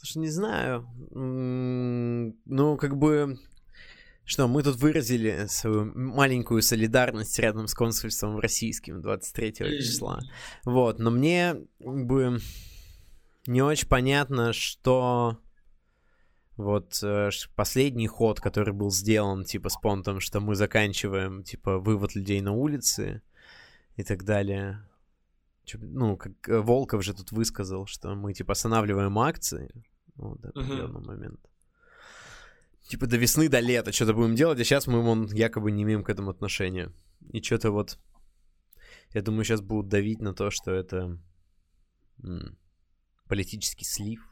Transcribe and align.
Слушай, 0.00 0.18
не 0.18 0.30
знаю. 0.30 0.88
Ну, 1.10 2.76
как 2.78 2.96
бы 2.96 3.38
что 4.24 4.48
мы 4.48 4.62
тут 4.62 4.76
выразили 4.76 5.44
свою 5.48 5.92
маленькую 5.94 6.62
солидарность 6.62 7.38
рядом 7.38 7.66
с 7.66 7.74
консульством 7.74 8.38
российским 8.38 9.02
23 9.02 9.52
числа. 9.78 10.20
Вот, 10.64 10.98
но 10.98 11.10
мне 11.10 11.56
бы 11.80 12.38
не 13.46 13.60
очень 13.60 13.88
понятно, 13.88 14.54
что 14.54 15.38
вот 16.56 16.98
э, 17.02 17.28
последний 17.54 18.06
ход, 18.06 18.40
который 18.40 18.72
был 18.72 18.90
сделан, 18.90 19.44
типа, 19.44 19.68
с 19.68 19.76
понтом, 19.76 20.20
что 20.20 20.40
мы 20.40 20.54
заканчиваем, 20.54 21.42
типа, 21.42 21.78
вывод 21.78 22.14
людей 22.14 22.40
на 22.40 22.52
улицы 22.52 23.20
и 23.96 24.02
так 24.02 24.24
далее. 24.24 24.82
Ну, 25.74 26.16
как 26.16 26.48
э, 26.48 26.58
Волков 26.58 27.04
же 27.04 27.12
тут 27.12 27.32
высказал, 27.32 27.84
что 27.86 28.14
мы, 28.14 28.32
типа, 28.32 28.52
останавливаем 28.52 29.18
акции. 29.18 29.70
Вот, 30.20 30.40
до 30.40 30.48
определенного 30.50 31.02
uh-huh. 31.02 31.06
момента 31.06 31.50
типа 32.90 33.06
до 33.06 33.16
весны, 33.16 33.48
до 33.48 33.60
лета 33.60 33.92
что-то 33.92 34.14
будем 34.14 34.34
делать, 34.34 34.58
а 34.60 34.64
сейчас 34.64 34.88
мы 34.88 35.00
вон 35.00 35.26
якобы 35.26 35.70
не 35.70 35.84
имеем 35.84 36.02
к 36.02 36.10
этому 36.10 36.30
отношения. 36.30 36.92
И 37.32 37.40
что-то 37.40 37.70
вот, 37.70 37.98
я 39.14 39.22
думаю, 39.22 39.44
сейчас 39.44 39.60
будут 39.60 39.88
давить 39.88 40.20
на 40.20 40.34
то, 40.34 40.50
что 40.50 40.72
это 40.72 41.16
м- 42.22 42.58
политический 43.28 43.84
слив. 43.84 44.26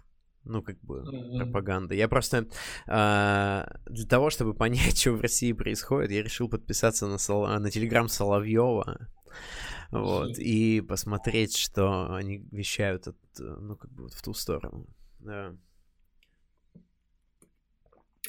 Ну, 0.45 0.63
как 0.63 0.81
бы, 0.81 1.01
mm-hmm. 1.01 1.39
пропаганда. 1.39 1.95
Я 1.95 2.09
просто 2.09 2.47
э, 2.87 3.65
для 3.87 4.07
того, 4.09 4.31
чтобы 4.31 4.55
понять, 4.55 4.99
что 5.01 5.13
в 5.13 5.21
России 5.21 5.53
происходит, 5.53 6.11
я 6.11 6.23
решил 6.23 6.49
подписаться 6.49 7.07
на, 7.07 7.19
Сол... 7.19 7.47
на 7.47 7.71
телеграм 7.71 8.09
Соловьева. 8.09 9.09
Вот, 9.91 10.39
и 10.39 10.81
посмотреть, 10.81 11.57
что 11.57 12.13
они 12.15 12.39
вещают 12.51 13.09
от, 13.09 13.17
ну, 13.39 13.77
как 13.77 13.91
бы 13.93 14.05
вот 14.05 14.15
в 14.15 14.23
ту 14.23 14.35
сторону. 14.35 14.87
Да. 15.21 15.55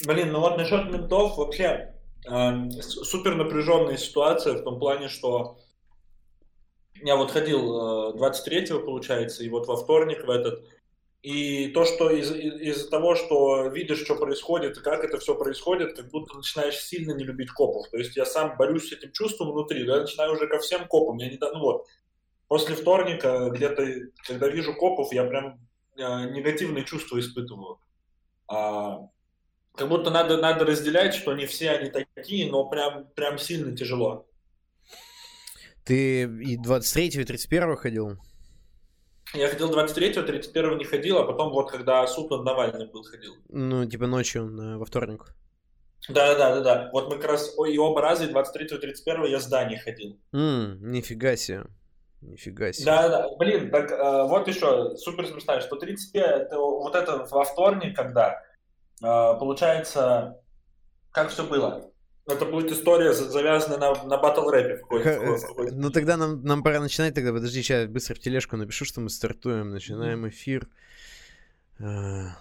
Блин, 0.06 0.32
ну 0.32 0.40
вот 0.40 0.56
насчет 0.56 0.90
ментов 0.90 1.36
вообще 1.36 1.94
э, 2.26 2.70
супер 2.80 3.34
напряженная 3.34 3.96
ситуация 3.96 4.54
в 4.54 4.62
том 4.62 4.78
плане, 4.78 5.08
что 5.08 5.58
я 7.02 7.16
вот 7.16 7.30
ходил 7.30 8.12
э, 8.14 8.18
23-го, 8.18 8.80
получается, 8.80 9.42
и 9.44 9.48
вот 9.48 9.66
во 9.66 9.76
вторник 9.76 10.24
в 10.26 10.30
этот, 10.30 10.64
и 11.22 11.68
то, 11.68 11.84
что 11.84 12.10
из- 12.10 12.30
из- 12.32 12.84
за 12.84 12.90
того, 12.90 13.14
что 13.14 13.66
видишь, 13.68 14.02
что 14.02 14.16
происходит, 14.16 14.78
и 14.78 14.82
как 14.82 15.04
это 15.04 15.18
все 15.18 15.34
происходит, 15.34 15.96
как 15.96 16.10
будто 16.10 16.36
начинаешь 16.36 16.78
сильно 16.78 17.12
не 17.12 17.24
любить 17.24 17.50
копов. 17.50 17.88
То 17.90 17.98
есть 17.98 18.16
я 18.16 18.24
сам 18.24 18.56
борюсь 18.56 18.88
с 18.88 18.92
этим 18.92 19.12
чувством 19.12 19.52
внутри, 19.52 19.84
да, 19.84 20.00
начинаю 20.00 20.32
уже 20.32 20.46
ко 20.48 20.58
всем 20.60 20.86
копам. 20.88 21.18
Я 21.18 21.28
не, 21.28 21.38
ну 21.40 21.60
вот, 21.60 21.86
после 22.48 22.74
вторника 22.74 23.50
где-то, 23.50 23.86
когда 24.26 24.48
вижу 24.48 24.74
копов, 24.74 25.12
я 25.12 25.24
прям 25.24 25.60
э, 25.96 26.30
негативные 26.30 26.84
чувства 26.84 27.18
испытываю. 27.20 27.78
А, 28.48 29.08
как 29.76 29.88
будто 29.88 30.10
надо, 30.10 30.36
надо 30.38 30.64
разделять, 30.64 31.14
что 31.14 31.34
не 31.34 31.46
все 31.46 31.70
они 31.70 31.90
такие, 31.90 32.50
но 32.50 32.68
прям, 32.68 33.06
прям 33.14 33.38
сильно 33.38 33.76
тяжело. 33.76 34.26
Ты 35.84 36.22
и 36.22 36.56
23 36.56 37.06
и 37.06 37.24
31 37.24 37.76
ходил? 37.76 38.18
Я 39.32 39.48
ходил 39.48 39.70
23-го, 39.70 40.20
31-го 40.26 40.76
не 40.76 40.84
ходил, 40.84 41.18
а 41.18 41.24
потом 41.24 41.50
вот 41.50 41.70
когда 41.70 42.04
суд 42.06 42.30
над 42.30 42.44
Навальным 42.44 42.90
был, 42.90 43.04
ходил. 43.04 43.36
Ну, 43.48 43.86
типа 43.86 44.06
ночью 44.06 44.46
на, 44.46 44.78
во 44.78 44.84
вторник. 44.84 45.34
Да, 46.08 46.34
да, 46.34 46.56
да, 46.56 46.60
да. 46.60 46.90
Вот 46.92 47.08
мы 47.08 47.16
как 47.16 47.30
раз 47.30 47.54
и 47.68 47.78
оба 47.78 48.00
раза, 48.00 48.24
и 48.24 48.32
23-го, 48.32 48.76
и 48.76 48.90
31-го 48.90 49.26
я 49.26 49.38
с 49.38 49.46
Даней 49.46 49.78
ходил. 49.78 50.18
Ммм, 50.32 50.90
нифига 50.90 51.36
себе. 51.36 51.64
Нифига 52.20 52.72
себе. 52.72 52.86
Да, 52.86 53.08
да, 53.08 53.36
блин, 53.36 53.70
так 53.70 53.90
э, 53.92 54.24
вот 54.24 54.48
еще 54.48 54.96
супер 54.96 55.26
смешно, 55.26 55.60
что 55.60 55.76
35, 55.76 56.42
это, 56.42 56.58
вот 56.58 56.94
это 56.94 57.26
во 57.30 57.44
вторник, 57.44 57.96
когда 57.96 58.42
получается, 59.00 60.38
как 61.12 61.30
все 61.30 61.46
было? 61.46 61.90
Это 62.26 62.44
будет 62.44 62.70
история, 62.70 63.12
завязанная 63.12 63.78
на, 63.78 64.04
на 64.04 64.18
батл 64.18 64.48
рэпе. 64.48 64.82
Ну 65.72 65.90
тогда 65.90 66.16
нам, 66.16 66.42
нам 66.44 66.62
пора 66.62 66.80
начинать 66.80 67.14
тогда. 67.14 67.32
Подожди, 67.32 67.62
сейчас 67.62 67.88
быстро 67.88 68.14
в 68.14 68.20
тележку 68.20 68.56
напишу, 68.56 68.84
что 68.84 69.00
мы 69.00 69.10
стартуем. 69.10 69.70
Начинаем 69.70 70.28
эфир. 70.28 70.68
А. 71.80 72.36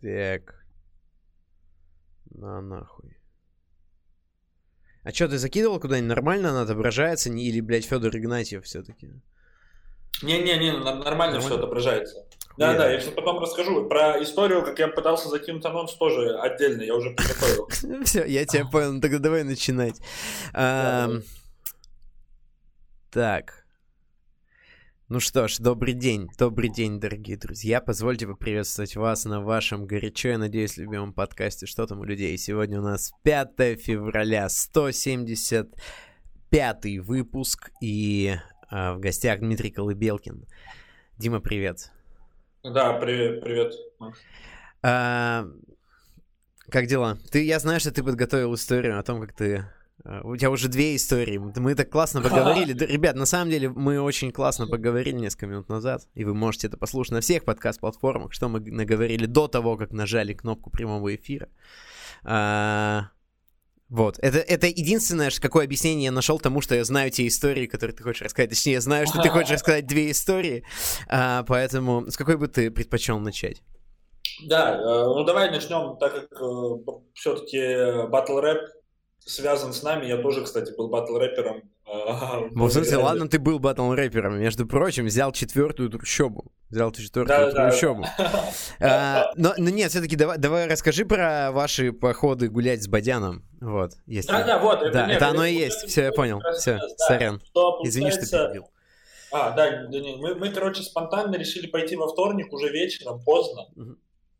Так. 0.00 0.66
На 2.30 2.60
нахуй. 2.60 3.13
А 5.04 5.12
что, 5.12 5.28
ты 5.28 5.38
закидывал 5.38 5.78
куда-нибудь? 5.78 6.08
Нормально 6.08 6.50
она 6.50 6.62
отображается? 6.62 7.30
Не, 7.30 7.44
или, 7.44 7.60
блядь, 7.60 7.84
Федор 7.84 8.16
Игнатьев 8.16 8.64
все-таки? 8.64 9.10
Не-не-не, 10.22 10.72
нормально, 10.72 11.04
нормально 11.04 11.40
все 11.40 11.56
отображается. 11.56 12.24
Да-да, 12.56 12.90
я 12.90 13.00
сейчас 13.00 13.12
потом 13.14 13.40
расскажу. 13.40 13.88
Про 13.88 14.22
историю, 14.22 14.64
как 14.64 14.78
я 14.78 14.88
пытался 14.88 15.28
закинуть 15.28 15.64
анонс, 15.64 15.92
тоже 15.94 16.38
отдельно, 16.38 16.82
я 16.82 16.94
уже 16.94 17.10
подготовил. 17.10 17.68
Все, 18.04 18.24
я 18.24 18.46
тебя 18.46 18.64
понял. 18.64 18.92
Ну, 18.92 19.00
тогда 19.00 19.18
давай 19.18 19.42
начинать. 19.42 20.00
Так. 23.10 23.63
Ну 25.10 25.20
что 25.20 25.48
ж, 25.48 25.58
добрый 25.58 25.92
день, 25.92 26.30
добрый 26.38 26.70
день, 26.70 26.98
дорогие 26.98 27.36
друзья. 27.36 27.82
Позвольте 27.82 28.26
поприветствовать 28.26 28.96
вас 28.96 29.26
на 29.26 29.42
вашем 29.42 29.84
горячо, 29.84 30.30
я 30.30 30.38
надеюсь, 30.38 30.78
любимом 30.78 31.12
подкасте 31.12 31.66
«Что 31.66 31.86
там 31.86 32.00
у 32.00 32.04
людей?». 32.04 32.38
Сегодня 32.38 32.80
у 32.80 32.82
нас 32.82 33.12
5 33.22 33.78
февраля, 33.78 34.48
175 34.48 36.86
выпуск, 37.00 37.70
и 37.82 38.34
а, 38.70 38.94
в 38.94 39.00
гостях 39.00 39.40
Дмитрий 39.40 39.70
Колыбелкин. 39.70 40.46
Дима, 41.18 41.40
привет. 41.40 41.92
Да, 42.62 42.94
привет, 42.94 43.44
привет. 43.44 43.74
А, 44.82 45.44
как 46.70 46.86
дела? 46.86 47.18
Ты, 47.30 47.44
я 47.44 47.58
знаю, 47.58 47.78
что 47.78 47.92
ты 47.92 48.02
подготовил 48.02 48.54
историю 48.54 48.98
о 48.98 49.02
том, 49.02 49.20
как 49.20 49.34
ты 49.34 49.56
Э, 49.56 49.64
у 50.02 50.36
тебя 50.36 50.50
уже 50.50 50.68
две 50.68 50.96
истории. 50.96 51.38
Мы 51.38 51.74
так 51.74 51.90
классно 51.90 52.20
поговорили. 52.22 52.72
Ребят, 52.84 53.16
на 53.16 53.26
самом 53.26 53.50
деле 53.50 53.68
мы 53.68 54.00
очень 54.00 54.32
классно 54.32 54.66
поговорили 54.66 55.16
несколько 55.16 55.46
минут 55.46 55.68
назад. 55.68 56.02
И 56.14 56.24
вы 56.24 56.34
можете 56.34 56.66
это 56.66 56.76
послушать 56.76 57.12
на 57.12 57.20
всех 57.20 57.44
подкаст-платформах, 57.44 58.32
что 58.32 58.48
мы 58.48 58.60
наговорили 58.60 59.26
до 59.26 59.48
того, 59.48 59.76
как 59.76 59.92
нажали 59.92 60.34
кнопку 60.34 60.70
прямого 60.70 61.14
эфира. 61.14 61.48
А, 62.24 63.08
вот. 63.88 64.18
Это, 64.18 64.38
это 64.38 64.66
единственное, 64.66 65.30
какое 65.40 65.64
объяснение 65.64 66.06
я 66.06 66.12
нашел 66.12 66.38
тому, 66.38 66.60
что 66.60 66.74
я 66.74 66.84
знаю 66.84 67.10
те 67.10 67.26
истории, 67.26 67.66
которые 67.66 67.96
ты 67.96 68.02
хочешь 68.02 68.22
рассказать. 68.22 68.50
Точнее, 68.50 68.72
я 68.72 68.80
знаю, 68.80 69.06
что 69.06 69.22
ты 69.22 69.28
хочешь 69.28 69.50
рассказать 69.52 69.86
две 69.86 70.10
истории. 70.10 70.64
А, 71.08 71.44
поэтому 71.44 72.10
с 72.10 72.16
какой 72.16 72.36
бы 72.36 72.48
ты 72.48 72.70
предпочел 72.70 73.18
начать? 73.20 73.62
Да, 74.46 74.74
э, 74.74 75.04
ну 75.04 75.22
давай 75.24 75.50
начнем, 75.50 75.96
так 75.98 76.12
как 76.12 76.40
э, 76.40 77.00
все-таки 77.14 78.08
батл 78.08 78.40
рэп 78.40 78.58
связан 79.24 79.72
с 79.72 79.82
нами. 79.82 80.06
Я 80.06 80.18
тоже, 80.18 80.44
кстати, 80.44 80.74
был 80.76 80.88
батл-рэпером. 80.88 81.62
А, 81.86 82.40
в 82.50 82.70
смысле, 82.70 82.96
ладно, 82.98 83.28
ты 83.28 83.38
был 83.38 83.58
батл-рэпером. 83.58 84.38
Между 84.38 84.66
прочим, 84.66 85.06
взял 85.06 85.32
четвертую 85.32 85.90
трущобу. 85.90 86.52
Взял 86.70 86.90
четвертую 86.92 87.52
да, 87.52 87.70
трущобу. 87.70 88.04
Да. 88.18 88.44
А, 88.80 89.32
но, 89.36 89.54
но 89.56 89.70
нет, 89.70 89.90
все-таки 89.90 90.16
давай, 90.16 90.38
давай 90.38 90.66
расскажи 90.66 91.04
про 91.04 91.52
ваши 91.52 91.92
походы 91.92 92.48
гулять 92.48 92.82
с 92.82 92.88
Бадяном. 92.88 93.44
Вот, 93.60 93.92
есть. 94.06 94.28
Да, 94.28 94.44
да, 94.44 94.58
вот. 94.58 94.82
Это, 94.82 94.92
да, 94.92 95.06
нет, 95.06 95.16
это 95.16 95.28
оно 95.28 95.44
и 95.44 95.54
есть. 95.54 95.88
Все, 95.88 96.04
я 96.04 96.12
понял. 96.12 96.40
Все, 96.56 96.78
да, 96.78 96.88
сорян. 96.98 97.40
Что, 97.44 97.80
Извини, 97.84 98.10
что 98.10 98.26
перебил. 98.26 98.68
А, 99.32 99.50
да, 99.50 99.86
да 99.88 100.00
не, 100.00 100.16
мы, 100.16 100.34
мы, 100.34 100.50
короче, 100.50 100.82
спонтанно 100.82 101.36
решили 101.36 101.66
пойти 101.66 101.96
во 101.96 102.08
вторник 102.08 102.52
уже 102.52 102.68
вечером, 102.68 103.22
поздно, 103.24 103.66
угу. 103.74 103.96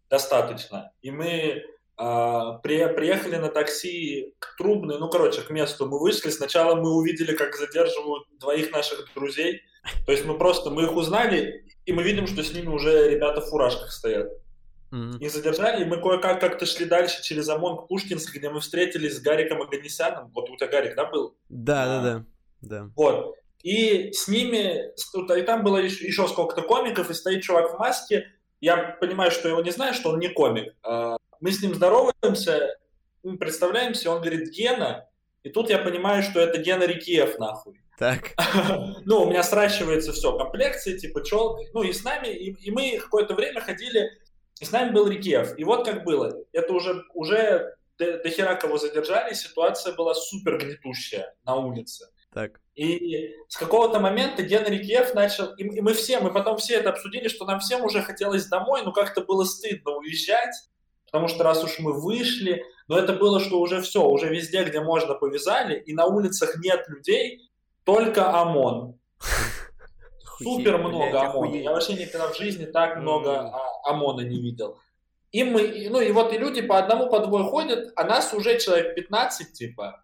достаточно. 0.09 0.93
И 1.03 1.11
мы 1.11 1.63
при, 1.97 2.95
приехали 2.95 3.37
на 3.37 3.49
такси 3.49 4.35
к 4.39 4.57
Трубной, 4.57 4.99
ну, 4.99 5.09
короче, 5.09 5.43
к 5.43 5.51
месту 5.51 5.87
мы 5.87 6.01
вышли. 6.01 6.31
Сначала 6.31 6.75
мы 6.75 6.91
увидели, 6.93 7.35
как 7.35 7.55
задерживают 7.55 8.27
двоих 8.41 8.73
наших 8.73 9.09
друзей. 9.15 9.63
То 10.07 10.13
есть 10.13 10.25
мы 10.25 10.37
просто, 10.37 10.71
мы 10.71 10.85
их 10.85 10.97
узнали, 10.97 11.65
и 11.85 11.93
мы 11.93 12.03
видим, 12.03 12.27
что 12.27 12.43
с 12.43 12.53
ними 12.53 12.69
уже 12.69 13.11
ребята 13.11 13.41
в 13.41 13.47
фуражках 13.47 13.93
стоят. 13.93 14.29
Mm-hmm. 14.93 15.19
Их 15.19 15.31
задержали, 15.31 15.83
и 15.83 15.87
мы 15.87 16.01
кое-как 16.01 16.41
как-то 16.41 16.67
шли 16.67 16.87
дальше 16.87 17.23
через 17.23 17.49
ОМОН 17.49 17.79
к 17.79 17.89
Пушкинск, 17.89 18.35
где 18.35 18.49
мы 18.49 18.61
встретились 18.61 19.17
с 19.17 19.21
Гариком 19.21 19.61
Аганесяном. 19.61 20.31
Вот 20.33 20.49
у 20.51 20.57
тебя 20.57 20.69
Гарик, 20.69 20.95
да, 20.95 21.05
был? 21.05 21.37
Да, 21.49 21.83
а, 21.83 21.87
да, 21.87 22.03
да, 22.03 22.25
да. 22.61 22.91
Вот. 22.97 23.35
И 23.63 24.13
с 24.13 24.29
ними, 24.29 24.93
и 25.37 25.43
там 25.43 25.65
было 25.65 25.79
еще, 25.79 26.07
еще 26.07 26.29
сколько-то 26.29 26.63
комиков, 26.63 27.11
и 27.11 27.15
стоит 27.15 27.43
чувак 27.43 27.75
в 27.75 27.79
маске. 27.79 28.27
Я 28.61 28.77
понимаю, 28.77 29.31
что 29.31 29.49
его 29.49 29.61
не 29.63 29.71
знаю, 29.71 29.95
что 29.95 30.11
он 30.11 30.19
не 30.21 30.29
комик. 30.29 30.75
Мы 31.45 31.53
с 31.53 31.61
ним 31.61 31.75
здороваемся, 31.75 32.75
мы 33.23 33.37
представляемся, 33.37 34.11
он 34.11 34.23
говорит 34.23 34.49
Гена, 34.49 35.11
и 35.43 35.51
тут 35.51 35.69
я 35.69 35.77
понимаю, 35.77 36.23
что 36.23 36.41
это 36.41 36.57
Гена 36.57 36.85
Рикиев, 36.85 37.39
нахуй. 37.39 37.83
Так. 37.99 38.31
ну, 39.05 39.25
у 39.25 39.29
меня 39.29 39.43
сращивается 39.43 40.15
все, 40.15 40.39
комплекции, 40.39 40.97
типа 40.97 41.23
челка. 41.23 41.63
Ну, 41.75 41.83
и 41.83 41.93
с 41.93 42.03
нами, 42.03 42.29
и, 42.29 42.53
и 42.53 42.71
мы 42.71 42.99
какое-то 42.99 43.35
время 43.35 43.61
ходили, 43.61 44.09
и 44.59 44.65
с 44.65 44.73
нами 44.73 44.93
был 44.93 45.07
Рикиев. 45.07 45.59
И 45.59 45.65
вот 45.65 45.85
как 45.85 46.05
было. 46.05 46.35
Это 46.53 46.73
уже, 46.73 47.05
уже 47.13 47.77
до, 47.99 48.23
до 48.23 48.31
хера 48.31 48.55
кого 48.55 48.79
задержали, 48.79 49.35
ситуация 49.35 49.93
была 49.93 50.15
супер 50.15 50.57
гнетущая 50.57 51.35
на 51.45 51.57
улице. 51.57 52.07
Так. 52.33 52.59
И 52.75 53.35
с 53.49 53.59
какого-то 53.59 54.01
момента 54.01 54.43
Генри 54.43 54.79
Киев 54.83 55.13
начал, 55.13 55.53
и 55.57 55.81
мы 55.83 55.93
все, 55.93 56.21
мы 56.21 56.33
потом 56.33 56.57
все 56.57 56.77
это 56.77 56.89
обсудили, 56.89 57.29
что 57.29 57.45
нам 57.45 57.61
всем 57.61 57.85
уже 57.85 58.01
хотелось 58.01 58.47
домой, 58.47 58.81
но 58.83 58.93
как-то 58.93 59.21
было 59.21 59.45
стыдно 59.45 59.91
уезжать, 59.99 60.55
потому 61.15 61.29
что 61.29 61.45
раз 61.45 61.63
уж 61.63 61.79
мы 61.79 61.93
вышли, 61.93 62.65
но 62.89 62.99
это 62.99 63.13
было, 63.13 63.39
что 63.39 63.61
уже 63.61 63.81
все, 63.81 64.05
уже 64.05 64.27
везде, 64.31 64.65
где 64.65 64.81
можно, 64.81 65.15
повязали, 65.15 65.79
и 65.79 65.95
на 65.95 66.07
улицах 66.07 66.57
нет 66.57 66.89
людей, 66.89 67.49
только 67.85 68.33
ОМОН. 68.33 68.99
Супер 70.43 70.79
много 70.79 71.31
ОМОНа. 71.31 71.55
Я 71.55 71.71
вообще 71.71 71.93
никогда 71.93 72.33
в 72.33 72.37
жизни 72.37 72.65
так 72.65 72.97
много 72.97 73.53
ОМОНа 73.85 74.23
не 74.23 74.43
видел. 74.43 74.81
И 75.31 75.45
мы, 75.45 75.87
ну 75.89 76.01
и 76.01 76.11
вот 76.11 76.33
и 76.33 76.37
люди 76.37 76.63
по 76.63 76.79
одному, 76.79 77.09
по 77.09 77.21
двое 77.21 77.45
ходят, 77.45 77.93
а 77.95 78.03
нас 78.03 78.35
уже 78.35 78.59
человек 78.59 78.97
15, 78.97 79.53
типа. 79.53 80.03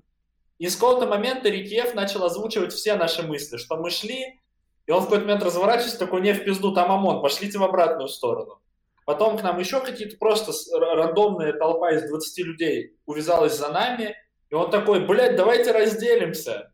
И 0.58 0.68
с 0.68 0.76
какого-то 0.76 1.08
момента 1.08 1.48
Рикьев 1.48 1.92
начал 1.96 2.22
озвучивать 2.22 2.72
все 2.72 2.94
наши 2.94 3.24
мысли, 3.24 3.56
что 3.56 3.76
мы 3.78 3.90
шли, 3.90 4.38
и 4.86 4.92
он 4.92 5.00
в 5.00 5.04
какой-то 5.06 5.24
момент 5.24 5.42
разворачивается, 5.42 5.98
такой, 5.98 6.20
не 6.20 6.34
в 6.34 6.44
пизду, 6.44 6.72
там 6.72 6.92
ОМОН, 6.92 7.20
пошлите 7.20 7.58
в 7.58 7.64
обратную 7.64 8.06
сторону. 8.06 8.60
Потом 9.04 9.38
к 9.38 9.42
нам 9.42 9.58
еще 9.58 9.80
какие-то 9.80 10.16
просто 10.18 10.52
рандомная 10.78 11.52
толпа 11.52 11.92
из 11.92 12.08
20 12.08 12.46
людей 12.46 12.96
увязалась 13.06 13.56
за 13.56 13.70
нами, 13.70 14.14
и 14.50 14.54
он 14.54 14.70
такой, 14.70 15.06
блядь, 15.06 15.36
давайте 15.36 15.72
разделимся. 15.72 16.72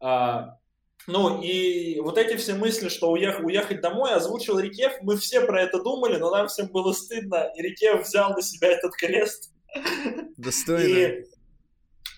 А, 0.00 0.56
ну, 1.06 1.40
и 1.40 2.00
вот 2.00 2.18
эти 2.18 2.36
все 2.36 2.54
мысли, 2.54 2.88
что 2.88 3.10
уех, 3.10 3.40
уехать 3.40 3.80
домой, 3.80 4.12
озвучил 4.12 4.58
Рикев, 4.58 4.94
мы 5.02 5.16
все 5.16 5.40
про 5.40 5.62
это 5.62 5.82
думали, 5.82 6.16
но 6.16 6.30
нам 6.30 6.48
всем 6.48 6.68
было 6.68 6.92
стыдно, 6.92 7.50
и 7.56 7.62
Рикев 7.62 8.02
взял 8.02 8.30
на 8.30 8.42
себя 8.42 8.68
этот 8.68 8.94
крест. 8.96 9.52
Достойно. 10.36 10.86
И 10.86 11.24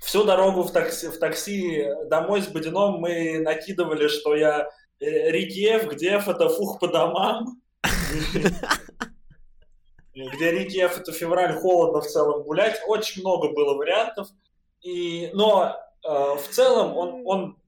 всю 0.03 0.25
дорогу 0.25 0.63
в 0.63 0.73
такси, 0.73 1.09
в 1.09 1.19
такси 1.19 1.87
домой 2.09 2.41
с 2.41 2.49
Бодином 2.49 3.01
мы 3.01 3.41
накидывали, 3.41 4.09
что 4.09 4.35
я 4.35 4.69
э, 5.01 5.31
Рикев, 5.31 5.93
где 5.93 6.13
это 6.13 6.49
фух 6.49 6.81
по 6.81 6.89
домам. 6.89 7.61
Где 10.27 10.51
Рикев, 10.51 10.99
это 10.99 11.13
февраль, 11.13 11.55
холодно 11.55 12.01
в 12.01 12.07
целом 12.07 12.43
гулять. 12.43 12.81
Очень 12.87 13.23
много 13.23 13.53
было 13.53 13.75
вариантов. 13.75 14.29
И, 14.81 15.31
но 15.33 15.77
э, 16.05 16.09
в 16.09 16.49
целом 16.51 16.97
он, 16.97 17.23
он 17.25 17.59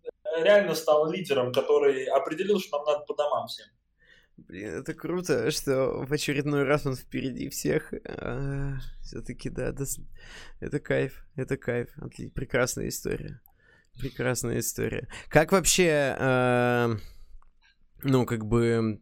реально 0.43 0.75
стал 0.75 1.11
лидером, 1.11 1.53
который 1.53 2.05
определил, 2.05 2.61
что 2.61 2.79
нам 2.79 2.87
надо 2.87 3.05
по 3.05 3.15
домам 3.15 3.47
всем. 3.47 3.67
Блин, 4.37 4.81
это 4.81 4.95
круто, 4.95 5.51
что 5.51 6.05
в 6.07 6.13
очередной 6.13 6.65
раз 6.65 6.87
он 6.87 6.97
впереди 6.97 7.49
всех. 7.51 7.93
А, 8.05 8.75
Все-таки, 9.03 9.51
да, 9.51 9.73
да, 9.73 9.85
это 10.61 10.81
кайф, 10.81 11.25
это 11.37 11.57
кайф. 11.57 11.91
Отли... 12.01 12.31
Прекрасная 12.31 12.89
история. 12.89 13.41
Прекрасная 13.99 14.61
история. 14.61 15.09
Как 15.29 15.53
вообще, 15.53 16.17
э, 16.19 16.97
ну, 18.03 18.25
как 18.25 18.47
бы, 18.47 19.01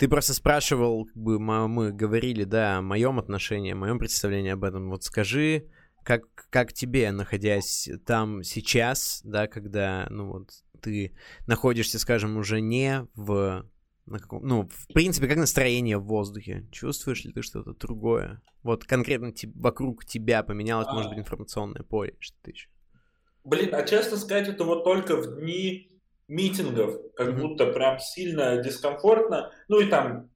ты 0.00 0.08
просто 0.08 0.32
спрашивал, 0.32 1.04
как 1.04 1.16
бы 1.16 1.38
мы 1.38 1.92
говорили, 1.92 2.44
да, 2.44 2.78
о 2.78 2.82
моем 2.82 3.18
отношении, 3.18 3.72
о 3.72 3.76
моем 3.76 3.98
представлении 3.98 4.50
об 4.50 4.64
этом. 4.64 4.88
Вот 4.88 5.04
скажи, 5.04 5.68
как, 6.04 6.22
как 6.48 6.72
тебе, 6.72 7.12
находясь 7.12 7.86
там 8.06 8.42
сейчас, 8.42 9.20
да, 9.24 9.46
когда, 9.46 10.06
ну 10.08 10.32
вот, 10.32 10.52
ты 10.80 11.14
находишься, 11.46 11.98
скажем, 11.98 12.38
уже 12.38 12.62
не 12.62 13.06
в 13.14 13.66
на 14.06 14.18
каком, 14.18 14.42
ну, 14.42 14.70
в 14.70 14.92
принципе, 14.94 15.28
как 15.28 15.36
настроение 15.36 15.98
в 15.98 16.04
воздухе? 16.04 16.66
Чувствуешь 16.72 17.22
ли 17.26 17.32
ты 17.32 17.42
что-то 17.42 17.74
другое? 17.74 18.40
Вот 18.62 18.84
конкретно 18.84 19.26
te, 19.26 19.52
вокруг 19.54 20.06
тебя 20.06 20.42
поменялось, 20.42 20.88
а... 20.88 20.94
может 20.94 21.10
быть, 21.10 21.18
информационное 21.18 21.82
поле, 21.82 22.16
что-то 22.20 22.50
еще. 22.50 22.70
Блин, 23.44 23.74
а 23.74 23.82
честно 23.82 24.16
сказать, 24.16 24.48
это 24.48 24.64
вот 24.64 24.82
только 24.82 25.16
в 25.16 25.40
дни 25.40 25.89
митингов, 26.30 26.96
как 27.14 27.28
mm-hmm. 27.28 27.40
будто 27.40 27.66
прям 27.66 27.98
сильно 27.98 28.56
дискомфортно. 28.56 29.52
Ну 29.68 29.80
и 29.80 29.86
там 29.86 30.30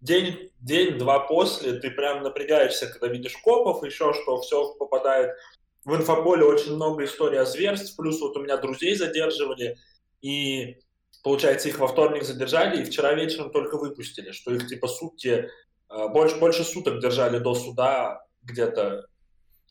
день, 0.00 0.50
день-два 0.60 1.20
после 1.20 1.74
ты 1.74 1.90
прям 1.90 2.22
напрягаешься, 2.22 2.86
когда 2.86 3.08
видишь 3.08 3.36
копов, 3.36 3.84
еще 3.84 4.14
что 4.14 4.40
все 4.40 4.74
попадает 4.74 5.36
в 5.84 5.94
инфополе 5.94 6.44
очень 6.44 6.74
много 6.74 7.04
историй 7.04 7.38
о 7.38 7.44
зверств, 7.44 7.94
плюс 7.96 8.20
вот 8.20 8.36
у 8.38 8.42
меня 8.42 8.56
друзей 8.56 8.94
задерживали, 8.94 9.76
и 10.22 10.78
получается 11.22 11.68
их 11.68 11.78
во 11.78 11.88
вторник 11.88 12.24
задержали, 12.24 12.80
и 12.80 12.84
вчера 12.84 13.12
вечером 13.12 13.50
только 13.50 13.76
выпустили, 13.76 14.32
что 14.32 14.54
их 14.54 14.66
типа 14.66 14.88
сутки, 14.88 15.50
э, 15.90 16.08
больше, 16.08 16.38
больше 16.38 16.64
суток 16.64 17.00
держали 17.00 17.38
до 17.38 17.54
суда 17.54 18.24
где-то 18.42 19.06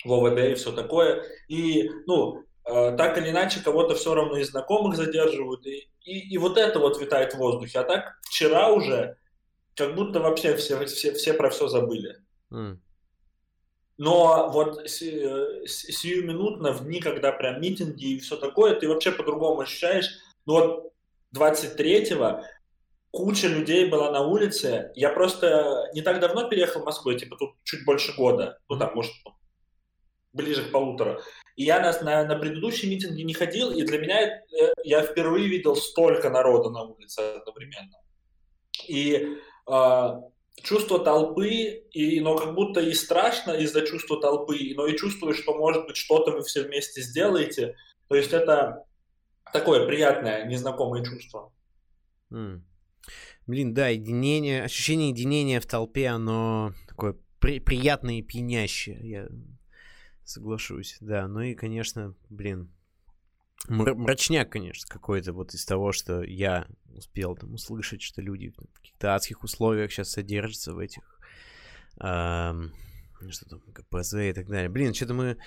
в 0.05 0.13
ОВД 0.13 0.51
и 0.51 0.53
все 0.53 0.71
такое. 0.71 1.23
И, 1.47 1.89
ну, 2.05 2.43
так 2.65 3.17
или 3.17 3.29
иначе, 3.29 3.61
кого-то 3.61 3.95
все 3.95 4.13
равно 4.13 4.37
из 4.37 4.51
знакомых 4.51 4.95
задерживают, 4.95 5.65
и, 5.65 5.89
и, 6.01 6.33
и 6.33 6.37
вот 6.37 6.57
это 6.57 6.79
вот 6.79 6.99
витает 7.01 7.33
в 7.33 7.37
воздухе. 7.37 7.79
А 7.79 7.83
так 7.83 8.19
вчера 8.23 8.69
уже 8.69 9.17
как 9.75 9.95
будто 9.95 10.19
вообще 10.19 10.55
все, 10.55 10.85
все, 10.85 11.13
все 11.13 11.33
про 11.33 11.49
все 11.49 11.67
забыли. 11.67 12.17
Mm. 12.51 12.77
Но 13.97 14.49
вот 14.49 14.89
сиюминутно, 14.89 16.71
в 16.71 16.85
дни, 16.85 16.99
когда 16.99 17.31
прям 17.31 17.61
митинги 17.61 18.13
и 18.13 18.19
все 18.19 18.37
такое, 18.37 18.75
ты 18.75 18.87
вообще 18.87 19.11
по-другому 19.11 19.61
ощущаешь. 19.61 20.09
Ну 20.45 20.53
вот 20.53 20.93
23-го 21.35 22.43
куча 23.11 23.47
людей 23.47 23.89
была 23.89 24.11
на 24.11 24.21
улице. 24.21 24.91
Я 24.95 25.09
просто 25.09 25.89
не 25.93 26.01
так 26.01 26.19
давно 26.19 26.49
переехал 26.49 26.81
в 26.81 26.85
Москву, 26.85 27.13
типа 27.13 27.35
тут 27.37 27.51
чуть 27.63 27.85
больше 27.85 28.15
года, 28.15 28.57
ну 28.67 28.79
там, 28.79 28.95
может, 28.95 29.13
ближе 30.33 30.63
к 30.63 30.71
полутора. 30.71 31.21
И 31.55 31.63
я 31.63 31.79
на, 31.79 32.01
на, 32.01 32.25
на 32.25 32.35
предыдущие 32.35 32.91
митинги 32.91 33.21
не 33.21 33.33
ходил, 33.33 33.71
и 33.71 33.83
для 33.83 33.99
меня 33.99 34.21
э, 34.21 34.41
я 34.83 35.03
впервые 35.03 35.47
видел 35.47 35.75
столько 35.75 36.29
народа 36.29 36.69
на 36.69 36.81
улице 36.83 37.19
одновременно. 37.19 37.97
И 38.87 39.37
э, 39.67 40.07
чувство 40.61 40.99
толпы, 40.99 41.49
и, 41.91 42.19
но 42.19 42.35
как 42.35 42.55
будто 42.55 42.81
и 42.81 42.93
страшно 42.93 43.51
из-за 43.51 43.85
чувства 43.85 44.19
толпы, 44.19 44.73
но 44.75 44.87
и 44.87 44.97
чувствую, 44.97 45.33
что, 45.33 45.55
может 45.55 45.85
быть, 45.85 45.97
что-то 45.97 46.31
вы 46.31 46.41
все 46.41 46.63
вместе 46.63 47.01
сделаете. 47.01 47.75
То 48.07 48.15
есть 48.15 48.33
это 48.33 48.83
такое 49.53 49.85
приятное, 49.85 50.45
незнакомое 50.45 51.03
чувство. 51.03 51.53
Mm. 52.31 52.61
Блин, 53.45 53.73
да, 53.73 53.89
единение, 53.89 54.63
ощущение 54.63 55.09
единения 55.09 55.59
в 55.59 55.67
толпе, 55.67 56.07
оно 56.07 56.73
такое 56.87 57.15
при, 57.39 57.59
приятное 57.59 58.15
и 58.15 58.21
пьянящее, 58.21 58.99
я 59.03 59.27
соглашусь, 60.23 60.97
да. 61.01 61.27
Ну 61.27 61.41
и, 61.41 61.55
конечно, 61.55 62.15
блин, 62.29 62.69
мрачняк, 63.67 64.49
конечно, 64.51 64.87
какой-то 64.87 65.33
вот 65.33 65.53
из 65.53 65.65
того, 65.65 65.91
что 65.91 66.21
я 66.21 66.67
успел 66.93 67.35
там 67.35 67.53
услышать, 67.53 68.01
что 68.01 68.21
люди 68.21 68.49
в 68.49 68.73
каких-то 68.73 69.15
адских 69.15 69.43
условиях 69.43 69.91
сейчас 69.91 70.11
содержатся 70.11 70.73
в 70.73 70.79
этих... 70.79 71.03
Эм, 71.99 72.73
что 73.29 73.47
там, 73.47 73.61
КПЗ 73.61 74.15
и 74.15 74.33
так 74.33 74.47
далее. 74.47 74.69
Блин, 74.69 74.93
что-то 74.93 75.13
мы 75.13 75.37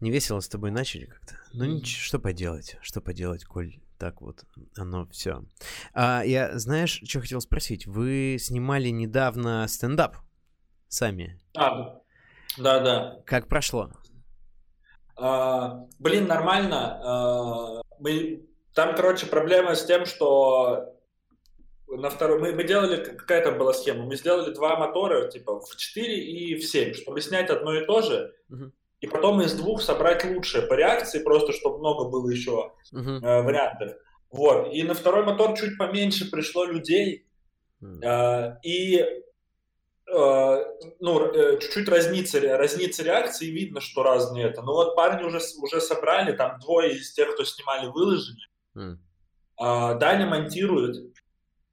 не 0.00 0.10
весело 0.10 0.40
с 0.40 0.48
тобой 0.48 0.70
начали 0.72 1.06
как-то. 1.06 1.36
Ну, 1.52 1.64
ничего, 1.64 2.02
что 2.02 2.18
поделать, 2.18 2.76
что 2.82 3.00
поделать, 3.00 3.44
коль 3.44 3.78
так 3.98 4.22
вот 4.22 4.44
оно 4.76 5.06
все. 5.08 5.44
А, 5.92 6.22
я, 6.24 6.58
знаешь, 6.58 7.02
что 7.04 7.20
хотел 7.20 7.40
спросить? 7.40 7.86
Вы 7.86 8.38
снимали 8.40 8.88
недавно 8.88 9.66
стендап 9.68 10.16
сами? 10.88 11.38
А, 11.54 12.00
да, 12.56 12.80
да. 12.80 13.22
Как 13.26 13.46
прошло? 13.46 13.92
А, 15.20 15.86
блин, 15.98 16.26
нормально. 16.26 17.00
А, 17.02 17.82
мы... 17.98 18.46
Там, 18.74 18.94
короче, 18.94 19.26
проблема 19.26 19.74
с 19.74 19.84
тем, 19.84 20.06
что 20.06 20.94
на 21.88 22.08
второй... 22.08 22.40
Мы, 22.40 22.52
мы 22.52 22.64
делали... 22.64 22.96
Какая 22.96 23.44
там 23.44 23.58
была 23.58 23.74
схема? 23.74 24.04
Мы 24.04 24.16
сделали 24.16 24.52
два 24.54 24.76
мотора, 24.76 25.28
типа, 25.28 25.60
в 25.60 25.76
4 25.76 26.18
и 26.18 26.54
в 26.56 26.64
7, 26.64 26.94
чтобы 26.94 27.20
снять 27.20 27.50
одно 27.50 27.74
и 27.74 27.84
то 27.84 28.00
же. 28.00 28.34
Uh-huh. 28.50 28.70
И 29.00 29.06
потом 29.06 29.42
из 29.42 29.54
двух 29.54 29.82
собрать 29.82 30.24
лучшее 30.24 30.66
по 30.66 30.74
реакции, 30.74 31.22
просто 31.22 31.52
чтобы 31.52 31.78
много 31.78 32.08
было 32.08 32.30
еще 32.30 32.72
uh-huh. 32.92 33.20
э, 33.22 33.42
вариантов. 33.42 33.96
Вот. 34.30 34.72
И 34.72 34.82
на 34.84 34.94
второй 34.94 35.24
мотор 35.24 35.56
чуть 35.56 35.76
поменьше 35.76 36.30
пришло 36.30 36.64
людей. 36.64 37.26
Uh-huh. 37.82 38.02
Э, 38.02 38.58
и 38.62 39.04
ну, 40.10 41.32
э, 41.32 41.58
чуть-чуть 41.60 41.88
разнится, 41.88 42.40
разнится 42.56 43.02
реакции, 43.02 43.48
и 43.48 43.52
видно, 43.52 43.80
что 43.80 44.02
разные 44.02 44.46
это. 44.46 44.62
Но 44.62 44.74
вот 44.74 44.96
парни 44.96 45.22
уже, 45.22 45.40
уже 45.62 45.80
собрали, 45.80 46.32
там 46.32 46.58
двое 46.60 46.96
из 46.96 47.12
тех, 47.12 47.32
кто 47.32 47.44
снимали, 47.44 47.86
выложили. 47.86 48.46
Mm. 48.76 48.96
Даня 49.98 50.26
монтирует. 50.26 50.96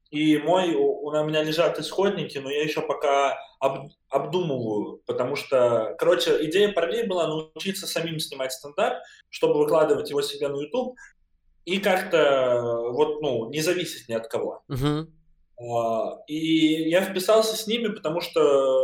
И 0.09 0.37
мой, 0.37 0.73
у, 0.73 1.07
у 1.07 1.23
меня 1.23 1.43
лежат 1.43 1.79
исходники, 1.79 2.37
но 2.37 2.49
я 2.49 2.63
еще 2.63 2.81
пока 2.81 3.37
об, 3.59 3.89
обдумываю, 4.09 5.01
потому 5.05 5.35
что, 5.35 5.95
короче, 5.97 6.45
идея 6.45 6.71
парней 6.71 7.03
была 7.03 7.27
научиться 7.27 7.87
самим 7.87 8.19
снимать 8.19 8.53
стендап, 8.53 8.99
чтобы 9.29 9.59
выкладывать 9.59 10.09
его 10.09 10.21
себе 10.21 10.47
на 10.47 10.57
YouTube 10.61 10.95
и 11.65 11.79
как-то 11.79 12.61
вот, 12.91 13.21
ну, 13.21 13.49
не 13.49 13.59
зависеть 13.59 14.07
ни 14.07 14.13
от 14.13 14.27
кого. 14.27 14.63
Uh-huh. 14.71 15.07
А, 15.59 16.19
и 16.27 16.89
я 16.89 17.01
вписался 17.01 17.55
с 17.55 17.67
ними, 17.67 17.87
потому 17.87 18.21
что 18.21 18.83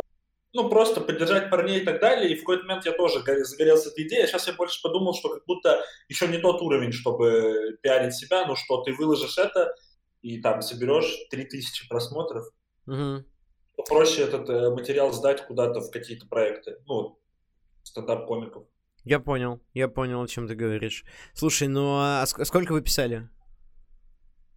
ну, 0.52 0.68
просто 0.68 1.00
поддержать 1.00 1.50
парней 1.50 1.80
и 1.80 1.84
так 1.84 2.00
далее. 2.00 2.32
И 2.32 2.36
в 2.36 2.40
какой-то 2.40 2.64
момент 2.64 2.86
я 2.86 2.92
тоже 2.92 3.18
загорелся 3.18 3.90
этой 3.90 4.06
идеей. 4.06 4.24
А 4.24 4.26
сейчас 4.26 4.46
я 4.46 4.52
больше 4.54 4.80
подумал, 4.82 5.14
что 5.14 5.28
как 5.28 5.44
будто 5.46 5.84
еще 6.08 6.28
не 6.28 6.38
тот 6.38 6.62
уровень, 6.62 6.92
чтобы 6.92 7.76
пиарить 7.82 8.14
себя, 8.14 8.46
ну 8.46 8.54
что 8.54 8.82
ты 8.82 8.92
выложишь 8.92 9.36
это 9.36 9.74
и 10.22 10.40
там 10.40 10.62
соберешь 10.62 11.26
3000 11.30 11.88
просмотров. 11.88 12.46
Угу. 12.86 13.24
Проще 13.88 14.22
этот 14.22 14.48
э, 14.48 14.70
материал 14.70 15.12
сдать 15.12 15.46
куда-то 15.46 15.80
в 15.80 15.90
какие-то 15.90 16.26
проекты, 16.26 16.78
ну, 16.86 17.18
стендап-комиков. 17.82 18.64
Я 19.02 19.18
понял, 19.20 19.60
я 19.74 19.88
понял, 19.88 20.22
о 20.22 20.28
чем 20.28 20.48
ты 20.48 20.54
говоришь. 20.54 21.04
Слушай, 21.34 21.68
ну 21.68 21.98
а 21.98 22.24
сколько 22.26 22.72
вы 22.72 22.80
писали? 22.80 23.28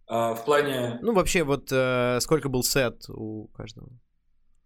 А, 0.08 0.34
в 0.34 0.44
плане... 0.44 0.98
Ну, 1.02 1.12
вообще, 1.12 1.44
вот 1.44 1.70
э, 1.70 2.18
сколько 2.20 2.48
был 2.48 2.62
сет 2.62 3.08
у 3.08 3.48
каждого? 3.48 3.90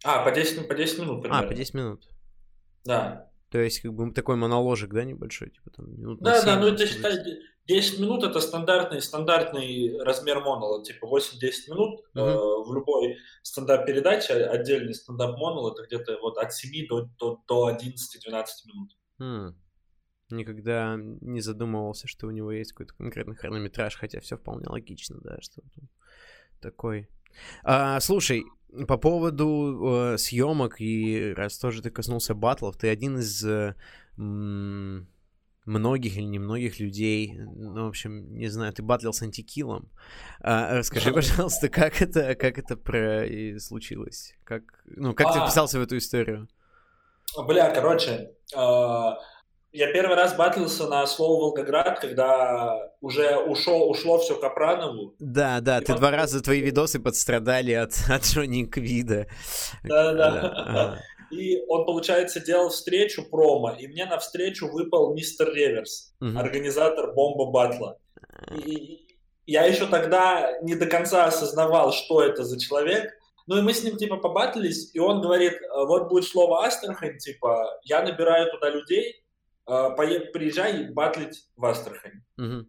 А, 0.04 0.24
по 0.24 0.30
10, 0.30 0.68
по 0.68 0.74
10 0.74 1.00
минут 1.00 1.22
примерно. 1.22 1.46
А, 1.46 1.48
по 1.48 1.54
10 1.54 1.74
минут. 1.74 2.08
Да. 2.84 3.30
То 3.50 3.58
есть, 3.58 3.80
как 3.80 3.92
бы 3.92 4.12
такой 4.12 4.36
моноложик, 4.36 4.92
да, 4.94 5.04
небольшой, 5.04 5.50
типа 5.50 5.70
там 5.70 5.92
минут 5.98 6.20
Да, 6.20 6.40
7, 6.40 6.46
да, 6.46 6.60
ну 6.60 6.68
это 6.68 6.86
считай, 6.86 7.18
10 7.66 7.98
минут 8.00 8.24
это 8.24 8.40
стандартный, 8.40 9.02
стандартный 9.02 10.00
размер 10.02 10.40
монолога, 10.40 10.84
типа 10.84 11.06
8-10 11.06 11.52
минут 11.68 12.00
uh-huh. 12.14 12.20
э, 12.22 12.64
в 12.64 12.72
любой 12.72 13.18
стендап-передаче, 13.42 14.34
отдельный 14.34 14.94
стендап-монолог, 14.94 15.78
это 15.78 15.86
где-то 15.86 16.18
вот 16.22 16.38
от 16.38 16.52
7 16.52 16.86
до, 16.88 17.10
до, 17.18 17.42
до 17.46 17.70
11-12 17.70 18.46
минут. 18.66 18.96
Hmm 19.20 19.54
никогда 20.36 20.96
не 20.96 21.40
задумывался, 21.40 22.08
что 22.08 22.26
у 22.26 22.30
него 22.30 22.52
есть 22.52 22.72
какой-то 22.72 22.94
конкретный 22.94 23.36
хронометраж, 23.36 23.96
хотя 23.96 24.20
все 24.20 24.36
вполне 24.36 24.68
логично, 24.68 25.18
да, 25.22 25.38
что 25.40 25.62
такой. 26.60 27.08
А, 27.64 28.00
слушай, 28.00 28.44
по 28.86 28.96
поводу 28.96 30.12
э, 30.14 30.18
съемок, 30.18 30.80
и 30.80 31.32
раз 31.36 31.58
тоже 31.58 31.82
ты 31.82 31.90
коснулся 31.90 32.34
батлов, 32.34 32.76
ты 32.76 32.88
один 32.88 33.18
из 33.18 33.44
э, 33.44 33.74
м- 34.16 35.08
многих 35.64 36.16
или 36.16 36.24
немногих 36.24 36.80
людей, 36.80 37.34
ну, 37.38 37.84
в 37.84 37.88
общем, 37.88 38.34
не 38.34 38.48
знаю, 38.48 38.72
ты 38.72 38.82
батлил 38.82 39.12
с 39.12 39.22
антикилом. 39.22 39.90
А, 40.40 40.78
расскажи, 40.78 41.12
пожалуйста, 41.12 41.68
как 41.68 42.00
это, 42.00 42.34
как 42.34 42.58
это 42.58 42.76
про... 42.76 43.26
и 43.26 43.58
случилось? 43.58 44.34
Как, 44.44 44.62
ну, 44.84 45.14
как 45.14 45.28
а, 45.28 45.32
ты 45.32 45.40
вписался 45.40 45.78
в 45.78 45.82
эту 45.82 45.98
историю? 45.98 46.48
Бля, 47.46 47.70
короче, 47.74 48.32
э, 48.54 49.10
я 49.72 49.90
первый 49.92 50.16
раз 50.16 50.36
батлился 50.36 50.86
на 50.86 51.06
слово 51.06 51.40
Волгоград, 51.40 51.98
когда 52.00 52.90
уже 53.00 53.36
ушло, 53.36 53.88
ушло 53.88 54.18
все 54.18 54.36
Капранову. 54.36 55.14
Да, 55.18 55.60
да, 55.60 55.78
и 55.78 55.84
ты 55.84 55.94
два 55.94 56.10
раза 56.10 56.42
твои 56.42 56.60
видосы 56.60 57.00
подстрадали 57.00 57.72
от, 57.72 57.92
от 58.10 58.22
Джонни 58.22 58.64
Квида. 58.64 59.26
Да, 59.84 60.12
да. 60.12 61.02
И 61.30 61.64
он, 61.66 61.86
получается, 61.86 62.40
делал 62.40 62.68
встречу 62.68 63.24
промо, 63.24 63.72
и 63.78 63.86
мне 63.86 64.04
на 64.04 64.18
встречу 64.18 64.68
выпал 64.70 65.14
мистер 65.14 65.50
Реверс, 65.50 66.14
угу. 66.20 66.38
организатор 66.38 67.14
бомба 67.14 67.50
батла. 67.50 67.96
И 68.66 69.06
я 69.46 69.64
еще 69.64 69.86
тогда 69.86 70.58
не 70.60 70.74
до 70.74 70.84
конца 70.84 71.24
осознавал, 71.24 71.92
что 71.92 72.22
это 72.22 72.44
за 72.44 72.60
человек. 72.60 73.10
Ну 73.46 73.56
и 73.56 73.62
мы 73.62 73.72
с 73.72 73.82
ним 73.82 73.96
типа 73.96 74.18
побатлились, 74.18 74.94
и 74.94 74.98
он 74.98 75.22
говорит, 75.22 75.54
вот 75.74 76.10
будет 76.10 76.24
слово 76.24 76.66
Астрахань, 76.66 77.16
типа, 77.16 77.80
я 77.82 78.02
набираю 78.02 78.50
туда 78.50 78.68
людей, 78.68 79.21
а, 79.21 79.21
приезжай 79.66 80.90
батлить 80.90 81.48
в 81.56 81.64
Астрахань. 81.64 82.22
Угу. 82.38 82.66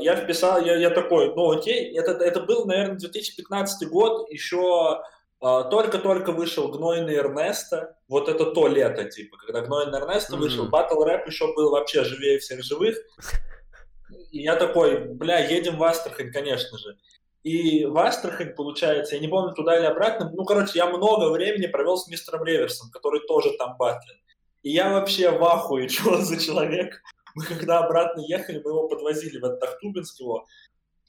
Я 0.00 0.14
вписал, 0.16 0.64
я, 0.64 0.76
я 0.76 0.90
такой, 0.90 1.34
ну 1.34 1.50
окей, 1.50 1.96
это, 1.96 2.12
это 2.12 2.40
был, 2.40 2.66
наверное, 2.66 2.98
2015 2.98 3.88
год, 3.88 4.30
еще 4.30 5.02
а, 5.40 5.64
только-только 5.64 6.32
вышел 6.32 6.68
Гнойный 6.68 7.16
Эрнеста, 7.16 7.96
вот 8.08 8.28
это 8.28 8.46
то 8.46 8.66
лето, 8.66 9.04
типа, 9.04 9.36
когда 9.36 9.62
Гнойный 9.62 9.98
Эрнеста 9.98 10.34
mm-hmm. 10.34 10.38
вышел, 10.38 10.68
Батл 10.68 11.02
Рэп 11.02 11.26
еще 11.26 11.52
был 11.54 11.70
вообще 11.70 12.04
живее 12.04 12.38
всех 12.38 12.62
живых, 12.62 12.96
и 14.32 14.42
я 14.42 14.56
такой, 14.56 15.00
бля, 15.14 15.38
едем 15.38 15.76
в 15.76 15.84
Астрахань, 15.84 16.32
конечно 16.32 16.76
же. 16.78 16.96
И 17.44 17.84
в 17.84 17.96
Астрахань, 17.98 18.54
получается, 18.54 19.14
я 19.14 19.20
не 19.20 19.28
помню, 19.28 19.54
туда 19.54 19.78
или 19.78 19.86
обратно, 19.86 20.30
ну, 20.34 20.44
короче, 20.44 20.72
я 20.74 20.86
много 20.86 21.30
времени 21.30 21.66
провел 21.66 21.96
с 21.96 22.08
мистером 22.08 22.44
Реверсом, 22.44 22.90
который 22.90 23.20
тоже 23.26 23.56
там 23.58 23.76
батлит. 23.78 24.16
И 24.68 24.72
я 24.72 24.92
вообще 24.92 25.30
в 25.30 25.42
ахуе, 25.42 25.88
что 25.88 26.10
он 26.10 26.24
за 26.26 26.38
человек. 26.38 27.00
Мы 27.34 27.44
когда 27.44 27.78
обратно 27.78 28.20
ехали, 28.20 28.60
мы 28.62 28.70
его 28.70 28.86
подвозили 28.86 29.38
в 29.38 29.44
этот 29.44 29.62
Ахтубинск 29.62 30.20
его. 30.20 30.44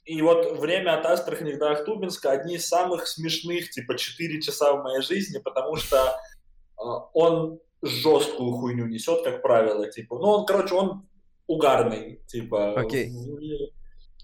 И 0.06 0.22
вот 0.22 0.58
время 0.58 0.98
от 0.98 1.04
Астрахани 1.04 1.52
до 1.52 1.72
Ахтубинска 1.72 2.30
одни 2.30 2.54
из 2.54 2.66
самых 2.66 3.06
смешных, 3.06 3.68
типа, 3.68 3.98
4 3.98 4.40
часа 4.40 4.72
в 4.72 4.82
моей 4.82 5.02
жизни, 5.02 5.38
потому 5.44 5.76
что 5.76 5.96
э, 5.98 6.82
он 7.12 7.60
жесткую 7.82 8.52
хуйню 8.52 8.86
несет, 8.86 9.24
как 9.24 9.42
правило, 9.42 9.90
типа. 9.90 10.18
Ну, 10.18 10.28
он, 10.28 10.46
короче, 10.46 10.74
он 10.74 11.06
угарный, 11.46 12.22
типа. 12.28 12.80
Окей. 12.80 13.10
Okay. 13.10 13.72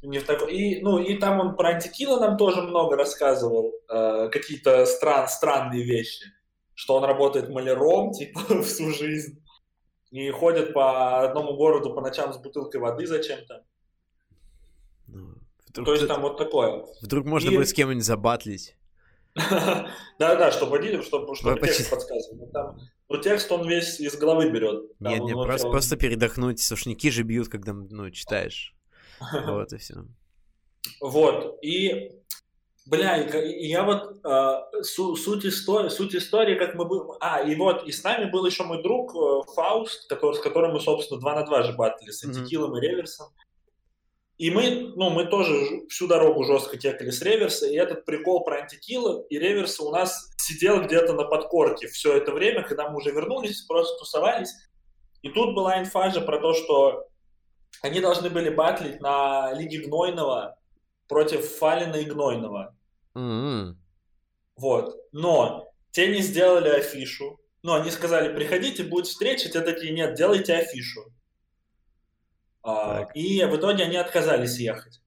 Не 0.02 0.18
в 0.18 0.24
такой... 0.24 0.54
и, 0.54 0.80
ну, 0.80 0.98
и 0.98 1.14
там 1.18 1.40
он 1.40 1.56
про 1.56 1.70
антикила 1.70 2.18
нам 2.20 2.38
тоже 2.38 2.62
много 2.62 2.96
рассказывал, 2.96 3.74
э, 3.90 4.30
какие-то 4.32 4.86
стран, 4.86 5.28
странные 5.28 5.84
вещи 5.84 6.32
что 6.76 6.94
он 6.94 7.04
работает 7.04 7.48
маляром, 7.48 8.12
типа, 8.12 8.62
всю 8.62 8.90
жизнь, 8.92 9.42
и 10.12 10.30
ходит 10.30 10.72
по 10.72 11.22
одному 11.22 11.56
городу 11.56 11.92
по 11.92 12.00
ночам 12.00 12.32
с 12.32 12.36
бутылкой 12.36 12.80
воды 12.80 13.06
зачем-то. 13.06 13.64
Ну, 15.08 15.34
вдруг 15.68 15.86
То 15.86 15.94
есть 15.94 16.06
там 16.06 16.22
вот 16.22 16.36
такое. 16.36 16.86
Вдруг 17.02 17.26
можно 17.26 17.50
и... 17.50 17.56
будет 17.56 17.68
с 17.68 17.72
кем-нибудь 17.72 18.04
забатлить. 18.04 18.76
Да-да, 20.18 20.50
чтобы 20.52 20.72
водили, 20.72 21.02
чтобы, 21.02 21.34
чтобы 21.34 21.60
текст 21.60 21.90
подсказывал. 21.90 22.48
Там, 22.52 22.78
ну, 23.08 23.20
текст 23.20 23.50
он 23.52 23.68
весь 23.68 24.00
из 24.00 24.16
головы 24.16 24.50
берет. 24.50 24.84
Нет, 25.00 25.22
нет, 25.22 25.34
просто, 25.34 25.68
просто 25.68 25.96
передохнуть. 25.96 26.60
Сушники 26.60 27.10
же 27.10 27.22
бьют, 27.22 27.48
когда, 27.48 27.72
ну, 27.72 28.10
читаешь. 28.10 28.74
Вот 29.46 29.72
и 29.72 29.78
все. 29.78 29.94
Вот. 31.00 31.58
И 31.62 32.12
Бля, 32.86 33.16
и, 33.16 33.66
я 33.66 33.82
вот 33.82 34.24
э, 34.24 34.82
су, 34.82 35.16
суть, 35.16 35.44
истории, 35.44 35.88
суть 35.88 36.14
истории, 36.14 36.54
как 36.54 36.76
мы 36.76 36.84
были... 36.84 37.02
А, 37.20 37.42
и 37.42 37.56
вот, 37.56 37.84
и 37.84 37.90
с 37.90 38.04
нами 38.04 38.30
был 38.30 38.46
еще 38.46 38.62
мой 38.62 38.80
друг 38.80 39.12
э, 39.12 39.52
Фауст, 39.54 40.08
который, 40.08 40.36
с 40.36 40.38
которым 40.38 40.72
мы, 40.72 40.80
собственно, 40.80 41.20
два 41.20 41.34
на 41.34 41.44
два 41.44 41.64
же 41.64 41.72
батли, 41.72 42.12
с 42.12 42.22
Антикилом 42.24 42.74
mm-hmm. 42.74 42.78
и 42.78 42.80
Реверсом. 42.80 43.26
И 44.38 44.50
мы, 44.50 44.92
ну, 44.94 45.10
мы 45.10 45.24
тоже 45.24 45.86
всю 45.88 46.06
дорогу 46.06 46.44
жестко 46.44 46.76
текали 46.76 47.10
с 47.10 47.22
Реверса, 47.22 47.66
и 47.66 47.74
этот 47.74 48.04
прикол 48.04 48.44
про 48.44 48.58
Антикила 48.58 49.22
и 49.30 49.38
Реверса 49.38 49.82
у 49.82 49.90
нас 49.90 50.30
сидел 50.36 50.80
где-то 50.82 51.14
на 51.14 51.24
подкорке 51.24 51.88
все 51.88 52.16
это 52.16 52.30
время, 52.32 52.62
когда 52.62 52.88
мы 52.88 52.98
уже 52.98 53.10
вернулись, 53.10 53.62
просто 53.62 53.98
тусовались. 53.98 54.52
И 55.22 55.30
тут 55.30 55.56
была 55.56 55.80
инфа 55.80 56.10
же 56.10 56.20
про 56.20 56.38
то, 56.38 56.52
что 56.52 57.06
они 57.82 58.00
должны 58.00 58.30
были 58.30 58.50
батлить 58.50 59.00
на 59.00 59.52
Лиге 59.54 59.78
Гнойного 59.78 60.56
против 61.08 61.50
Фалина 61.56 61.96
и 61.96 62.04
Гнойного. 62.04 62.75
Mm-hmm. 63.16 63.74
Вот. 64.56 64.94
Но 65.12 65.72
те 65.90 66.08
не 66.08 66.20
сделали 66.20 66.68
афишу. 66.68 67.40
Ну, 67.62 67.74
они 67.74 67.90
сказали, 67.90 68.34
приходите, 68.34 68.84
будет 68.84 69.06
встреча. 69.06 69.48
Те 69.48 69.60
такие, 69.60 69.92
нет, 69.92 70.14
делайте 70.14 70.54
афишу. 70.54 71.12
А, 72.62 73.08
и 73.14 73.44
в 73.44 73.56
итоге 73.56 73.84
они 73.84 73.96
отказались 73.96 74.58
ехать. 74.58 75.00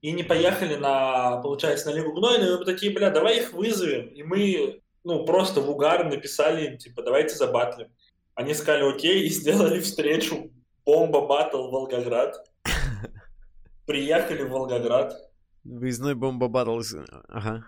И 0.00 0.12
не 0.12 0.22
поехали 0.22 0.76
на, 0.76 1.38
получается, 1.42 1.90
на 1.90 1.94
Лигу 1.94 2.12
Гнойную. 2.12 2.54
И 2.54 2.58
мы 2.58 2.64
такие, 2.64 2.92
бля, 2.92 3.10
давай 3.10 3.38
их 3.38 3.52
вызовем. 3.52 4.06
И 4.08 4.22
мы, 4.22 4.82
ну, 5.04 5.24
просто 5.26 5.60
в 5.60 5.68
угар 5.68 6.04
написали 6.04 6.66
им, 6.68 6.78
типа, 6.78 7.02
давайте 7.02 7.34
забатлим. 7.34 7.92
Они 8.34 8.54
сказали, 8.54 8.88
окей, 8.88 9.24
и 9.24 9.28
сделали 9.28 9.80
встречу. 9.80 10.50
Бомба 10.86 11.26
батл 11.26 11.68
Волгоград. 11.70 12.36
Приехали 13.86 14.42
в 14.42 14.50
Волгоград. 14.50 15.29
Выездной 15.64 16.14
бомба 16.14 16.48
батл. 16.48 16.80
Ага. 17.28 17.66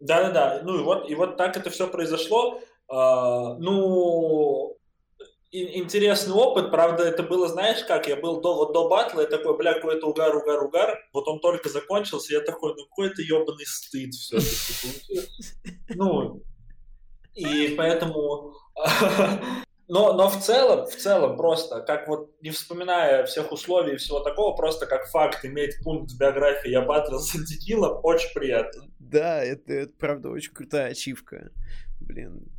Да-да-да. 0.00 0.62
Ну 0.64 0.80
и 0.80 0.82
вот, 0.82 1.08
и 1.10 1.14
вот 1.14 1.36
так 1.36 1.56
это 1.56 1.70
все 1.70 1.86
произошло. 1.88 2.60
Uh, 2.90 3.56
ну, 3.58 4.76
интересный 5.52 6.32
опыт, 6.32 6.70
правда, 6.70 7.04
это 7.04 7.22
было, 7.22 7.48
знаешь 7.48 7.84
как, 7.84 8.08
я 8.08 8.16
был 8.16 8.40
до, 8.40 8.54
вот 8.54 8.72
до 8.72 8.88
батла, 8.88 9.22
я 9.22 9.26
такой, 9.26 9.56
бля, 9.56 9.74
какой-то 9.74 10.08
угар, 10.08 10.34
угар, 10.34 10.62
угар, 10.62 10.98
вот 11.12 11.28
он 11.28 11.40
только 11.40 11.68
закончился, 11.68 12.34
я 12.34 12.40
такой, 12.40 12.74
ну 12.74 12.84
какой-то 12.84 13.22
ебаный 13.22 13.66
стыд 13.66 14.14
все-таки. 14.14 15.20
Ну, 15.90 16.42
и 17.34 17.74
поэтому 17.76 18.54
но, 19.92 20.14
но 20.14 20.30
в 20.30 20.42
целом, 20.42 20.86
в 20.86 20.96
целом 20.96 21.36
просто, 21.36 21.82
как 21.82 22.08
вот 22.08 22.34
не 22.40 22.48
вспоминая 22.48 23.26
всех 23.26 23.52
условий 23.52 23.92
и 23.92 23.96
всего 23.98 24.20
такого, 24.20 24.56
просто 24.56 24.86
как 24.86 25.06
факт 25.08 25.44
иметь 25.44 25.84
пункт 25.84 26.12
в 26.12 26.18
биографии 26.18 26.70
«Я 26.70 26.80
батлил 26.80 27.20
с 27.20 27.34
антикилом» 27.34 28.00
очень 28.02 28.32
приятно. 28.32 28.88
Да, 28.98 29.44
это, 29.44 29.70
это 29.70 29.92
правда 29.98 30.30
очень 30.30 30.54
крутая 30.54 30.92
ачивка. 30.92 31.50
Блин, 32.00 32.50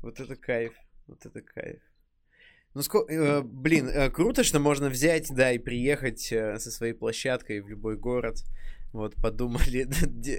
вот 0.00 0.18
это 0.18 0.34
кайф, 0.34 0.72
вот 1.06 1.26
это 1.26 1.42
кайф. 1.42 1.82
Ну, 2.72 2.80
ско... 2.80 3.04
э, 3.06 3.42
блин, 3.42 3.90
э, 3.90 4.08
круто, 4.08 4.42
что 4.42 4.58
можно 4.58 4.88
взять, 4.88 5.28
да, 5.30 5.52
и 5.52 5.58
приехать 5.58 6.32
э, 6.32 6.58
со 6.58 6.70
своей 6.70 6.94
площадкой 6.94 7.60
в 7.60 7.68
любой 7.68 7.98
город. 7.98 8.36
Вот, 8.92 9.14
подумали, 9.22 9.86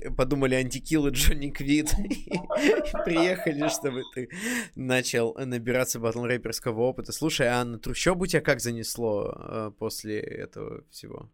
подумали 0.17 0.55
антикиллы 0.55 1.09
Джонни 1.13 1.49
Квит 1.49 1.89
приехали, 3.05 3.69
чтобы 3.69 4.01
ты 4.13 4.29
начал 4.75 5.35
набираться 5.35 5.99
батл-рэперского 5.99 6.79
опыта. 6.79 7.11
Слушай, 7.11 7.47
а 7.47 7.63
на 7.63 7.77
трущобу 7.77 8.25
тебя 8.25 8.41
как 8.41 8.59
занесло 8.59 9.33
э, 9.37 9.71
после 9.77 10.19
этого 10.19 10.83
всего? 10.89 11.29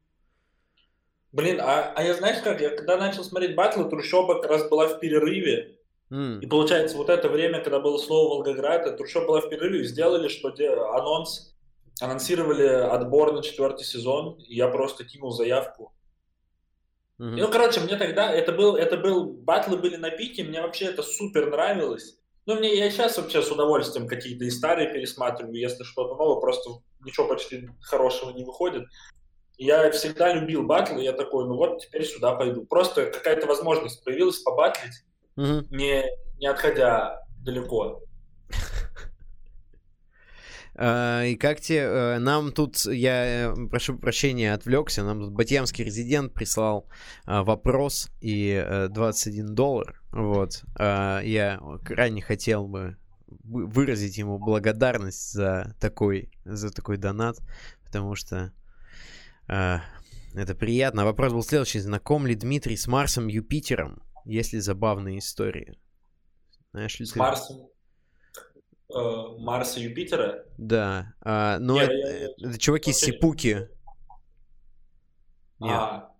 Блин, 1.31 1.59
а, 1.61 1.93
а 1.95 2.03
я 2.03 2.13
знаешь 2.13 2.41
как, 2.43 2.61
я 2.61 2.69
когда 2.69 2.97
начал 2.97 3.23
смотреть 3.23 3.55
батлы, 3.55 3.89
трущоба 3.89 4.41
как 4.41 4.51
раз 4.51 4.69
была 4.69 4.87
в 4.87 4.99
перерыве. 4.99 5.79
Mm. 6.11 6.41
И 6.41 6.47
получается, 6.47 6.97
вот 6.97 7.09
это 7.09 7.29
время, 7.29 7.61
когда 7.61 7.79
было 7.79 7.97
слово 7.97 8.35
Волгоград, 8.35 8.97
трущоба 8.97 9.27
была 9.27 9.41
в 9.41 9.49
перерыве, 9.49 9.85
сделали, 9.85 10.27
что 10.27 10.49
де, 10.49 10.69
анонс, 10.69 11.55
анонсировали 12.01 12.67
отбор 12.67 13.33
на 13.33 13.41
четвертый 13.41 13.85
сезон, 13.85 14.37
и 14.39 14.55
я 14.55 14.67
просто 14.67 15.05
кинул 15.05 15.31
заявку. 15.31 15.94
Mm-hmm. 17.19 17.37
Ну, 17.37 17.47
короче, 17.49 17.79
мне 17.79 17.95
тогда, 17.95 18.31
это 18.31 18.51
был, 18.51 18.75
это 18.75 18.97
был, 18.97 19.25
батлы 19.25 19.77
были 19.77 19.95
на 19.95 20.09
пике, 20.09 20.43
мне 20.43 20.61
вообще 20.61 20.85
это 20.85 21.01
супер 21.01 21.49
нравилось. 21.49 22.17
Ну, 22.45 22.55
мне, 22.55 22.75
я 22.75 22.91
сейчас 22.91 23.17
вообще 23.17 23.41
с 23.41 23.49
удовольствием 23.49 24.07
какие-то 24.07 24.45
и 24.45 24.49
старые 24.49 24.93
пересматриваю, 24.93 25.55
если 25.55 25.83
что-то 25.83 26.15
новое, 26.15 26.39
просто 26.41 26.69
ничего 27.03 27.27
почти 27.27 27.69
хорошего 27.81 28.31
не 28.31 28.43
выходит. 28.43 28.85
Я 29.57 29.89
всегда 29.91 30.33
любил 30.33 30.63
батлы, 30.63 31.01
я 31.01 31.13
такой, 31.13 31.45
ну 31.45 31.55
вот 31.55 31.81
теперь 31.81 32.05
сюда 32.05 32.35
пойду. 32.35 32.65
Просто 32.65 33.05
какая-то 33.05 33.47
возможность 33.47 34.03
появилась 34.03 34.39
побатлить, 34.39 35.05
угу. 35.37 35.65
не, 35.71 36.05
не 36.37 36.47
отходя 36.47 37.21
далеко. 37.41 38.01
А, 40.77 41.23
и 41.23 41.35
как 41.35 41.61
тебе... 41.61 41.79
Э, 41.79 42.19
нам 42.19 42.51
тут, 42.51 42.85
я 42.85 43.51
э, 43.51 43.67
прошу 43.69 43.97
прощения, 43.97 44.53
отвлекся, 44.53 45.03
нам 45.03 45.21
тут 45.21 45.31
Батьямский 45.31 45.85
резидент 45.85 46.33
прислал 46.33 46.87
а, 47.25 47.43
вопрос 47.43 48.09
и 48.19 48.63
21 48.89 49.45
э, 49.45 49.49
доллар. 49.53 50.01
Вот. 50.11 50.63
А, 50.77 51.21
я 51.21 51.61
крайне 51.83 52.21
хотел 52.21 52.67
бы 52.67 52.97
выразить 53.43 54.17
ему 54.17 54.37
благодарность 54.37 55.31
за 55.31 55.75
такой, 55.79 56.29
за 56.43 56.71
такой 56.71 56.97
донат, 56.97 57.37
потому 57.83 58.15
что 58.15 58.51
это 59.47 60.55
приятно. 60.57 61.05
Вопрос 61.05 61.33
был 61.33 61.43
следующий. 61.43 61.79
Знаком 61.79 62.25
ли 62.25 62.35
Дмитрий 62.35 62.77
с 62.77 62.87
Марсом 62.87 63.27
Юпитером? 63.27 64.01
Есть 64.25 64.53
ли 64.53 64.59
забавные 64.59 65.19
истории? 65.19 65.77
Знаешь 66.71 66.99
ли 66.99 67.05
с 67.05 67.11
ты... 67.11 67.19
Марсом? 67.19 67.67
Э, 68.93 69.37
Марса 69.39 69.79
Юпитера? 69.79 70.45
Да. 70.57 71.13
А, 71.21 71.59
но 71.59 71.77
я, 71.77 71.83
это, 71.83 71.93
я, 71.93 72.17
я, 72.17 72.49
это 72.49 72.59
чуваки 72.59 72.93
с 72.93 72.97
Сипуки. 72.97 73.69
Нет. 75.59 75.71
А, 75.71 76.15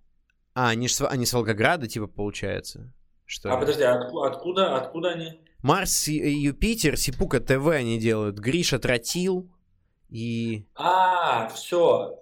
а 0.53 0.69
они, 0.69 0.87
ж, 0.87 1.01
они 1.01 1.25
с 1.25 1.33
Волгограда, 1.33 1.87
типа, 1.87 2.07
получается? 2.07 2.93
Что 3.25 3.53
а, 3.53 3.57
подожди, 3.57 3.83
а 3.83 3.99
откуда, 4.25 4.77
откуда 4.77 5.11
они? 5.11 5.41
Марс 5.61 6.07
и 6.07 6.13
Юпитер, 6.13 6.97
Сипука 6.97 7.39
ТВ 7.39 7.67
они 7.67 7.99
делают. 7.99 8.37
Гриша 8.37 8.79
Тротил 8.79 9.49
и... 10.09 10.67
А, 10.75 11.49
все. 11.49 12.21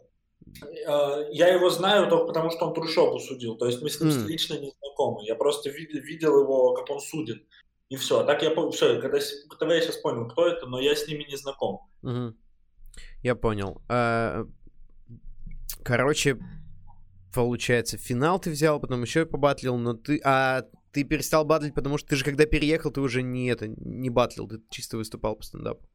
Э, 0.87 1.25
я 1.31 1.47
его 1.49 1.69
знаю 1.69 2.09
только 2.09 2.27
потому, 2.27 2.51
что 2.51 2.67
он 2.67 2.73
трущобу 2.73 3.19
судил. 3.19 3.57
То 3.57 3.65
есть 3.65 3.81
мы 3.81 3.89
с 3.89 3.99
ним 3.99 4.09
mm. 4.09 4.27
лично 4.27 4.53
не 4.55 4.71
знакомы. 4.79 5.25
Я 5.25 5.35
просто 5.35 5.69
видел 5.69 6.41
его, 6.41 6.73
как 6.73 6.89
он 6.89 6.99
судит. 6.99 7.43
И 7.93 7.95
все. 7.95 8.21
А 8.21 8.23
так 8.23 8.41
я 8.41 8.49
все, 8.71 8.99
когда 8.99 9.19
ТВ 9.19 9.69
я 9.69 9.81
сейчас 9.81 9.97
понял, 9.97 10.27
кто 10.27 10.47
это, 10.47 10.65
но 10.65 10.79
я 10.79 10.95
с 10.95 11.07
ними 11.07 11.25
не 11.29 11.35
знаком. 11.35 11.81
Угу. 12.01 12.33
Я 13.21 13.35
понял. 13.35 13.83
А, 13.87 14.45
короче, 15.83 16.39
получается, 17.35 17.99
финал 17.99 18.39
ты 18.39 18.49
взял, 18.49 18.79
потом 18.79 19.03
еще 19.03 19.21
и 19.21 19.25
побатлил, 19.25 19.77
но 19.77 19.93
ты. 19.93 20.19
А 20.25 20.63
ты 20.91 21.03
перестал 21.03 21.45
батлить, 21.45 21.75
потому 21.75 21.99
что 21.99 22.09
ты 22.09 22.15
же 22.15 22.25
когда 22.25 22.47
переехал, 22.47 22.89
ты 22.89 22.99
уже 22.99 23.21
не 23.21 23.45
это 23.45 23.67
не 23.67 24.09
батлил, 24.09 24.47
ты 24.47 24.59
чисто 24.71 24.97
выступал 24.97 25.35
по 25.35 25.43
стендапу. 25.43 25.87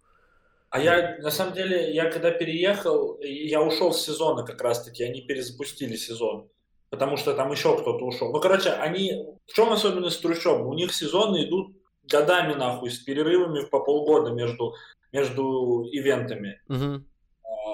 А 0.71 0.81
я, 0.81 1.19
на 1.19 1.33
самом 1.33 1.55
деле, 1.55 1.93
я 1.93 2.13
когда 2.13 2.31
переехал, 2.31 3.19
я 3.21 3.61
ушел 3.61 3.93
с 3.93 4.05
сезона 4.05 4.45
как 4.45 4.63
раз-таки, 4.63 5.03
они 5.03 5.23
перезапустили 5.23 5.97
сезон, 5.97 6.49
потому 6.91 7.17
что 7.17 7.35
там 7.35 7.51
еще 7.51 7.77
кто-то 7.77 8.05
ушел. 8.05 8.31
Ну, 8.31 8.41
короче, 8.41 8.71
они, 8.71 9.25
в 9.47 9.53
чем 9.53 9.73
особенность 9.73 10.23
трущоб? 10.23 10.61
У 10.61 10.75
них 10.75 10.95
сезоны 10.95 11.45
идут 11.45 11.78
годами, 12.09 12.55
нахуй, 12.55 12.91
с 12.91 12.99
перерывами 12.99 13.65
по 13.65 13.81
полгода 13.81 14.31
между, 14.31 14.75
между 15.13 15.85
ивентами. 15.91 16.61
Uh-huh. 16.69 17.03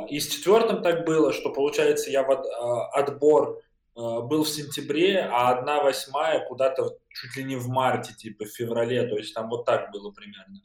И 0.09 0.21
с 0.21 0.29
четвертым 0.29 0.83
так 0.83 1.05
было, 1.05 1.33
что, 1.33 1.51
получается, 1.51 2.11
я 2.11 2.23
в 2.23 2.31
а, 2.31 2.89
отбор 2.91 3.61
а, 3.97 4.21
был 4.21 4.45
в 4.45 4.49
сентябре, 4.49 5.21
а 5.21 5.51
одна 5.51 5.83
восьмая 5.83 6.47
куда-то 6.47 6.97
чуть 7.09 7.37
ли 7.37 7.45
не 7.45 7.57
в 7.57 7.69
марте, 7.69 8.13
типа 8.15 8.45
в 8.45 8.49
феврале, 8.49 9.07
то 9.07 9.17
есть 9.17 9.35
там 9.35 9.49
вот 9.49 9.65
так 9.65 9.91
было 9.93 10.11
примерно. 10.11 10.61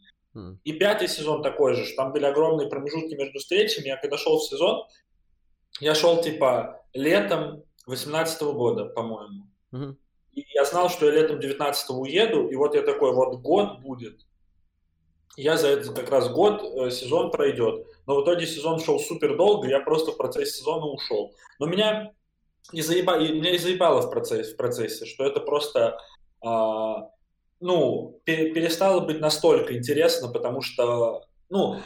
И 0.63 0.73
пятый 0.73 1.07
сезон 1.07 1.41
такой 1.41 1.73
же, 1.73 1.85
что 1.85 2.03
там 2.03 2.11
были 2.13 2.25
огромные 2.25 2.69
промежутки 2.69 3.15
между 3.15 3.39
встречами. 3.39 3.87
Я 3.87 3.97
когда 3.97 4.17
шел 4.17 4.37
в 4.37 4.43
сезон, 4.43 4.85
я 5.81 5.95
шел 5.95 6.21
типа 6.21 6.85
летом 6.93 7.63
18 7.87 8.41
года, 8.43 8.85
по-моему. 8.85 9.47
Mm-hmm. 9.73 9.95
И 10.33 10.45
я 10.53 10.65
знал, 10.65 10.89
что 10.89 11.05
я 11.05 11.11
летом 11.11 11.39
19 11.39 11.89
уеду, 11.91 12.47
и 12.47 12.55
вот 12.55 12.75
я 12.75 12.81
такой, 12.81 13.13
вот 13.13 13.39
год 13.41 13.79
будет. 13.79 14.21
Я 15.37 15.57
за 15.57 15.69
это 15.69 15.91
как 15.93 16.09
раз 16.09 16.29
год, 16.29 16.61
э, 16.63 16.91
сезон 16.91 17.31
пройдет. 17.31 17.85
Но 18.05 18.15
в 18.15 18.23
итоге 18.23 18.45
сезон 18.45 18.79
шел 18.79 18.99
супер 18.99 19.37
долго, 19.37 19.67
я 19.67 19.79
просто 19.79 20.11
в 20.11 20.17
процессе 20.17 20.59
сезона 20.59 20.85
ушел. 20.85 21.33
Но 21.59 21.65
меня 21.65 22.11
не 22.73 22.81
заебало, 22.81 23.19
меня 23.19 23.51
и 23.51 23.57
заебало 23.57 24.01
в 24.01 24.09
процессе, 24.11 24.53
в 24.53 24.57
процессе, 24.57 25.05
что 25.05 25.23
это 25.25 25.39
просто 25.39 25.97
а, 26.41 27.09
ну, 27.59 28.21
перестало 28.25 29.01
быть 29.01 29.19
настолько 29.19 29.77
интересно, 29.77 30.29
потому 30.29 30.61
что, 30.61 31.25
ну, 31.49 31.81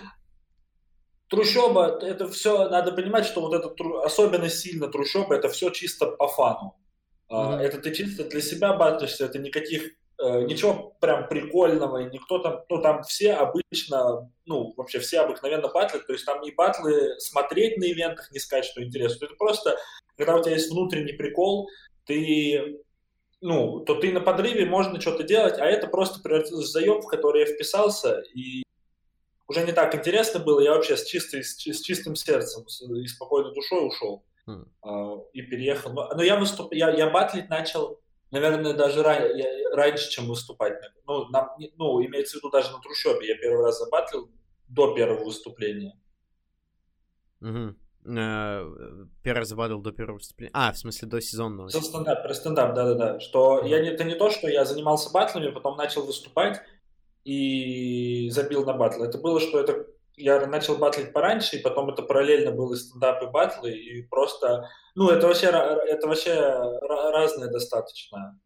трущоба, 1.29 1.99
это 2.01 2.29
все, 2.29 2.69
надо 2.69 2.91
понимать, 2.91 3.25
что 3.25 3.41
вот 3.41 3.53
это 3.53 3.73
особенно 4.03 4.49
сильно 4.49 4.87
трущоба, 4.87 5.35
это 5.35 5.49
все 5.49 5.71
чисто 5.71 6.07
по 6.07 6.27
фану. 6.27 6.75
Mm-hmm. 7.33 7.59
Это 7.61 7.77
ты 7.79 7.91
чисто 7.93 8.25
для 8.25 8.41
себя 8.41 8.73
батлишься, 8.73 9.25
это 9.25 9.39
никаких, 9.39 9.93
э, 10.21 10.43
ничего 10.43 10.95
прям 11.01 11.27
прикольного, 11.27 12.03
и 12.03 12.11
никто 12.11 12.37
там, 12.37 12.63
ну, 12.69 12.79
там 12.79 13.01
все 13.03 13.33
обычно, 13.33 14.31
ну, 14.45 14.73
вообще 14.77 14.99
все 14.99 15.21
обыкновенно 15.21 15.67
батлят, 15.67 16.05
то 16.05 16.13
есть 16.13 16.25
там 16.25 16.41
не 16.41 16.51
батлы 16.51 17.19
смотреть 17.19 17.77
на 17.77 17.85
ивентах, 17.85 18.31
не 18.31 18.37
сказать, 18.37 18.65
что 18.65 18.83
интересно, 18.83 19.25
это 19.25 19.35
просто, 19.35 19.79
когда 20.15 20.35
у 20.35 20.43
тебя 20.43 20.53
есть 20.53 20.69
внутренний 20.69 21.13
прикол, 21.13 21.69
ты 22.05 22.79
ну, 23.41 23.81
то 23.81 23.95
ты 23.95 24.13
на 24.13 24.21
подрыве 24.21 24.65
можно 24.65 25.01
что-то 25.01 25.23
делать, 25.23 25.59
а 25.59 25.65
это 25.65 25.87
просто 25.87 26.21
превратилось 26.21 26.67
в 26.67 26.71
заеб, 26.71 27.03
в 27.03 27.07
который 27.07 27.41
я 27.41 27.45
вписался, 27.45 28.21
и 28.33 28.63
уже 29.47 29.65
не 29.65 29.73
так 29.73 29.93
интересно 29.95 30.39
было, 30.39 30.61
я 30.61 30.75
вообще 30.75 30.95
с, 30.95 31.03
чистой, 31.03 31.43
с, 31.43 31.55
чистым 31.57 32.15
сердцем 32.15 32.63
и 32.95 33.07
спокойной 33.07 33.53
душой 33.53 33.87
ушел 33.87 34.23
mm. 34.47 34.67
э, 34.85 35.23
и 35.33 35.41
переехал. 35.41 35.93
Но, 35.93 36.09
но 36.13 36.23
я, 36.23 36.37
выступ, 36.37 36.73
я, 36.73 36.89
я 36.91 37.09
батлить 37.09 37.49
начал, 37.49 37.99
наверное, 38.31 38.73
даже 38.73 39.03
ран, 39.03 39.35
я, 39.35 39.47
раньше, 39.75 40.09
чем 40.09 40.27
выступать. 40.27 40.73
Ну, 41.05 41.27
на, 41.29 41.55
ну, 41.77 42.05
имеется 42.05 42.37
в 42.37 42.39
виду 42.39 42.49
даже 42.49 42.71
на 42.71 42.79
трущобе. 42.79 43.27
Я 43.27 43.37
первый 43.37 43.63
раз 43.63 43.79
забатлил 43.79 44.31
до 44.67 44.93
первого 44.95 45.23
выступления. 45.23 45.99
Mm-hmm. 47.41 47.75
Э, 48.05 49.05
первый 49.23 49.45
забадал 49.45 49.81
до 49.81 49.91
первого 49.91 50.17
выступления. 50.17 50.51
А, 50.53 50.71
в 50.71 50.77
смысле, 50.77 51.07
до 51.07 51.21
сезонного. 51.21 51.69
За 51.69 51.81
стендап, 51.81 52.23
про 52.23 52.33
стендап, 52.33 52.73
да-да-да. 52.73 53.19
Что 53.19 53.59
mm-hmm. 53.59 53.67
я, 53.69 53.93
это 53.93 54.03
не 54.03 54.15
то, 54.15 54.29
что 54.29 54.47
я 54.47 54.65
занимался 54.65 55.11
батлами, 55.11 55.51
потом 55.51 55.77
начал 55.77 56.05
выступать 56.05 56.61
и 57.23 58.29
забил 58.29 58.65
на 58.65 58.73
батл. 58.73 59.03
Это 59.03 59.17
было, 59.17 59.39
что 59.39 59.59
это 59.59 59.87
я 60.15 60.45
начал 60.45 60.77
батлить 60.77 61.13
пораньше, 61.13 61.57
и 61.57 61.61
потом 61.61 61.89
это 61.89 62.01
параллельно 62.01 62.51
было 62.51 62.73
и 62.73 62.77
стендап, 62.77 63.23
и 63.23 63.27
батлы, 63.27 63.71
и 63.71 64.01
просто... 64.03 64.69
Ну, 64.95 65.09
это 65.09 65.27
вообще, 65.27 65.47
это 65.47 66.07
вообще 66.07 66.33
разное 66.81 67.49
достаточно. 67.49 68.39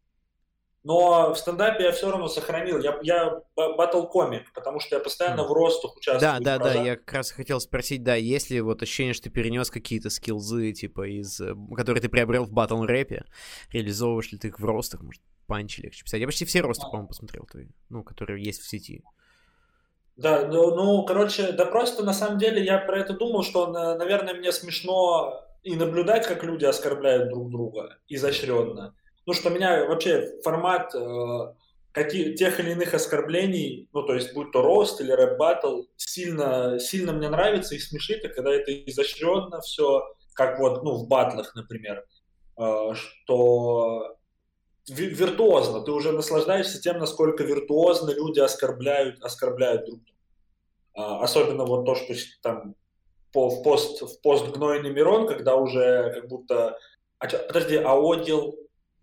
Но 0.84 1.34
в 1.34 1.38
стендапе 1.38 1.84
я 1.84 1.92
все 1.92 2.10
равно 2.10 2.28
сохранил. 2.28 2.78
Я, 2.78 2.98
я 3.02 3.42
батл 3.56 4.04
комик, 4.04 4.52
потому 4.54 4.80
что 4.80 4.96
я 4.96 5.00
постоянно 5.00 5.42
в 5.42 5.52
ростах 5.52 5.96
участвую. 5.96 6.40
Да, 6.40 6.58
да, 6.58 6.58
да. 6.58 6.72
Я 6.72 6.96
как 6.96 7.12
раз 7.12 7.30
хотел 7.30 7.60
спросить, 7.60 8.02
да, 8.02 8.14
есть 8.14 8.48
ли 8.48 8.60
вот 8.60 8.82
ощущение, 8.82 9.12
что 9.12 9.24
ты 9.24 9.30
перенес 9.30 9.70
какие-то 9.70 10.08
скилзы, 10.08 10.72
типа, 10.72 11.06
из, 11.08 11.40
э, 11.40 11.54
которые 11.76 12.00
ты 12.00 12.08
приобрел 12.08 12.44
в 12.44 12.52
батл 12.52 12.82
рэпе, 12.84 13.24
реализовываешь 13.70 14.32
ли 14.32 14.38
ты 14.38 14.48
их 14.48 14.60
в 14.60 14.64
ростах, 14.64 15.02
может, 15.02 15.20
панчи 15.46 15.82
легче 15.82 16.04
писать. 16.04 16.20
Я 16.20 16.26
почти 16.26 16.44
все 16.44 16.60
росты, 16.60 16.84
а. 16.86 16.90
по-моему, 16.90 17.08
посмотрел 17.08 17.44
твои, 17.44 17.66
ну, 17.88 18.04
которые 18.04 18.42
есть 18.42 18.62
в 18.62 18.68
сети. 18.68 19.02
Да, 20.18 20.48
ну, 20.48 20.74
ну, 20.74 21.04
короче, 21.04 21.52
да 21.52 21.64
просто 21.64 22.04
на 22.04 22.12
самом 22.12 22.38
деле 22.38 22.62
я 22.64 22.78
про 22.78 22.98
это 22.98 23.12
думал, 23.12 23.44
что, 23.44 23.68
наверное, 23.68 24.34
мне 24.34 24.50
смешно 24.50 25.44
и 25.62 25.76
наблюдать, 25.76 26.26
как 26.26 26.42
люди 26.42 26.64
оскорбляют 26.64 27.28
друг 27.28 27.50
друга 27.50 27.98
изощренно. 28.08 28.96
Ну, 29.26 29.32
что 29.32 29.50
меня 29.50 29.84
вообще 29.84 30.40
формат, 30.42 30.92
э, 30.92 31.54
каких, 31.92 32.34
тех 32.34 32.58
или 32.58 32.72
иных 32.72 32.94
оскорблений, 32.94 33.88
ну, 33.92 34.02
то 34.02 34.14
есть, 34.14 34.34
будь 34.34 34.50
то 34.50 34.60
roast 34.60 35.00
или 35.00 35.12
рэп-баттл, 35.12 35.82
сильно, 35.96 36.80
сильно 36.80 37.12
мне 37.12 37.28
нравится 37.28 37.76
и 37.76 37.78
смешит, 37.78 38.24
и 38.24 38.28
когда 38.28 38.50
это 38.52 38.72
изощренно 38.72 39.60
все, 39.60 40.02
как 40.34 40.58
вот, 40.58 40.82
ну, 40.82 40.94
в 40.96 41.06
батлах, 41.06 41.54
например, 41.54 42.04
э, 42.58 42.92
что 42.94 44.17
виртуозно, 44.88 45.80
ты 45.80 45.92
уже 45.92 46.12
наслаждаешься 46.12 46.80
тем, 46.80 46.98
насколько 46.98 47.44
виртуозно 47.44 48.10
люди 48.10 48.40
оскорбляют, 48.40 49.22
оскорбляют 49.22 49.86
друг 49.86 50.00
друга. 50.04 50.18
А, 50.94 51.22
особенно 51.22 51.64
вот 51.64 51.84
то, 51.84 51.94
что 51.94 52.14
там 52.42 52.74
по, 53.32 53.50
в, 53.50 53.62
пост, 53.62 54.02
в 54.02 54.20
пост 54.20 54.46
гнойный 54.48 54.90
Мирон, 54.90 55.26
когда 55.26 55.56
уже 55.56 56.12
как 56.14 56.28
будто... 56.28 56.76
А, 57.18 57.26
подожди, 57.26 57.76
а 57.76 57.94
Одил 57.94 58.56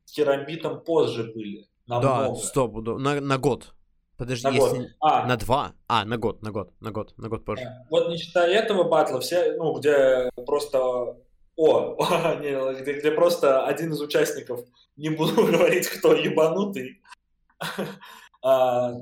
с 0.05 0.11
Керамбитом 0.11 0.81
позже 0.81 1.31
были? 1.33 1.67
Намного. 1.87 2.33
Да, 2.33 2.35
стоп, 2.35 2.75
на, 2.75 3.21
на 3.21 3.37
год. 3.37 3.73
Подожди, 4.17 4.47
на 4.47 4.51
если... 4.51 4.77
Год. 4.77 4.87
А. 4.99 5.27
На 5.27 5.37
два? 5.37 5.73
А, 5.87 6.05
на 6.05 6.17
год, 6.17 6.41
на 6.41 6.51
год, 6.51 6.71
на 6.79 6.91
год, 6.91 7.13
на 7.17 7.29
год 7.29 7.45
позже. 7.45 7.65
Вот 7.89 8.09
не 8.09 8.17
считая 8.17 8.51
этого 8.51 8.83
батла, 8.83 9.19
все, 9.19 9.53
ну, 9.53 9.73
где 9.73 10.29
просто... 10.45 11.17
О, 11.55 11.95
где, 12.39 12.93
где 12.93 13.11
просто 13.11 13.65
один 13.65 13.93
из 13.93 14.01
участников, 14.01 14.61
не 14.97 15.09
буду 15.09 15.45
говорить, 15.45 15.87
кто 15.87 16.13
ебанутый, 16.13 17.01
а, 18.41 18.93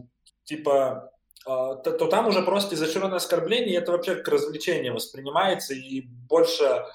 типа, 0.43 1.11
а, 1.45 1.75
то, 1.75 1.91
то 1.91 2.07
там 2.07 2.27
уже 2.27 2.41
просто 2.41 2.75
изощренное 2.75 3.17
оскорбление, 3.17 3.73
и 3.73 3.77
это 3.77 3.91
вообще 3.91 4.15
как 4.15 4.27
развлечение 4.27 4.91
воспринимается, 4.91 5.73
и 5.73 6.01
больше 6.01 6.85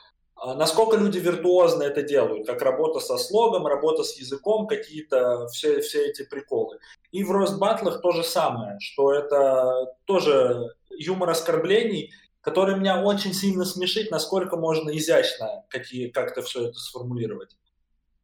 а, 0.41 0.55
насколько 0.55 0.97
люди 0.97 1.19
виртуозно 1.19 1.83
это 1.83 2.03
делают, 2.03 2.47
как 2.47 2.63
работа 2.63 3.01
со 3.01 3.19
слогом, 3.19 3.67
работа 3.67 4.05
с 4.05 4.17
языком, 4.17 4.69
какие-то 4.69 5.49
все, 5.49 5.81
все 5.81 6.07
эти 6.07 6.23
приколы. 6.23 6.79
И 7.11 7.25
в 7.25 7.31
рост-баттлах 7.33 8.01
то 8.01 8.13
же 8.13 8.23
самое, 8.23 8.79
что 8.79 9.13
это 9.13 9.97
тоже 10.05 10.75
юмор 10.91 11.31
оскорблений, 11.31 12.13
который 12.49 12.77
меня 12.77 13.03
очень 13.03 13.35
сильно 13.35 13.67
смешит, 13.67 14.11
насколько 14.11 14.57
можно 14.57 14.97
изящно 14.97 15.67
какие, 15.69 16.09
как-то 16.09 16.41
все 16.41 16.69
это 16.69 16.79
сформулировать. 16.79 17.59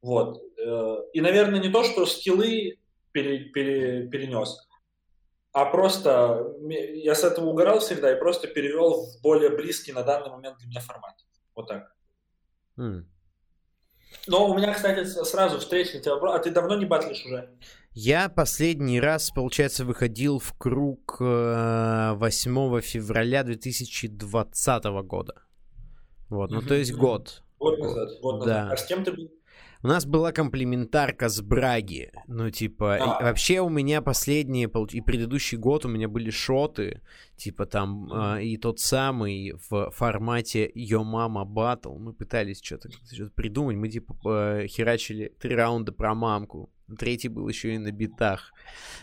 Вот. 0.01 0.43
Э, 0.59 0.97
и, 1.13 1.21
наверное, 1.21 1.61
не 1.61 1.69
то, 1.69 1.85
что 1.85 2.07
скиллы 2.07 2.79
пере, 3.13 3.41
пере, 3.51 4.09
перенес, 4.09 4.67
а 5.53 5.67
просто 5.67 6.55
я 6.59 7.15
с 7.15 7.23
этого 7.23 7.51
угорал 7.51 7.81
всегда 7.81 8.13
и 8.13 8.19
просто 8.19 8.49
перевел 8.49 9.05
в 9.05 9.21
более 9.23 9.51
близкий 9.51 9.93
на 9.93 10.03
данный 10.03 10.31
момент 10.31 10.57
для 10.57 10.69
меня 10.69 10.81
формат. 10.81 11.17
Вот 11.55 11.69
так. 11.69 11.95
Mm. 12.79 13.05
Но 14.27 14.48
у 14.48 14.57
меня, 14.57 14.72
кстати, 14.74 15.05
сразу 15.05 15.59
встречный 15.59 16.00
тебя 16.00 16.14
вопрос. 16.14 16.37
А 16.37 16.38
ты 16.38 16.50
давно 16.50 16.77
не 16.77 16.85
батлишь 16.85 17.24
уже? 17.27 17.50
Я 17.92 18.29
последний 18.29 19.00
раз, 19.00 19.31
получается, 19.31 19.85
выходил 19.85 20.38
в 20.38 20.53
круг 20.59 21.16
8 21.20 22.16
э, 22.18 22.81
февраля 22.81 23.44
2020 23.44 24.85
года. 25.05 25.35
Вот, 26.29 26.50
ну 26.50 26.62
то 26.62 26.74
есть 26.74 26.92
год. 26.92 27.42
Год 27.61 27.79
назад, 27.79 28.20
год 28.20 28.40
назад. 28.40 28.68
Да. 28.68 28.72
А 28.72 28.77
с 28.77 28.85
кем 28.87 29.05
ты 29.05 29.12
был? 29.12 29.31
У 29.85 29.87
нас 29.87 30.07
была 30.07 30.33
комплиментарка 30.33 31.29
с 31.29 31.42
Браги. 31.42 32.11
Ну, 32.27 32.49
типа, 32.49 32.97
а. 32.97 33.23
вообще 33.23 33.61
у 33.61 33.68
меня 33.68 34.01
последние, 34.01 34.66
и 34.92 35.01
предыдущий 35.03 35.59
год 35.59 35.85
у 35.85 35.88
меня 35.88 36.09
были 36.09 36.31
шоты, 36.31 37.03
типа 37.37 37.66
там, 37.66 38.11
э, 38.11 38.44
и 38.44 38.57
тот 38.57 38.81
самый 38.81 39.53
в 39.68 39.90
формате 39.90 40.73
Yo 40.75 41.03
Mama 41.03 41.44
Battle. 41.44 41.99
Мы 41.99 42.14
пытались 42.14 42.62
что-то 42.62 42.88
что 42.90 43.29
придумать, 43.35 43.77
мы 43.77 43.90
типа 43.90 44.16
э, 44.25 44.68
херачили 44.68 45.35
три 45.38 45.55
раунда 45.55 45.92
про 45.92 46.14
мамку. 46.14 46.70
Третий 46.99 47.29
был 47.29 47.49
еще 47.49 47.75
и 47.75 47.79
на 47.79 47.92
битах. 47.92 48.53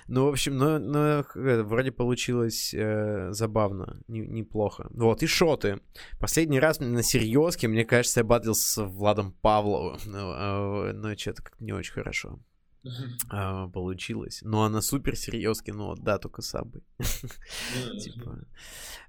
Ну, 0.07 0.25
в 0.25 0.29
общем, 0.29 0.57
ну, 0.57 0.77
ну 0.77 1.23
вроде 1.33 1.91
получилось 1.91 2.73
э, 2.73 3.29
забавно, 3.31 4.01
не, 4.07 4.19
неплохо. 4.19 4.87
Вот, 4.91 5.23
и 5.23 5.27
шоты. 5.27 5.79
Последний 6.19 6.59
раз 6.59 6.79
на 6.79 7.01
серьезке, 7.01 7.67
мне 7.67 7.85
кажется, 7.85 8.19
я 8.19 8.23
батлил 8.23 8.55
с 8.55 8.81
Владом 8.81 9.33
Павловым. 9.41 9.99
Ну, 10.05 10.33
э, 10.33 10.93
ну 10.93 11.17
что-то 11.17 11.43
как 11.43 11.59
не 11.59 11.73
очень 11.73 11.93
хорошо 11.93 12.39
э, 12.83 13.67
получилось. 13.73 14.41
Ну, 14.43 14.61
а 14.61 14.69
на 14.69 14.81
супер 14.81 15.15
серьезке, 15.15 15.73
ну, 15.73 15.95
да, 15.95 16.17
только 16.17 16.41
сабы. 16.41 16.81
Типа, 17.99 18.37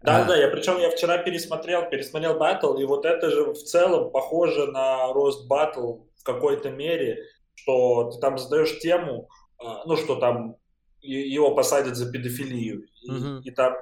да, 0.03 0.23
а 0.23 0.25
да, 0.25 0.37
я 0.37 0.49
причем 0.49 0.79
я 0.79 0.91
вчера 0.91 1.19
пересмотрел, 1.19 1.89
пересмотрел 1.89 2.39
батл, 2.39 2.75
и 2.77 2.85
вот 2.85 3.05
это 3.05 3.31
же 3.31 3.53
в 3.53 3.63
целом 3.63 4.11
похоже 4.11 4.67
на 4.67 5.13
рост 5.13 5.47
батл 5.47 6.05
в 6.17 6.25
какой-то 6.25 6.71
мере 6.71 7.27
что 7.55 8.11
ты 8.11 8.19
там 8.19 8.39
задаешь 8.39 8.79
тему, 8.81 9.29
а, 9.59 9.85
ну, 9.85 9.97
что 9.97 10.17
там 10.17 10.57
его 11.01 11.55
посадят 11.55 11.97
за 11.97 12.11
педофилию, 12.11 12.87
mm-hmm. 13.09 13.43
и, 13.43 13.49
и 13.49 13.51
там 13.51 13.75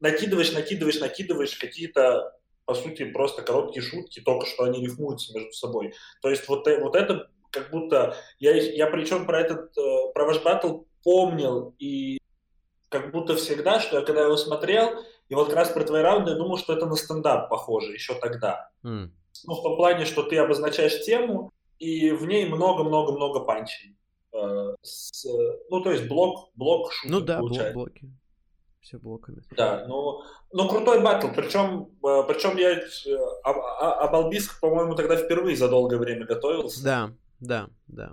накидываешь, 0.00 0.52
накидываешь, 0.52 1.00
накидываешь 1.00 1.56
какие-то, 1.56 2.36
по 2.64 2.74
сути, 2.74 3.04
просто 3.04 3.42
короткие 3.42 3.82
шутки, 3.82 4.20
только 4.20 4.46
что 4.46 4.64
они 4.64 4.84
рифмуются 4.84 5.34
между 5.34 5.52
собой. 5.52 5.94
То 6.20 6.28
есть 6.28 6.48
вот, 6.48 6.66
э, 6.68 6.80
вот 6.80 6.94
это 6.94 7.30
как 7.50 7.70
будто... 7.70 8.16
Я, 8.38 8.54
я 8.54 8.86
причем 8.88 9.26
про 9.26 9.40
этот, 9.40 9.76
э, 9.76 10.12
про 10.12 10.26
ваш 10.26 10.42
батл 10.42 10.82
помнил, 11.02 11.74
и 11.78 12.18
как 12.88 13.12
будто 13.12 13.34
всегда, 13.36 13.80
что 13.80 13.98
я 13.98 14.04
когда 14.04 14.22
его 14.22 14.36
смотрел, 14.36 15.02
и 15.28 15.34
вот 15.34 15.48
как 15.48 15.56
раз 15.56 15.70
про 15.70 15.84
твои 15.84 16.02
раунды, 16.02 16.32
я 16.32 16.36
думал, 16.36 16.58
что 16.58 16.74
это 16.74 16.86
на 16.86 16.96
стендап 16.96 17.48
похоже 17.48 17.92
еще 17.92 18.14
тогда. 18.14 18.70
Mm. 18.84 19.10
Ну, 19.44 19.54
в 19.54 19.62
том 19.62 19.76
плане, 19.76 20.04
что 20.04 20.22
ты 20.22 20.36
обозначаешь 20.36 21.04
тему, 21.04 21.52
и 21.78 22.10
в 22.10 22.26
ней 22.26 22.46
много-много-много 22.48 23.40
панчей. 23.40 23.96
Э, 24.32 24.74
с, 24.82 25.24
ну, 25.70 25.82
то 25.82 25.92
есть 25.92 26.08
блок, 26.08 26.50
блок 26.54 26.92
шуток 26.92 27.10
Ну 27.10 27.20
да, 27.20 27.40
блок, 27.40 27.72
блоки. 27.72 28.10
Все 28.80 28.98
блоками. 28.98 29.42
Да, 29.56 29.84
ну, 29.86 30.22
ну 30.52 30.68
крутой 30.68 31.02
батл. 31.02 31.28
Причем, 31.34 31.90
э, 32.04 32.22
причем 32.26 32.56
я 32.56 32.72
э, 32.72 32.82
об, 33.42 33.58
об 33.58 34.14
Албиск, 34.14 34.60
по-моему, 34.60 34.94
тогда 34.94 35.16
впервые 35.16 35.56
за 35.56 35.68
долгое 35.68 35.98
время 35.98 36.26
готовился. 36.26 36.82
Да, 36.82 37.12
да, 37.40 37.68
да. 37.86 38.12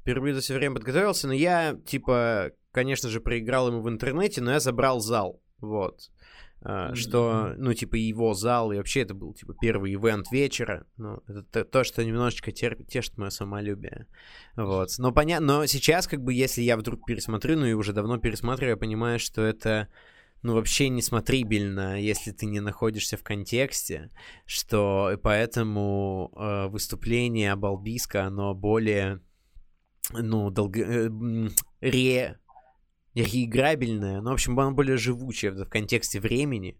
Впервые 0.00 0.34
за 0.34 0.40
все 0.40 0.54
время 0.54 0.76
подготовился, 0.76 1.26
но 1.26 1.34
я, 1.34 1.76
типа, 1.84 2.52
конечно 2.72 3.08
же, 3.08 3.20
проиграл 3.20 3.68
ему 3.68 3.82
в 3.82 3.88
интернете, 3.88 4.40
но 4.40 4.52
я 4.52 4.60
забрал 4.60 5.00
зал. 5.00 5.40
Вот. 5.58 6.10
Uh, 6.60 6.90
mm-hmm. 6.90 6.94
что, 6.96 7.54
ну, 7.56 7.72
типа, 7.72 7.94
его 7.94 8.34
зал, 8.34 8.72
и 8.72 8.78
вообще 8.78 9.02
это 9.02 9.14
был, 9.14 9.32
типа, 9.32 9.54
первый 9.60 9.94
ивент 9.94 10.32
вечера, 10.32 10.86
ну, 10.96 11.22
это 11.28 11.64
то, 11.64 11.84
что 11.84 12.04
немножечко 12.04 12.50
терпит, 12.50 12.88
тешит 12.88 13.16
мое 13.16 13.30
самолюбие, 13.30 14.08
вот, 14.56 14.88
но 14.98 15.12
понятно, 15.12 15.58
но 15.58 15.66
сейчас, 15.66 16.08
как 16.08 16.20
бы, 16.20 16.34
если 16.34 16.62
я 16.62 16.76
вдруг 16.76 17.06
пересмотрю, 17.06 17.56
ну, 17.58 17.66
и 17.66 17.74
уже 17.74 17.92
давно 17.92 18.18
пересматриваю, 18.18 18.70
я 18.70 18.76
понимаю, 18.76 19.20
что 19.20 19.42
это, 19.42 19.86
ну, 20.42 20.54
вообще 20.54 20.88
несмотрибельно, 20.88 22.00
если 22.00 22.32
ты 22.32 22.46
не 22.46 22.58
находишься 22.58 23.16
в 23.16 23.22
контексте, 23.22 24.10
что, 24.44 25.12
и 25.12 25.16
поэтому 25.16 26.32
э, 26.36 26.66
выступление 26.66 27.54
Балбиска, 27.54 28.24
оно 28.24 28.52
более, 28.52 29.20
ну, 30.10 30.50
долго... 30.50 30.80
Э, 30.80 31.08
ре 31.80 32.40
реиграбельная, 33.22 34.20
ну, 34.20 34.30
в 34.30 34.34
общем, 34.34 34.58
она 34.58 34.70
более 34.70 34.96
живучая 34.96 35.52
в 35.52 35.68
контексте 35.68 36.20
времени, 36.20 36.76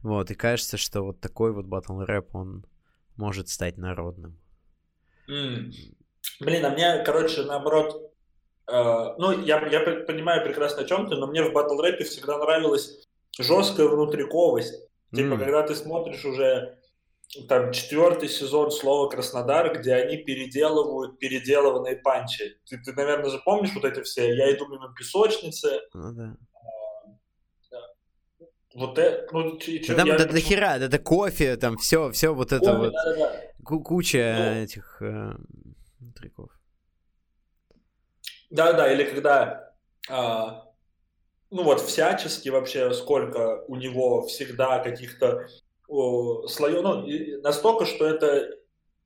вот, 0.00 0.30
и 0.30 0.34
кажется, 0.34 0.76
что 0.76 1.02
вот 1.02 1.20
такой 1.20 1.52
вот 1.52 1.66
батл 1.66 2.00
рэп, 2.00 2.34
он 2.34 2.64
может 3.16 3.48
стать 3.48 3.76
народным. 3.76 4.38
Mm. 5.28 5.72
Блин, 6.40 6.64
а 6.64 6.70
мне, 6.70 7.02
короче, 7.04 7.42
наоборот, 7.42 8.12
э, 8.68 9.14
ну, 9.18 9.44
я, 9.44 9.66
я 9.68 10.04
понимаю 10.04 10.44
прекрасно, 10.44 10.82
о 10.82 10.84
чем 10.84 11.08
ты, 11.08 11.16
но 11.16 11.26
мне 11.26 11.42
в 11.42 11.52
батл 11.52 11.80
рэпе 11.80 12.04
всегда 12.04 12.38
нравилась 12.38 13.08
жесткая 13.38 13.88
внутриковость. 13.88 14.88
Типа, 15.14 15.34
mm. 15.34 15.38
когда 15.38 15.62
ты 15.62 15.74
смотришь 15.74 16.24
уже 16.24 16.78
там 17.48 17.72
четвертый 17.72 18.28
сезон 18.28 18.70
слова 18.70 19.08
Краснодар, 19.08 19.78
где 19.78 19.94
они 19.94 20.18
переделывают 20.18 21.18
переделанные 21.18 21.96
панчи. 21.96 22.58
Ты, 22.66 22.78
ты, 22.78 22.92
наверное, 22.92 23.30
же 23.30 23.38
помнишь 23.44 23.72
вот 23.74 23.84
эти 23.84 24.02
все 24.02 24.34
«Я 24.34 24.54
иду 24.54 24.68
мимо 24.68 24.94
песочницы». 24.94 25.80
Ну 25.94 26.12
да. 26.12 26.36
А, 26.54 27.78
вот 28.74 28.98
это, 28.98 29.26
ну, 29.32 29.56
и, 29.56 29.86
да 29.86 30.02
я... 30.04 30.18
до, 30.18 30.26
до 30.26 30.40
хера, 30.40 30.78
да, 30.78 30.88
до 30.88 30.98
кофе, 30.98 31.56
там 31.56 31.76
все, 31.78 32.10
все 32.10 32.34
вот 32.34 32.52
это 32.52 32.74
вот, 32.74 32.92
да, 32.92 33.04
да, 33.04 33.16
да. 33.16 33.76
куча 33.78 34.36
ну, 34.38 34.62
этих 34.62 35.00
э, 35.00 35.32
треков. 36.16 36.50
Да-да, 38.50 38.92
или 38.92 39.04
когда, 39.04 39.74
а, 40.10 40.64
ну 41.50 41.62
вот 41.62 41.80
всячески 41.80 42.50
вообще, 42.50 42.92
сколько 42.92 43.64
у 43.68 43.76
него 43.76 44.26
всегда 44.26 44.78
каких-то 44.80 45.46
слоев, 45.86 46.82
ну, 46.82 47.40
настолько, 47.42 47.84
что 47.86 48.06
это, 48.06 48.48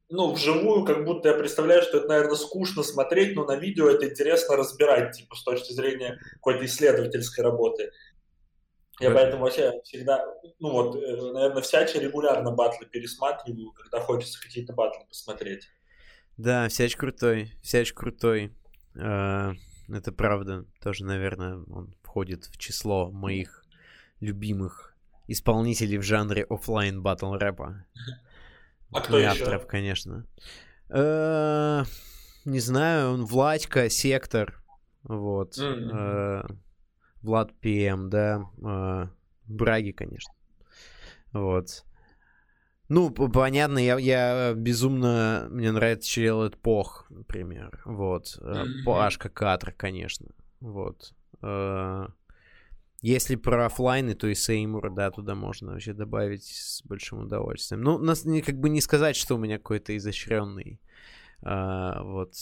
ну, 0.09 0.33
вживую, 0.33 0.85
как 0.85 1.05
будто 1.05 1.29
я 1.31 1.35
представляю, 1.35 1.83
что 1.83 1.99
это, 1.99 2.09
наверное, 2.09 2.37
скучно 2.37 2.83
смотреть, 2.83 3.35
но 3.35 3.45
на 3.45 3.57
видео 3.57 3.89
это 3.89 4.09
интересно 4.09 4.57
разбирать, 4.57 5.17
типа, 5.17 5.37
с 5.37 5.43
точки 5.43 5.73
зрения 5.73 6.19
какой-то 6.35 6.65
исследовательской 6.65 7.45
работы. 7.45 7.91
Я 8.99 9.11
поэтому 9.11 9.43
вообще 9.43 9.73
всегда, 9.85 10.25
ну 10.59 10.71
вот, 10.71 10.97
э, 10.97 11.33
наверное, 11.33 11.61
всяче 11.61 12.01
регулярно 12.01 12.51
батлы 12.51 12.87
пересматриваю, 12.87 13.73
когда 13.73 14.01
хочется 14.01 14.41
какие-то 14.41 14.73
батлы 14.73 15.05
посмотреть. 15.07 15.69
Да, 16.39 16.69
всяч 16.69 16.97
крутой, 16.97 17.53
всяч 17.63 17.93
крутой. 17.93 18.55
А, 18.99 19.53
это 19.89 20.13
правда. 20.13 20.65
Тоже, 20.83 21.05
наверное, 21.05 21.59
он 21.71 21.95
входит 22.03 22.47
в 22.47 22.57
число 22.57 23.11
моих 23.11 23.65
любимых 24.21 24.96
исполнителей 25.27 25.99
в 25.99 26.03
жанре 26.03 26.45
офлайн 26.49 27.03
батл 27.03 27.35
рэпа. 27.35 27.85
А 28.93 29.01
кто 29.01 29.19
еще? 29.19 29.29
авторов, 29.29 29.67
конечно. 29.67 30.25
Э, 30.91 31.83
не 32.45 32.61
знаю, 32.61 33.15
он 33.15 33.25
Владька, 33.25 33.91
Сектор, 33.91 34.63
вот. 35.03 35.59
Э, 35.59 36.45
Влад 37.23 37.53
ПМ, 37.61 38.09
да. 38.09 38.47
Э, 38.65 39.09
Браги, 39.47 39.93
конечно. 39.93 40.33
Вот. 41.33 41.85
Ну, 42.89 43.11
понятно, 43.11 43.79
я, 43.79 43.99
я 43.99 44.55
безумно... 44.55 45.49
Мне 45.51 45.73
нравится 45.73 46.09
Челет 46.09 46.57
Пох, 46.57 47.07
например. 47.11 47.83
Вот. 47.85 48.39
Mm-hmm. 48.41 48.85
Пашка 48.85 49.29
Катр, 49.29 49.73
конечно. 49.73 50.29
Вот. 50.61 51.13
Если 53.03 53.37
про 53.37 53.67
офлайны, 53.67 54.15
то 54.15 54.27
и 54.27 54.35
Сеймур, 54.35 54.91
да, 54.91 55.11
туда 55.11 55.35
можно 55.35 55.73
вообще 55.73 55.93
добавить 55.93 56.45
с 56.45 56.83
большим 56.83 57.21
удовольствием. 57.21 57.83
Ну, 57.83 57.99
нас 57.99 58.25
как 58.45 58.59
бы 58.59 58.69
не 58.69 58.81
сказать, 58.81 59.17
что 59.17 59.35
у 59.35 59.39
меня 59.39 59.59
какой-то 59.59 59.97
изощренный 59.97 60.81
а, 61.43 62.03
вот, 62.03 62.33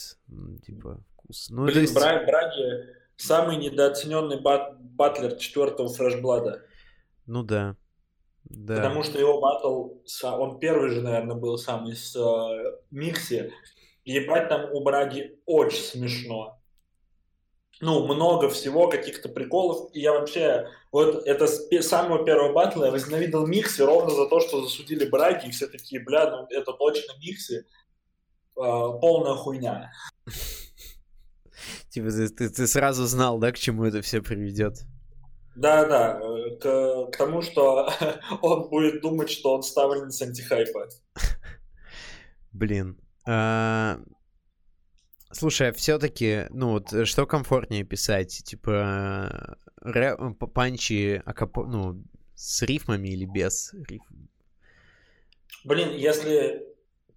типа, 0.65 1.01
вкус. 1.13 1.51
Ну, 1.51 1.67
Блин, 1.67 1.81
есть... 1.81 1.95
Браг, 1.95 2.27
Браги 2.27 2.87
самый 3.17 3.57
недооцененный 3.57 4.41
бат, 4.41 4.81
батлер 4.81 5.37
четвертого 5.37 5.89
фрешблада. 5.89 6.63
Ну 7.27 7.43
да. 7.43 7.77
Да. 8.45 8.77
Потому 8.77 9.03
что 9.03 9.19
его 9.19 9.41
батл, 9.41 9.95
он 10.23 10.59
первый 10.59 10.91
же, 10.91 11.01
наверное, 11.01 11.37
был 11.37 11.57
самый 11.57 11.97
с 11.97 12.15
uh, 12.15 12.79
Микси. 12.91 13.53
Ебать, 14.05 14.51
там 14.51 14.71
у 14.71 14.83
Браги 14.83 15.39
очень 15.47 15.83
смешно 15.83 16.61
ну, 17.81 18.07
много 18.07 18.49
всего, 18.49 18.89
каких-то 18.89 19.29
приколов. 19.29 19.91
И 19.93 20.01
я 20.01 20.13
вообще, 20.13 20.69
вот 20.93 21.27
это 21.27 21.47
с 21.47 21.69
самого 21.83 22.25
первого 22.25 22.53
батла 22.53 22.87
я 22.87 22.93
возненавидел 22.93 23.47
Микси 23.47 23.83
ровно 23.83 24.11
за 24.11 24.27
то, 24.27 24.41
что 24.41 24.63
засудили 24.63 25.09
Браги, 25.09 25.49
и 25.49 25.51
все 25.51 25.67
такие, 25.67 26.03
бля, 26.03 26.31
ну 26.31 26.47
это 26.51 26.73
точно 26.73 27.13
Микси. 27.19 27.65
А, 28.57 28.93
полная 28.93 29.35
хуйня. 29.35 29.91
Типа 31.91 32.11
ты, 32.11 32.29
ты, 32.29 32.49
ты 32.51 32.67
сразу 32.67 33.05
знал, 33.05 33.39
да, 33.39 33.53
к 33.53 33.59
чему 33.59 33.85
это 33.85 34.03
все 34.03 34.21
приведет? 34.21 34.85
Да, 35.55 35.87
да, 35.87 36.21
к, 36.61 37.11
к 37.13 37.17
тому, 37.17 37.41
что 37.43 37.89
он 38.43 38.69
будет 38.69 39.01
думать, 39.01 39.31
что 39.31 39.55
он 39.55 39.63
ставлен 39.63 40.11
с 40.11 40.21
антихайпа. 40.21 40.89
Блин. 42.53 42.99
А, 43.27 43.99
Слушай, 45.35 45.71
а 45.71 45.73
все-таки, 45.73 46.47
ну 46.51 46.71
вот, 46.71 46.93
э, 46.93 47.05
что 47.05 47.27
комфортнее 47.27 47.83
писать? 47.83 48.43
Типа, 48.45 49.59
рэп, 49.81 50.39
панчи, 50.55 51.21
акап... 51.27 51.57
ну, 51.57 52.03
с 52.37 52.63
рифмами 52.63 53.09
или 53.09 53.25
без 53.25 53.73
рифм? 53.73 54.29
Блин, 55.65 55.91
если 55.97 56.65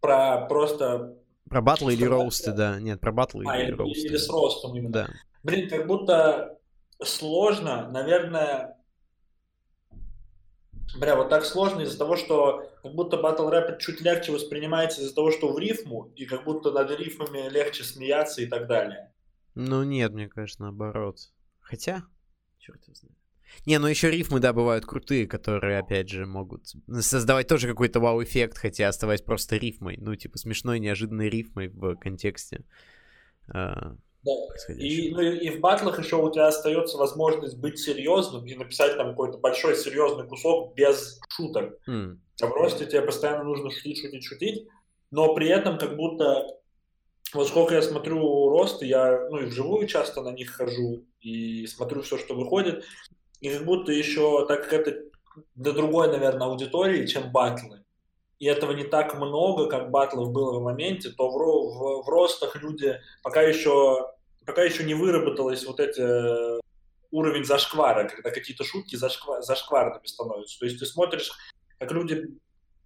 про 0.02 0.48
просто... 0.48 1.16
Про 1.48 1.62
батлы 1.62 1.94
или 1.94 2.06
роусты, 2.06 2.54
да. 2.54 2.80
Нет, 2.80 3.00
про 3.00 3.12
батлы 3.12 3.46
а, 3.48 3.58
или, 3.58 3.68
или 3.68 3.72
роусты. 3.74 4.08
Или 4.08 4.18
с 4.18 4.30
ростом 4.30 4.76
именно. 4.76 4.92
Да. 4.92 5.10
Блин, 5.44 5.70
как 5.70 5.86
будто 5.86 6.58
сложно, 7.04 7.88
наверное, 7.90 8.77
Бля, 10.96 11.16
вот 11.16 11.30
так 11.30 11.46
сложно 11.46 11.82
из-за 11.82 11.98
того, 11.98 12.16
что 12.16 12.72
как 12.82 12.94
будто 12.94 13.18
батл 13.18 13.50
рэп 13.50 13.80
чуть 13.80 14.02
легче 14.02 14.32
воспринимается 14.32 15.02
из-за 15.02 15.14
того, 15.14 15.32
что 15.32 15.52
в 15.52 15.60
рифму, 15.60 16.12
и 16.16 16.26
как 16.26 16.46
будто 16.46 16.72
над 16.72 16.90
рифмами 16.92 17.50
легче 17.50 17.84
смеяться 17.84 18.42
и 18.42 18.46
так 18.46 18.68
далее. 18.68 19.12
Ну 19.56 19.84
нет, 19.84 20.14
мне 20.14 20.30
кажется, 20.30 20.62
наоборот. 20.62 21.18
Хотя, 21.60 22.04
черт 22.60 22.82
его 22.84 22.96
знает. 22.96 23.18
Не, 23.66 23.80
ну 23.80 23.88
еще 23.88 24.12
рифмы, 24.12 24.40
да, 24.40 24.54
бывают 24.54 24.86
крутые, 24.86 25.28
которые, 25.28 25.80
опять 25.80 26.10
же, 26.10 26.26
могут 26.26 26.68
создавать 27.00 27.48
тоже 27.48 27.68
какой-то 27.68 28.00
вау-эффект, 28.00 28.58
хотя 28.58 28.88
оставаясь 28.88 29.22
просто 29.22 29.58
рифмой. 29.58 29.98
Ну, 30.00 30.16
типа, 30.16 30.38
смешной, 30.38 30.80
неожиданной 30.80 31.30
рифмой 31.30 31.70
в 31.70 31.96
контексте. 31.96 32.64
А, 33.48 33.96
да. 34.24 34.74
И, 34.74 35.12
ну, 35.12 35.22
и 35.22 35.50
в 35.50 35.60
батлах 35.60 36.00
еще 36.00 36.18
у 36.18 36.32
тебя 36.32 36.48
остается 36.48 36.98
возможность 36.98 37.58
быть 37.58 37.80
серьезным 37.80 38.46
и 38.46 38.56
написать 38.56 38.98
там 38.98 39.10
какой-то 39.10 39.38
большой 39.38 39.76
серьезный 39.76 40.28
кусок 40.28 40.74
без 40.76 41.20
шуток. 41.30 41.80
Mm. 41.88 42.18
А 42.42 42.48
в 42.48 42.52
росте 42.52 42.86
тебе 42.86 43.02
постоянно 43.02 43.44
нужно 43.44 43.70
шутить, 43.70 44.00
шутить, 44.02 44.24
шутить, 44.24 44.68
но 45.12 45.34
при 45.34 45.48
этом 45.48 45.78
как 45.78 45.96
будто 45.96 46.46
вот 47.34 47.48
сколько 47.48 47.76
я 47.76 47.82
смотрю 47.82 48.50
росты, 48.50 48.86
я 48.86 49.28
ну 49.30 49.40
и 49.40 49.46
вживую 49.46 49.88
часто 49.88 50.22
на 50.22 50.30
них 50.30 50.52
хожу 50.52 51.06
и 51.20 51.66
смотрю 51.68 52.02
все, 52.02 52.18
что 52.18 52.36
выходит, 52.36 52.86
и 53.42 53.50
как 53.50 53.66
будто 53.66 53.92
еще, 53.92 54.46
так 54.48 54.64
как 54.64 54.74
это 54.74 55.02
для 55.56 55.74
другой, 55.74 56.08
наверное, 56.08 56.48
аудитории, 56.48 57.06
чем 57.06 57.32
батлы, 57.32 57.84
и 58.40 58.46
этого 58.46 58.72
не 58.72 58.84
так 58.84 59.16
много, 59.16 59.68
как 59.68 59.90
батлов 59.90 60.32
было 60.32 60.60
в 60.60 60.64
моменте, 60.64 61.10
то 61.10 61.30
в, 61.30 61.34
в, 61.34 62.04
в 62.06 62.10
ростах 62.10 62.56
люди 62.56 63.00
пока 63.24 63.42
еще 63.42 64.12
пока 64.46 64.64
еще 64.64 64.84
не 64.84 64.94
выработалось 64.94 65.66
вот 65.66 65.80
эти 65.80 66.62
уровень 67.12 67.44
зашквара, 67.44 68.08
когда 68.08 68.32
какие-то 68.32 68.64
шутки 68.64 68.96
зашквар, 68.96 69.42
зашкварными 69.42 70.06
становятся. 70.06 70.60
То 70.60 70.66
есть 70.66 70.80
ты 70.80 70.86
смотришь, 70.86 71.32
как 71.80 71.92
люди 71.92 72.28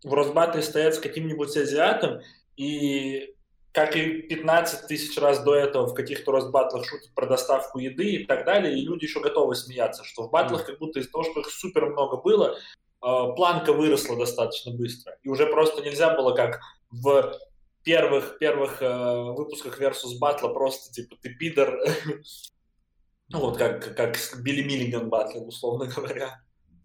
в 0.04 0.14
Росбатле 0.14 0.62
стоят 0.62 0.96
с 0.96 1.00
каким-нибудь 1.00 1.56
азиатом, 1.56 2.22
и 2.58 3.36
как 3.72 3.96
и 3.96 4.24
15 4.24 4.88
тысяч 4.88 5.18
раз 5.18 5.44
до 5.44 5.56
этого 5.56 5.88
в 5.88 5.94
каких-то 5.94 6.32
Росбатлах 6.32 6.86
шутят 6.86 7.14
про 7.14 7.26
доставку 7.26 7.80
еды 7.80 8.16
и 8.16 8.26
так 8.26 8.46
далее, 8.46 8.78
и 8.78 8.86
люди 8.86 9.06
еще 9.06 9.22
готовы 9.22 9.56
смеяться, 9.56 10.04
что 10.04 10.24
в 10.24 10.32
батлах 10.32 10.66
как 10.66 10.80
будто 10.80 11.00
из-за 11.00 11.12
того, 11.12 11.24
что 11.24 11.40
их 11.40 11.50
супер 11.50 11.86
много 11.86 12.18
было, 12.18 12.58
планка 13.02 13.74
выросла 13.74 14.18
достаточно 14.18 14.72
быстро. 14.72 15.18
И 15.24 15.30
уже 15.30 15.48
просто 15.48 15.82
нельзя 15.82 16.16
было 16.16 16.36
как 16.36 16.60
в 16.90 17.34
первых, 17.84 18.38
первых 18.38 18.82
э, 18.82 19.34
выпусках 19.36 19.82
Versus 19.82 20.20
Battle 20.22 20.54
просто, 20.54 20.94
типа, 20.94 21.16
ты 21.22 21.34
пидор. 21.34 21.80
ну, 23.30 23.40
вот 23.40 23.58
как, 23.58 23.96
как 23.96 24.18
Билли 24.42 24.64
Миллиган 24.64 25.10
батлил, 25.10 25.48
условно 25.48 25.88
говоря. 25.88 26.42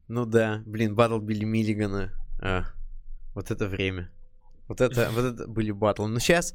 Ну 0.08 0.24
да, 0.24 0.62
блин, 0.64 0.94
батл 0.94 1.18
Билли 1.18 1.44
Миллигана. 1.44 2.12
А, 2.40 2.64
вот 3.34 3.50
это 3.50 3.66
время. 3.66 4.10
Вот 4.68 4.80
это, 4.80 5.10
вот 5.12 5.24
это 5.24 5.46
были 5.46 5.70
батлы. 5.70 6.08
Но 6.08 6.18
сейчас, 6.18 6.54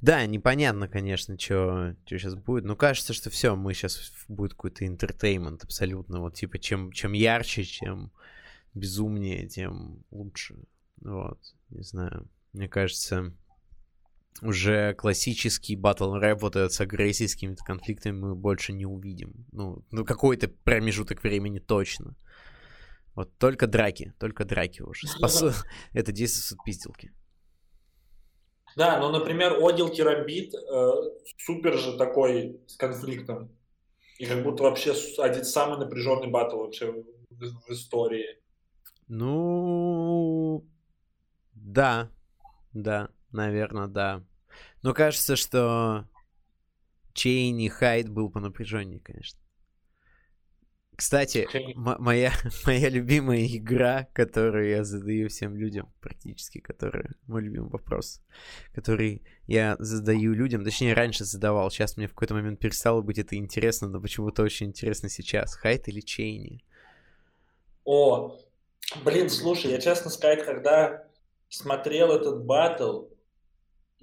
да, 0.00 0.24
непонятно, 0.24 0.88
конечно, 0.88 1.38
что 1.38 1.94
сейчас 2.06 2.34
будет. 2.34 2.64
Но 2.64 2.74
кажется, 2.74 3.12
что 3.12 3.28
все, 3.28 3.54
мы 3.54 3.74
сейчас 3.74 4.12
будет 4.28 4.52
какой-то 4.52 4.86
entertainment 4.86 5.62
абсолютно. 5.64 6.20
Вот 6.20 6.34
типа, 6.34 6.58
чем, 6.58 6.90
чем 6.92 7.12
ярче, 7.12 7.64
чем 7.64 8.12
безумнее, 8.74 9.48
тем 9.48 10.04
лучше. 10.10 10.56
Вот, 11.00 11.38
не 11.70 11.82
знаю. 11.82 12.28
Мне 12.52 12.68
кажется, 12.68 13.32
уже 14.42 14.94
классический 14.94 15.76
батл 15.76 16.14
рэп 16.14 16.42
вот 16.42 16.56
этот 16.56 16.72
с 16.72 16.80
агрессийскими 16.80 17.54
конфликтами 17.54 18.18
мы 18.18 18.34
больше 18.34 18.72
не 18.72 18.86
увидим. 18.86 19.46
Ну, 19.52 19.84
ну 19.90 20.04
какой-то 20.04 20.48
промежуток 20.48 21.22
времени 21.22 21.58
точно. 21.58 22.16
Вот 23.14 23.36
только 23.38 23.66
драки, 23.66 24.12
только 24.18 24.44
драки 24.44 24.82
уже. 24.82 25.06
Спасу... 25.06 25.52
Это 25.92 26.10
действует 26.10 26.62
пизделки. 26.64 27.12
Да, 28.76 28.98
ну, 28.98 29.10
например, 29.10 29.56
Одил 29.64 29.88
Керамбит 29.88 30.52
э, 30.52 30.90
супер 31.38 31.78
же 31.78 31.96
такой 31.96 32.60
с 32.66 32.76
конфликтом. 32.76 33.56
И 34.18 34.26
как 34.26 34.42
будто 34.42 34.64
вообще 34.64 34.94
один 35.18 35.44
самый 35.44 35.78
напряженный 35.78 36.28
батл 36.28 36.58
вообще 36.58 36.90
в, 36.90 37.04
в 37.30 37.70
истории. 37.70 38.26
Ну, 39.08 40.66
да, 41.52 42.10
да. 42.72 43.10
Наверное, 43.32 43.88
да. 43.88 44.22
Но 44.82 44.94
кажется, 44.94 45.34
что 45.34 46.08
Чейни 47.14 47.68
Хайд 47.68 48.08
был 48.08 48.30
по 48.30 48.38
напряженнее, 48.38 49.00
конечно. 49.00 49.40
Кстати, 50.96 51.48
моя, 51.74 52.32
моя 52.66 52.88
любимая 52.88 53.44
игра, 53.46 54.06
которую 54.12 54.68
я 54.68 54.84
задаю 54.84 55.28
всем 55.28 55.56
людям, 55.56 55.92
практически, 56.00 56.58
которая 56.58 57.14
мой 57.26 57.42
любимый 57.42 57.70
вопрос, 57.70 58.22
который 58.72 59.22
я 59.46 59.74
задаю 59.80 60.32
людям, 60.34 60.62
точнее, 60.62 60.94
раньше 60.94 61.24
задавал, 61.24 61.70
сейчас 61.70 61.96
мне 61.96 62.06
в 62.06 62.10
какой-то 62.10 62.34
момент 62.34 62.60
перестало 62.60 63.02
быть 63.02 63.18
это 63.18 63.34
интересно, 63.34 63.88
но 63.88 64.00
почему-то 64.00 64.42
очень 64.42 64.66
интересно 64.66 65.08
сейчас. 65.08 65.56
Хайт 65.56 65.88
или 65.88 66.00
Чейни? 66.00 66.64
О, 67.84 68.38
блин, 69.04 69.30
слушай, 69.30 69.70
я 69.70 69.80
честно 69.80 70.10
сказать, 70.10 70.44
когда 70.44 71.04
смотрел 71.48 72.12
этот 72.12 72.44
батл, 72.44 73.04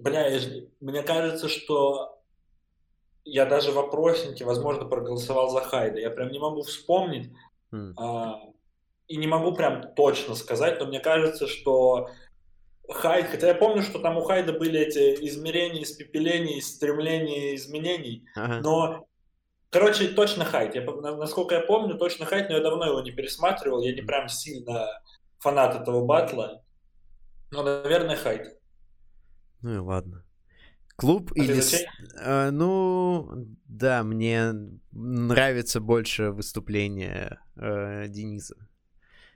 Бля, 0.02 0.28
я, 0.28 0.64
мне 0.80 1.04
кажется, 1.04 1.48
что 1.48 2.20
я 3.24 3.46
даже 3.46 3.72
в 3.72 3.78
опроснике, 3.78 4.46
возможно, 4.46 4.86
проголосовал 4.86 5.50
за 5.50 5.62
Хайда. 5.62 6.00
Я 6.00 6.10
прям 6.10 6.32
не 6.32 6.40
могу 6.40 6.64
вспомнить 6.64 7.32
mm. 7.72 7.94
а, 7.98 8.40
и 9.08 9.18
не 9.18 9.28
могу 9.28 9.54
прям 9.54 9.94
точно 9.94 10.34
сказать, 10.34 10.80
но 10.80 10.88
мне 10.88 11.00
кажется, 11.00 11.48
что 11.48 12.10
Хайд, 12.90 13.28
хотя 13.28 13.50
я 13.50 13.56
помню, 13.56 13.84
что 13.84 14.00
там 14.00 14.18
у 14.18 14.24
Хайда 14.24 14.54
были 14.54 14.80
эти 14.80 15.24
измерения, 15.28 15.84
испепеления, 15.84 16.62
стремления 16.62 17.56
изменений, 17.56 18.26
ага. 18.36 18.60
но 18.62 19.08
Короче, 19.72 20.10
точно 20.10 20.44
Хайд. 20.44 20.76
Я, 20.76 20.84
насколько 20.84 21.56
я 21.56 21.62
помню, 21.62 21.98
точно 21.98 22.26
Хайд, 22.26 22.50
но 22.50 22.58
я 22.58 22.62
давно 22.62 22.86
его 22.86 23.02
не 23.02 23.12
пересматривал. 23.12 23.82
Я 23.82 23.96
не 23.96 24.02
прям 24.02 24.28
сильно 24.28 24.88
фанат 25.40 25.76
этого 25.82 26.06
батла. 26.06 26.62
Но, 27.52 27.64
наверное, 27.64 28.18
Хайд. 28.18 28.60
Ну 29.62 29.76
и 29.76 29.78
ладно. 29.78 30.26
Клуб 30.98 31.32
а 31.32 31.40
или... 31.40 31.62
А, 32.20 32.52
ну, 32.52 33.30
да, 33.66 34.04
мне 34.04 34.52
нравится 34.92 35.80
больше 35.80 36.32
выступление 36.32 37.40
э, 37.56 38.08
Дениса. 38.10 38.56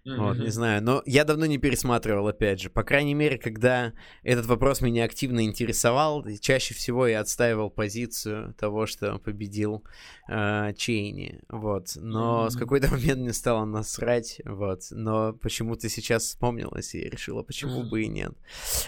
Mm-hmm. 0.06 0.18
Вот, 0.18 0.38
не 0.38 0.50
знаю. 0.50 0.84
Но 0.84 1.02
я 1.06 1.24
давно 1.24 1.48
не 1.48 1.58
пересматривал, 1.58 2.28
опять 2.28 2.62
же. 2.62 2.70
По 2.70 2.84
крайней 2.84 3.16
мере, 3.16 3.40
когда 3.40 3.94
этот 4.22 4.46
вопрос 4.46 4.82
меня 4.82 5.04
активно 5.04 5.44
интересовал, 5.44 6.24
чаще 6.40 6.76
всего 6.76 7.08
я 7.08 7.22
отстаивал 7.22 7.72
позицию 7.72 8.54
того, 8.54 8.86
что 8.86 9.18
победил 9.18 9.84
э, 10.30 10.74
Чейни. 10.78 11.42
Вот. 11.50 11.94
Но 11.96 12.46
mm-hmm. 12.46 12.50
с 12.52 12.56
какой-то 12.56 12.88
момент 12.92 13.22
мне 13.22 13.34
стало 13.34 13.66
насрать. 13.66 14.42
Вот. 14.46 14.82
Но 14.92 15.34
почему-то 15.34 15.90
сейчас 15.90 16.24
вспомнилось 16.24 16.94
и 16.94 17.10
решила, 17.10 17.42
почему 17.42 17.82
mm-hmm. 17.82 17.90
бы 17.90 18.04
и 18.04 18.08
нет. 18.08 18.34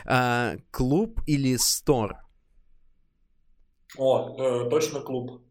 А, 0.05 0.57
клуб 0.69 1.19
или 1.25 1.55
стор? 1.55 2.17
О, 3.97 4.35
э, 4.37 4.69
точно 4.69 4.99
клуб. 4.99 5.41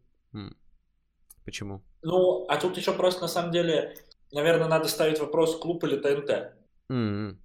Почему? 1.47 1.81
Ну, 2.01 2.45
а 2.49 2.57
тут 2.57 2.75
еще 2.75 2.91
просто 2.91 3.21
на 3.21 3.27
самом 3.29 3.53
деле 3.53 3.95
наверное, 4.31 4.67
надо 4.67 4.87
ставить 4.87 5.19
вопрос 5.19 5.57
клуб 5.59 5.83
или 5.83 5.97
ТНТ. 5.97 6.53
Mm-hmm. 6.91 7.35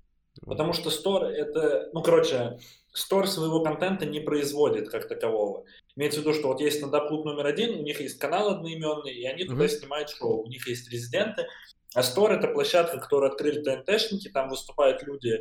Потому 0.46 0.72
что 0.72 0.90
Стор 0.90 1.24
это, 1.24 1.90
ну, 1.92 2.02
короче, 2.02 2.58
Стор 2.92 3.26
своего 3.28 3.62
контента 3.62 4.06
не 4.06 4.20
производит 4.20 4.88
как 4.88 5.08
такового. 5.08 5.64
Имеется 5.96 6.20
в 6.20 6.22
виду, 6.22 6.34
что 6.34 6.48
вот 6.48 6.60
есть 6.60 6.78
стендап-клуб 6.78 7.24
номер 7.24 7.46
один, 7.46 7.78
у 7.78 7.82
них 7.82 8.00
есть 8.00 8.18
канал 8.18 8.48
одноименный, 8.48 9.12
и 9.12 9.26
они 9.26 9.44
mm-hmm. 9.44 9.48
туда 9.48 9.68
снимают 9.68 10.10
шоу. 10.10 10.42
У 10.42 10.48
них 10.48 10.66
есть 10.66 10.90
резиденты. 10.90 11.46
А 11.94 12.02
Store 12.02 12.32
это 12.32 12.48
площадка, 12.48 12.98
которую 12.98 13.30
открыли 13.30 13.62
ТНТшники, 13.62 14.28
там 14.28 14.48
выступают 14.48 15.02
люди, 15.02 15.38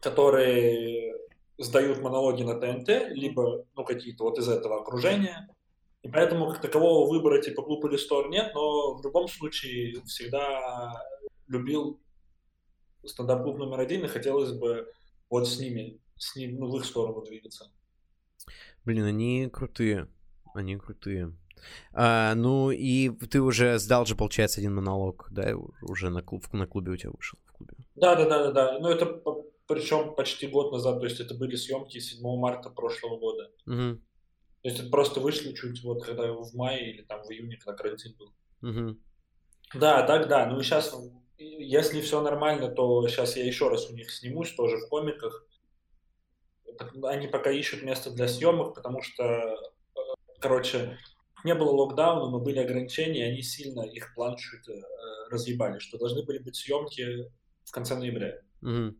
которые 0.00 1.14
сдают 1.58 2.00
монологи 2.00 2.42
на 2.42 2.60
ТНТ, 2.60 3.08
либо 3.10 3.64
ну, 3.74 3.84
какие-то 3.84 4.24
вот 4.24 4.38
из 4.38 4.48
этого 4.48 4.80
окружения. 4.80 5.48
И 6.06 6.10
поэтому 6.10 6.50
как 6.50 6.60
такового 6.60 7.08
выбора 7.08 7.42
типа 7.42 7.62
клуб 7.62 7.84
или 7.86 7.96
Store 7.96 8.28
нет, 8.28 8.52
но 8.54 8.94
в 8.94 9.04
любом 9.04 9.26
случае 9.26 10.00
всегда 10.04 11.02
любил 11.48 12.00
стендап-клуб 13.04 13.58
номер 13.58 13.80
один, 13.80 14.04
и 14.04 14.08
хотелось 14.08 14.52
бы 14.52 14.88
вот 15.30 15.48
с 15.48 15.58
ними, 15.58 16.00
с 16.16 16.36
ним, 16.36 16.58
ну, 16.60 16.70
в 16.70 16.76
их 16.76 16.84
сторону 16.84 17.22
двигаться. 17.22 17.72
Блин, 18.84 19.04
они 19.04 19.48
крутые. 19.52 20.08
Они 20.54 20.76
крутые. 20.76 21.36
А, 21.92 22.34
ну 22.34 22.70
и 22.70 23.10
ты 23.10 23.40
уже 23.40 23.78
сдал 23.78 24.06
же, 24.06 24.14
получается, 24.14 24.60
один 24.60 24.74
монолог, 24.76 25.26
да, 25.30 25.56
уже 25.82 26.10
на, 26.10 26.22
клуб, 26.22 26.44
на 26.52 26.66
клубе 26.66 26.92
у 26.92 26.96
тебя 26.96 27.10
вышел 27.10 27.38
в 27.46 27.52
клубе. 27.52 27.74
Да, 27.96 28.14
да, 28.14 28.28
да, 28.28 28.44
да, 28.44 28.52
да. 28.52 28.78
Ну 28.78 28.88
это 28.88 29.22
причем 29.66 30.14
почти 30.14 30.46
год 30.46 30.70
назад, 30.70 31.00
то 31.00 31.06
есть 31.06 31.18
это 31.18 31.34
были 31.34 31.56
съемки 31.56 31.98
7 31.98 32.20
марта 32.38 32.70
прошлого 32.70 33.18
года. 33.18 33.50
Угу. 33.66 34.00
То 34.66 34.70
есть 34.70 34.82
это 34.82 34.90
просто 34.90 35.20
вышли 35.20 35.52
чуть 35.52 35.80
вот 35.84 36.04
когда 36.04 36.32
в 36.32 36.52
мае 36.54 36.90
или 36.90 37.02
там 37.02 37.22
в 37.22 37.30
июне, 37.30 37.56
когда 37.56 37.72
карантин 37.72 38.16
был. 38.18 38.32
Угу. 38.68 38.98
Да, 39.74 40.04
так 40.04 40.26
да. 40.26 40.46
Ну 40.46 40.58
и 40.58 40.64
сейчас, 40.64 40.92
если 41.38 42.00
все 42.00 42.20
нормально, 42.20 42.66
то 42.66 43.06
сейчас 43.06 43.36
я 43.36 43.44
еще 43.44 43.68
раз 43.68 43.88
у 43.88 43.94
них 43.94 44.10
снимусь 44.10 44.52
тоже 44.56 44.78
в 44.78 44.88
комиках. 44.88 45.46
Они 47.04 47.28
пока 47.28 47.52
ищут 47.52 47.84
место 47.84 48.10
для 48.10 48.26
съемок, 48.26 48.74
потому 48.74 49.02
что, 49.02 49.22
э, 49.22 49.56
короче, 50.40 50.98
не 51.44 51.54
было 51.54 51.70
локдауна, 51.70 52.28
но 52.28 52.40
были 52.40 52.58
ограничения, 52.58 53.28
и 53.28 53.30
они 53.30 53.42
сильно 53.42 53.82
их 53.82 54.16
план 54.16 54.34
чуть 54.34 54.68
э, 54.68 54.82
разъебали, 55.30 55.78
что 55.78 55.96
должны 55.96 56.24
были 56.24 56.38
быть 56.38 56.56
съемки 56.56 57.30
в 57.62 57.70
конце 57.70 57.94
ноября. 57.94 58.40
Угу. 58.62 58.96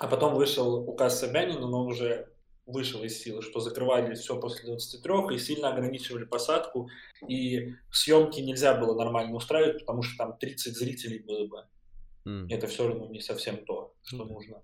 А 0.00 0.08
потом 0.08 0.34
вышел 0.34 0.86
указ 0.86 1.18
Собянина, 1.18 1.66
но 1.66 1.84
он 1.84 1.86
уже 1.86 2.28
вышел 2.68 3.02
из 3.02 3.20
силы, 3.20 3.42
что 3.42 3.60
закрывали 3.60 4.14
все 4.14 4.38
после 4.38 4.66
23 4.66 5.34
и 5.34 5.38
сильно 5.38 5.70
ограничивали 5.70 6.24
посадку, 6.24 6.88
и 7.26 7.74
съемки 7.90 8.40
нельзя 8.40 8.74
было 8.74 8.96
нормально 8.96 9.34
устраивать, 9.34 9.80
потому 9.80 10.02
что 10.02 10.16
там 10.18 10.36
30 10.38 10.76
зрителей 10.76 11.20
было 11.20 11.46
бы. 11.46 11.64
Mm. 12.26 12.46
Это 12.50 12.66
все 12.66 12.86
равно 12.86 13.06
не 13.06 13.20
совсем 13.20 13.64
то, 13.64 13.94
что 14.02 14.24
mm. 14.24 14.28
нужно. 14.28 14.62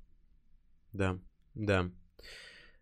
Да, 0.93 1.19
да. 1.55 1.91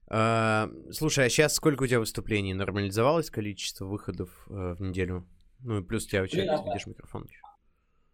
А, 0.08 0.68
слушай, 0.90 1.24
а 1.24 1.30
сейчас 1.30 1.54
сколько 1.54 1.85
у 1.85 1.87
тебя 1.87 2.00
выступлений? 2.00 2.52
Нормализовалось 2.52 3.30
количество 3.30 3.87
выходов 3.87 4.28
э, 4.50 4.74
в 4.74 4.82
неделю? 4.82 5.26
Ну 5.61 5.78
и 5.78 5.82
плюс 5.82 6.04
у 6.04 6.08
тебя, 6.08 6.24
Блин, 6.24 6.50
а, 6.50 6.64
видишь 6.64 6.87
микрофон 6.87 7.24
еще. 7.24 7.40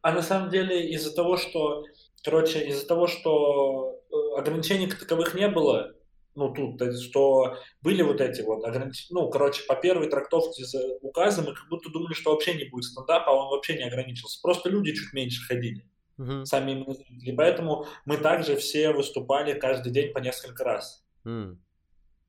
А 0.02 0.12
на 0.12 0.22
самом 0.22 0.50
деле 0.50 0.90
из-за 0.90 1.14
того, 1.14 1.38
что, 1.38 1.84
короче, 2.22 2.68
из-за 2.68 2.86
того, 2.86 3.06
что 3.06 3.98
э, 4.10 4.38
ограничений 4.38 4.86
таковых 4.86 5.34
не 5.34 5.48
было, 5.48 5.94
ну, 6.34 6.52
тут, 6.52 6.80
что 7.00 7.56
были 7.82 8.02
вот 8.02 8.20
эти 8.20 8.42
вот, 8.42 8.64
ну, 9.10 9.28
короче, 9.30 9.64
по 9.66 9.74
первой 9.74 10.08
трактовке 10.08 10.64
указа 11.00 11.42
мы 11.42 11.54
как 11.54 11.68
будто 11.68 11.90
думали, 11.90 12.14
что 12.14 12.30
вообще 12.30 12.54
не 12.54 12.64
будет 12.64 12.84
стендапа, 12.84 13.30
а 13.30 13.34
он 13.34 13.50
вообще 13.50 13.76
не 13.76 13.84
ограничился. 13.84 14.40
Просто 14.42 14.68
люди 14.68 14.94
чуть 14.94 15.12
меньше 15.12 15.46
ходили. 15.46 15.84
Uh-huh. 16.18 16.44
Сами 16.44 16.72
именно 16.72 16.94
зрители. 16.94 17.34
Поэтому 17.34 17.86
мы 18.04 18.18
также 18.18 18.56
все 18.56 18.92
выступали 18.92 19.58
каждый 19.58 19.92
день 19.92 20.12
по 20.12 20.18
несколько 20.18 20.64
раз. 20.64 21.04
Uh-huh. 21.24 21.56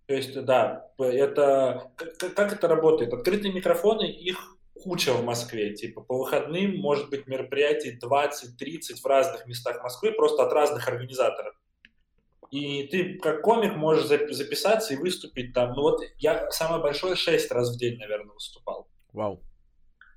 То 0.07 0.13
есть, 0.13 0.43
да, 0.43 0.91
это... 0.97 1.91
Как, 1.95 2.35
как 2.35 2.53
это 2.53 2.67
работает? 2.67 3.13
Открытые 3.13 3.53
микрофоны, 3.53 4.05
их 4.05 4.57
куча 4.83 5.13
в 5.13 5.23
Москве. 5.23 5.73
Типа 5.75 6.01
по 6.01 6.17
выходным 6.17 6.77
может 6.77 7.09
быть 7.09 7.27
мероприятий 7.27 7.97
20-30 8.01 9.01
в 9.01 9.05
разных 9.05 9.45
местах 9.45 9.83
Москвы, 9.83 10.11
просто 10.11 10.43
от 10.43 10.53
разных 10.53 10.87
организаторов. 10.87 11.53
И 12.51 12.87
ты 12.87 13.19
как 13.19 13.41
комик 13.41 13.75
можешь 13.75 14.05
записаться 14.05 14.93
и 14.93 14.97
выступить 14.97 15.53
там. 15.53 15.73
Ну 15.73 15.81
вот 15.83 16.01
я 16.17 16.49
самое 16.51 16.81
большое 16.81 17.15
6 17.15 17.51
раз 17.51 17.75
в 17.75 17.77
день, 17.77 17.97
наверное, 17.97 18.33
выступал. 18.33 18.87
Вау. 19.13 19.41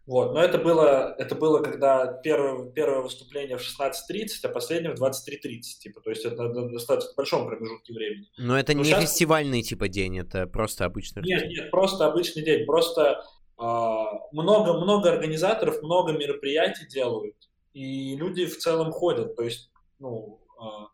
Вот, 0.04 0.32
но 0.32 0.42
это 0.42 0.58
было, 0.58 1.14
это 1.16 1.36
было, 1.36 1.62
когда 1.62 2.06
первое, 2.24 2.68
первое 2.70 3.02
выступление 3.02 3.56
в 3.56 3.60
16.30, 3.60 4.28
а 4.42 4.48
последнее 4.48 4.94
в 4.94 5.00
23.30, 5.00 5.60
типа, 5.80 6.00
то 6.00 6.10
есть 6.10 6.24
это 6.24 6.42
на 6.42 6.68
достаточно 6.70 7.12
большом 7.16 7.46
промежутке 7.46 7.92
времени. 7.92 8.26
Но 8.36 8.58
это 8.58 8.72
но 8.72 8.80
не 8.80 8.84
сейчас... 8.86 9.02
фестивальный 9.02 9.62
типа 9.62 9.88
день, 9.88 10.18
это 10.18 10.48
просто 10.48 10.86
обычный 10.86 11.22
Нет, 11.22 11.46
нет, 11.48 11.70
просто 11.70 12.06
обычный 12.06 12.42
день, 12.42 12.66
просто 12.66 13.24
много-много 13.56 15.10
а, 15.10 15.12
организаторов, 15.12 15.82
много 15.82 16.10
мероприятий 16.12 16.86
делают, 16.88 17.36
и 17.72 18.16
люди 18.16 18.46
в 18.46 18.58
целом 18.58 18.90
ходят, 18.90 19.36
то 19.36 19.44
есть, 19.44 19.70
ну, 20.00 20.40
а, 20.58 20.88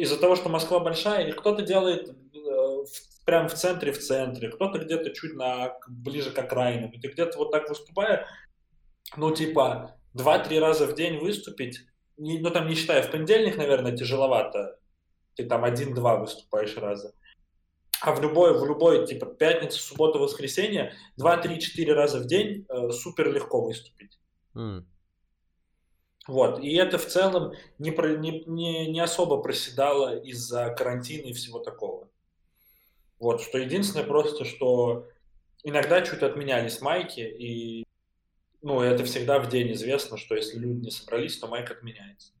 из-за 0.00 0.18
того, 0.18 0.36
что 0.36 0.48
Москва 0.48 0.80
большая, 0.80 1.28
и 1.28 1.32
кто-то 1.32 1.62
делает 1.62 2.08
э, 2.08 2.84
прям 3.26 3.48
в 3.48 3.54
центре, 3.54 3.92
в 3.92 3.98
центре, 3.98 4.48
кто-то 4.48 4.78
где-то 4.78 5.10
чуть 5.10 5.34
на, 5.34 5.76
ближе 5.88 6.30
к 6.30 6.38
окраинам, 6.38 6.90
и 6.90 7.00
ты 7.00 7.08
где-то 7.08 7.38
вот 7.38 7.50
так 7.50 7.68
выступая, 7.68 8.26
ну, 9.16 9.34
типа, 9.34 9.96
два-три 10.14 10.58
раза 10.58 10.86
в 10.86 10.94
день 10.94 11.18
выступить, 11.18 11.80
не, 12.16 12.38
ну, 12.38 12.50
там, 12.50 12.66
не 12.66 12.74
считая, 12.74 13.02
в 13.02 13.10
понедельник, 13.10 13.56
наверное, 13.56 13.96
тяжеловато, 13.96 14.78
ты 15.34 15.44
там 15.46 15.64
один-два 15.64 16.16
выступаешь 16.16 16.76
раза, 16.76 17.12
а 18.00 18.14
в 18.14 18.22
любой, 18.22 18.58
в 18.58 18.64
любой, 18.64 19.06
типа, 19.06 19.26
пятница, 19.26 19.78
суббота, 19.78 20.18
воскресенье, 20.18 20.94
два-три-четыре 21.16 21.92
раза 21.92 22.20
в 22.20 22.26
день 22.26 22.64
э, 22.68 22.90
супер 22.90 23.30
легко 23.32 23.62
выступить. 23.62 24.18
Mm. 24.56 24.84
Вот. 26.30 26.60
И 26.60 26.72
это 26.74 26.96
в 26.96 27.06
целом 27.06 27.54
не, 27.80 27.90
про, 27.90 28.16
не, 28.16 28.44
не, 28.46 28.86
не 28.86 29.00
особо 29.00 29.38
проседало 29.38 30.16
из-за 30.16 30.70
карантина 30.70 31.26
и 31.26 31.32
всего 31.32 31.58
такого. 31.58 32.08
Вот, 33.18 33.40
что 33.40 33.58
единственное 33.58 34.06
просто, 34.06 34.44
что 34.44 35.08
иногда 35.64 36.02
чуть 36.02 36.22
отменялись 36.22 36.80
майки, 36.80 37.18
и 37.18 37.84
ну, 38.62 38.80
это 38.80 39.04
всегда 39.04 39.40
в 39.40 39.48
день 39.48 39.72
известно, 39.72 40.16
что 40.16 40.36
если 40.36 40.56
люди 40.56 40.84
не 40.84 40.90
собрались, 40.92 41.36
то 41.36 41.48
майк 41.48 41.68
отменяется. 41.72 42.32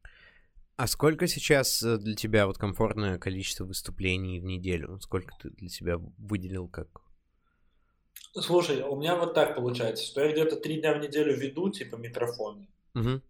А 0.76 0.86
сколько 0.86 1.26
сейчас 1.26 1.82
э, 1.82 1.98
для 1.98 2.14
тебя 2.14 2.46
вот 2.46 2.58
комфортное 2.58 3.18
количество 3.18 3.64
выступлений 3.64 4.38
в 4.38 4.44
неделю? 4.44 5.00
Сколько 5.00 5.34
ты 5.42 5.50
для 5.50 5.68
себя 5.68 5.96
выделил 6.16 6.68
как? 6.68 7.02
Слушай, 8.34 8.82
у 8.82 8.94
меня 8.94 9.16
вот 9.16 9.34
так 9.34 9.56
получается, 9.56 10.06
что 10.06 10.20
я 10.20 10.30
где-то 10.30 10.54
три 10.54 10.80
дня 10.80 10.94
в 10.94 11.00
неделю 11.00 11.36
веду, 11.36 11.70
типа, 11.70 11.96
микрофоны. 11.96 12.68
Угу. 12.94 13.20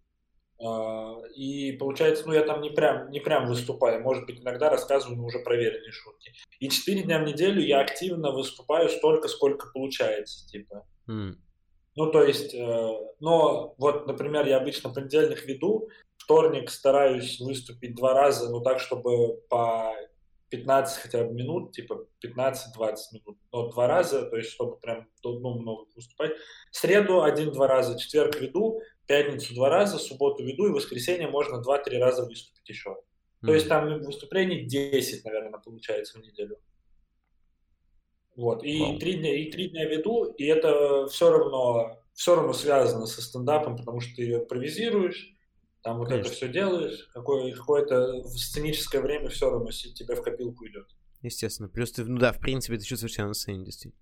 А, 0.63 1.21
и 1.35 1.71
получается, 1.73 2.25
ну 2.27 2.33
я 2.33 2.43
там 2.43 2.61
не 2.61 2.69
прям, 2.69 3.09
не 3.09 3.19
прям 3.19 3.47
выступаю, 3.47 4.01
может 4.01 4.25
быть, 4.25 4.41
иногда 4.41 4.69
рассказываю 4.69 5.17
но 5.17 5.25
уже 5.25 5.39
проверенные 5.39 5.91
шутки. 5.91 6.33
И 6.59 6.69
четыре 6.69 7.03
дня 7.03 7.19
в 7.19 7.23
неделю 7.23 7.61
я 7.61 7.79
активно 7.79 8.31
выступаю 8.31 8.89
столько, 8.89 9.27
сколько 9.27 9.71
получается, 9.73 10.47
типа. 10.47 10.85
Mm. 11.09 11.35
Ну, 11.95 12.11
то 12.11 12.23
есть, 12.23 12.53
э, 12.53 12.89
но 13.19 13.75
вот, 13.77 14.07
например, 14.07 14.47
я 14.47 14.57
обычно 14.57 14.91
понедельник 14.91 15.45
веду, 15.45 15.89
вторник 16.17 16.69
стараюсь 16.69 17.39
выступить 17.39 17.95
два 17.95 18.13
раза, 18.13 18.49
ну 18.49 18.61
так, 18.61 18.79
чтобы 18.79 19.41
по 19.49 19.93
15 20.51 21.01
хотя 21.01 21.23
бы 21.23 21.33
минут, 21.33 21.71
типа 21.71 22.05
15-20 22.23 22.95
минут 23.13 23.37
ну, 23.51 23.69
два 23.69 23.87
раза, 23.87 24.23
то 24.23 24.37
есть 24.37 24.51
чтобы 24.51 24.77
прям 24.77 25.07
ну, 25.23 25.59
много 25.59 25.85
выступать. 25.95 26.31
Среду 26.71 27.23
один-два 27.23 27.67
раза, 27.67 27.97
четверг 27.97 28.39
веду, 28.39 28.81
пятницу 29.11 29.53
два 29.53 29.67
раза, 29.67 29.97
субботу 29.97 30.41
веду, 30.41 30.67
и 30.67 30.71
воскресенье 30.71 31.27
можно 31.27 31.61
два-три 31.61 31.97
раза 31.97 32.23
выступить 32.23 32.69
еще. 32.69 32.91
Mm. 33.41 33.45
То 33.45 33.53
есть 33.53 33.67
там 33.67 34.01
выступлений 34.01 34.65
10, 34.65 35.25
наверное, 35.25 35.59
получается 35.59 36.17
в 36.17 36.21
неделю. 36.21 36.57
Вот. 38.37 38.63
И 38.63 38.97
три 38.99 39.15
дня, 39.15 39.35
и 39.35 39.51
три 39.51 39.67
дня 39.67 39.85
веду, 39.85 40.23
и 40.23 40.45
это 40.45 41.07
все 41.07 41.29
равно, 41.29 42.01
все 42.13 42.35
равно 42.35 42.53
связано 42.53 43.05
со 43.05 43.21
стендапом, 43.21 43.75
потому 43.75 43.99
что 43.99 44.15
ты 44.15 44.31
импровизируешь, 44.31 45.35
там 45.83 45.97
вот 45.97 46.07
Конечно. 46.07 46.29
это 46.29 46.37
все 46.37 46.47
делаешь, 46.47 47.09
какое, 47.13 47.53
какое-то 47.53 48.23
сценическое 48.29 49.01
время 49.01 49.27
все 49.27 49.49
равно 49.49 49.71
тебе 49.71 50.15
в 50.15 50.21
копилку 50.21 50.65
идет. 50.67 50.87
Естественно. 51.21 51.67
Плюс 51.67 51.91
ты, 51.91 52.05
ну 52.05 52.17
да, 52.17 52.31
в 52.31 52.39
принципе, 52.39 52.77
ты 52.77 52.85
чувствуешь 52.85 53.15
себя 53.15 53.27
на 53.27 53.33
сцене, 53.33 53.65
действительно. 53.65 54.01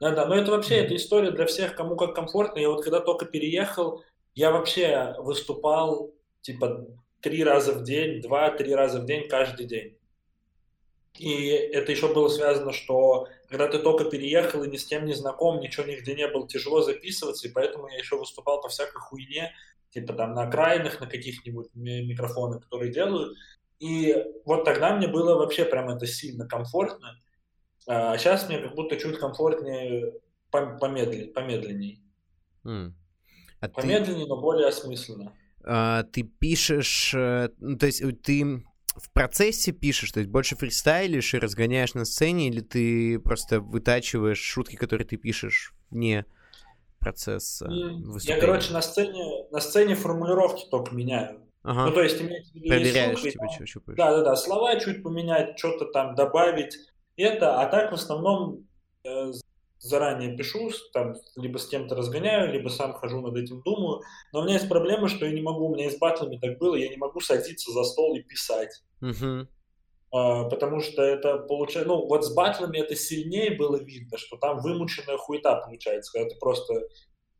Да, 0.00 0.10
да, 0.10 0.26
но 0.26 0.36
это 0.36 0.50
вообще, 0.50 0.76
это 0.76 0.96
история 0.96 1.30
для 1.30 1.46
всех, 1.46 1.76
кому 1.76 1.96
как 1.96 2.14
комфортно. 2.14 2.58
Я 2.58 2.70
вот 2.70 2.82
когда 2.82 3.00
только 3.00 3.26
переехал, 3.26 4.02
я 4.34 4.50
вообще 4.50 5.14
выступал, 5.18 6.12
типа, 6.40 6.86
три 7.20 7.44
раза 7.44 7.72
в 7.72 7.84
день, 7.84 8.20
два-три 8.20 8.74
раза 8.74 9.00
в 9.00 9.06
день, 9.06 9.28
каждый 9.28 9.66
день. 9.66 9.96
И 11.18 11.46
это 11.46 11.92
еще 11.92 12.12
было 12.12 12.28
связано, 12.28 12.72
что 12.72 13.28
когда 13.48 13.68
ты 13.68 13.78
только 13.78 14.04
переехал 14.06 14.64
и 14.64 14.68
ни 14.68 14.76
с 14.76 14.84
кем 14.84 15.04
не 15.04 15.14
знаком, 15.14 15.60
ничего 15.60 15.86
нигде 15.86 16.14
не 16.14 16.26
было, 16.26 16.48
тяжело 16.48 16.82
записываться, 16.82 17.46
и 17.46 17.52
поэтому 17.52 17.88
я 17.88 17.98
еще 17.98 18.18
выступал 18.18 18.60
по 18.60 18.68
всякой 18.68 18.98
хуйне, 18.98 19.52
типа 19.90 20.12
там 20.14 20.34
на 20.34 20.42
окраинах, 20.42 21.00
на 21.00 21.06
каких-нибудь 21.06 21.68
микрофонах, 21.74 22.64
которые 22.64 22.92
делают. 22.92 23.36
И 23.78 24.16
вот 24.44 24.64
тогда 24.64 24.96
мне 24.96 25.06
было 25.06 25.36
вообще 25.36 25.64
прям 25.64 25.88
это 25.88 26.06
сильно 26.06 26.48
комфортно. 26.48 27.20
А 27.86 28.16
сейчас 28.18 28.48
мне 28.48 28.58
как 28.58 28.74
будто 28.74 28.96
чуть 28.96 29.18
комфортнее 29.18 30.14
помедленнее. 30.50 31.32
помедленней. 31.32 32.02
Mm. 32.64 32.92
А 33.60 33.68
помедленнее, 33.68 34.24
ты... 34.24 34.28
но 34.28 34.40
более 34.40 34.68
осмысленно. 34.68 35.32
А, 35.64 36.04
ты 36.04 36.22
пишешь, 36.22 37.14
э, 37.14 37.48
ну, 37.58 37.76
то 37.76 37.86
есть 37.86 38.02
э, 38.02 38.12
ты 38.12 38.64
в 38.96 39.10
процессе 39.12 39.72
пишешь, 39.72 40.12
то 40.12 40.20
есть 40.20 40.30
больше 40.30 40.56
фристайлишь 40.56 41.34
и 41.34 41.38
разгоняешь 41.38 41.94
на 41.94 42.04
сцене, 42.04 42.48
или 42.48 42.60
ты 42.60 43.18
просто 43.18 43.60
вытачиваешь 43.60 44.38
шутки, 44.38 44.76
которые 44.76 45.06
ты 45.06 45.16
пишешь 45.16 45.74
вне 45.90 46.26
процесса? 47.00 47.68
Я, 48.22 48.38
короче, 48.38 48.72
на 48.72 48.82
сцене, 48.82 49.48
на 49.50 49.60
сцене 49.60 49.94
формулировки 49.94 50.66
только 50.70 50.94
меняю. 50.94 51.40
Ага. 51.62 51.86
Ну, 51.86 51.92
то 51.92 52.02
есть, 52.02 52.20
имеется 52.20 52.52
в 52.52 52.56
виду, 52.56 52.68
Проверяешь, 52.68 53.22
типа. 53.22 53.92
Да, 53.94 54.16
да, 54.16 54.22
да, 54.22 54.36
слова 54.36 54.78
чуть 54.78 55.02
поменять, 55.02 55.58
что-то 55.58 55.86
там 55.86 56.14
добавить. 56.14 56.76
Это, 57.16 57.60
а 57.60 57.66
так 57.66 57.92
в 57.92 57.94
основном 57.94 58.66
э, 59.04 59.32
заранее 59.78 60.36
пишу, 60.36 60.70
там, 60.92 61.14
либо 61.36 61.58
с 61.58 61.68
кем-то 61.68 61.94
разгоняю, 61.94 62.52
либо 62.52 62.68
сам 62.68 62.94
хожу 62.94 63.20
над 63.20 63.36
этим, 63.36 63.62
думаю. 63.62 64.00
Но 64.32 64.40
у 64.40 64.44
меня 64.44 64.54
есть 64.54 64.68
проблема, 64.68 65.08
что 65.08 65.26
я 65.26 65.32
не 65.32 65.42
могу, 65.42 65.66
у 65.66 65.74
меня 65.74 65.86
и 65.86 65.90
с 65.90 65.98
батлами 65.98 66.38
так 66.38 66.58
было, 66.58 66.74
я 66.74 66.88
не 66.88 66.96
могу 66.96 67.20
садиться 67.20 67.70
за 67.70 67.84
стол 67.84 68.16
и 68.16 68.22
писать. 68.22 68.82
Uh-huh. 69.02 69.46
А, 70.10 70.44
потому 70.44 70.80
что 70.80 71.02
это 71.02 71.38
получается, 71.38 71.88
ну, 71.88 72.06
вот 72.06 72.24
с 72.24 72.32
батлами 72.32 72.78
это 72.78 72.96
сильнее 72.96 73.56
было 73.56 73.76
видно, 73.76 74.16
что 74.16 74.36
там 74.36 74.60
вымученная 74.60 75.18
хуета 75.18 75.56
получается, 75.56 76.12
когда 76.12 76.30
ты 76.30 76.38
просто 76.38 76.74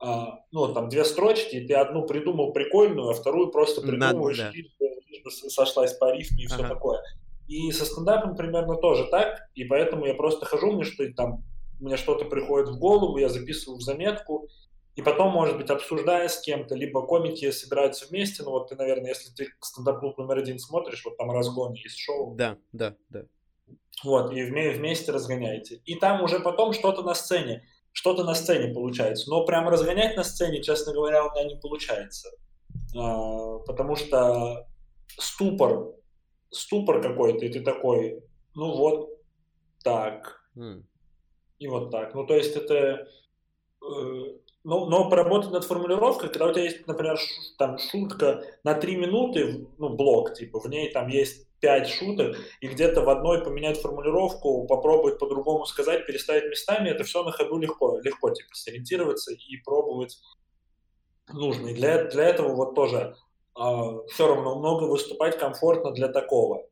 а, 0.00 0.40
ну, 0.50 0.72
там 0.74 0.88
две 0.88 1.04
строчки, 1.04 1.56
и 1.56 1.66
ты 1.66 1.74
одну 1.74 2.04
придумал 2.04 2.52
прикольную, 2.52 3.08
а 3.08 3.14
вторую 3.14 3.50
просто 3.50 3.80
придумываешь, 3.80 4.38
Надо, 4.38 4.52
да. 4.80 5.30
сошлась 5.50 5.94
по 5.94 6.12
рифме 6.12 6.44
и 6.44 6.46
ага. 6.46 6.56
все 6.56 6.68
такое. 6.68 7.00
И 7.48 7.70
со 7.72 7.84
стендапом 7.84 8.36
примерно 8.36 8.76
тоже 8.76 9.06
так, 9.10 9.48
и 9.54 9.64
поэтому 9.64 10.06
я 10.06 10.14
просто 10.14 10.46
хожу, 10.46 10.72
мне 10.72 10.84
что 10.84 11.04
там 11.12 11.44
мне 11.80 11.96
что-то 11.96 12.24
приходит 12.24 12.68
в 12.68 12.78
голову, 12.78 13.18
я 13.18 13.28
записываю 13.28 13.78
в 13.78 13.82
заметку, 13.82 14.48
и 14.96 15.02
потом, 15.02 15.32
может 15.32 15.56
быть, 15.56 15.70
обсуждая 15.70 16.28
с 16.28 16.40
кем-то, 16.40 16.74
либо 16.76 17.02
комики 17.02 17.50
собираются 17.50 18.06
вместе, 18.08 18.44
ну 18.44 18.50
вот 18.50 18.68
ты, 18.68 18.76
наверное, 18.76 19.08
если 19.08 19.34
ты 19.34 19.48
стендап-клуб 19.60 20.16
номер 20.18 20.38
один 20.38 20.58
смотришь, 20.58 21.04
вот 21.04 21.16
там 21.16 21.30
разгон 21.32 21.72
есть 21.72 21.98
шоу. 21.98 22.34
Да, 22.36 22.56
да, 22.72 22.94
да. 23.08 23.24
Вот, 24.04 24.32
и 24.32 24.42
вместе 24.44 25.12
разгоняете. 25.12 25.80
И 25.84 25.96
там 25.96 26.22
уже 26.22 26.40
потом 26.40 26.72
что-то 26.72 27.02
на 27.02 27.14
сцене, 27.14 27.64
что-то 27.92 28.24
на 28.24 28.34
сцене 28.34 28.72
получается. 28.72 29.30
Но 29.30 29.44
прям 29.44 29.68
разгонять 29.68 30.16
на 30.16 30.24
сцене, 30.24 30.62
честно 30.62 30.92
говоря, 30.92 31.24
у 31.24 31.30
меня 31.32 31.44
не 31.44 31.56
получается. 31.56 32.30
А, 32.96 33.58
потому 33.60 33.96
что 33.96 34.66
ступор, 35.18 35.94
ступор 36.54 37.02
какой-то, 37.02 37.44
и 37.44 37.52
ты 37.52 37.60
такой, 37.60 38.22
ну 38.54 38.76
вот 38.76 39.10
так. 39.82 40.40
Mm. 40.56 40.82
И 41.58 41.66
вот 41.68 41.90
так. 41.90 42.14
Ну, 42.14 42.26
то 42.26 42.34
есть 42.34 42.56
это... 42.56 43.08
Э, 43.82 44.24
ну, 44.66 44.86
но 44.86 45.10
поработать 45.10 45.50
над 45.50 45.64
формулировкой, 45.64 46.30
когда 46.30 46.46
у 46.46 46.52
тебя 46.52 46.64
есть, 46.64 46.86
например, 46.86 47.18
ш, 47.18 47.26
там 47.58 47.76
шутка 47.78 48.44
на 48.64 48.74
3 48.74 48.96
минуты, 48.96 49.66
ну, 49.76 49.90
блок, 49.90 50.34
типа, 50.34 50.58
в 50.58 50.66
ней 50.66 50.90
там 50.90 51.08
есть 51.08 51.46
5 51.60 51.88
шуток, 51.88 52.36
и 52.60 52.68
где-то 52.68 53.02
в 53.02 53.10
одной 53.10 53.44
поменять 53.44 53.80
формулировку, 53.80 54.66
попробовать 54.66 55.18
по-другому 55.18 55.66
сказать, 55.66 56.06
переставить 56.06 56.50
местами, 56.50 56.88
это 56.88 57.04
все 57.04 57.22
на 57.22 57.30
ходу 57.30 57.58
легко, 57.58 57.98
легко, 58.00 58.30
типа, 58.30 58.54
сориентироваться 58.54 59.34
и 59.34 59.56
пробовать 59.58 60.18
нужно. 61.32 61.68
И 61.68 61.74
для, 61.74 62.04
для 62.04 62.24
этого 62.24 62.54
вот 62.54 62.74
тоже 62.74 63.16
все 63.54 64.26
равно 64.26 64.58
много 64.58 64.84
выступать 64.84 65.38
комфортно 65.38 65.92
для 65.92 66.08
такого. 66.08 66.66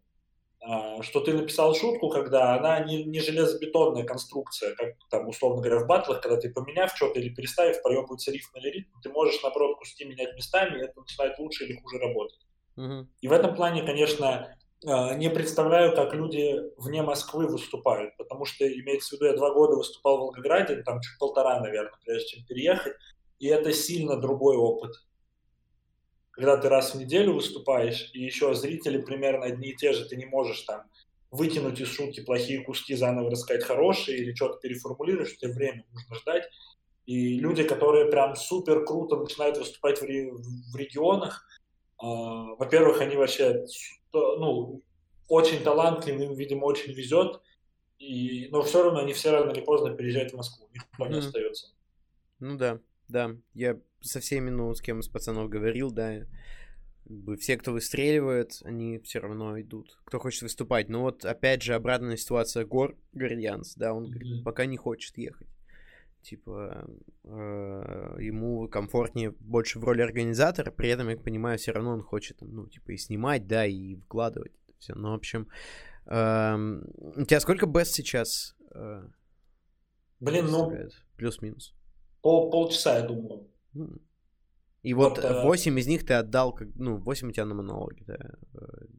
А, 0.65 1.03
что 1.03 1.21
ты 1.21 1.33
написал 1.33 1.75
шутку, 1.75 2.09
когда 2.09 2.55
она 2.55 2.79
не, 2.85 3.03
не 3.03 3.19
железобетонная 3.19 4.05
конструкция, 4.05 4.77
как 4.77 4.95
там, 5.11 5.27
условно 5.29 5.61
говоря, 5.61 5.81
в 5.81 5.89
батлах, 5.89 6.21
когда 6.21 6.37
ты 6.37 6.51
поменяв 6.51 6.95
что-то 6.95 7.19
или 7.19 7.35
переставив, 7.35 7.83
проебывается 7.83 8.31
рифм 8.31 8.57
или 8.59 8.69
ритм, 8.69 9.01
ты 9.03 9.11
можешь, 9.11 9.43
наоборот, 9.43 9.79
куски 9.79 10.05
менять 10.05 10.35
местами, 10.37 10.79
и 10.79 10.85
это 10.85 11.01
начинает 11.01 11.37
лучше 11.41 11.65
или 11.65 11.81
хуже 11.81 11.99
работать. 11.99 12.39
Uh-huh. 12.77 13.07
И 13.21 13.27
в 13.27 13.33
этом 13.33 13.57
плане, 13.57 13.83
конечно, 13.83 14.57
а, 14.87 15.15
не 15.15 15.31
представляю, 15.31 15.97
как 15.97 16.15
люди 16.15 16.61
вне 16.79 17.03
Москвы 17.03 17.49
выступают, 17.49 18.17
потому 18.17 18.45
что, 18.45 18.65
имеется 18.65 19.17
в 19.17 19.21
виду, 19.21 19.33
я 19.33 19.37
два 19.37 19.53
года 19.53 19.75
выступал 19.75 20.19
в 20.19 20.21
Волгограде, 20.21 20.83
там 20.85 21.01
чуть 21.01 21.19
полтора, 21.19 21.59
наверное, 21.59 21.99
прежде 22.05 22.37
чем 22.37 22.47
переехать, 22.47 22.95
и 23.41 23.49
это 23.49 23.73
сильно 23.73 24.17
другой 24.17 24.57
опыт 24.57 24.93
когда 26.33 26.57
ты 26.57 26.69
раз 26.69 26.95
в 26.95 26.99
неделю 26.99 27.35
выступаешь, 27.35 28.11
и 28.13 28.23
еще 28.23 28.55
зрители 28.55 29.01
примерно 29.01 29.47
одни 29.47 29.71
и 29.71 29.77
те 29.77 29.93
же, 29.93 30.07
ты 30.07 30.17
не 30.17 30.27
можешь 30.27 30.63
там 30.63 30.83
вытянуть 31.31 31.81
из 31.81 31.89
шутки 31.89 32.23
плохие 32.23 32.63
куски, 32.63 32.95
заново 32.95 33.31
рассказать 33.31 33.65
хорошие 33.65 34.19
или 34.19 34.35
что-то 34.35 34.59
переформулировать, 34.59 35.37
тебе 35.39 35.53
время 35.53 35.85
нужно 35.93 36.17
ждать. 36.17 36.49
И 37.07 37.39
люди, 37.39 37.65
которые 37.65 38.11
прям 38.11 38.37
супер 38.37 38.85
круто 38.85 39.17
начинают 39.17 39.59
выступать 39.59 40.01
в, 40.01 40.05
ре- 40.05 40.33
в 40.33 40.77
регионах, 40.77 41.47
э, 42.03 42.05
во-первых, 42.05 43.01
они 43.01 43.17
вообще 43.17 43.65
ну, 44.13 44.83
очень 45.29 45.63
талантливы, 45.63 46.25
им, 46.25 46.35
видимо, 46.35 46.65
очень 46.67 46.93
везет, 46.93 47.41
и, 47.99 48.49
но 48.51 48.63
все 48.63 48.85
равно 48.85 49.01
они 49.01 49.13
все 49.13 49.31
рано 49.31 49.51
или 49.51 49.61
поздно 49.61 49.95
переезжают 49.95 50.33
в 50.33 50.37
Москву, 50.37 50.69
никто 50.73 51.07
не 51.07 51.19
остается. 51.19 51.73
Ну 52.41 52.57
да, 52.57 52.79
да, 53.09 53.37
я 53.55 53.79
со 54.03 54.21
всеми, 54.21 54.51
ну, 54.51 54.75
с 54.75 54.81
кем 54.81 55.01
из 55.01 55.09
пацанов 55.09 55.49
говорил, 55.49 55.91
да, 55.91 56.27
все, 57.39 57.57
кто 57.57 57.73
выстреливает, 57.73 58.61
они 58.65 58.99
все 59.01 59.21
равно 59.21 59.61
идут. 59.61 59.99
Кто 60.05 60.19
хочет 60.19 60.43
выступать. 60.43 60.89
Но 60.89 61.03
вот, 61.03 61.25
опять 61.25 61.63
же, 61.63 61.75
обратная 61.75 62.17
ситуация 62.17 62.65
Гор, 62.65 62.97
Гордианс, 63.13 63.75
да, 63.75 63.93
он 63.93 64.11
говорит, 64.11 64.45
пока 64.45 64.67
не 64.67 64.77
хочет 64.77 65.17
ехать. 65.19 65.49
Типа, 66.23 66.89
э, 67.25 68.17
ему 68.21 68.69
комфортнее 68.69 69.33
больше 69.41 69.81
в 69.81 69.85
роли 69.85 70.03
организатора, 70.03 70.71
при 70.71 70.89
этом, 70.89 71.09
я 71.09 71.17
понимаю, 71.17 71.59
все 71.59 71.73
равно 71.73 71.91
он 71.91 72.03
хочет, 72.03 72.41
ну, 72.41 72.69
типа, 72.69 72.93
и 72.93 72.97
снимать, 72.97 73.49
да, 73.49 73.67
и 73.67 73.97
вкладывать 73.97 74.53
это 74.69 74.79
все. 74.79 74.95
Ну, 74.95 75.11
в 75.11 75.15
общем, 75.15 75.49
э, 76.07 76.81
у 77.17 77.25
тебя 77.25 77.41
сколько 77.41 77.67
бест 77.67 77.95
сейчас? 77.95 78.55
Э, 78.73 79.03
Блин, 80.21 80.47
ну... 80.49 80.73
Плюс-минус. 81.17 81.75
Пол, 82.21 82.51
полчаса, 82.51 82.99
я 82.99 83.03
думаю. 83.03 83.49
И 84.83 84.95
вот, 84.95 85.19
вот 85.19 85.45
8 85.45 85.77
э... 85.77 85.81
из 85.81 85.87
них 85.87 86.05
ты 86.05 86.15
отдал, 86.15 86.59
ну, 86.75 86.99
8 86.99 87.29
у 87.29 87.33
тебя 87.33 87.45
на 87.45 87.55
монологе, 87.55 88.05
да? 88.05 88.19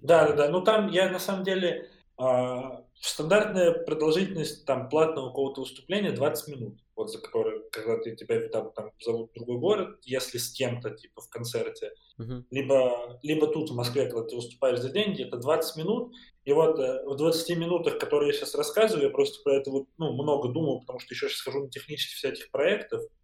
Да, 0.01 0.27
да, 0.27 0.33
да. 0.33 0.49
Ну, 0.49 0.61
там 0.61 0.89
я 0.89 1.09
на 1.09 1.19
самом 1.19 1.43
деле... 1.43 1.89
Э, 2.19 2.83
стандартная 3.03 3.71
продолжительность 3.71 4.65
там 4.65 4.87
платного 4.87 5.27
какого-то 5.27 5.61
выступления 5.61 6.11
20 6.11 6.55
минут, 6.55 6.79
вот 6.95 7.11
за 7.11 7.19
которые, 7.19 7.63
когда 7.71 7.97
ты 8.01 8.15
тебя 8.15 8.47
там, 8.49 8.71
там 8.71 8.91
зовут 9.03 9.31
в 9.31 9.33
другой 9.33 9.57
город, 9.57 9.99
если 10.03 10.37
с 10.37 10.51
кем-то, 10.51 10.91
типа, 10.91 11.21
в 11.21 11.29
концерте, 11.29 11.91
uh-huh. 12.19 12.43
либо, 12.49 13.19
либо 13.23 13.47
тут, 13.47 13.71
в 13.71 13.75
Москве, 13.75 14.05
когда 14.05 14.23
ты 14.23 14.35
выступаешь 14.35 14.79
за 14.79 14.89
деньги, 14.89 15.23
это 15.23 15.37
20 15.37 15.77
минут, 15.77 16.13
и 16.45 16.53
вот 16.53 16.79
э, 16.79 17.03
в 17.05 17.15
20 17.15 17.57
минутах, 17.57 17.99
которые 17.99 18.27
я 18.27 18.33
сейчас 18.33 18.55
рассказываю, 18.55 19.07
я 19.07 19.09
просто 19.09 19.41
про 19.43 19.55
это 19.55 19.71
вот, 19.71 19.87
ну, 19.97 20.13
много 20.13 20.49
думал, 20.49 20.81
потому 20.81 20.99
что 20.99 21.13
еще 21.13 21.27
сейчас 21.27 21.41
хожу 21.41 21.63
на 21.63 21.69
технически 21.69 22.15
всяких 22.15 22.51
проектов, 22.51 23.01
а, 23.01 23.22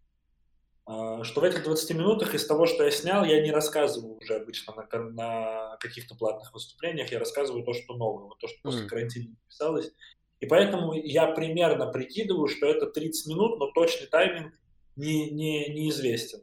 что 1.22 1.40
в 1.40 1.44
этих 1.44 1.62
20 1.62 1.96
минутах 1.96 2.34
из 2.34 2.46
того, 2.46 2.66
что 2.66 2.84
я 2.84 2.90
снял, 2.90 3.24
я 3.24 3.40
не 3.42 3.52
рассказываю 3.52 4.16
уже 4.16 4.36
обычно 4.36 4.74
на, 4.74 5.10
на 5.10 5.76
каких-то 5.78 6.14
платных 6.16 6.52
выступлениях, 6.52 7.12
я 7.12 7.18
рассказываю 7.18 7.64
то, 7.64 7.72
что 7.74 7.94
новое, 7.94 8.24
вот 8.24 8.38
то, 8.38 8.48
что 8.48 8.58
после 8.62 8.86
карантина 8.86 9.34
писалось. 9.48 9.92
И 10.40 10.46
поэтому 10.46 10.94
я 10.94 11.26
примерно 11.28 11.86
прикидываю, 11.86 12.48
что 12.48 12.66
это 12.66 12.86
30 12.86 13.26
минут, 13.28 13.58
но 13.58 13.70
точный 13.70 14.06
тайминг 14.06 14.54
не, 14.96 15.30
не, 15.30 15.68
неизвестен. 15.68 16.40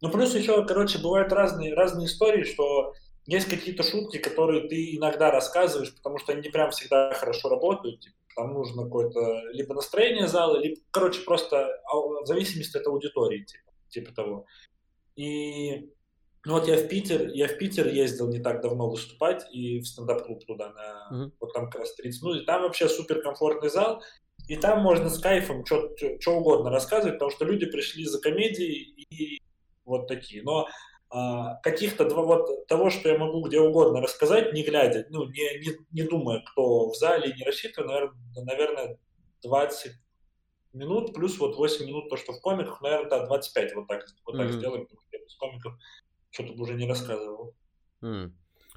Ну, 0.00 0.10
плюс 0.10 0.34
еще, 0.34 0.64
короче, 0.64 0.98
бывают 0.98 1.32
разные, 1.32 1.74
разные 1.74 2.06
истории, 2.06 2.44
что 2.44 2.94
есть 3.26 3.48
какие-то 3.48 3.82
шутки, 3.82 4.18
которые 4.18 4.68
ты 4.68 4.96
иногда 4.96 5.30
рассказываешь, 5.30 5.94
потому 5.94 6.18
что 6.18 6.32
они 6.32 6.42
не 6.42 6.48
прям 6.48 6.70
всегда 6.70 7.12
хорошо 7.12 7.48
работают. 7.48 8.00
Типа, 8.00 8.16
там 8.34 8.54
нужно 8.54 8.84
какое-то 8.84 9.42
либо 9.52 9.74
настроение 9.74 10.26
зала, 10.26 10.56
либо, 10.56 10.80
короче, 10.90 11.20
просто 11.22 11.68
в 11.92 12.26
зависимости 12.26 12.76
от 12.76 12.86
аудитории, 12.86 13.44
типа, 13.44 13.69
типа 13.90 14.12
того. 14.12 14.46
И 15.16 15.90
ну 16.46 16.54
вот 16.54 16.68
я 16.68 16.76
в 16.76 16.88
Питер, 16.88 17.28
я 17.28 17.48
в 17.48 17.58
Питер 17.58 17.88
ездил 17.88 18.28
не 18.28 18.40
так 18.40 18.62
давно 18.62 18.88
выступать 18.88 19.46
и 19.52 19.80
в 19.80 19.86
стендап-клуб 19.86 20.44
туда 20.46 20.70
на 20.70 21.08
mm-hmm. 21.12 21.32
вот 21.38 21.52
там 21.52 21.66
как 21.68 21.82
раз 21.82 21.94
30 21.94 22.22
минут. 22.22 22.42
И 22.42 22.44
там 22.46 22.62
вообще 22.62 22.88
супер 22.88 23.20
комфортный 23.20 23.68
зал, 23.68 24.02
и 24.48 24.56
там 24.56 24.80
можно 24.80 25.10
с 25.10 25.18
кайфом 25.18 25.66
что 25.66 25.90
угодно 26.28 26.70
рассказывать, 26.70 27.14
потому 27.14 27.30
что 27.30 27.44
люди 27.44 27.66
пришли 27.66 28.04
за 28.06 28.20
комедией 28.20 29.06
и 29.10 29.42
вот 29.84 30.08
такие. 30.08 30.42
Но 30.42 30.66
а, 31.10 31.56
каких-то 31.56 32.08
два 32.08 32.22
вот 32.22 32.66
того, 32.66 32.88
что 32.88 33.08
я 33.08 33.18
могу 33.18 33.42
где 33.46 33.60
угодно 33.60 34.00
рассказать, 34.00 34.52
не 34.52 34.62
глядя, 34.62 35.06
ну 35.10 35.26
не 35.26 35.58
не, 35.58 35.76
не 35.90 36.02
думая, 36.02 36.40
кто 36.40 36.88
в 36.88 36.96
зале, 36.96 37.34
не 37.36 37.44
рассчитывая, 37.44 37.88
наверное, 37.88 38.44
наверное 38.44 38.98
20 39.42 39.92
минут 40.72 41.14
плюс 41.14 41.38
вот 41.38 41.56
8 41.56 41.86
минут 41.86 42.08
то, 42.08 42.16
что 42.16 42.32
в 42.32 42.40
комиках, 42.40 42.80
наверное, 42.80 43.10
да, 43.10 43.26
25 43.26 43.74
вот 43.74 43.86
так 43.86 44.04
вот 44.26 44.36
так 44.36 44.48
mm-hmm. 44.48 44.58
сделаем, 44.58 44.84
потому 44.84 45.00
что 45.02 45.16
я 45.16 45.24
без 45.24 45.34
комиков 45.36 45.74
что-то 46.30 46.52
бы 46.54 46.62
уже 46.62 46.74
не 46.74 46.86
рассказывал. 46.86 47.54
Mm. 48.02 48.32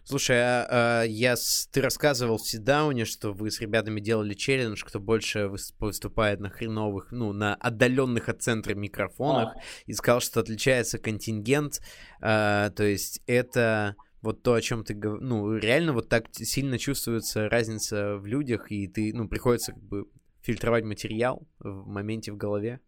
Слушай, 0.05 0.37
а, 0.41 0.67
а, 0.69 1.03
я, 1.03 1.35
ты 1.71 1.81
рассказывал 1.81 2.37
в 2.37 2.47
Сидауне, 2.47 3.05
что 3.05 3.31
вы 3.31 3.49
с 3.49 3.61
ребятами 3.61 4.01
делали 4.01 4.33
челлендж, 4.33 4.83
кто 4.83 4.99
больше 4.99 5.47
выступает 5.47 6.41
на 6.41 6.49
хреновых, 6.49 7.11
ну, 7.11 7.31
на 7.31 7.55
отдаленных 7.55 8.27
от 8.27 8.41
центра 8.41 8.75
микрофонах, 8.75 9.55
а. 9.55 9.59
и 9.85 9.93
сказал, 9.93 10.19
что 10.19 10.41
отличается 10.41 10.99
контингент, 10.99 11.79
а, 12.19 12.71
то 12.71 12.83
есть 12.83 13.21
это 13.27 13.95
вот 14.21 14.43
то, 14.43 14.53
о 14.53 14.61
чем 14.61 14.83
ты 14.83 14.93
говоришь, 14.93 15.25
ну, 15.25 15.55
реально 15.55 15.93
вот 15.93 16.09
так 16.09 16.25
сильно 16.33 16.77
чувствуется 16.77 17.47
разница 17.47 18.17
в 18.17 18.25
людях, 18.25 18.71
и 18.71 18.87
ты, 18.87 19.13
ну, 19.13 19.29
приходится 19.29 19.71
как 19.71 19.83
бы 19.83 20.05
фильтровать 20.43 20.83
материал 20.83 21.47
в 21.59 21.87
моменте 21.87 22.31
в 22.31 22.37
голове. 22.37 22.79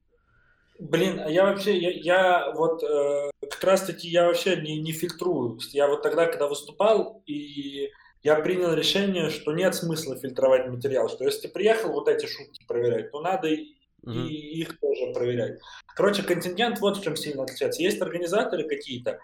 Блин, 0.77 1.19
а 1.19 1.29
я 1.29 1.45
вообще, 1.45 1.77
я, 1.77 1.91
я 1.91 2.51
вот 2.51 2.83
э, 2.83 3.29
как 3.49 3.63
раз-таки 3.63 4.09
я 4.09 4.25
вообще 4.27 4.57
не, 4.57 4.81
не 4.81 4.91
фильтрую. 4.91 5.57
Я 5.71 5.87
вот 5.87 6.03
тогда, 6.03 6.25
когда 6.25 6.47
выступал, 6.47 7.23
и 7.25 7.89
я 8.23 8.35
принял 8.35 8.73
решение, 8.73 9.29
что 9.29 9.53
нет 9.53 9.73
смысла 9.73 10.17
фильтровать 10.17 10.67
материал, 10.67 11.07
что 11.07 11.23
если 11.23 11.47
ты 11.47 11.53
приехал 11.53 11.93
вот 11.93 12.09
эти 12.09 12.25
шутки 12.25 12.65
проверять, 12.67 13.11
то 13.11 13.21
надо 13.21 13.47
и, 13.47 13.75
mm-hmm. 14.05 14.27
и 14.27 14.61
их 14.61 14.79
тоже 14.79 15.13
проверять. 15.13 15.59
Короче, 15.95 16.23
контингент 16.23 16.79
вот 16.79 16.97
в 16.97 17.03
чем 17.03 17.15
сильно 17.15 17.43
отличается. 17.43 17.81
Есть 17.81 18.01
организаторы 18.01 18.67
какие-то, 18.67 19.19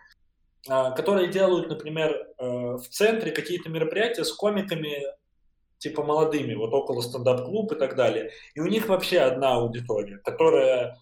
э, 0.70 0.96
которые 0.96 1.28
делают, 1.28 1.68
например, 1.68 2.12
э, 2.12 2.46
в 2.46 2.88
центре 2.90 3.32
какие-то 3.32 3.70
мероприятия 3.70 4.24
с 4.24 4.32
комиками 4.32 5.04
типа 5.82 6.04
молодыми, 6.04 6.54
вот 6.54 6.74
около 6.74 7.02
стендап-клуб 7.02 7.74
и 7.74 7.76
так 7.76 7.96
далее. 7.96 8.32
И 8.56 8.62
у 8.62 8.68
них 8.68 8.88
вообще 8.88 9.20
одна 9.20 9.56
аудитория, 9.56 10.18
которая 10.24 10.98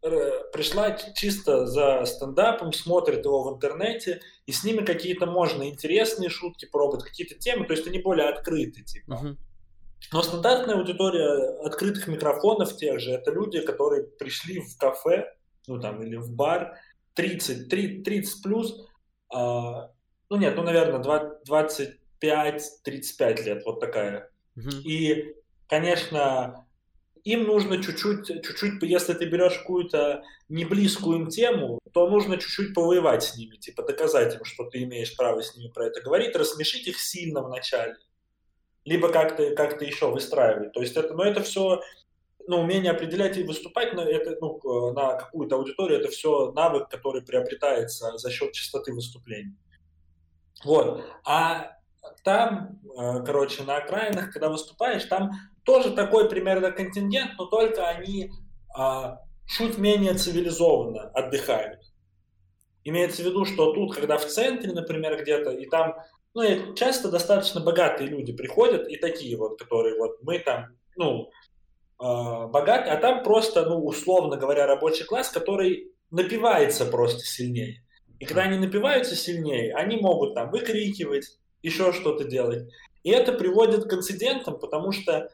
Э, 0.00 0.44
пришла 0.52 0.92
чисто 0.92 1.66
за 1.66 2.04
стендапом, 2.04 2.72
смотрит 2.72 3.24
его 3.24 3.42
в 3.42 3.56
интернете, 3.56 4.20
и 4.46 4.52
с 4.52 4.62
ними 4.62 4.84
какие-то 4.84 5.26
можно 5.26 5.68
интересные 5.68 6.30
шутки 6.30 6.66
пробовать, 6.66 7.04
какие-то 7.04 7.34
темы, 7.34 7.66
то 7.66 7.72
есть 7.72 7.86
они 7.86 7.98
более 7.98 8.28
открыты, 8.28 8.84
типа. 8.84 9.12
Uh-huh. 9.12 9.36
Но 10.12 10.22
стандартная 10.22 10.76
аудитория 10.76 11.66
открытых 11.66 12.06
микрофонов 12.06 12.76
тех 12.76 13.00
же, 13.00 13.10
это 13.10 13.32
люди, 13.32 13.60
которые 13.60 14.04
пришли 14.04 14.60
в 14.60 14.78
кафе, 14.78 15.34
ну 15.66 15.80
там, 15.80 16.00
или 16.00 16.14
в 16.14 16.30
бар, 16.30 16.78
30, 17.14 17.68
30, 17.68 18.04
30 18.04 18.42
плюс, 18.44 18.86
а, 19.34 19.90
ну 20.30 20.36
нет, 20.36 20.54
ну, 20.54 20.62
наверное, 20.62 21.00
25-35 22.22 23.42
лет, 23.42 23.62
вот 23.64 23.80
такая. 23.80 24.30
Uh-huh. 24.56 24.82
И, 24.82 25.34
конечно, 25.68 26.66
им 27.24 27.44
нужно 27.44 27.82
чуть-чуть, 27.82 28.26
чуть-чуть, 28.26 28.82
если 28.82 29.12
ты 29.12 29.26
берешь 29.26 29.58
какую-то 29.58 30.22
не 30.48 30.64
близкую 30.64 31.20
им 31.20 31.28
тему, 31.28 31.78
то 31.92 32.08
нужно 32.08 32.38
чуть-чуть 32.38 32.74
повоевать 32.74 33.22
с 33.22 33.36
ними, 33.36 33.56
типа 33.56 33.82
доказать 33.82 34.34
им, 34.34 34.44
что 34.44 34.64
ты 34.64 34.82
имеешь 34.84 35.16
право 35.16 35.42
с 35.42 35.54
ними 35.56 35.70
про 35.70 35.86
это 35.86 36.00
говорить, 36.00 36.36
рассмешить 36.36 36.86
их 36.86 36.98
сильно 36.98 37.42
в 37.42 37.50
начале, 37.50 37.96
либо 38.84 39.10
как-то 39.10 39.54
как 39.54 39.80
еще 39.82 40.10
выстраивать. 40.10 40.72
То 40.72 40.80
есть 40.80 40.96
это, 40.96 41.14
но 41.14 41.24
это 41.24 41.42
все, 41.42 41.82
ну, 42.46 42.60
умение 42.60 42.92
определять 42.92 43.36
и 43.36 43.42
выступать 43.42 43.92
на, 43.94 44.00
это, 44.00 44.38
ну, 44.40 44.92
на 44.92 45.16
какую-то 45.16 45.56
аудиторию, 45.56 46.00
это 46.00 46.08
все 46.08 46.52
навык, 46.52 46.88
который 46.88 47.22
приобретается 47.22 48.16
за 48.16 48.30
счет 48.30 48.52
частоты 48.52 48.92
выступлений. 48.92 49.56
Вот. 50.64 51.04
А 51.24 51.77
там, 52.22 52.80
э, 52.98 53.22
короче, 53.24 53.62
на 53.64 53.76
окраинах, 53.76 54.32
когда 54.32 54.48
выступаешь, 54.48 55.04
там 55.04 55.30
тоже 55.64 55.90
такой 55.90 56.28
примерно 56.28 56.70
контингент, 56.70 57.32
но 57.38 57.46
только 57.46 57.86
они 57.86 58.30
а, 58.74 59.18
чуть 59.46 59.78
менее 59.78 60.14
цивилизованно 60.14 61.10
отдыхают. 61.10 61.80
Имеется 62.84 63.22
в 63.22 63.26
виду, 63.26 63.44
что 63.44 63.72
тут, 63.72 63.94
когда 63.94 64.16
в 64.16 64.24
центре, 64.24 64.72
например, 64.72 65.20
где-то, 65.20 65.50
и 65.50 65.66
там, 65.66 65.96
ну, 66.34 66.42
и 66.42 66.74
часто 66.74 67.10
достаточно 67.10 67.60
богатые 67.60 68.08
люди 68.08 68.32
приходят, 68.32 68.88
и 68.88 68.96
такие 68.96 69.36
вот, 69.36 69.58
которые 69.58 69.98
вот 69.98 70.22
мы 70.22 70.38
там, 70.38 70.66
ну, 70.96 71.30
э, 72.00 72.46
богатые, 72.46 72.94
а 72.94 72.96
там 72.96 73.22
просто, 73.22 73.66
ну, 73.66 73.84
условно 73.84 74.36
говоря, 74.36 74.66
рабочий 74.66 75.04
класс, 75.04 75.28
который 75.28 75.92
напивается 76.10 76.86
просто 76.86 77.20
сильнее. 77.20 77.82
И 78.20 78.24
когда 78.24 78.42
они 78.42 78.58
напиваются 78.58 79.16
сильнее, 79.16 79.74
они 79.74 79.96
могут 79.96 80.34
там 80.34 80.50
выкрикивать, 80.50 81.38
еще 81.62 81.92
что-то 81.92 82.24
делать. 82.24 82.68
И 83.02 83.10
это 83.10 83.32
приводит 83.32 83.84
к 83.88 83.92
инцидентам, 83.92 84.58
потому 84.58 84.92
что 84.92 85.30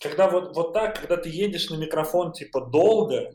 когда 0.00 0.28
вот, 0.28 0.54
вот 0.54 0.72
так, 0.72 1.00
когда 1.00 1.16
ты 1.16 1.28
едешь 1.28 1.70
на 1.70 1.76
микрофон 1.76 2.32
типа 2.32 2.60
долго, 2.60 3.32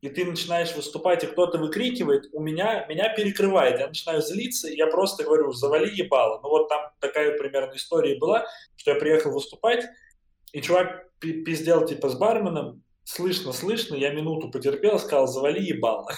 и 0.00 0.08
ты 0.10 0.24
начинаешь 0.26 0.74
выступать, 0.74 1.24
и 1.24 1.26
кто-то 1.26 1.56
выкрикивает, 1.56 2.28
у 2.32 2.40
меня, 2.40 2.84
меня 2.86 3.14
перекрывает, 3.14 3.80
я 3.80 3.88
начинаю 3.88 4.20
злиться, 4.20 4.68
и 4.68 4.76
я 4.76 4.86
просто 4.86 5.24
говорю, 5.24 5.52
завали 5.52 5.90
ебало. 5.94 6.40
Ну 6.42 6.50
вот 6.50 6.68
там 6.68 6.90
такая 7.00 7.38
примерно 7.38 7.74
история 7.74 8.18
была, 8.18 8.44
что 8.76 8.90
я 8.90 9.00
приехал 9.00 9.32
выступать, 9.32 9.86
и 10.52 10.60
чувак 10.60 11.08
пиздел 11.20 11.86
типа 11.86 12.10
с 12.10 12.18
барменом, 12.18 12.82
слышно, 13.04 13.52
слышно, 13.52 13.94
я 13.94 14.10
минуту 14.10 14.50
потерпел, 14.50 14.98
сказал, 14.98 15.26
завали 15.26 15.62
ебало. 15.62 16.10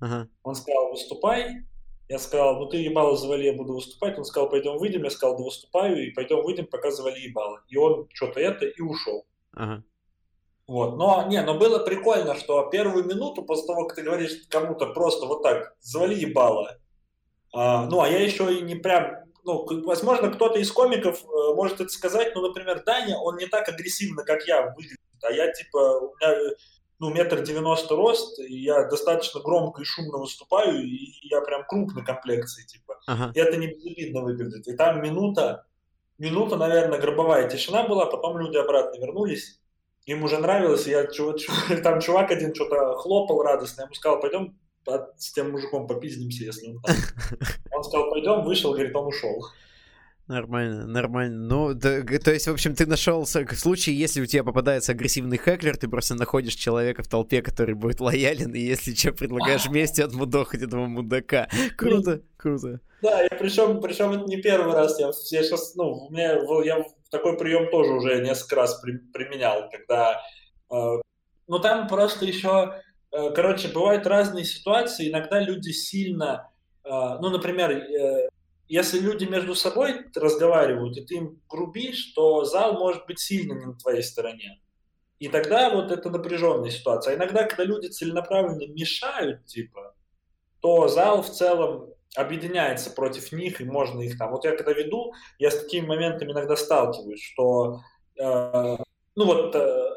Uh-huh. 0.00 0.26
Он 0.44 0.54
сказал, 0.54 0.90
выступай, 0.90 1.64
я 2.12 2.18
сказал, 2.18 2.58
ну 2.58 2.66
ты 2.66 2.76
ебало 2.76 3.16
завали, 3.16 3.46
я 3.46 3.54
буду 3.54 3.72
выступать. 3.72 4.18
Он 4.18 4.26
сказал, 4.26 4.50
пойдем 4.50 4.76
выйдем. 4.76 5.02
Я 5.02 5.10
сказал, 5.10 5.38
да 5.38 5.44
выступаю, 5.44 6.06
и 6.06 6.10
пойдем 6.10 6.42
выйдем, 6.42 6.66
пока 6.66 6.90
завали 6.90 7.18
ебало. 7.20 7.62
И 7.68 7.78
он 7.78 8.06
что-то 8.12 8.38
это, 8.38 8.66
и 8.66 8.82
ушел. 8.82 9.24
Ага. 9.54 9.82
Вот. 10.66 10.98
Но, 10.98 11.26
не, 11.26 11.40
но 11.42 11.56
было 11.56 11.78
прикольно, 11.78 12.34
что 12.34 12.68
первую 12.68 13.04
минуту, 13.04 13.42
после 13.42 13.66
того, 13.66 13.86
как 13.86 13.96
ты 13.96 14.02
говоришь 14.02 14.46
кому-то 14.50 14.88
просто 14.88 15.24
вот 15.24 15.42
так, 15.42 15.74
завали 15.80 16.14
ебало, 16.14 16.76
а, 17.54 17.86
ну, 17.86 18.02
а 18.02 18.08
я 18.08 18.20
еще 18.20 18.58
и 18.58 18.60
не 18.60 18.74
прям, 18.74 19.24
ну, 19.44 19.66
возможно, 19.86 20.30
кто-то 20.30 20.58
из 20.58 20.70
комиков 20.70 21.24
э, 21.24 21.54
может 21.54 21.80
это 21.80 21.88
сказать, 21.88 22.34
ну, 22.34 22.42
например, 22.46 22.82
Даня, 22.84 23.16
он 23.16 23.36
не 23.36 23.46
так 23.46 23.70
агрессивно, 23.70 24.22
как 24.22 24.46
я 24.46 24.70
выглядит, 24.76 25.00
а 25.22 25.32
я, 25.32 25.50
типа, 25.50 25.78
у 25.78 26.14
меня 26.16 26.54
ну, 27.02 27.10
метр 27.10 27.42
девяносто 27.42 27.96
рост, 27.96 28.38
и 28.38 28.60
я 28.60 28.84
достаточно 28.84 29.40
громко 29.40 29.82
и 29.82 29.84
шумно 29.84 30.18
выступаю, 30.18 30.84
и 30.84 31.12
я 31.22 31.40
прям 31.40 31.66
крупной 31.66 32.04
комплекции, 32.04 32.64
типа. 32.64 33.00
Ага. 33.08 33.32
И 33.34 33.40
это 33.40 33.56
не 33.56 33.66
безобидно 33.66 34.22
выглядит. 34.22 34.68
И 34.68 34.76
там 34.76 35.02
минута, 35.02 35.66
минута, 36.18 36.56
наверное, 36.56 37.00
гробовая 37.00 37.48
тишина 37.48 37.88
была, 37.88 38.06
потом 38.06 38.38
люди 38.38 38.56
обратно 38.56 39.00
вернулись, 39.00 39.60
им 40.06 40.22
уже 40.22 40.38
нравилось, 40.38 40.86
я, 40.86 41.04
там 41.82 42.00
чувак 42.00 42.30
один 42.30 42.54
что-то 42.54 42.94
хлопал 42.94 43.42
радостно, 43.42 43.80
я 43.80 43.84
ему 43.86 43.94
сказал, 43.94 44.20
пойдем 44.20 44.56
с 45.16 45.32
тем 45.32 45.50
мужиком 45.50 45.88
попиздимся, 45.88 46.44
если 46.44 46.68
он 46.68 46.80
там. 46.82 46.94
Он 47.72 47.82
сказал, 47.82 48.10
пойдем, 48.10 48.44
вышел, 48.44 48.74
говорит, 48.74 48.94
он 48.94 49.08
ушел. 49.08 49.44
Нормально, 50.32 50.86
нормально. 50.86 51.36
Ну, 51.46 51.74
да, 51.74 52.00
то 52.02 52.32
есть, 52.32 52.46
в 52.46 52.52
общем, 52.52 52.74
ты 52.74 52.86
нашел 52.86 53.24
в 53.24 53.28
случае, 53.28 53.98
если 53.98 54.22
у 54.22 54.24
тебя 54.24 54.42
попадается 54.42 54.92
агрессивный 54.92 55.36
хэклер, 55.36 55.76
ты 55.76 55.88
просто 55.88 56.14
находишь 56.14 56.54
человека 56.54 57.02
в 57.02 57.08
толпе, 57.08 57.42
который 57.42 57.74
будет 57.74 58.00
лоялен, 58.00 58.54
и 58.54 58.60
если 58.60 58.94
что, 58.94 59.12
предлагаешь 59.12 59.66
вместе 59.66 60.02
отмудохать 60.02 60.62
этого 60.62 60.86
мудака. 60.86 61.50
Круто, 61.76 62.22
круто. 62.38 62.80
Да, 63.02 63.26
и 63.26 63.28
причем, 63.38 63.82
причем 63.82 64.12
это 64.12 64.24
не 64.24 64.38
первый 64.38 64.72
раз. 64.72 64.98
Я, 64.98 65.08
я 65.08 65.42
сейчас, 65.42 65.74
ну, 65.74 66.06
у 66.06 66.10
меня, 66.10 66.38
я 66.64 66.82
такой 67.10 67.36
прием 67.36 67.70
тоже 67.70 67.92
уже 67.92 68.22
несколько 68.22 68.56
раз 68.56 68.80
при, 68.80 68.92
применял, 69.12 69.68
когда, 69.68 70.22
э, 70.70 71.00
ну, 71.46 71.58
там 71.58 71.88
просто 71.88 72.24
еще, 72.24 72.80
э, 73.10 73.30
короче, 73.34 73.68
бывают 73.68 74.06
разные 74.06 74.46
ситуации, 74.46 75.10
иногда 75.10 75.40
люди 75.40 75.72
сильно, 75.72 76.50
э, 76.84 76.88
ну, 76.88 77.28
например, 77.28 77.70
э, 77.72 78.28
если 78.72 79.00
люди 79.00 79.24
между 79.26 79.54
собой 79.54 80.06
разговаривают, 80.16 80.96
и 80.96 81.04
ты 81.04 81.16
им 81.16 81.42
грубишь, 81.46 82.14
то 82.14 82.46
зал 82.46 82.78
может 82.78 83.04
быть 83.04 83.18
сильно 83.18 83.52
не 83.52 83.66
на 83.66 83.74
твоей 83.74 84.02
стороне. 84.02 84.62
И 85.18 85.28
тогда 85.28 85.68
вот 85.68 85.92
это 85.92 86.08
напряженная 86.08 86.70
ситуация. 86.70 87.12
А 87.12 87.16
иногда, 87.16 87.44
когда 87.44 87.64
люди 87.64 87.88
целенаправленно 87.88 88.66
мешают, 88.72 89.44
типа, 89.44 89.94
то 90.60 90.88
зал 90.88 91.22
в 91.22 91.28
целом 91.28 91.90
объединяется 92.16 92.90
против 92.90 93.30
них, 93.30 93.60
и 93.60 93.64
можно 93.64 94.00
их 94.00 94.16
там... 94.16 94.30
Вот 94.30 94.46
я 94.46 94.56
когда 94.56 94.72
веду, 94.72 95.12
я 95.38 95.50
с 95.50 95.60
такими 95.60 95.84
моментами 95.84 96.32
иногда 96.32 96.56
сталкиваюсь, 96.56 97.22
что... 97.22 97.82
Э, 98.18 98.78
ну 99.16 99.26
вот... 99.26 99.54
Э, 99.54 99.91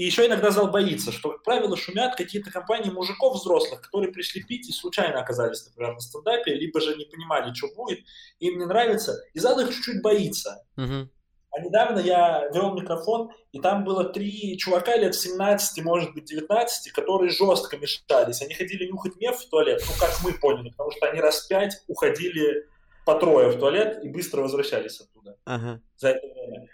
и 0.00 0.04
еще 0.04 0.26
иногда 0.26 0.50
зал 0.50 0.70
боится, 0.70 1.12
что, 1.12 1.32
как 1.32 1.42
правило, 1.42 1.76
шумят 1.76 2.16
какие-то 2.16 2.50
компании 2.50 2.88
мужиков 2.88 3.34
взрослых, 3.34 3.82
которые 3.82 4.10
пришли 4.10 4.42
пить 4.42 4.66
и 4.66 4.72
случайно 4.72 5.20
оказались, 5.20 5.66
например, 5.66 5.92
на 5.92 6.00
стендапе, 6.00 6.54
либо 6.54 6.80
же 6.80 6.96
не 6.96 7.04
понимали, 7.04 7.52
что 7.52 7.68
будет, 7.76 7.98
им 8.38 8.58
не 8.58 8.64
нравится, 8.64 9.22
и 9.34 9.38
зал 9.38 9.60
их 9.60 9.68
чуть-чуть 9.68 10.00
боится. 10.00 10.64
Uh-huh. 10.78 11.06
А 11.50 11.60
недавно 11.60 11.98
я 11.98 12.48
вел 12.54 12.72
микрофон, 12.72 13.30
и 13.52 13.60
там 13.60 13.84
было 13.84 14.04
три 14.04 14.56
чувака 14.56 14.96
лет 14.96 15.14
17, 15.14 15.84
может 15.84 16.14
быть, 16.14 16.24
19, 16.24 16.92
которые 16.92 17.30
жестко 17.30 17.76
мешались. 17.76 18.40
Они 18.40 18.54
ходили 18.54 18.86
нюхать 18.86 19.16
меф 19.16 19.36
в 19.38 19.50
туалет, 19.50 19.82
ну, 19.86 19.92
как 20.00 20.18
мы 20.24 20.32
поняли, 20.32 20.70
потому 20.70 20.92
что 20.92 21.10
они 21.10 21.20
раз 21.20 21.42
пять 21.42 21.76
уходили 21.88 22.66
по 23.04 23.16
трое 23.16 23.50
в 23.50 23.58
туалет 23.58 24.02
и 24.02 24.08
быстро 24.08 24.40
возвращались 24.40 24.98
оттуда 24.98 25.36
ага. 25.44 25.82
за 25.96 26.08
это 26.08 26.26
время. 26.26 26.68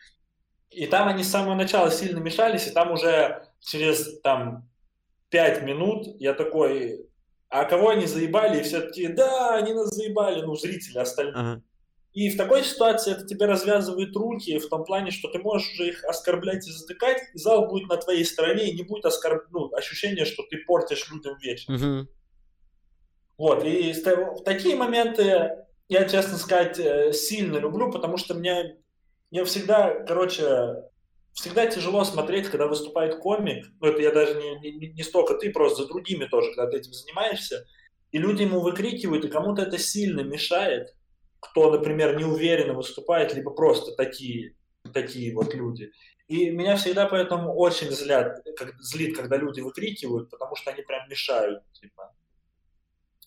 И 0.77 0.87
там 0.87 1.09
они 1.09 1.25
с 1.25 1.31
самого 1.31 1.55
начала 1.55 1.91
сильно 1.91 2.19
мешались, 2.19 2.67
и 2.67 2.71
там 2.71 2.93
уже 2.93 3.49
через 3.61 4.21
там 4.21 4.69
пять 5.31 5.63
минут 5.63 6.07
я 6.21 6.35
такой, 6.35 7.09
а 7.49 7.65
кого 7.65 7.89
они 7.89 8.05
заебали? 8.05 8.61
И 8.61 8.63
все 8.63 8.83
таки 8.83 9.09
да, 9.09 9.55
они 9.55 9.73
нас 9.73 9.89
заебали, 9.89 10.43
ну, 10.43 10.55
зрители 10.55 10.99
остальные. 10.99 11.35
Ага. 11.35 11.63
И 12.13 12.29
в 12.29 12.37
такой 12.37 12.63
ситуации 12.63 13.13
это 13.13 13.27
тебе 13.27 13.47
развязывает 13.47 14.15
руки 14.15 14.59
в 14.59 14.69
том 14.69 14.85
плане, 14.85 15.13
что 15.13 15.29
ты 15.29 15.39
можешь 15.39 15.73
уже 15.73 15.89
их 15.89 16.05
оскорблять 16.05 16.69
и 16.69 16.71
затыкать, 16.71 17.23
и 17.33 17.39
зал 17.39 17.69
будет 17.69 17.89
на 17.89 17.97
твоей 17.97 18.27
стороне, 18.27 18.69
и 18.69 18.77
не 18.77 18.83
будет 18.83 19.07
оскорб... 19.07 19.47
ну, 19.53 19.75
ощущения, 19.75 20.27
что 20.27 20.43
ты 20.51 20.59
портишь 20.67 21.11
людям 21.11 21.39
вечер. 21.39 21.73
Угу. 21.73 22.09
Вот, 23.39 23.65
и 23.65 23.95
в 23.95 24.45
такие 24.45 24.77
моменты 24.77 25.57
я, 25.89 26.05
честно 26.07 26.37
сказать, 26.37 26.79
э, 26.79 27.15
сильно 27.15 27.57
люблю, 27.57 27.91
потому 27.91 28.19
что 28.19 28.35
мне, 28.35 28.77
мне 29.31 29.45
всегда, 29.45 30.05
короче, 30.05 30.77
всегда 31.33 31.67
тяжело 31.67 32.05
смотреть, 32.05 32.49
когда 32.49 32.67
выступает 32.67 33.17
комик, 33.17 33.67
ну 33.81 33.89
это 33.89 34.01
я 34.01 34.11
даже 34.11 34.35
не, 34.35 34.73
не, 34.73 34.89
не 34.89 35.03
столько 35.03 35.35
ты, 35.35 35.51
просто 35.51 35.83
за 35.83 35.89
другими 35.89 36.25
тоже, 36.25 36.49
когда 36.55 36.71
ты 36.71 36.79
этим 36.79 36.93
занимаешься, 36.93 37.67
и 38.11 38.19
люди 38.19 38.43
ему 38.43 38.61
выкрикивают, 38.61 39.25
и 39.25 39.29
кому-то 39.29 39.63
это 39.63 39.79
сильно 39.79 40.21
мешает, 40.21 40.95
кто, 41.41 41.71
например, 41.71 42.19
неуверенно 42.19 42.75
выступает, 42.75 43.35
либо 43.35 43.51
просто 43.51 43.95
такие, 43.95 44.57
такие 44.93 45.35
вот 45.35 45.55
люди. 45.55 45.91
И 46.29 46.51
меня 46.51 46.77
всегда 46.77 47.07
поэтому 47.07 47.55
очень 47.55 47.91
злят, 47.91 48.41
как, 48.57 48.75
злит, 48.81 49.17
когда 49.17 49.37
люди 49.37 49.61
выкрикивают, 49.61 50.31
потому 50.31 50.57
что 50.57 50.71
они 50.71 50.83
прям 50.83 51.09
мешают. 51.09 51.63
Типа. 51.73 52.16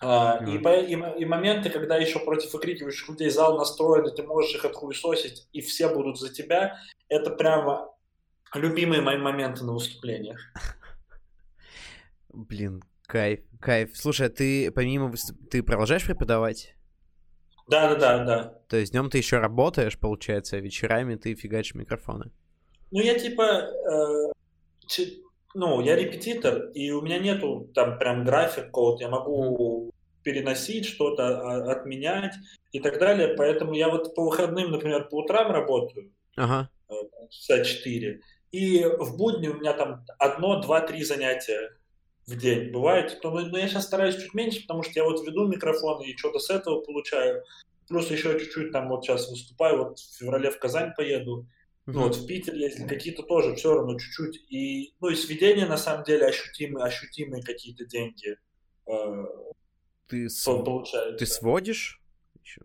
А, 0.01 0.39
и, 0.45 0.57
и, 0.57 1.21
и 1.21 1.25
моменты, 1.25 1.69
когда 1.69 1.97
еще 1.97 2.19
против 2.19 2.53
выкрикивающих 2.53 3.09
людей 3.09 3.29
зал 3.29 3.57
настроен, 3.57 4.07
и 4.07 4.15
ты 4.15 4.23
можешь 4.23 4.55
их 4.55 4.63
отхуесосить, 4.63 5.47
и 5.51 5.61
все 5.61 5.93
будут 5.93 6.17
за 6.17 6.33
тебя, 6.33 6.79
это 7.09 7.31
прямо 7.31 7.93
любимые 8.53 9.01
мои 9.01 9.17
моменты 9.17 9.65
на 9.65 9.73
выступлениях. 9.73 10.39
Блин, 12.29 12.81
кайф, 13.07 13.41
кайф. 13.59 13.91
Слушай, 13.95 14.27
а 14.27 14.29
ты 14.29 14.71
помимо 14.71 15.13
ты 15.49 15.63
продолжаешь 15.63 16.05
преподавать? 16.05 16.75
Да, 17.67 17.93
да, 17.93 17.99
да, 17.99 18.23
да. 18.23 18.43
То 18.67 18.77
есть 18.77 18.93
днем 18.93 19.09
ты 19.09 19.17
еще 19.17 19.37
работаешь, 19.37 19.99
получается, 19.99 20.57
а 20.57 20.59
вечерами 20.59 21.15
ты 21.15 21.35
фигачишь 21.35 21.75
микрофоны. 21.75 22.31
Ну, 22.91 23.01
я 23.01 23.19
типа, 23.19 23.43
э, 23.43 24.31
ну, 25.53 25.81
я 25.81 25.95
репетитор, 25.95 26.69
и 26.71 26.91
у 26.91 27.01
меня 27.01 27.19
нету 27.19 27.69
там 27.73 27.97
прям 27.97 28.23
график 28.23 28.71
код, 28.71 29.01
я 29.01 29.09
могу 29.09 29.91
переносить 30.23 30.85
что-то, 30.85 31.39
а, 31.39 31.71
отменять 31.71 32.35
и 32.71 32.79
так 32.79 32.99
далее, 32.99 33.35
поэтому 33.35 33.73
я 33.73 33.89
вот 33.89 34.13
по 34.15 34.23
выходным, 34.23 34.71
например, 34.71 35.07
по 35.09 35.19
утрам 35.19 35.51
работаю, 35.51 36.11
ага. 36.35 36.69
Э, 36.89 36.93
часа 37.29 37.63
4, 37.63 38.21
и 38.51 38.83
в 38.83 39.17
будни 39.17 39.47
у 39.47 39.55
меня 39.55 39.73
там 39.73 40.05
одно, 40.17 40.61
два, 40.61 40.81
три 40.81 41.03
занятия 41.03 41.77
в 42.25 42.37
день 42.37 42.71
бывает. 42.71 43.19
Но, 43.23 43.31
но 43.31 43.57
я 43.57 43.67
сейчас 43.67 43.85
стараюсь 43.85 44.17
чуть 44.17 44.33
меньше, 44.33 44.61
потому 44.61 44.83
что 44.83 44.93
я 44.95 45.03
вот 45.03 45.25
веду 45.25 45.47
микрофон 45.47 46.01
и 46.03 46.15
что-то 46.15 46.39
с 46.39 46.49
этого 46.49 46.81
получаю. 46.81 47.43
Плюс 47.87 48.09
еще 48.11 48.39
чуть-чуть 48.39 48.71
там 48.71 48.89
вот 48.89 49.03
сейчас 49.03 49.29
выступаю, 49.29 49.77
вот 49.77 49.99
в 49.99 50.17
феврале 50.17 50.51
в 50.51 50.59
Казань 50.59 50.93
поеду. 50.95 51.47
Ну, 51.93 52.03
вот 52.03 52.15
в 52.15 52.25
Питер 52.27 52.55
ездили, 52.55 52.87
какие-то 52.87 53.23
тоже 53.23 53.55
все 53.55 53.73
равно 53.73 53.97
чуть-чуть. 53.97 54.45
И, 54.49 54.93
ну, 54.99 55.09
и 55.09 55.15
сведения 55.15 55.65
на 55.65 55.77
самом 55.77 56.03
деле 56.03 56.27
ощутимые, 56.27 56.85
ощутимые 56.85 57.43
какие-то 57.43 57.85
деньги. 57.85 58.37
Э, 58.87 59.25
ты, 60.07 60.29
св... 60.29 60.85
ты 61.17 61.25
сводишь? 61.25 62.01
Еще? 62.43 62.61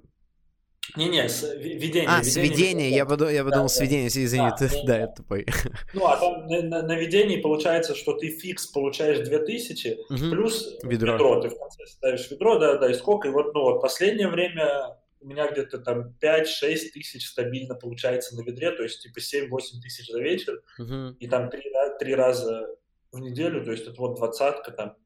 Не-не, 0.97 1.29
сведение. 1.29 2.09
А, 2.09 2.23
сведение, 2.23 2.91
я, 2.91 3.07
подумал, 3.07 3.33
я 3.33 3.43
подумал, 3.43 3.67
да, 3.67 3.69
сведение, 3.69 4.11
да, 4.11 4.25
извини, 4.25 4.49
да, 4.51 4.57
ты, 4.57 4.69
да, 4.69 4.83
да, 4.87 4.99
я 4.99 5.07
тупой. 5.09 5.47
Ну, 5.95 6.07
а 6.07 6.17
там 6.17 6.47
на, 6.47 6.63
на, 6.63 6.83
на 6.83 6.97
ведении 6.97 7.41
получается, 7.41 7.95
что 7.95 8.13
ты 8.13 8.29
фикс 8.29 8.67
получаешь 8.67 9.27
2000, 9.27 9.99
угу. 10.11 10.31
плюс 10.31 10.79
ведро. 10.83 11.15
ведро 11.15 11.41
ты 11.41 11.49
в 11.49 11.59
конце 11.59 11.87
ставишь 11.87 12.31
ведро, 12.31 12.59
да, 12.59 12.77
да, 12.77 12.91
и 12.91 12.95
сколько, 12.95 13.29
и 13.29 13.31
вот, 13.31 13.55
ну, 13.55 13.63
вот 13.63 13.81
последнее 13.81 14.29
время 14.29 14.97
у 15.25 15.27
меня 15.27 15.51
где-то 15.51 15.79
там 15.79 16.15
5-6 16.21 16.91
тысяч 16.93 17.27
стабильно 17.27 17.75
получается 17.75 18.37
на 18.37 18.43
ведре, 18.43 18.73
то 18.73 18.83
есть 18.83 19.03
типа 19.03 19.19
7-8 19.19 19.81
тысяч 19.83 20.11
за 20.11 20.21
вечер, 20.21 20.63
угу. 20.79 21.17
и 21.19 21.27
там 21.27 21.49
3, 21.49 21.63
3 21.99 22.15
раза 22.15 22.69
в 23.11 23.19
неделю, 23.21 23.65
то 23.65 23.73
есть 23.73 23.87
это 23.87 23.99
вот 24.01 24.17
двадцатка 24.17 24.71
там 24.71 24.97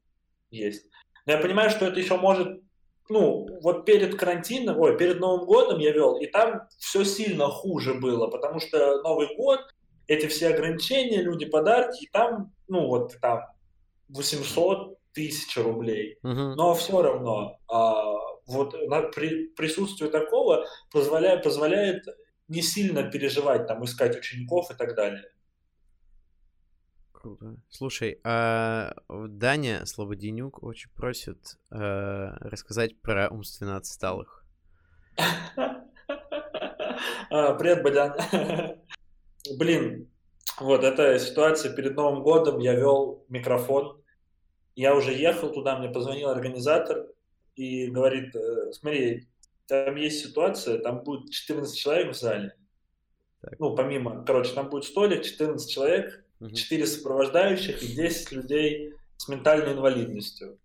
есть. 0.51 0.87
Но 1.25 1.33
я 1.33 1.37
понимаю, 1.39 1.69
что 1.69 1.85
это 1.85 1.99
еще 1.99 2.17
может 2.17 2.61
ну, 3.11 3.47
вот 3.63 3.85
перед 3.85 4.19
карантином, 4.19 4.77
ой, 4.79 4.95
перед 4.95 5.19
Новым 5.19 5.45
годом 5.45 5.79
я 5.79 5.91
вел, 5.91 6.17
и 6.17 6.27
там 6.27 6.67
все 6.77 7.03
сильно 7.03 7.47
хуже 7.47 7.95
было, 7.95 8.27
потому 8.27 8.59
что 8.59 9.01
Новый 9.01 9.35
год, 9.35 9.61
эти 10.05 10.27
все 10.27 10.49
ограничения, 10.49 11.23
люди 11.23 11.45
подарки, 11.45 12.03
и 12.03 12.09
там, 12.09 12.53
ну, 12.67 12.87
вот 12.87 13.15
там 13.19 13.47
800 14.09 14.99
тысяч 15.11 15.57
рублей. 15.57 16.19
Uh-huh. 16.23 16.53
Но 16.53 16.75
все 16.75 17.01
равно 17.01 17.57
а, 17.67 18.28
вот 18.49 18.75
при, 19.15 19.47
присутствие 19.49 20.09
такого 20.09 20.65
позволяет, 20.91 21.43
позволяет 21.43 22.05
не 22.47 22.61
сильно 22.61 23.03
переживать, 23.03 23.67
там, 23.67 23.83
искать 23.85 24.17
учеников 24.17 24.71
и 24.71 24.75
так 24.75 24.95
далее. 24.95 25.25
Круто. 27.11 27.57
Слушай, 27.69 28.19
а 28.23 28.93
Даня 29.09 29.85
Слободенюк 29.85 30.63
очень 30.63 30.89
просит 30.91 31.57
э, 31.69 31.77
рассказать 32.39 32.99
про 33.01 33.29
умственно 33.29 33.77
отсталых. 33.77 34.45
А, 37.31 37.53
привет, 37.53 37.83
Бадян. 37.83 38.15
Блин, 39.57 40.09
вот 40.59 40.83
эта 40.83 41.19
ситуация 41.19 41.71
перед 41.73 41.95
Новым 41.95 42.23
годом, 42.23 42.57
я 42.57 42.73
вел 42.73 43.23
микрофон, 43.29 44.01
я 44.75 44.95
уже 44.95 45.13
ехал 45.13 45.51
туда, 45.51 45.77
мне 45.77 45.89
позвонил 45.89 46.29
организатор 46.29 47.05
и 47.59 47.87
говорит, 47.87 48.33
«Э, 48.35 48.71
смотри, 48.71 49.27
там 49.67 49.95
есть 49.97 50.25
ситуация, 50.25 50.79
там 50.79 51.03
будет 51.03 51.29
14 51.29 51.77
человек 51.77 52.13
в 52.13 52.17
зале, 52.17 52.55
так. 53.41 53.59
ну, 53.59 53.75
помимо, 53.75 54.23
короче, 54.25 54.53
там 54.53 54.69
будет 54.69 54.85
столик, 54.85 55.23
14 55.23 55.69
человек, 55.69 56.23
4 56.39 56.87
сопровождающих 56.87 57.83
и 57.83 57.93
10 57.93 58.31
людей 58.31 58.93
с 59.17 59.27
ментальной 59.27 59.73
инвалидностью. 59.73 60.57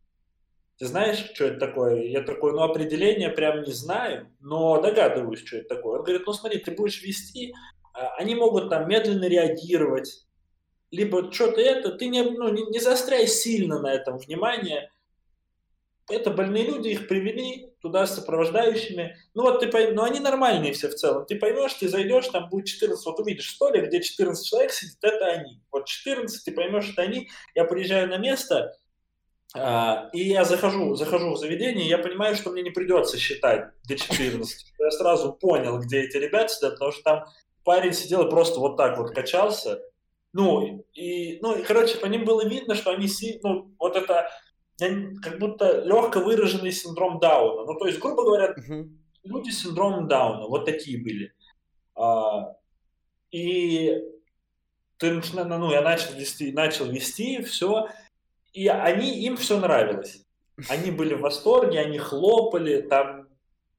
Ты 0.78 0.86
знаешь, 0.86 1.18
что 1.34 1.46
это 1.46 1.58
такое? 1.58 2.02
Я 2.04 2.22
такой, 2.22 2.52
ну, 2.52 2.62
определение 2.62 3.30
прям 3.30 3.62
не 3.62 3.72
знаю, 3.72 4.28
но 4.40 4.80
догадываюсь, 4.80 5.44
что 5.44 5.58
это 5.58 5.74
такое. 5.74 5.98
Он 5.98 6.04
говорит, 6.04 6.26
ну, 6.26 6.32
смотри, 6.32 6.58
ты 6.58 6.70
будешь 6.70 7.02
вести, 7.02 7.54
а, 7.92 8.14
они 8.16 8.36
могут 8.36 8.70
там 8.70 8.88
медленно 8.88 9.26
реагировать, 9.26 10.26
либо 10.92 11.32
что-то 11.32 11.60
это, 11.60 11.90
ты 11.90 12.06
не, 12.06 12.22
ну, 12.22 12.52
не, 12.52 12.64
не 12.66 12.78
застряй 12.78 13.26
сильно 13.26 13.80
на 13.80 13.92
этом 13.92 14.18
внимание, 14.18 14.90
это 16.10 16.30
больные 16.30 16.64
люди, 16.64 16.88
их 16.88 17.08
привели 17.08 17.72
туда 17.80 18.06
с 18.06 18.14
сопровождающими. 18.14 19.16
Ну 19.34 19.42
вот 19.42 19.60
ты 19.60 19.68
поймешь, 19.68 19.94
ну 19.94 20.02
они 20.02 20.20
нормальные 20.20 20.72
все 20.72 20.88
в 20.88 20.94
целом. 20.94 21.24
Ты 21.26 21.36
поймешь, 21.36 21.74
ты 21.74 21.88
зайдешь, 21.88 22.28
там 22.28 22.48
будет 22.48 22.66
14, 22.66 23.04
вот 23.06 23.20
увидишь 23.20 23.50
столик, 23.50 23.86
где 23.86 24.02
14 24.02 24.46
человек 24.46 24.72
сидит, 24.72 24.98
это 25.02 25.26
они. 25.26 25.62
Вот 25.72 25.86
14, 25.86 26.44
ты 26.44 26.52
поймешь, 26.52 26.90
это 26.90 27.02
они. 27.02 27.30
Я 27.54 27.64
приезжаю 27.64 28.08
на 28.08 28.18
место, 28.18 28.76
а, 29.56 30.10
и 30.12 30.20
я 30.24 30.44
захожу, 30.44 30.96
захожу 30.96 31.32
в 31.32 31.38
заведение, 31.38 31.86
и 31.86 31.88
я 31.88 31.98
понимаю, 31.98 32.34
что 32.34 32.50
мне 32.50 32.62
не 32.62 32.70
придется 32.70 33.16
считать 33.18 33.70
до 33.88 33.96
14. 33.96 34.72
Я 34.78 34.90
сразу 34.90 35.32
понял, 35.32 35.78
где 35.78 36.02
эти 36.02 36.16
ребята 36.16 36.52
сидят, 36.52 36.74
потому 36.74 36.92
что 36.92 37.02
там 37.02 37.24
парень 37.62 37.92
сидел 37.92 38.26
и 38.26 38.30
просто 38.30 38.58
вот 38.58 38.76
так 38.76 38.98
вот 38.98 39.14
качался. 39.14 39.80
Ну, 40.32 40.84
и, 40.92 41.38
ну, 41.40 41.54
и, 41.56 41.62
короче, 41.62 41.96
по 41.98 42.06
ним 42.06 42.24
было 42.24 42.44
видно, 42.44 42.74
что 42.74 42.90
они, 42.90 43.08
ну, 43.44 43.72
вот 43.78 43.96
это 43.96 44.28
как 44.78 45.38
будто 45.38 45.82
легко 45.82 46.20
выраженный 46.20 46.72
синдром 46.72 47.20
Дауна. 47.20 47.64
Ну, 47.64 47.78
то 47.78 47.86
есть, 47.86 48.00
грубо 48.00 48.24
говоря, 48.24 48.54
uh-huh. 48.54 48.88
люди 49.22 49.50
с 49.50 49.62
синдромом 49.62 50.08
Дауна, 50.08 50.46
вот 50.46 50.64
такие 50.64 51.02
были. 51.02 51.32
А, 51.94 52.56
и 53.30 54.02
ты 54.98 55.12
ну, 55.58 55.70
я 55.70 55.82
начал 55.82 56.14
вести, 56.14 56.52
начал 56.52 56.86
вести, 56.86 57.42
все, 57.42 57.88
и 58.52 58.68
они, 58.68 59.24
им 59.24 59.36
все 59.36 59.58
нравилось. 59.58 60.24
Они 60.68 60.90
были 60.90 61.14
в 61.14 61.20
восторге, 61.20 61.80
они 61.80 61.98
хлопали, 61.98 62.80
там 62.80 63.28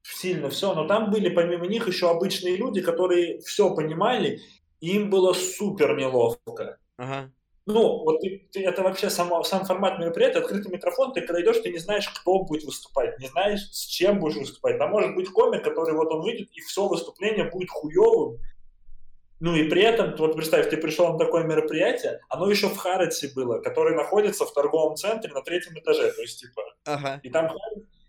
сильно 0.02 0.50
все, 0.50 0.74
но 0.74 0.86
там 0.86 1.10
были 1.10 1.30
помимо 1.30 1.66
них 1.66 1.88
еще 1.88 2.10
обычные 2.10 2.56
люди, 2.56 2.80
которые 2.80 3.40
все 3.40 3.74
понимали, 3.74 4.40
и 4.80 4.96
им 4.96 5.10
было 5.10 5.32
супер 5.32 5.96
неловко. 5.96 6.78
Ага. 6.96 7.32
Ну, 7.66 8.04
вот 8.04 8.20
ты, 8.20 8.48
ты, 8.52 8.64
это 8.64 8.82
вообще 8.82 9.10
сам, 9.10 9.42
сам 9.42 9.64
формат 9.64 9.98
мероприятия, 9.98 10.38
открытый 10.38 10.72
микрофон, 10.72 11.12
ты 11.12 11.20
когда 11.20 11.42
идешь, 11.42 11.58
ты 11.58 11.72
не 11.72 11.78
знаешь, 11.78 12.08
кто 12.08 12.44
будет 12.44 12.62
выступать, 12.62 13.18
не 13.18 13.26
знаешь, 13.26 13.68
с 13.72 13.86
чем 13.86 14.20
будешь 14.20 14.36
выступать. 14.36 14.78
Там 14.78 14.90
может 14.90 15.16
быть 15.16 15.28
комик, 15.30 15.64
который 15.64 15.94
вот 15.94 16.12
он 16.12 16.22
выйдет, 16.22 16.48
и 16.52 16.60
все 16.60 16.86
выступление 16.86 17.50
будет 17.50 17.70
хуевым, 17.70 18.38
ну 19.38 19.54
и 19.54 19.68
при 19.68 19.82
этом, 19.82 20.14
вот 20.16 20.34
представь, 20.34 20.70
ты 20.70 20.76
пришел 20.76 21.12
на 21.12 21.18
такое 21.18 21.44
мероприятие, 21.44 22.20
оно 22.28 22.48
еще 22.48 22.68
в 22.68 22.76
Харетсе 22.76 23.32
было, 23.34 23.58
которое 23.58 23.94
находится 23.94 24.46
в 24.46 24.52
торговом 24.52 24.96
центре 24.96 25.32
на 25.32 25.42
третьем 25.42 25.78
этаже, 25.78 26.10
то 26.12 26.22
есть 26.22 26.40
типа, 26.40 26.62
ага. 26.84 27.20
и 27.22 27.28
там 27.28 27.50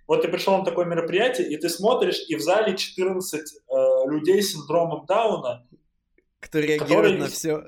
вот 0.08 0.22
ты 0.22 0.30
пришел 0.30 0.58
на 0.58 0.64
такое 0.64 0.86
мероприятие, 0.86 1.49
и 1.49 1.58
ты 1.58 1.68
смотришь, 1.68 2.24
и 2.30 2.36
в 2.36 2.41
зале 2.41 2.78
14 2.78 3.41
э, 3.41 4.10
людей 4.10 4.41
с 4.41 4.53
синдромом 4.53 5.05
Дауна, 5.05 5.68
которые 6.39 6.78
реагируют 6.78 6.89
которые... 6.89 7.20
на 7.20 7.28
все. 7.28 7.64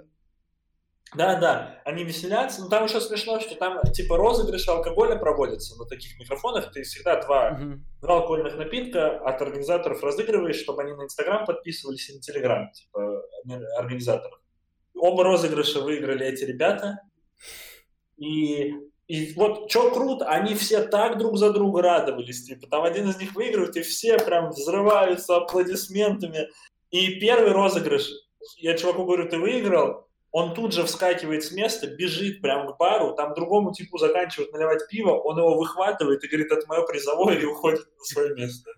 Да, 1.16 1.36
да, 1.40 1.82
они 1.86 2.04
веселятся, 2.04 2.62
но 2.62 2.70
там 2.70 2.86
еще 2.86 3.02
смешно, 3.02 3.40
что 3.40 3.56
там 3.56 3.82
типа 3.94 4.16
розыгрыши 4.16 4.70
алкоголя 4.70 5.16
проводятся 5.16 5.76
на 5.78 5.86
таких 5.86 6.20
микрофонах, 6.20 6.72
ты 6.72 6.84
всегда 6.84 7.22
два, 7.24 7.52
uh-huh. 7.52 7.78
два 8.02 8.18
алкогольных 8.18 8.56
напитка 8.58 9.18
от 9.18 9.42
организаторов 9.42 10.04
разыгрываешь, 10.04 10.58
чтобы 10.58 10.84
они 10.84 10.94
на 10.94 11.06
Инстаграм 11.06 11.46
подписывались 11.46 12.10
и 12.10 12.14
на 12.14 12.22
Телеграм, 12.22 12.72
типа 12.72 13.24
организаторов. 13.78 14.40
Оба 14.96 15.24
розыгрыша 15.24 15.82
выиграли 15.82 16.28
эти 16.28 16.44
ребята, 16.44 17.00
и 18.18 18.76
и 19.10 19.34
вот 19.34 19.72
что 19.72 19.90
круто, 19.90 20.26
они 20.26 20.54
все 20.54 20.84
так 20.84 21.18
друг 21.18 21.38
за 21.38 21.52
друга 21.52 21.82
радовались, 21.82 22.44
типа, 22.44 22.68
там 22.68 22.84
один 22.84 23.10
из 23.10 23.18
них 23.18 23.34
выигрывает, 23.34 23.76
и 23.76 23.82
все 23.82 24.20
прям 24.20 24.52
взрываются 24.52 25.38
аплодисментами. 25.38 26.48
И 26.92 27.20
первый 27.20 27.52
розыгрыш, 27.52 28.08
я 28.58 28.78
чуваку 28.78 29.06
говорю, 29.06 29.28
ты 29.28 29.40
выиграл, 29.40 30.08
он 30.32 30.54
тут 30.54 30.74
же 30.74 30.84
вскакивает 30.84 31.44
с 31.44 31.52
места, 31.52 31.88
бежит 31.88 32.42
прямо 32.42 32.74
к 32.74 32.78
бару, 32.78 33.16
там 33.16 33.34
другому 33.34 33.74
типу 33.74 33.98
заканчивает 33.98 34.54
наливать 34.54 34.88
пиво, 34.88 35.12
он 35.12 35.38
его 35.38 35.58
выхватывает 35.58 36.24
и 36.24 36.28
говорит, 36.28 36.52
это 36.52 36.68
мое 36.68 36.86
призовое, 36.86 37.40
и 37.40 37.46
уходит 37.46 37.88
на 37.98 38.04
свое 38.04 38.36
место. 38.36 38.72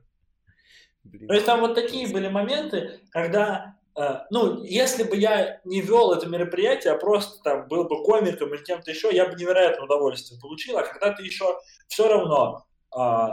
Блин. 1.03 1.27
То 1.27 1.33
есть 1.33 1.45
там 1.45 1.61
вот 1.61 1.75
такие 1.75 2.07
были 2.07 2.29
моменты, 2.29 3.01
когда, 3.09 3.75
э, 3.97 4.19
ну, 4.29 4.63
если 4.63 5.03
бы 5.03 5.17
я 5.17 5.59
не 5.65 5.81
вел 5.81 6.13
это 6.13 6.27
мероприятие, 6.27 6.93
а 6.93 6.97
просто 6.97 7.41
там 7.43 7.67
был 7.67 7.85
бы 7.85 8.03
комиком 8.03 8.53
или 8.53 8.63
кем-то 8.63 8.91
еще, 8.91 9.13
я 9.13 9.25
бы 9.25 9.35
невероятное 9.35 9.83
удовольствие 9.83 10.39
получил, 10.39 10.77
а 10.77 10.83
когда 10.83 11.11
ты 11.11 11.23
еще 11.23 11.59
все 11.87 12.07
равно 12.07 12.65
э, 12.95 13.27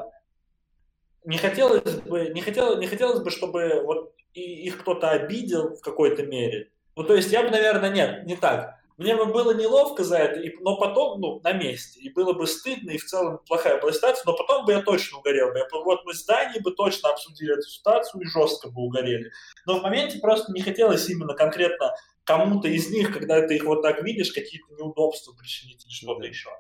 не 1.25 1.39
хотелось 1.39 1.95
бы, 2.01 2.31
не 2.31 2.41
хотелось, 2.41 2.79
не 2.79 2.87
хотелось 2.87 3.21
бы, 3.21 3.31
чтобы 3.31 3.83
вот 3.85 4.15
их 4.33 4.81
кто-то 4.81 5.11
обидел 5.11 5.77
в 5.77 5.81
какой-то 5.81 6.25
мере, 6.25 6.71
ну, 6.99 7.05
то 7.05 7.15
есть 7.15 7.31
я 7.31 7.45
бы, 7.45 7.51
наверное, 7.51 7.91
нет, 7.91 8.27
не 8.27 8.35
так. 8.35 8.75
Мне 8.97 9.15
бы 9.15 9.27
было 9.27 9.55
неловко 9.55 10.03
за 10.03 10.17
это, 10.17 10.41
и, 10.41 10.53
но 10.59 10.77
потом, 10.77 11.21
ну, 11.21 11.41
на 11.45 11.53
месте, 11.53 12.01
и 12.01 12.11
было 12.13 12.33
бы 12.33 12.45
стыдно, 12.49 12.91
и 12.91 12.99
в 12.99 13.05
целом 13.05 13.39
плохая 13.47 13.81
была 13.81 13.93
ситуация, 13.93 14.25
но 14.27 14.37
потом 14.37 14.65
бы 14.65 14.73
я 14.73 14.83
точно 14.83 15.19
угорел 15.19 15.53
бы. 15.53 15.59
Я, 15.59 15.69
вот 15.71 16.05
мы 16.05 16.13
с 16.13 16.25
Даней 16.25 16.59
бы 16.59 16.73
точно 16.73 17.11
обсудили 17.11 17.53
эту 17.53 17.69
ситуацию 17.69 18.21
и 18.21 18.27
жестко 18.27 18.69
бы 18.71 18.83
угорели. 18.83 19.31
Но 19.65 19.79
в 19.79 19.83
моменте 19.85 20.19
просто 20.19 20.51
не 20.51 20.61
хотелось 20.61 21.09
именно 21.09 21.35
конкретно 21.35 21.95
кому-то 22.25 22.67
из 22.67 22.91
них, 22.91 23.13
когда 23.13 23.47
ты 23.47 23.55
их 23.55 23.65
вот 23.65 23.83
так 23.83 24.03
видишь, 24.03 24.33
какие-то 24.33 24.75
неудобства 24.75 25.35
причинить 25.39 25.87
или 25.87 25.93
что-то 25.93 26.25
еще. 26.25 26.51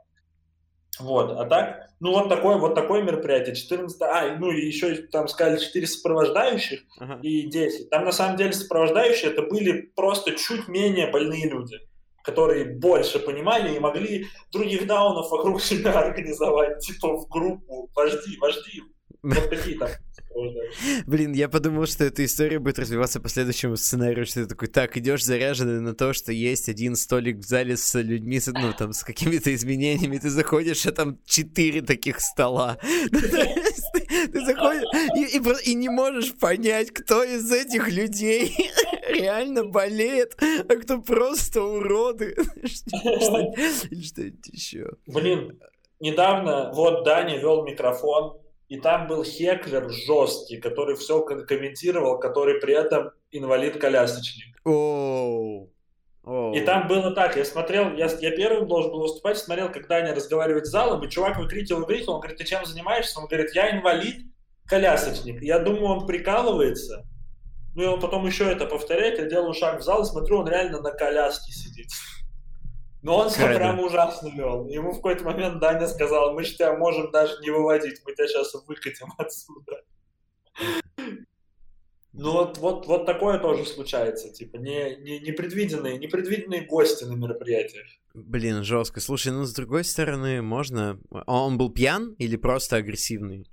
Вот, 1.01 1.30
а 1.32 1.44
так, 1.44 1.88
ну 2.01 2.12
вот 2.12 2.28
такое, 2.28 2.57
вот 2.57 2.74
такое 2.74 3.03
мероприятие, 3.03 3.55
14, 3.55 4.03
а, 4.03 4.36
ну 4.38 4.51
и 4.51 4.66
еще 4.66 4.94
там 4.96 5.28
сказали 5.28 5.59
4 5.59 5.86
сопровождающих 5.86 6.80
uh-huh. 7.01 7.20
и 7.22 7.49
10. 7.49 7.90
Там 7.90 8.05
на 8.05 8.12
самом 8.12 8.36
деле 8.36 8.53
сопровождающие 8.53 9.30
это 9.30 9.42
были 9.42 9.90
просто 9.94 10.32
чуть 10.32 10.68
менее 10.68 11.11
больные 11.11 11.49
люди, 11.49 11.78
которые 12.22 12.64
больше 12.64 13.18
понимали 13.18 13.74
и 13.74 13.80
могли 13.80 14.26
других 14.53 14.86
даунов 14.86 15.30
вокруг 15.30 15.62
себя 15.62 15.92
организовать, 15.92 16.80
типа 16.80 17.16
в 17.16 17.28
группу, 17.28 17.90
вожди, 17.94 18.36
вожди, 18.38 18.82
вот 19.22 19.51
такие 19.51 19.78
там 19.78 19.88
Блин, 21.06 21.32
я 21.32 21.48
подумал, 21.48 21.86
что 21.86 22.04
эта 22.04 22.24
история 22.24 22.58
будет 22.58 22.78
развиваться 22.78 23.20
по 23.20 23.28
следующему 23.28 23.76
сценарию, 23.76 24.26
что 24.26 24.42
ты 24.42 24.46
такой, 24.46 24.68
так, 24.68 24.96
идешь 24.96 25.24
заряженный 25.24 25.80
на 25.80 25.94
то, 25.94 26.12
что 26.12 26.32
есть 26.32 26.68
один 26.68 26.96
столик 26.96 27.38
в 27.38 27.44
зале 27.44 27.76
с 27.76 27.98
людьми, 28.00 28.40
ну, 28.46 28.72
там, 28.72 28.92
с 28.92 29.02
какими-то 29.02 29.54
изменениями, 29.54 30.18
ты 30.18 30.30
заходишь, 30.30 30.86
а 30.86 30.92
там 30.92 31.18
четыре 31.24 31.82
таких 31.82 32.20
стола. 32.20 32.78
Ты 34.08 34.40
заходишь 34.40 34.84
и, 35.14 35.70
и 35.70 35.74
не 35.74 35.88
можешь 35.88 36.34
понять, 36.34 36.90
кто 36.90 37.22
из 37.22 37.50
этих 37.52 37.88
людей 37.88 38.54
реально 39.08 39.64
болеет, 39.64 40.36
а 40.40 40.74
кто 40.76 41.00
просто 41.00 41.62
уроды. 41.62 42.34
Что-нибудь 42.64 44.46
еще. 44.46 44.90
Блин, 45.06 45.60
недавно 46.00 46.72
вот 46.74 47.04
Даня 47.04 47.38
вел 47.38 47.64
микрофон, 47.64 48.38
и 48.68 48.78
там 48.78 49.06
был 49.06 49.24
хеклер 49.24 49.88
жесткий, 49.90 50.58
который 50.58 50.94
все 50.96 51.22
комментировал, 51.22 52.18
который 52.18 52.60
при 52.60 52.74
этом 52.74 53.12
инвалид-колясочник. 53.30 54.56
Oh. 54.64 55.68
Oh. 56.24 56.54
И 56.54 56.60
там 56.60 56.86
было 56.86 57.12
так, 57.12 57.36
я 57.36 57.44
смотрел, 57.46 57.94
я, 57.94 58.06
я 58.20 58.30
первым 58.36 58.68
должен 58.68 58.90
был 58.90 59.00
выступать, 59.00 59.38
смотрел, 59.38 59.72
как 59.72 59.88
Даня 59.88 60.14
разговаривает 60.14 60.66
с 60.66 60.70
залом, 60.70 61.02
и 61.02 61.08
чувак 61.08 61.38
выкрикивал, 61.38 61.80
выкрикивал, 61.80 62.16
он 62.16 62.20
говорит, 62.20 62.38
ты 62.38 62.44
чем 62.44 62.66
занимаешься? 62.66 63.18
Он 63.18 63.26
говорит, 63.26 63.54
я 63.54 63.74
инвалид, 63.74 64.26
колясочник. 64.66 65.40
Я 65.42 65.58
думаю, 65.58 66.00
он 66.00 66.06
прикалывается. 66.06 67.06
Ну 67.74 67.82
и 67.82 67.86
он 67.86 68.00
потом 68.00 68.26
еще 68.26 68.44
это 68.44 68.66
повторяет, 68.66 69.18
я 69.18 69.24
делаю 69.24 69.54
шаг 69.54 69.80
в 69.80 69.82
зал 69.82 70.02
и 70.02 70.04
смотрю, 70.04 70.40
он 70.40 70.48
реально 70.48 70.82
на 70.82 70.90
коляске 70.90 71.52
сидит. 71.52 71.88
Но 73.03 73.16
он 73.16 73.30
себя 73.30 73.55
прям 73.55 73.78
ужасно 73.80 74.28
вел. 74.28 74.66
Ему 74.68 74.92
в 74.92 74.96
какой-то 74.96 75.24
момент 75.24 75.61
Даня 75.61 75.86
сказал, 75.86 76.34
мы 76.34 76.42
же 76.42 76.55
тебя 76.55 76.76
можем 76.76 77.11
даже 77.12 77.40
не 77.40 77.51
выводить, 77.51 78.01
мы 78.05 78.12
тебя 78.12 78.26
сейчас 78.26 78.55
выкатим 78.66 79.12
отсюда. 79.16 79.82
Ну 82.12 82.32
вот, 82.32 82.59
вот, 82.59 82.86
вот 82.86 83.07
такое 83.07 83.38
тоже 83.38 83.64
случается, 83.64 84.32
типа 84.32 84.57
не, 84.57 84.96
не, 84.96 85.20
непредвиденные, 85.20 85.99
непредвиденные 85.99 86.62
гости 86.62 87.05
на 87.05 87.12
мероприятиях. 87.12 87.86
Блин, 88.12 88.64
жестко. 88.64 89.01
Слушай, 89.01 89.32
ну 89.32 89.44
с 89.44 89.55
другой 89.55 89.84
стороны, 89.84 90.42
можно... 90.42 90.99
Он 91.26 91.57
был 91.57 91.72
пьян 91.72 92.14
или 92.18 92.36
просто 92.36 92.76
агрессивный? 92.76 93.49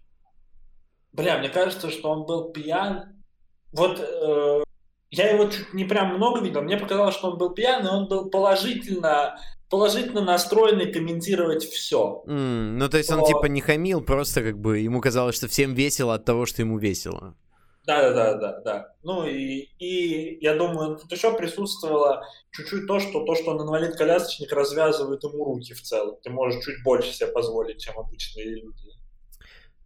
Бля, 1.13 1.37
мне 1.37 1.49
кажется, 1.49 1.91
что 1.91 2.09
он 2.09 2.25
был 2.25 2.51
пьян. 2.51 3.23
Вот 3.71 3.99
э, 3.99 4.64
я 5.17 5.31
его 5.31 5.45
чуть 5.49 5.73
не 5.73 5.85
прям 5.85 6.15
много 6.15 6.41
видел, 6.41 6.61
мне 6.61 6.77
показалось, 6.77 7.15
что 7.15 7.31
он 7.31 7.37
был 7.37 7.51
пьяный, 7.51 7.91
он 7.91 8.07
был 8.07 8.29
положительно 8.29 9.37
положительно 9.69 10.21
настроенный 10.21 10.91
комментировать 10.91 11.63
все. 11.63 12.23
Mm, 12.27 12.77
ну, 12.77 12.87
то 12.87 12.97
есть 12.97 13.11
он 13.11 13.25
типа 13.25 13.47
не 13.47 13.61
хамил, 13.61 14.01
просто 14.01 14.43
как 14.43 14.59
бы 14.59 14.79
ему 14.79 15.01
казалось, 15.01 15.35
что 15.35 15.47
всем 15.47 15.73
весело 15.73 16.13
от 16.13 16.23
того, 16.23 16.45
что 16.45 16.61
ему 16.61 16.77
весело. 16.77 17.35
Да, 17.85 18.01
да, 18.01 18.13
да, 18.13 18.33
да, 18.37 18.61
да. 18.61 18.95
Ну 19.03 19.27
и, 19.27 19.69
и 19.77 20.37
я 20.43 20.55
думаю, 20.55 20.97
тут 20.97 21.11
еще 21.11 21.35
присутствовало 21.35 22.23
чуть-чуть 22.51 22.87
то, 22.87 22.99
что 22.99 23.23
то, 23.25 23.35
что 23.35 23.51
он 23.51 23.61
инвалид-колясочник 23.61 24.51
развязывает 24.51 25.23
ему 25.23 25.45
руки 25.45 25.73
в 25.73 25.81
целом. 25.81 26.17
Ты 26.23 26.31
можешь 26.31 26.63
чуть 26.63 26.83
больше 26.83 27.13
себе 27.13 27.27
позволить, 27.27 27.79
чем 27.79 27.99
обычные 27.99 28.55
люди. 28.55 28.84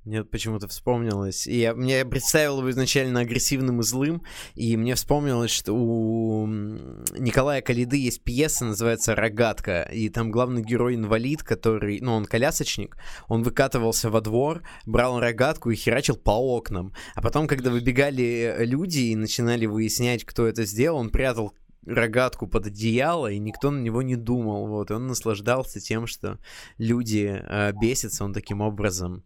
Мне 0.06 0.24
почему-то 0.24 0.68
вспомнилось. 0.68 1.46
И 1.46 1.60
я, 1.60 1.76
мне 1.76 2.06
представил 2.06 2.60
его 2.60 2.70
изначально 2.72 3.20
агрессивным 3.20 3.82
и 3.82 3.84
злым, 3.84 4.24
и 4.56 4.78
мне 4.78 4.96
вспомнилось, 4.96 5.52
что 5.52 5.74
у 5.74 6.48
Николая 6.48 7.62
Калиды 7.62 7.98
есть 7.98 8.24
пьеса, 8.24 8.66
называется 8.66 9.14
«Рогатка», 9.14 9.82
и 9.84 10.10
там 10.10 10.32
главный 10.32 10.64
герой 10.64 10.96
инвалид, 10.96 11.44
который, 11.44 12.00
ну, 12.00 12.14
он 12.14 12.26
колясочник, 12.26 12.98
он 13.28 13.44
выкатывался 13.44 14.10
во 14.10 14.22
двор, 14.22 14.64
брал 14.86 15.20
рогатку 15.20 15.70
и 15.70 15.76
херачил 15.76 16.16
по 16.16 16.32
окнам. 16.32 16.94
А 17.16 17.22
потом, 17.22 17.48
когда 17.48 17.70
выбегали 17.70 18.56
люди 18.60 19.00
и 19.00 19.16
начинали 19.16 19.66
выяснять, 19.66 20.24
кто 20.24 20.48
это 20.48 20.64
сделал, 20.66 21.00
он 21.00 21.10
прятал 21.10 21.54
рогатку 21.86 22.48
под 22.48 22.68
одеяло, 22.68 23.30
и 23.32 23.38
никто 23.38 23.70
на 23.70 23.80
него 23.80 24.02
не 24.02 24.16
думал. 24.16 24.68
Вот, 24.68 24.92
и 24.92 24.94
он 24.94 25.08
наслаждался 25.08 25.80
тем, 25.82 26.08
что 26.08 26.40
люди 26.78 27.42
э, 27.42 27.74
бесятся, 27.74 28.24
он 28.24 28.34
таким 28.34 28.62
образом 28.62 29.24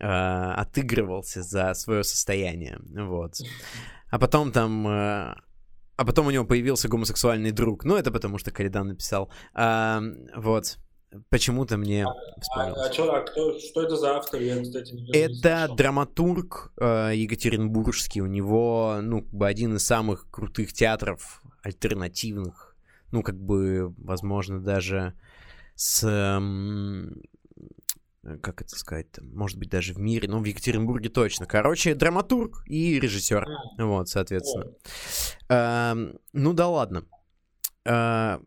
отыгрывался 0.00 1.42
за 1.42 1.74
свое 1.74 2.04
состояние, 2.04 2.78
вот. 2.80 3.34
А 4.10 4.18
потом 4.18 4.52
там... 4.52 4.86
Э, 4.86 5.34
а 5.96 6.04
потом 6.04 6.26
у 6.26 6.30
него 6.30 6.44
появился 6.44 6.88
гомосексуальный 6.88 7.52
друг. 7.52 7.84
Ну, 7.84 7.96
это 7.96 8.10
потому 8.10 8.38
что 8.38 8.50
Калидан 8.50 8.88
написал. 8.88 9.30
А, 9.54 10.02
вот. 10.34 10.78
почему-то 11.28 11.76
мне 11.76 12.04
а, 12.04 12.10
а, 12.56 12.86
а, 12.86 12.88
чё, 12.88 13.12
а 13.12 13.20
кто, 13.20 13.58
что 13.58 13.82
это 13.82 13.96
за 13.96 14.16
автор? 14.16 14.40
Я, 14.40 14.62
кстати, 14.62 14.94
не 14.94 15.12
Это 15.12 15.68
не 15.68 15.76
драматург 15.76 16.72
э, 16.80 17.12
екатеринбургский. 17.14 18.22
У 18.22 18.26
него, 18.26 18.98
ну, 19.02 19.22
как 19.22 19.32
бы 19.32 19.46
один 19.46 19.76
из 19.76 19.84
самых 19.84 20.28
крутых 20.30 20.72
театров 20.72 21.42
альтернативных. 21.62 22.74
Ну, 23.12 23.22
как 23.22 23.38
бы, 23.38 23.94
возможно, 23.98 24.60
даже 24.60 25.14
с... 25.74 26.02
Э, 26.02 26.40
как 28.42 28.60
это 28.62 28.76
сказать, 28.76 29.06
может 29.20 29.58
быть, 29.58 29.70
даже 29.70 29.94
в 29.94 29.98
мире, 29.98 30.28
но 30.28 30.40
в 30.40 30.44
Екатеринбурге 30.44 31.08
точно. 31.08 31.46
Короче, 31.46 31.94
драматург 31.94 32.62
и 32.66 33.00
режиссер. 33.00 33.46
Вот, 33.78 34.08
соответственно. 34.08 34.72
Э, 35.48 35.94
ну 36.32 36.52
да 36.52 36.68
ладно. 36.68 37.06
Э, 37.84 38.38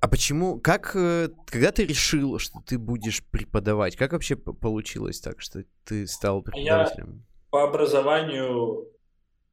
а 0.00 0.08
почему, 0.08 0.60
как, 0.60 0.92
э, 0.94 1.30
когда 1.46 1.72
ты 1.72 1.84
решил, 1.84 2.38
что 2.38 2.60
ты 2.60 2.78
будешь 2.78 3.24
преподавать, 3.24 3.96
как 3.96 4.12
вообще 4.12 4.36
получилось 4.36 5.20
так, 5.20 5.40
что 5.40 5.64
ты 5.84 6.06
стал 6.06 6.42
преподавателем? 6.42 7.16
Я 7.16 7.22
по 7.50 7.64
образованию, 7.64 8.88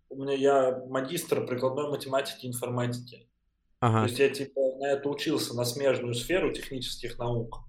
у 0.10 0.24
меня 0.24 0.34
я 0.34 0.86
магистр 0.88 1.46
прикладной 1.48 1.90
математики 1.90 2.46
и 2.46 2.50
информатики. 2.50 3.28
Ага. 3.80 4.02
То 4.02 4.06
есть 4.06 4.20
я 4.20 4.30
типа 4.30 4.60
на 4.80 4.92
это 4.92 5.10
учился, 5.10 5.56
на 5.56 5.66
смежную 5.66 6.14
сферу 6.14 6.54
технических 6.54 7.18
наук. 7.18 7.69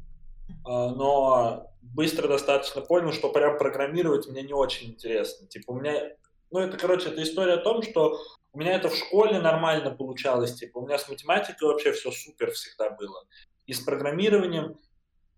А, 0.71 0.91
но 0.91 1.67
быстро 1.83 2.29
достаточно 2.29 2.81
понял, 2.81 3.13
что 3.13 3.33
прям 3.33 3.59
программировать 3.59 4.29
мне 4.29 4.43
не 4.43 4.53
очень 4.53 4.91
интересно. 4.91 5.49
Типа 5.49 5.73
у 5.73 5.81
меня, 5.81 6.13
ну 6.53 6.61
это, 6.61 6.77
короче, 6.77 7.09
это 7.09 7.21
история 7.25 7.55
о 7.55 7.65
том, 7.65 7.83
что 7.83 8.21
у 8.53 8.59
меня 8.59 8.77
это 8.77 8.89
в 8.89 8.95
школе 8.95 9.41
нормально 9.41 9.91
получалось, 9.91 10.55
типа, 10.55 10.79
у 10.79 10.87
меня 10.87 10.99
с 10.99 11.09
математикой 11.09 11.69
вообще 11.69 11.93
все 11.93 12.11
супер 12.13 12.53
всегда 12.53 12.91
было. 12.91 13.25
И 13.67 13.73
с 13.73 13.81
программированием, 13.81 14.77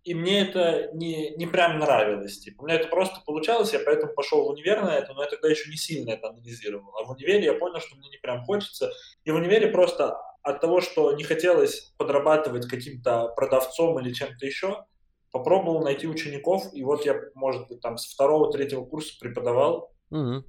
и 0.05 0.15
мне 0.15 0.43
это 0.43 0.91
не, 0.93 1.31
не 1.37 1.47
прям 1.47 1.79
нравилось. 1.79 2.39
Типа, 2.39 2.63
у 2.63 2.67
меня 2.67 2.77
это 2.77 2.89
просто 2.89 3.21
получалось, 3.25 3.73
я 3.73 3.81
поэтому 3.81 4.13
пошел 4.15 4.45
в 4.45 4.49
универ 4.49 4.83
на 4.83 4.97
это, 4.97 5.15
но 5.15 5.23
я 5.23 5.29
тогда 5.31 5.49
еще 5.49 5.71
не 5.71 5.77
сильно 5.77 6.11
это 6.11 6.29
анализировал. 6.29 6.95
А 6.97 7.05
в 7.05 7.11
универе 7.11 7.45
я 7.45 7.55
понял, 7.55 7.81
что 7.81 7.97
мне 7.97 8.09
не 8.09 8.19
прям 8.19 8.45
хочется. 8.45 8.93
И 9.25 9.31
в 9.31 9.37
универе 9.37 9.69
просто 9.69 10.19
от 10.43 10.61
того, 10.61 10.81
что 10.81 11.13
не 11.13 11.25
хотелось 11.25 11.93
подрабатывать 11.97 12.67
каким-то 12.67 13.29
продавцом 13.37 13.99
или 14.01 14.13
чем-то 14.13 14.45
еще, 14.45 14.85
попробовал 15.33 15.83
найти 15.83 16.07
учеников, 16.07 16.73
и 16.73 16.85
вот 16.85 17.05
я, 17.05 17.21
может 17.35 17.67
быть, 17.69 17.81
там 17.81 17.97
с 17.97 18.07
второго-третьего 18.07 18.85
курса 18.85 19.19
преподавал. 19.19 19.93
Mm-hmm. 20.11 20.45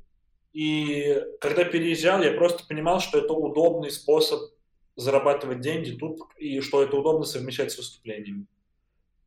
И 0.53 1.23
когда 1.41 1.63
переезжал, 1.63 2.21
я 2.21 2.33
просто 2.33 2.67
понимал, 2.67 2.99
что 2.99 3.17
это 3.17 3.33
удобный 3.33 3.89
способ 3.89 4.39
зарабатывать 4.95 5.61
деньги 5.61 5.97
тут, 5.97 6.19
и 6.37 6.59
что 6.59 6.83
это 6.83 6.95
удобно 6.97 7.25
совмещать 7.25 7.71
с 7.71 7.77
выступлениями. 7.77 8.45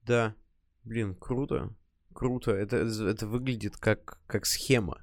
Да, 0.02 0.34
блин, 0.84 1.16
круто, 1.16 1.74
круто. 2.14 2.52
Это, 2.52 2.76
это 2.76 3.26
выглядит 3.26 3.76
как, 3.76 4.20
как 4.26 4.46
схема. 4.46 5.02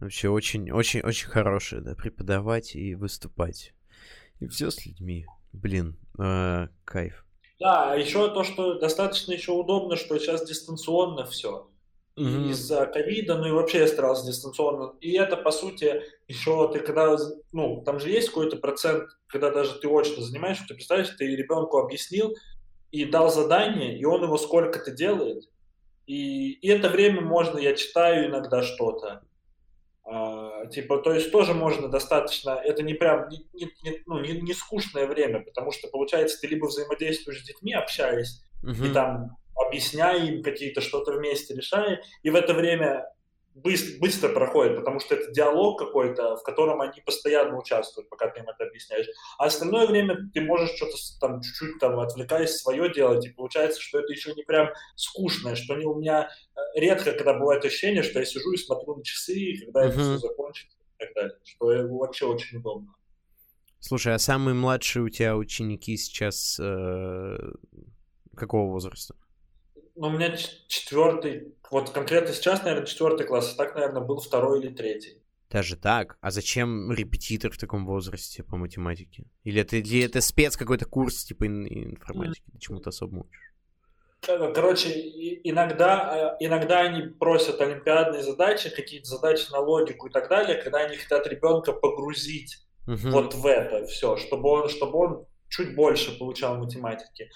Вообще 0.00 0.28
очень, 0.28 0.70
очень, 0.70 1.00
очень 1.00 1.28
хорошая, 1.28 1.80
да, 1.80 1.94
преподавать 1.94 2.76
и 2.76 2.94
выступать. 2.94 3.72
И 4.40 4.48
все 4.48 4.70
с 4.70 4.84
людьми. 4.84 5.24
Блин, 5.52 5.96
э, 6.18 6.68
кайф. 6.84 7.24
Да, 7.60 7.92
а 7.92 7.96
еще 7.96 8.28
то, 8.30 8.42
что 8.42 8.78
достаточно 8.78 9.32
еще 9.32 9.52
удобно, 9.52 9.96
что 9.96 10.18
сейчас 10.18 10.46
дистанционно 10.46 11.24
все 11.24 11.68
mm-hmm. 12.16 12.50
из-за 12.50 12.86
ковида, 12.86 13.38
ну 13.38 13.46
и 13.46 13.52
вообще 13.52 13.78
я 13.78 13.88
старался 13.88 14.26
дистанционно. 14.26 14.94
И 15.00 15.12
это, 15.12 15.36
по 15.36 15.50
сути, 15.50 16.02
еще 16.28 16.70
ты 16.72 16.80
когда, 16.80 17.16
ну, 17.52 17.82
там 17.84 18.00
же 18.00 18.10
есть 18.10 18.28
какой-то 18.28 18.56
процент, 18.56 19.08
когда 19.26 19.50
даже 19.50 19.78
ты 19.78 19.88
очно 19.88 20.22
занимаешься, 20.22 20.64
ты 20.68 20.74
представляешь, 20.74 21.14
ты 21.16 21.26
ребенку 21.34 21.78
объяснил 21.78 22.34
и 22.90 23.04
дал 23.04 23.30
задание, 23.30 23.98
и 23.98 24.04
он 24.04 24.22
его 24.22 24.38
сколько-то 24.38 24.90
делает. 24.90 25.44
И, 26.06 26.52
и 26.52 26.68
это 26.68 26.88
время 26.88 27.20
можно, 27.20 27.58
я 27.58 27.74
читаю 27.74 28.26
иногда 28.26 28.62
что-то. 28.62 29.22
А, 30.06 30.66
типа, 30.66 30.98
то 30.98 31.14
есть 31.14 31.32
тоже 31.32 31.54
можно 31.54 31.88
достаточно, 31.88 32.50
это 32.50 32.82
не 32.82 32.92
прям, 32.92 33.28
не, 33.28 33.46
не, 33.54 33.70
не, 33.82 34.02
ну, 34.06 34.20
не, 34.20 34.32
не 34.32 34.52
скучное 34.52 35.06
время, 35.06 35.40
потому 35.40 35.72
что, 35.72 35.88
получается, 35.88 36.38
ты 36.40 36.46
либо 36.46 36.66
взаимодействуешь 36.66 37.40
с 37.40 37.46
детьми, 37.46 37.72
общаясь, 37.72 38.42
uh-huh. 38.62 38.90
и 38.90 38.92
там 38.92 39.38
объясняя 39.54 40.18
им 40.18 40.42
какие-то 40.42 40.82
что-то 40.82 41.12
вместе 41.12 41.54
решая, 41.54 42.02
и 42.22 42.28
в 42.28 42.34
это 42.34 42.52
время 42.52 43.06
быстро, 43.54 43.98
быстро 44.00 44.28
проходит, 44.30 44.76
потому 44.76 45.00
что 45.00 45.14
это 45.14 45.30
диалог 45.30 45.78
какой-то, 45.78 46.36
в 46.36 46.42
котором 46.42 46.80
они 46.80 47.00
постоянно 47.00 47.56
участвуют, 47.58 48.08
пока 48.08 48.28
ты 48.28 48.40
им 48.40 48.48
это 48.48 48.64
объясняешь. 48.64 49.06
А 49.38 49.46
остальное 49.46 49.86
время 49.86 50.28
ты 50.32 50.40
можешь 50.40 50.74
что-то 50.76 50.96
там 51.20 51.40
чуть-чуть 51.40 51.78
там 51.78 51.98
отвлекаясь 52.00 52.56
свое 52.56 52.92
делать, 52.92 53.24
и 53.26 53.30
получается, 53.30 53.80
что 53.80 54.00
это 54.00 54.12
еще 54.12 54.32
не 54.34 54.42
прям 54.42 54.70
скучное, 54.96 55.54
что 55.54 55.74
не 55.76 55.86
у 55.86 55.94
меня 55.94 56.28
э, 56.54 56.80
редко, 56.80 57.12
когда 57.12 57.34
бывает 57.34 57.64
ощущение, 57.64 58.02
что 58.02 58.18
я 58.18 58.24
сижу 58.24 58.52
и 58.52 58.56
смотрю 58.56 58.96
на 58.96 59.04
часы, 59.04 59.54
когда 59.64 59.84
uh-huh. 59.84 59.88
это 59.90 60.00
все 60.00 60.18
закончится 60.18 60.76
и 60.78 61.04
так 61.04 61.14
далее, 61.14 61.38
что 61.44 61.66
вообще 61.96 62.26
очень 62.26 62.58
удобно. 62.58 62.94
Слушай, 63.78 64.14
а 64.14 64.18
самые 64.18 64.54
младшие 64.54 65.02
у 65.02 65.08
тебя 65.08 65.36
ученики 65.36 65.96
сейчас 65.96 66.58
э, 66.58 67.36
какого 68.34 68.70
возраста? 68.70 69.14
ну, 69.96 70.08
у 70.08 70.10
меня 70.10 70.36
четвертый, 70.66 71.53
вот 71.70 71.90
конкретно 71.90 72.32
сейчас, 72.32 72.62
наверное, 72.62 72.86
четвертый 72.86 73.26
класс, 73.26 73.52
а 73.54 73.56
так, 73.56 73.74
наверное, 73.74 74.02
был 74.02 74.20
второй 74.20 74.60
или 74.60 74.74
третий. 74.74 75.22
Даже 75.50 75.76
так? 75.76 76.16
А 76.20 76.30
зачем 76.30 76.90
репетитор 76.92 77.52
в 77.52 77.58
таком 77.58 77.86
возрасте 77.86 78.42
по 78.42 78.56
математике? 78.56 79.26
Или 79.44 79.60
это, 79.60 79.76
или 79.76 80.04
это 80.04 80.20
спец 80.20 80.56
какой-то 80.56 80.84
курс 80.84 81.24
типа 81.24 81.46
информатики? 81.46 82.42
Ты 82.52 82.58
чему-то 82.58 82.90
особо 82.90 83.20
учишь? 83.20 83.54
Э, 84.26 84.52
короче, 84.52 84.90
иногда, 85.44 86.34
э, 86.40 86.44
иногда 86.44 86.80
они 86.80 87.02
просят 87.08 87.60
олимпиадные 87.60 88.22
задачи, 88.22 88.74
какие-то 88.74 89.08
задачи 89.08 89.50
на 89.52 89.60
логику 89.60 90.08
и 90.08 90.10
так 90.10 90.28
далее, 90.28 90.60
когда 90.60 90.78
они 90.78 90.96
хотят 90.96 91.26
ребенка 91.26 91.72
погрузить 91.72 92.66
uh-huh. 92.86 93.10
вот 93.10 93.34
в 93.34 93.46
это 93.46 93.86
все, 93.86 94.16
чтобы 94.16 94.48
он, 94.48 94.68
чтобы 94.68 94.98
он 94.98 95.26
чуть 95.48 95.76
больше 95.76 96.18
получал 96.18 96.56
математики. 96.56 97.30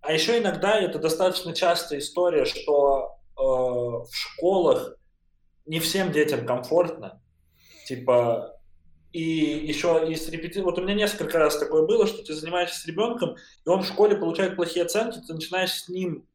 А 0.00 0.12
еще 0.12 0.38
иногда 0.38 0.78
это 0.78 0.98
достаточно 0.98 1.54
частая 1.54 2.00
история, 2.00 2.44
что 2.44 3.13
в 3.44 4.10
школах 4.12 4.96
не 5.66 5.80
всем 5.80 6.12
детям 6.12 6.46
комфортно. 6.46 7.22
Типа, 7.86 8.58
и 9.12 9.22
еще 9.22 10.06
и 10.10 10.16
с 10.16 10.28
репети... 10.28 10.58
Вот 10.58 10.78
у 10.78 10.82
меня 10.82 10.94
несколько 10.94 11.38
раз 11.38 11.58
такое 11.58 11.86
было, 11.86 12.06
что 12.06 12.22
ты 12.24 12.34
занимаешься 12.34 12.80
с 12.80 12.86
ребенком, 12.86 13.36
и 13.64 13.68
он 13.68 13.82
в 13.82 13.86
школе 13.86 14.16
получает 14.16 14.56
плохие 14.56 14.84
оценки, 14.84 15.20
ты 15.26 15.34
начинаешь 15.34 15.72
с 15.72 15.88
ним 15.88 16.26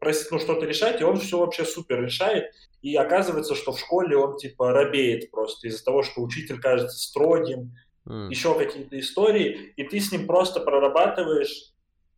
просить 0.00 0.30
ну, 0.30 0.38
что-то 0.38 0.66
решать, 0.66 1.00
и 1.00 1.04
он 1.04 1.18
все 1.18 1.38
вообще 1.38 1.64
супер 1.64 2.02
решает. 2.02 2.52
И 2.82 2.94
оказывается, 2.96 3.54
что 3.54 3.72
в 3.72 3.80
школе 3.80 4.16
он 4.16 4.36
типа 4.36 4.72
робеет 4.72 5.30
просто 5.30 5.68
из-за 5.68 5.84
того, 5.84 6.02
что 6.02 6.22
учитель 6.22 6.60
кажется 6.60 6.98
строгим, 6.98 7.74
mm. 8.06 8.28
еще 8.28 8.56
какие-то 8.56 8.98
истории, 9.00 9.72
и 9.76 9.84
ты 9.84 9.98
с 10.00 10.12
ним 10.12 10.26
просто 10.26 10.60
прорабатываешь 10.60 11.71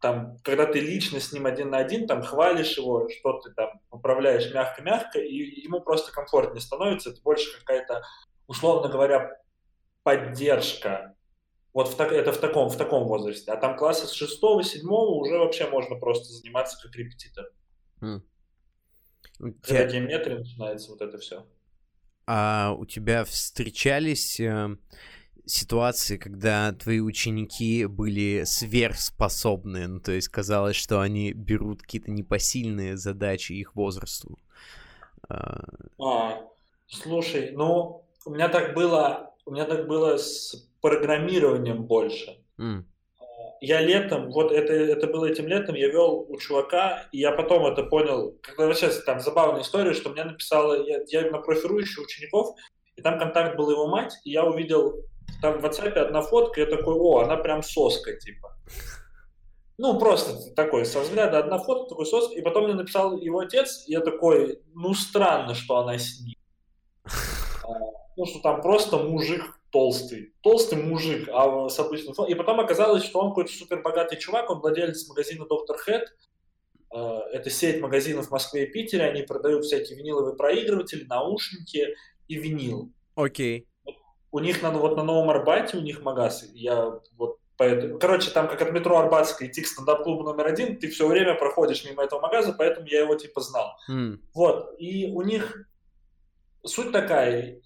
там, 0.05 0.37
когда 0.43 0.67
ты 0.67 0.81
лично 0.81 1.19
с 1.19 1.33
ним 1.33 1.47
один 1.47 1.71
на 1.71 1.79
один, 1.79 2.07
там, 2.07 2.23
хвалишь 2.23 2.77
его, 2.77 3.09
что 3.09 3.41
ты 3.41 3.55
там 3.55 3.81
управляешь 3.91 4.53
мягко-мягко, 4.53 5.19
и 5.19 5.63
ему 5.63 5.81
просто 5.81 6.13
комфортнее 6.13 6.61
становится, 6.61 7.09
это 7.09 7.23
больше 7.23 7.59
какая-то, 7.59 8.03
условно 8.47 8.91
говоря, 8.91 9.41
поддержка. 10.03 11.17
Вот 11.73 11.89
в 11.89 11.97
так, 11.97 12.13
это 12.13 12.33
в 12.33 12.37
таком, 12.37 12.69
в 12.69 12.77
таком 12.77 13.05
возрасте. 13.05 13.51
А 13.51 13.57
там 13.57 13.79
класса 13.79 14.07
с 14.07 14.13
шестого, 14.13 14.63
седьмого 14.63 15.15
уже 15.15 15.39
вообще 15.39 15.71
можно 15.71 15.97
просто 15.97 16.35
заниматься 16.35 16.77
как 16.83 16.95
репетитор. 16.95 17.47
Mm. 18.03 18.21
Когда 19.63 19.87
геометрия 19.87 20.37
начинается, 20.37 20.91
вот 20.91 21.01
это 21.01 21.17
все. 21.17 21.47
А 22.27 22.75
у 22.77 22.85
тебя 22.85 23.25
встречались 23.25 24.39
э, 24.39 24.77
ситуации, 25.47 26.17
когда 26.17 26.73
твои 26.73 27.01
ученики 27.01 27.87
были 27.87 28.43
сверхспособны, 28.45 29.87
ну, 29.87 30.01
то 30.01 30.13
есть 30.13 30.29
казалось, 30.29 30.77
что 30.77 31.01
они 31.01 31.33
берут 31.33 31.83
какие-то 31.83 32.11
непосильные 32.11 32.97
задачи 32.97 33.53
их 33.53 33.75
возрасту. 33.75 34.39
А, 35.29 35.65
а 35.99 36.43
слушай, 36.87 37.53
ну, 37.53 38.05
у 38.25 38.31
меня 38.31 38.49
так 38.49 38.75
было, 38.75 39.35
у 39.45 39.53
меня 39.53 39.65
так 39.65 39.87
было 39.87 40.17
с 40.17 40.69
программированием 40.81 41.85
больше. 41.85 42.39
Mm. 42.59 42.85
Я 43.61 43.81
летом, 43.81 44.31
вот 44.31 44.53
это, 44.53 44.73
это 44.75 45.07
было 45.07 45.25
этим 45.27 45.47
летом, 45.47 45.75
я 45.75 45.89
вел 45.89 46.27
у 46.29 46.37
чувака, 46.37 47.07
и 47.13 47.19
я 47.19 47.33
потом 47.33 47.65
это 47.67 47.83
понял, 47.85 48.37
когда 48.43 48.75
сейчас 48.75 49.03
там 49.05 49.21
забавная 49.21 49.63
история, 49.63 49.95
что 49.95 50.11
мне 50.11 50.25
написала, 50.25 50.87
я, 50.87 51.01
я 51.07 51.31
на 51.31 51.39
профирующих 51.39 52.05
учеников, 52.05 52.55
и 52.97 53.03
там 53.03 53.19
контакт 53.19 53.57
был 53.57 53.71
его 53.71 53.89
мать, 53.89 54.13
и 54.25 54.31
я 54.31 54.45
увидел 54.45 54.95
там 55.41 55.61
в 55.61 55.65
WhatsApp 55.65 55.93
одна 55.99 56.23
фотка, 56.23 56.61
я 56.61 56.67
такой, 56.67 56.95
о, 56.95 57.21
она 57.21 57.37
прям 57.37 57.63
соска, 57.63 58.17
типа. 58.17 58.57
Ну, 59.77 59.99
просто 59.99 60.55
такой, 60.55 60.85
со 60.85 61.01
взгляда 61.01 61.39
одна 61.39 61.59
фотка, 61.59 61.91
такой 61.91 62.07
соска. 62.07 62.35
И 62.35 62.43
потом 62.43 62.65
мне 62.65 62.75
написал 62.75 63.19
его 63.19 63.41
отец, 63.41 63.85
и 63.87 63.93
я 63.93 64.01
такой, 64.01 64.61
ну, 64.75 64.95
странно, 64.95 65.55
что 65.55 65.79
она 65.79 65.99
с 65.99 66.21
ним. 66.21 66.37
А, 67.05 67.69
ну, 68.17 68.27
что 68.27 68.41
там 68.41 68.63
просто 68.63 68.99
мужик 68.99 69.59
толстый. 69.71 70.33
Толстый 70.43 70.81
мужик, 70.81 71.29
а 71.33 71.69
с 71.69 71.79
обычным 71.81 72.15
И 72.27 72.35
потом 72.35 72.61
оказалось, 72.61 73.03
что 73.03 73.19
он 73.19 73.31
какой-то 73.31 73.53
супер 73.53 73.83
богатый 73.83 74.17
чувак, 74.17 74.49
он 74.49 74.61
владелец 74.61 75.09
магазина 75.09 75.47
Доктор 75.47 75.77
Хэт, 75.79 76.05
это 76.95 77.51
сеть 77.51 77.81
магазинов 77.81 78.29
в 78.29 78.31
Москве 78.31 78.67
и 78.67 78.71
Питере, 78.71 79.07
они 79.07 79.23
продают 79.23 79.65
всякие 79.65 79.99
виниловые 79.99 80.37
проигрыватели, 80.37 81.05
наушники 81.05 81.97
и 82.29 82.37
винил. 82.37 82.93
Окей. 83.17 83.67
У 84.35 84.41
них 84.41 84.63
на, 84.63 84.71
вот 84.73 84.97
на 84.97 85.05
Новом 85.05 85.31
Арбате, 85.31 85.77
у 85.77 85.81
них 85.81 86.03
магаз, 86.03 86.45
я 86.55 86.99
вот 87.17 87.39
Поэтому, 87.57 88.01
короче, 88.01 88.31
там 88.31 88.49
как 88.49 88.61
от 88.63 88.73
метро 88.73 88.99
Арбатской 88.99 89.47
идти 89.47 89.63
к 89.63 89.69
стендап-клубу 89.69 90.25
номер 90.25 90.49
один, 90.49 90.77
ты 90.77 90.91
все 90.91 91.07
время 91.07 91.37
проходишь 91.37 91.85
мимо 91.85 92.03
этого 92.03 92.21
магаза, 92.21 92.53
поэтому 92.53 92.89
я 92.89 93.03
его 93.03 93.15
типа 93.15 93.41
знал. 93.41 93.77
Mm. 93.89 94.19
Вот, 94.35 94.75
и 94.81 95.07
у 95.07 95.23
них 95.23 95.65
суть 96.65 96.91
такая, 96.91 97.61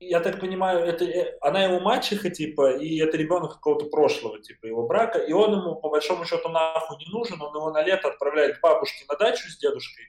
я 0.00 0.18
так 0.18 0.40
понимаю, 0.40 0.84
это 0.84 1.04
э, 1.04 1.38
она 1.40 1.62
его 1.62 1.78
мачеха, 1.78 2.30
типа, 2.30 2.78
и 2.78 2.98
это 2.98 3.16
ребенок 3.16 3.52
какого-то 3.52 3.86
прошлого, 3.86 4.42
типа, 4.42 4.66
его 4.66 4.88
брака, 4.88 5.20
и 5.20 5.32
он 5.32 5.52
ему, 5.52 5.76
по 5.76 5.88
большому 5.88 6.24
счету, 6.24 6.48
нахуй 6.48 6.96
не 6.96 7.06
нужен, 7.12 7.40
он 7.40 7.54
его 7.54 7.70
на 7.70 7.84
лето 7.84 8.08
отправляет 8.08 8.58
к 8.58 8.60
бабушке 8.60 9.04
на 9.08 9.16
дачу 9.16 9.48
с 9.48 9.56
дедушкой, 9.56 10.06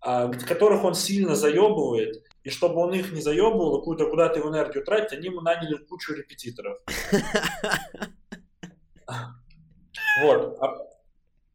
а, 0.00 0.32
которых 0.32 0.82
он 0.82 0.94
сильно 0.94 1.34
заебывает, 1.34 2.24
и 2.46 2.50
чтобы 2.50 2.80
он 2.80 2.94
их 2.94 3.10
не 3.10 3.20
заебывал, 3.20 3.80
какую-то 3.80 4.08
куда-то 4.08 4.38
его 4.38 4.50
энергию 4.50 4.84
тратить, 4.84 5.18
они 5.18 5.26
ему 5.26 5.40
наняли 5.40 5.78
кучу 5.78 6.14
репетиторов. 6.14 6.78
Вот. 10.22 10.56
А, 10.60 10.78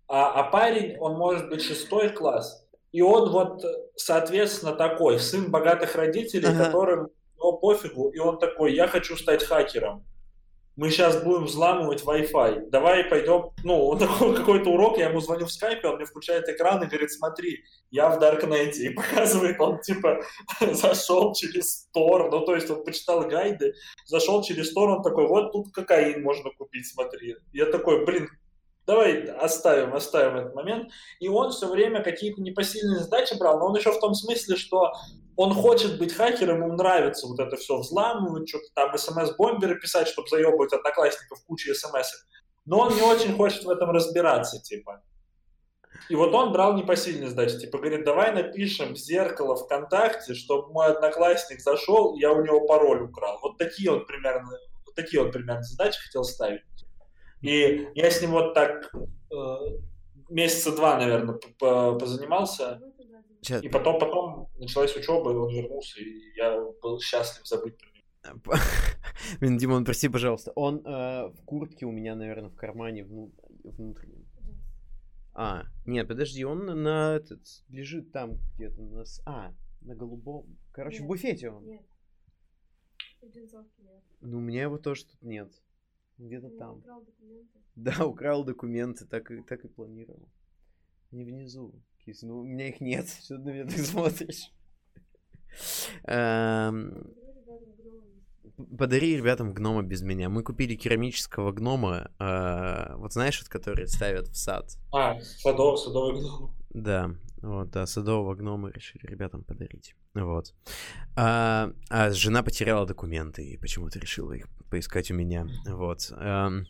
а, 0.08 0.32
а 0.34 0.44
парень, 0.52 0.98
он 1.00 1.18
может 1.18 1.50
быть 1.50 1.64
шестой 1.64 2.10
класс, 2.10 2.68
и 2.92 3.02
он 3.02 3.32
вот, 3.32 3.64
соответственно, 3.96 4.74
такой, 4.74 5.18
сын 5.20 5.50
богатых 5.50 5.96
родителей, 5.96 6.50
ага. 6.50 6.66
которым 6.66 7.10
ну, 7.38 7.58
пофигу, 7.58 8.10
и 8.10 8.20
он 8.20 8.38
такой, 8.38 8.76
я 8.76 8.88
хочу 8.88 9.16
стать 9.16 9.44
хакером. 9.44 10.06
Мы 10.78 10.90
сейчас 10.90 11.22
будем 11.22 11.46
взламывать 11.46 12.04
Wi-Fi. 12.04 12.70
Давай 12.70 13.04
пойдем. 13.04 13.52
Ну, 13.64 13.88
он 13.88 14.00
такой 14.00 14.36
какой-то 14.36 14.70
урок, 14.70 14.98
я 14.98 15.10
ему 15.10 15.20
звоню 15.20 15.46
в 15.46 15.52
скайпе, 15.52 15.88
он 15.88 15.98
мне 15.98 16.06
включает 16.06 16.48
экран 16.48 16.82
и 16.82 16.88
говорит, 16.88 17.12
смотри, 17.12 17.64
я 17.90 18.10
в 18.10 18.20
Даркнете. 18.20 18.86
И 18.86 18.90
показывает, 18.96 19.60
он 19.60 19.82
типа 19.82 20.22
зашел 20.72 21.34
через 21.34 21.88
Тор, 21.92 22.32
ну 22.32 22.46
то 22.46 22.56
есть 22.56 22.70
он 22.70 22.84
почитал 22.86 23.28
гайды, 23.28 23.74
зашел 24.06 24.42
через 24.44 24.74
Тор, 24.74 24.90
он 24.90 25.04
такой, 25.04 25.28
вот 25.28 25.52
тут 25.52 25.74
кокаин 25.74 26.24
можно 26.24 26.50
купить, 26.58 26.88
смотри. 26.88 27.36
Я 27.52 27.66
такой, 27.66 28.06
блин, 28.06 28.30
давай 28.86 29.26
оставим, 29.26 29.94
оставим 29.94 30.38
этот 30.38 30.56
момент. 30.56 30.92
И 31.20 31.28
он 31.28 31.52
все 31.52 31.68
время 31.68 32.04
какие-то 32.04 32.42
непосильные 32.42 33.00
задачи 33.00 33.38
брал, 33.38 33.60
но 33.60 33.68
он 33.68 33.76
еще 33.76 33.92
в 33.92 34.00
том 34.00 34.14
смысле, 34.14 34.56
что 34.56 34.94
он 35.38 35.54
хочет 35.54 35.98
быть 35.98 36.14
хакером, 36.14 36.64
ему 36.64 36.74
нравится 36.74 37.28
вот 37.28 37.40
это 37.40 37.56
все 37.56 37.78
взламывать, 37.78 38.50
что-то 38.50 38.68
там 38.76 38.98
смс-бомберы 38.98 39.80
писать, 39.80 40.08
чтобы 40.08 40.28
заебывать 40.28 40.74
одноклассников 40.74 41.44
кучу 41.48 41.74
смс 41.74 42.12
но 42.66 42.80
он 42.80 42.96
не 42.96 43.02
очень 43.02 43.36
хочет 43.36 43.64
в 43.64 43.70
этом 43.70 43.92
разбираться, 43.92 44.62
типа. 44.62 45.04
И 46.10 46.16
вот 46.16 46.34
он 46.34 46.52
брал 46.52 46.76
непосильные 46.76 47.30
задачи, 47.30 47.60
типа 47.60 47.78
говорит, 47.78 48.06
давай 48.06 48.34
напишем 48.34 48.94
в 48.94 48.98
зеркало 48.98 49.56
ВКонтакте, 49.56 50.34
чтобы 50.34 50.72
мой 50.72 50.88
одноклассник 50.88 51.62
зашел, 51.62 52.16
и 52.16 52.22
я 52.22 52.32
у 52.32 52.44
него 52.44 52.66
пароль 52.68 53.04
украл. 53.04 53.40
Вот 53.42 53.58
такие 53.58 53.92
он 53.92 54.06
примерно, 54.06 54.50
вот 54.86 54.96
такие 54.96 55.22
он 55.24 55.32
примерно 55.32 55.64
задачи 55.64 56.00
хотел 56.02 56.24
ставить. 56.24 56.62
И 57.42 57.88
я 57.96 58.12
с 58.12 58.22
ним 58.22 58.32
вот 58.32 58.54
так 58.54 58.94
э, 58.94 59.56
месяца 60.30 60.76
два, 60.76 60.98
наверное, 60.98 61.40
позанимался. 61.58 62.82
И 63.62 63.70
потом, 63.70 64.00
потом 64.00 64.50
началась 64.60 64.96
учеба, 64.96 65.32
и 65.32 65.36
он 65.36 65.50
вернулся, 65.54 66.00
и 66.00 66.36
я 66.36 66.60
был 66.82 67.00
счастлив 67.00 67.46
забыть 67.48 67.76
про 67.78 67.88
него. 67.88 68.54
Блин, 69.40 69.58
Димон, 69.58 69.84
прости, 69.84 70.10
пожалуйста. 70.10 70.52
Он 70.56 70.86
э, 70.86 71.30
в 71.30 71.44
куртке 71.46 71.88
у 71.88 71.92
меня, 71.92 72.16
наверное, 72.16 72.50
в 72.50 72.56
кармане 72.56 73.04
вну... 73.04 73.32
внутреннем. 73.64 74.26
А, 75.34 75.64
нет, 75.86 76.08
подожди, 76.08 76.44
он 76.44 76.66
на 76.84 77.16
этот 77.16 77.42
лежит 77.70 78.12
там 78.12 78.38
где-то 78.56 78.82
у 78.82 78.90
нас. 78.96 79.22
А, 79.26 79.54
на 79.82 79.96
голубом. 79.96 80.58
Короче, 80.72 80.98
нет, 80.98 81.06
в 81.06 81.08
буфете 81.08 81.50
он. 81.50 81.66
Нет. 81.66 81.82
нет. 81.82 81.90
Ну, 84.22 84.38
у 84.38 84.42
меня 84.42 84.64
его 84.64 84.78
тоже 84.78 85.06
тут 85.06 85.22
нет. 85.24 85.52
Где-то 86.22 86.50
там. 86.52 86.78
Украл 86.78 87.02
документы. 87.04 87.60
Да, 87.76 88.06
украл 88.06 88.44
документы, 88.44 89.06
так 89.06 89.32
и, 89.32 89.42
так 89.42 89.66
и 89.66 89.68
планировал. 89.68 90.30
Не 91.10 91.24
внизу. 91.24 91.74
Кис, 92.06 92.22
ну 92.22 92.40
у 92.40 92.44
меня 92.44 92.70
их 92.70 92.80
нет. 92.80 93.08
Ты 93.28 93.38
на 93.40 93.50
меня 93.50 93.66
так 93.66 93.80
смотришь? 93.80 94.52
Эм, 96.04 97.14
подари 98.78 99.18
ребятам 99.18 99.54
гнома 99.54 99.82
без 99.82 100.04
меня. 100.04 100.30
Мы 100.30 100.44
купили 100.44 100.76
керамического 100.76 101.52
гнома, 101.52 102.12
э, 102.20 102.96
вот 102.98 103.14
знаешь, 103.14 103.40
вот 103.42 103.50
который 103.50 103.88
ставят 103.88 104.28
в 104.28 104.36
сад. 104.36 104.78
А, 104.94 105.20
садов, 105.20 105.80
садовый 105.80 106.22
гном. 106.22 106.56
Да, 106.70 107.16
вот, 107.42 107.72
да, 107.72 107.86
садового 107.86 108.36
гнома 108.36 108.70
решили 108.70 109.06
ребятам 109.06 109.44
подарить. 109.44 109.96
Вот. 110.14 110.54
А, 111.16 111.72
а 111.90 112.12
жена 112.12 112.44
потеряла 112.44 112.86
документы 112.86 113.44
и 113.44 113.58
почему-то 113.58 114.00
решила 114.00 114.34
их 114.34 114.48
поискать 114.70 115.10
у 115.12 115.16
меня. 115.16 115.48
Вот. 115.66 116.12
Эм, 116.12 116.66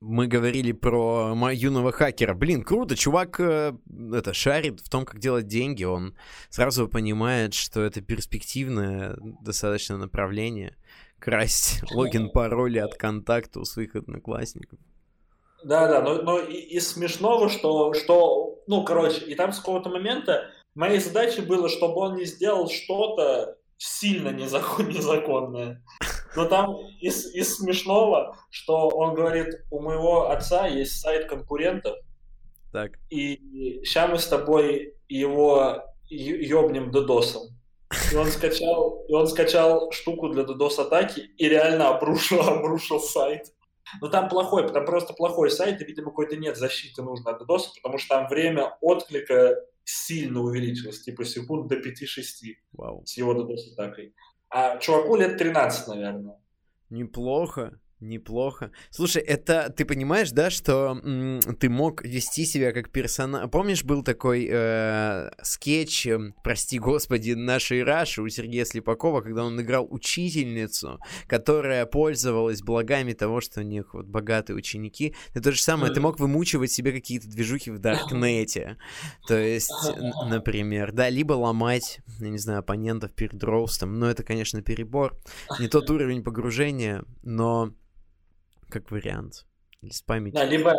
мы 0.00 0.26
говорили 0.26 0.72
про 0.72 1.34
юного 1.52 1.92
хакера. 1.92 2.34
Блин, 2.34 2.62
круто, 2.62 2.96
чувак 2.96 3.40
э, 3.40 3.76
это 4.12 4.32
шарит 4.32 4.80
в 4.80 4.88
том, 4.88 5.04
как 5.04 5.18
делать 5.18 5.46
деньги. 5.46 5.84
Он 5.84 6.16
сразу 6.50 6.88
понимает, 6.88 7.54
что 7.54 7.82
это 7.82 8.00
перспективное 8.00 9.16
достаточно 9.42 9.98
направление. 9.98 10.76
Красть 11.18 11.82
логин, 11.90 12.30
пароли 12.30 12.78
от 12.78 12.96
контакта 12.96 13.60
у 13.60 13.64
своих 13.64 13.96
одноклассников. 13.96 14.78
Да, 15.64 15.88
да, 15.88 16.00
но, 16.00 16.22
но 16.22 16.38
и, 16.38 16.54
и 16.54 16.80
смешного, 16.80 17.48
что, 17.48 17.92
что, 17.92 18.60
ну, 18.66 18.84
короче, 18.84 19.24
и 19.24 19.34
там 19.34 19.52
с 19.52 19.58
какого-то 19.58 19.90
момента 19.90 20.50
моей 20.74 21.00
задачей 21.00 21.40
было, 21.40 21.68
чтобы 21.68 21.96
он 21.96 22.16
не 22.16 22.24
сделал 22.24 22.68
что-то 22.68 23.56
сильно 23.76 24.28
незакон, 24.28 24.88
незаконное. 24.88 25.82
Но 26.36 26.44
там 26.44 26.76
из, 27.00 27.34
из 27.34 27.56
смешного, 27.56 28.36
что 28.50 28.88
он 28.88 29.14
говорит, 29.14 29.48
у 29.70 29.80
моего 29.80 30.30
отца 30.30 30.66
есть 30.66 31.00
сайт 31.00 31.28
конкурентов, 31.28 31.96
так. 32.72 32.92
и 33.10 33.80
сейчас 33.82 34.10
мы 34.10 34.18
с 34.18 34.26
тобой 34.26 34.94
его 35.08 35.82
ёбнем 36.08 36.90
додосом. 36.90 37.42
И 38.12 38.16
он 38.16 38.26
скачал, 38.26 39.04
и 39.08 39.12
он 39.14 39.26
скачал 39.26 39.90
штуку 39.92 40.28
для 40.28 40.42
DDoS 40.42 40.80
атаки 40.80 41.20
и 41.38 41.48
реально 41.48 41.88
обрушил, 41.88 42.40
обрушил 42.40 43.00
сайт. 43.00 43.46
Но 44.00 44.08
там 44.08 44.28
плохой, 44.28 44.68
там 44.68 44.84
просто 44.84 45.14
плохой 45.14 45.50
сайт, 45.50 45.80
и, 45.80 45.84
видимо, 45.84 46.10
какой-то 46.10 46.36
нет 46.36 46.56
защиты 46.56 47.02
нужно 47.02 47.30
от 47.32 47.42
DDoS, 47.42 47.62
потому 47.76 47.98
что 47.98 48.16
там 48.16 48.28
время 48.28 48.76
отклика 48.80 49.56
сильно 49.84 50.40
увеличилось, 50.40 51.00
типа 51.00 51.24
секунд 51.24 51.68
до 51.68 51.76
5-6 51.76 51.84
wow. 52.76 53.04
с 53.04 53.16
его 53.16 53.34
DDoS 53.34 53.72
атакой. 53.72 54.14
А 54.50 54.78
чуваку 54.78 55.16
лет 55.16 55.38
13, 55.38 55.88
наверное. 55.88 56.40
Неплохо. 56.90 57.80
Неплохо. 58.00 58.70
Слушай, 58.90 59.22
это 59.22 59.74
ты 59.76 59.84
понимаешь, 59.84 60.30
да, 60.30 60.50
что 60.50 61.00
м, 61.02 61.40
ты 61.58 61.68
мог 61.68 62.04
вести 62.04 62.44
себя 62.44 62.70
как 62.70 62.90
персонаж. 62.90 63.50
Помнишь, 63.50 63.82
был 63.82 64.04
такой 64.04 64.46
э, 64.48 65.30
скетч, 65.42 66.06
э, 66.06 66.32
прости 66.44 66.78
господи, 66.78 67.32
нашей 67.32 67.82
Раши 67.82 68.22
у 68.22 68.28
Сергея 68.28 68.64
Слепакова, 68.64 69.20
когда 69.20 69.44
он 69.44 69.60
играл 69.60 69.88
учительницу, 69.90 71.00
которая 71.26 71.86
пользовалась 71.86 72.62
благами 72.62 73.14
того, 73.14 73.40
что 73.40 73.60
у 73.60 73.64
них 73.64 73.94
вот 73.94 74.06
богатые 74.06 74.56
ученики. 74.56 75.16
Это 75.30 75.42
то 75.42 75.52
же 75.52 75.60
самое, 75.60 75.92
ты 75.92 76.00
мог 76.00 76.20
вымучивать 76.20 76.70
себе 76.70 76.92
какие-то 76.92 77.28
движухи 77.28 77.72
в 77.72 77.80
Даркнете. 77.80 78.76
То 79.26 79.36
есть, 79.36 79.72
например, 80.28 80.92
да, 80.92 81.08
либо 81.08 81.32
ломать, 81.32 81.98
я 82.20 82.28
не 82.28 82.38
знаю, 82.38 82.60
оппонентов 82.60 83.12
перед 83.12 83.42
роустом. 83.42 83.98
Но 83.98 84.08
это, 84.08 84.22
конечно, 84.22 84.62
перебор. 84.62 85.18
Не 85.58 85.66
тот 85.66 85.90
уровень 85.90 86.22
погружения, 86.22 87.02
но 87.22 87.74
как 88.68 88.90
вариант. 88.90 89.44
Или 89.80 89.92
с 89.92 90.02
памятью. 90.02 90.40
Да, 90.40 90.44
либо, 90.44 90.74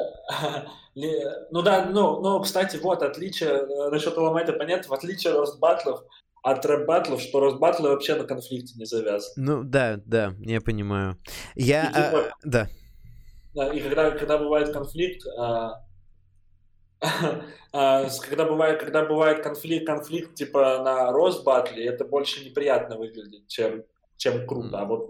ну 1.51 1.61
да, 1.61 1.85
ну, 1.85 2.19
ну, 2.19 2.39
кстати, 2.41 2.77
вот 2.77 3.01
отличие, 3.01 3.49
э, 3.49 3.89
насчет 3.89 4.17
ломать 4.17 4.57
понятно, 4.57 4.89
в 4.89 4.93
отличие 4.93 5.33
от 5.33 5.57
батлов, 5.59 6.03
от 6.41 6.65
рэп-батлов, 6.65 7.21
что 7.21 7.39
рост-батлы 7.39 7.89
вообще 7.89 8.15
на 8.15 8.25
конфликте 8.25 8.73
не 8.77 8.85
завязаны. 8.85 9.33
Ну 9.37 9.63
да, 9.63 9.99
да, 10.05 10.33
я 10.39 10.61
понимаю. 10.61 11.17
Я, 11.55 11.83
и, 11.83 11.87
типа, 11.87 12.19
а, 12.19 12.31
да. 12.43 12.69
Да, 13.53 13.73
и 13.73 13.79
когда, 13.79 14.11
когда 14.11 14.37
бывает 14.37 14.71
конфликт, 14.73 15.25
а, 15.37 15.85
а, 17.71 18.09
когда 18.21 18.45
бывает, 18.45 18.79
когда 18.79 19.05
бывает 19.05 19.43
конфликт, 19.43 19.85
конфликт 19.85 20.35
типа 20.35 20.81
на 20.83 21.11
рост-батле, 21.11 21.85
это 21.85 22.05
больше 22.05 22.43
неприятно 22.43 22.97
выглядит, 22.97 23.47
чем, 23.47 23.83
чем 24.17 24.45
круто. 24.45 24.77
Mm. 24.77 24.79
А 24.79 24.85
вот, 24.85 25.09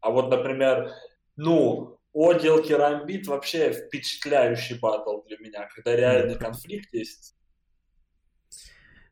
а 0.00 0.10
вот, 0.10 0.30
например, 0.30 0.92
ну, 1.36 1.99
Одел 2.12 2.62
Керамбит 2.62 3.26
вообще 3.26 3.72
впечатляющий 3.72 4.78
батл 4.78 5.22
для 5.22 5.38
меня, 5.38 5.68
когда 5.74 5.94
реальный 5.94 6.36
конфликт 6.36 6.92
есть. 6.92 7.36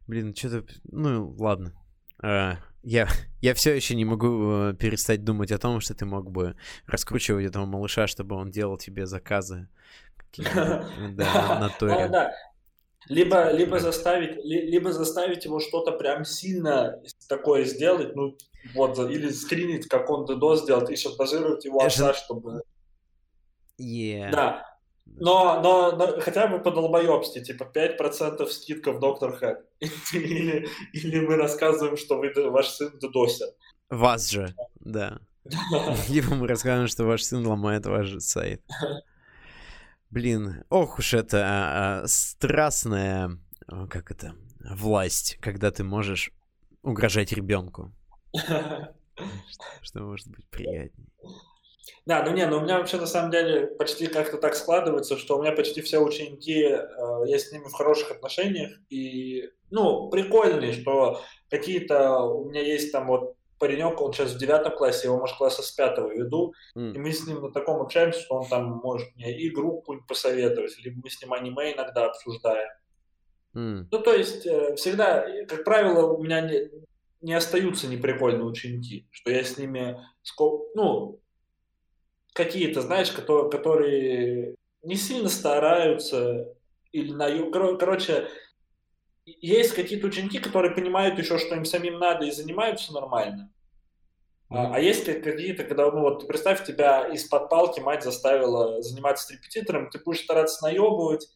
Блин, 0.06 0.34
что-то... 0.34 0.64
Ну, 0.84 1.34
ладно. 1.38 1.74
Uh, 2.22 2.56
я, 2.82 3.06
я 3.40 3.54
все 3.54 3.74
еще 3.74 3.94
не 3.94 4.04
могу 4.04 4.26
uh, 4.26 4.74
перестать 4.74 5.22
думать 5.22 5.52
о 5.52 5.58
том, 5.58 5.80
что 5.80 5.94
ты 5.94 6.06
мог 6.06 6.30
бы 6.30 6.56
раскручивать 6.86 7.46
этого 7.46 7.66
малыша, 7.66 8.06
чтобы 8.08 8.34
он 8.34 8.50
делал 8.50 8.76
тебе 8.78 9.06
заказы. 9.06 9.68
Да, 10.38 11.70
на 11.80 12.08
Да, 12.08 12.34
Либо, 13.08 13.52
либо, 13.52 13.78
заставить, 13.78 14.44
либо 14.44 14.92
заставить 14.92 15.44
его 15.44 15.60
что-то 15.60 15.92
прям 15.92 16.24
сильно 16.24 17.00
такое 17.28 17.64
сделать, 17.64 18.14
ну, 18.14 18.36
вот, 18.74 18.98
или 18.98 19.30
скринить, 19.30 19.86
как 19.88 20.10
он 20.10 20.26
ДДО 20.26 20.56
сделал, 20.56 20.84
и 20.86 20.96
шантажировать 20.96 21.64
его 21.64 21.80
отца, 21.80 22.12
чтобы... 22.12 22.62
Yeah. 23.78 24.30
Да. 24.30 24.64
Но, 25.20 25.60
но, 25.62 25.92
но 25.96 26.20
хотя 26.20 26.46
бы 26.46 26.60
по 26.60 26.70
долбоебстве, 26.70 27.42
типа 27.42 27.70
5% 27.74 28.46
скидка 28.46 28.92
в 28.92 29.00
Доктор 29.00 29.36
Хэт. 29.36 29.58
или, 30.12 30.68
или 30.92 31.20
мы 31.20 31.36
рассказываем, 31.36 31.96
что 31.96 32.18
вы, 32.18 32.32
ваш 32.50 32.68
сын 32.68 32.96
дедосит. 32.98 33.56
Вас 33.88 34.30
же, 34.30 34.54
да. 34.80 35.18
Либо 36.08 36.34
мы 36.34 36.46
рассказываем, 36.46 36.88
что 36.88 37.04
ваш 37.04 37.22
сын 37.22 37.46
ломает 37.46 37.86
ваш 37.86 38.18
сайт. 38.18 38.62
Блин, 40.10 40.64
ох 40.70 40.98
уж 40.98 41.14
это 41.14 41.42
а, 41.44 42.02
а, 42.02 42.06
страстная, 42.06 43.38
а, 43.66 43.86
как 43.86 44.10
это, 44.10 44.34
власть, 44.60 45.38
когда 45.40 45.70
ты 45.70 45.84
можешь 45.84 46.32
угрожать 46.82 47.32
ребенку. 47.32 47.92
Что 49.82 50.00
может 50.00 50.28
быть 50.28 50.48
приятнее? 50.48 51.08
Да, 52.06 52.22
ну 52.24 52.32
не, 52.32 52.46
ну 52.46 52.58
у 52.58 52.60
меня 52.60 52.78
вообще 52.78 52.96
на 52.96 53.06
самом 53.06 53.30
деле 53.30 53.66
почти 53.66 54.06
как-то 54.06 54.38
так 54.38 54.54
складывается, 54.54 55.16
что 55.16 55.36
у 55.36 55.42
меня 55.42 55.52
почти 55.52 55.80
все 55.80 55.98
ученики, 55.98 56.62
э, 56.62 56.78
я 57.26 57.38
с 57.38 57.52
ними 57.52 57.64
в 57.64 57.72
хороших 57.72 58.10
отношениях, 58.10 58.72
и, 58.88 59.50
ну, 59.70 60.08
прикольные, 60.08 60.72
что 60.72 61.20
какие-то 61.50 62.22
у 62.22 62.48
меня 62.48 62.62
есть 62.62 62.92
там 62.92 63.06
вот 63.08 63.34
паренек, 63.58 64.00
он 64.00 64.12
сейчас 64.12 64.32
в 64.32 64.38
девятом 64.38 64.74
классе, 64.74 65.08
его, 65.08 65.18
может, 65.18 65.36
класса 65.36 65.62
с 65.62 65.70
пятого 65.72 66.12
веду, 66.12 66.54
mm. 66.76 66.94
и 66.94 66.98
мы 66.98 67.12
с 67.12 67.26
ним 67.26 67.42
на 67.42 67.50
таком 67.50 67.80
общаемся, 67.80 68.20
что 68.20 68.36
он 68.36 68.48
там 68.48 68.80
может 68.82 69.14
мне 69.16 69.46
игру 69.48 69.80
какую-нибудь 69.80 70.08
посоветовать, 70.08 70.78
либо 70.78 71.00
мы 71.02 71.10
с 71.10 71.20
ним 71.20 71.32
аниме 71.32 71.74
иногда 71.74 72.06
обсуждаем. 72.06 72.70
Mm. 73.54 73.86
Ну, 73.90 73.98
то 73.98 74.14
есть, 74.14 74.46
э, 74.46 74.76
всегда, 74.76 75.26
как 75.46 75.64
правило, 75.64 76.06
у 76.12 76.22
меня 76.22 76.40
не, 76.40 76.70
не 77.20 77.34
остаются 77.34 77.88
неприкольные 77.88 78.44
ученики, 78.44 79.08
что 79.10 79.30
я 79.30 79.42
с 79.42 79.58
ними, 79.58 79.98
ну, 80.74 81.20
какие-то, 82.32 82.82
знаешь, 82.82 83.10
которые, 83.10 83.50
которые 83.50 84.54
не 84.82 84.96
сильно 84.96 85.28
стараются, 85.28 86.54
или 86.92 87.12
на... 87.12 87.28
Короче, 87.76 88.28
есть 89.24 89.74
какие-то 89.74 90.06
ученики, 90.06 90.38
которые 90.38 90.74
понимают 90.74 91.18
еще, 91.18 91.38
что 91.38 91.54
им 91.54 91.64
самим 91.64 91.98
надо 91.98 92.26
и 92.26 92.30
занимаются 92.30 92.92
нормально. 92.92 93.50
Mm-hmm. 94.50 94.56
А, 94.56 94.76
а 94.76 94.80
есть 94.80 95.04
какие-то, 95.04 95.64
когда, 95.64 95.90
ну 95.90 96.00
вот, 96.00 96.26
представь, 96.26 96.64
тебя 96.64 97.08
из-под 97.08 97.50
палки 97.50 97.80
мать 97.80 98.02
заставила 98.02 98.80
заниматься 98.80 99.26
с 99.26 99.30
репетитором, 99.30 99.90
ты 99.90 99.98
будешь 99.98 100.22
стараться 100.22 100.64
наебывать, 100.64 101.28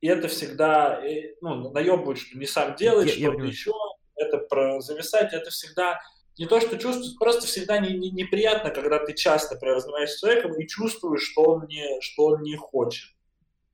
и 0.00 0.08
это 0.08 0.26
всегда, 0.28 1.00
ну, 1.40 1.70
наебывать, 1.70 2.18
что 2.18 2.36
не 2.36 2.46
сам 2.46 2.74
делать, 2.74 3.10
что-то 3.10 3.44
еще, 3.44 3.72
это 4.16 4.38
про 4.38 4.80
зависать, 4.80 5.32
это 5.32 5.50
всегда 5.50 6.00
не 6.38 6.46
то, 6.46 6.60
что 6.60 6.78
чувствуешь, 6.78 7.16
просто 7.18 7.46
всегда 7.46 7.78
не, 7.78 7.96
не, 7.96 8.10
неприятно, 8.10 8.70
когда 8.70 8.98
ты 8.98 9.14
часто, 9.14 9.54
например, 9.54 9.80
занимаешься 9.80 10.20
человеком 10.20 10.58
и 10.58 10.66
чувствуешь, 10.66 11.22
что 11.22 11.42
он 11.42 11.66
не, 11.66 12.00
что 12.00 12.26
он 12.26 12.42
не 12.42 12.56
хочет, 12.56 13.14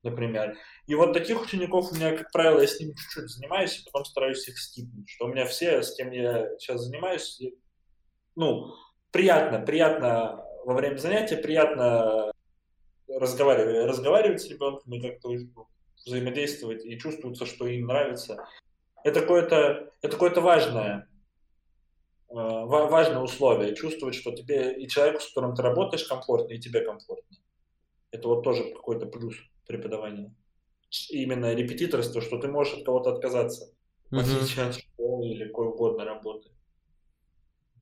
например. 0.03 0.57
И 0.87 0.95
вот 0.95 1.13
таких 1.13 1.43
учеников 1.43 1.91
у 1.91 1.95
меня, 1.95 2.17
как 2.17 2.31
правило, 2.31 2.61
я 2.61 2.67
с 2.67 2.79
ними 2.79 2.95
чуть-чуть 2.95 3.31
занимаюсь, 3.31 3.79
и 3.79 3.85
потом 3.85 4.05
стараюсь 4.05 4.47
их 4.49 4.59
скипнуть. 4.59 5.09
Что 5.09 5.27
у 5.27 5.29
меня 5.29 5.45
все, 5.47 5.83
с 5.83 5.95
кем 5.95 6.11
я 6.13 6.49
сейчас 6.59 6.83
занимаюсь, 6.83 7.41
ну, 8.37 8.75
приятно, 9.11 9.61
приятно 9.61 10.45
во 10.65 10.75
время 10.75 10.99
занятия, 10.99 11.37
приятно 11.37 12.33
разговаривать, 13.09 13.89
разговаривать 13.89 14.41
с 14.41 14.49
ребенком 14.49 14.93
и 14.93 15.01
как-то 15.01 15.31
взаимодействовать, 16.07 16.85
и 16.85 16.99
чувствуется, 16.99 17.47
что 17.47 17.67
им 17.67 17.87
нравится. 17.87 18.45
Это 19.05 19.21
какое-то, 19.21 19.93
это 20.01 20.13
какое-то 20.13 20.41
важное, 20.41 21.09
важное 22.33 23.21
условие, 23.21 23.75
чувствовать, 23.75 24.15
что 24.15 24.33
тебе 24.33 24.75
и 24.75 24.89
человеку, 24.89 25.21
с 25.21 25.29
которым 25.29 25.55
ты 25.55 25.63
работаешь, 25.63 26.05
комфортно, 26.05 26.53
и 26.55 26.59
тебе 26.59 26.81
комфортно. 26.81 27.37
Это 28.11 28.29
вот 28.29 28.43
тоже 28.43 28.73
какой-то 28.75 29.07
плюс 29.07 29.37
преподавания 29.67 30.35
именно 31.11 31.55
репетиторство, 31.55 32.21
что 32.21 32.39
ты 32.39 32.49
можешь 32.49 32.75
от 32.75 32.85
кого-то 32.85 33.13
отказаться, 33.13 33.73
в 34.11 34.19
отличие 34.19 34.67
от 34.67 34.75
школы 34.75 35.29
или 35.29 35.47
какой 35.47 35.69
угодно 35.69 36.05
работы. 36.05 36.51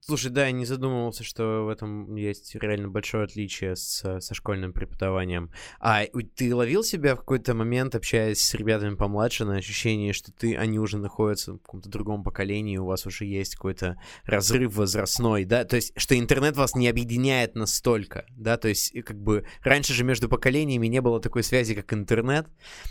Слушай, 0.03 0.30
да, 0.30 0.46
я 0.46 0.53
не 0.53 0.64
задумывался, 0.64 1.22
что 1.22 1.66
в 1.66 1.68
этом 1.68 2.16
есть 2.16 2.55
реально 2.55 2.88
большое 2.88 3.24
отличие 3.24 3.76
с, 3.76 4.20
со 4.20 4.34
школьным 4.34 4.72
преподаванием. 4.72 5.53
А 5.78 6.05
ты 6.34 6.55
ловил 6.55 6.82
себя 6.82 7.14
в 7.14 7.18
какой-то 7.18 7.53
момент, 7.53 7.94
общаясь 7.94 8.40
с 8.40 8.55
ребятами 8.55 8.94
помладше, 8.94 9.44
на 9.44 9.57
ощущение, 9.57 10.14
что 10.14 10.32
ты, 10.32 10.57
они 10.57 10.78
уже 10.78 10.96
находятся 10.96 11.53
в 11.53 11.59
каком-то 11.59 11.90
другом 11.90 12.24
поколении, 12.24 12.78
у 12.78 12.86
вас 12.86 13.05
уже 13.05 13.26
есть 13.26 13.57
какой-то 13.57 14.01
разрыв 14.24 14.74
возрастной, 14.74 15.44
да? 15.44 15.64
То 15.64 15.76
есть, 15.76 15.92
что 15.96 16.18
интернет 16.18 16.57
вас 16.57 16.74
не 16.74 16.88
объединяет 16.88 17.55
настолько, 17.55 18.24
да? 18.30 18.57
То 18.57 18.68
есть, 18.68 18.98
как 19.05 19.20
бы, 19.20 19.44
раньше 19.62 19.92
же 19.92 20.03
между 20.03 20.30
поколениями 20.30 20.86
не 20.86 21.03
было 21.03 21.20
такой 21.20 21.42
связи, 21.42 21.74
как 21.74 21.92
интернет. 21.92 22.48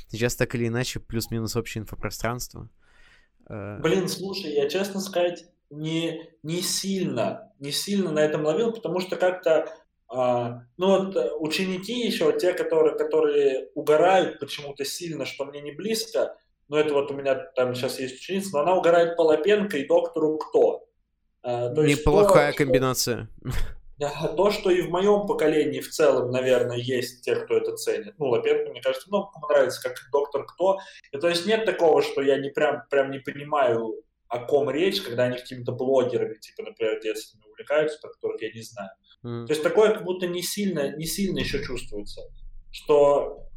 Сейчас 0.09 0.35
так 0.35 0.53
или 0.53 0.67
иначе 0.67 0.99
плюс-минус 0.99 1.55
общее 1.55 1.81
инфопространство. 1.81 2.69
Э, 3.49 3.79
Блин, 3.81 4.07
слушай, 4.07 4.53
я 4.53 4.69
честно 4.69 4.99
сказать 5.01 5.45
не, 5.69 6.29
не 6.43 6.61
сильно, 6.61 7.51
не 7.59 7.71
сильно 7.71 8.11
на 8.11 8.19
этом 8.19 8.45
ловил, 8.45 8.71
потому 8.71 8.99
что 8.99 9.15
как-то 9.15 9.73
а, 10.11 10.63
ну 10.77 10.87
вот 10.87 11.15
э, 11.15 11.31
ученики 11.35 12.05
еще, 12.05 12.31
те, 12.37 12.53
которые, 12.53 12.97
которые 12.97 13.69
угорают 13.75 14.39
почему-то 14.39 14.83
сильно, 14.83 15.25
что 15.25 15.45
мне 15.45 15.61
не 15.61 15.71
близко, 15.71 16.35
но 16.67 16.79
это 16.79 16.93
вот 16.93 17.11
у 17.11 17.13
меня 17.13 17.35
там 17.35 17.75
сейчас 17.75 17.99
есть 17.99 18.15
ученица, 18.15 18.49
но 18.53 18.61
она 18.61 18.75
угорает 18.75 19.15
по 19.15 19.21
Лапенко 19.21 19.77
и 19.77 19.87
доктору 19.87 20.37
Кто. 20.37 20.87
А, 21.43 21.69
то 21.69 21.83
Неплохая 21.85 22.47
есть, 22.47 22.57
то, 22.57 22.63
комбинация. 22.63 23.29
Что, 23.99 24.29
то, 24.29 24.49
что 24.49 24.69
и 24.69 24.81
в 24.81 24.89
моем 24.91 25.27
поколении 25.27 25.81
в 25.81 25.89
целом, 25.89 26.31
наверное, 26.31 26.77
есть 26.77 27.21
те, 27.25 27.35
кто 27.35 27.57
это 27.57 27.75
ценит. 27.75 28.13
Ну, 28.17 28.27
Лапенко, 28.27 28.71
мне 28.71 28.81
кажется, 28.81 29.09
много 29.09 29.29
кому 29.29 29.47
нравится, 29.47 29.81
как 29.81 29.97
доктор 30.09 30.45
Кто. 30.45 30.79
И, 31.11 31.17
то 31.17 31.27
есть 31.27 31.45
нет 31.45 31.65
такого, 31.65 32.01
что 32.01 32.21
я 32.21 32.37
не 32.37 32.49
прям, 32.49 32.83
прям 32.89 33.11
не 33.11 33.19
понимаю 33.19 34.01
о 34.29 34.39
ком 34.45 34.69
речь, 34.69 35.01
когда 35.01 35.23
они 35.23 35.37
какими-то 35.37 35.71
блогерами, 35.71 36.35
типа, 36.35 36.63
например, 36.63 37.01
детскими 37.01 37.41
увлекаются, 37.49 37.99
про 37.99 38.11
которых 38.11 38.41
я 38.41 38.51
не 38.51 38.61
знаю. 38.61 38.91
Mm. 39.25 39.47
То 39.47 39.53
есть 39.53 39.63
такое 39.63 39.93
как 39.93 40.03
будто 40.03 40.27
не 40.27 40.43
сильно, 40.43 40.95
не 40.95 41.05
сильно 41.05 41.39
еще 41.39 41.63
чувствуется, 41.63 42.21
что... 42.71 43.47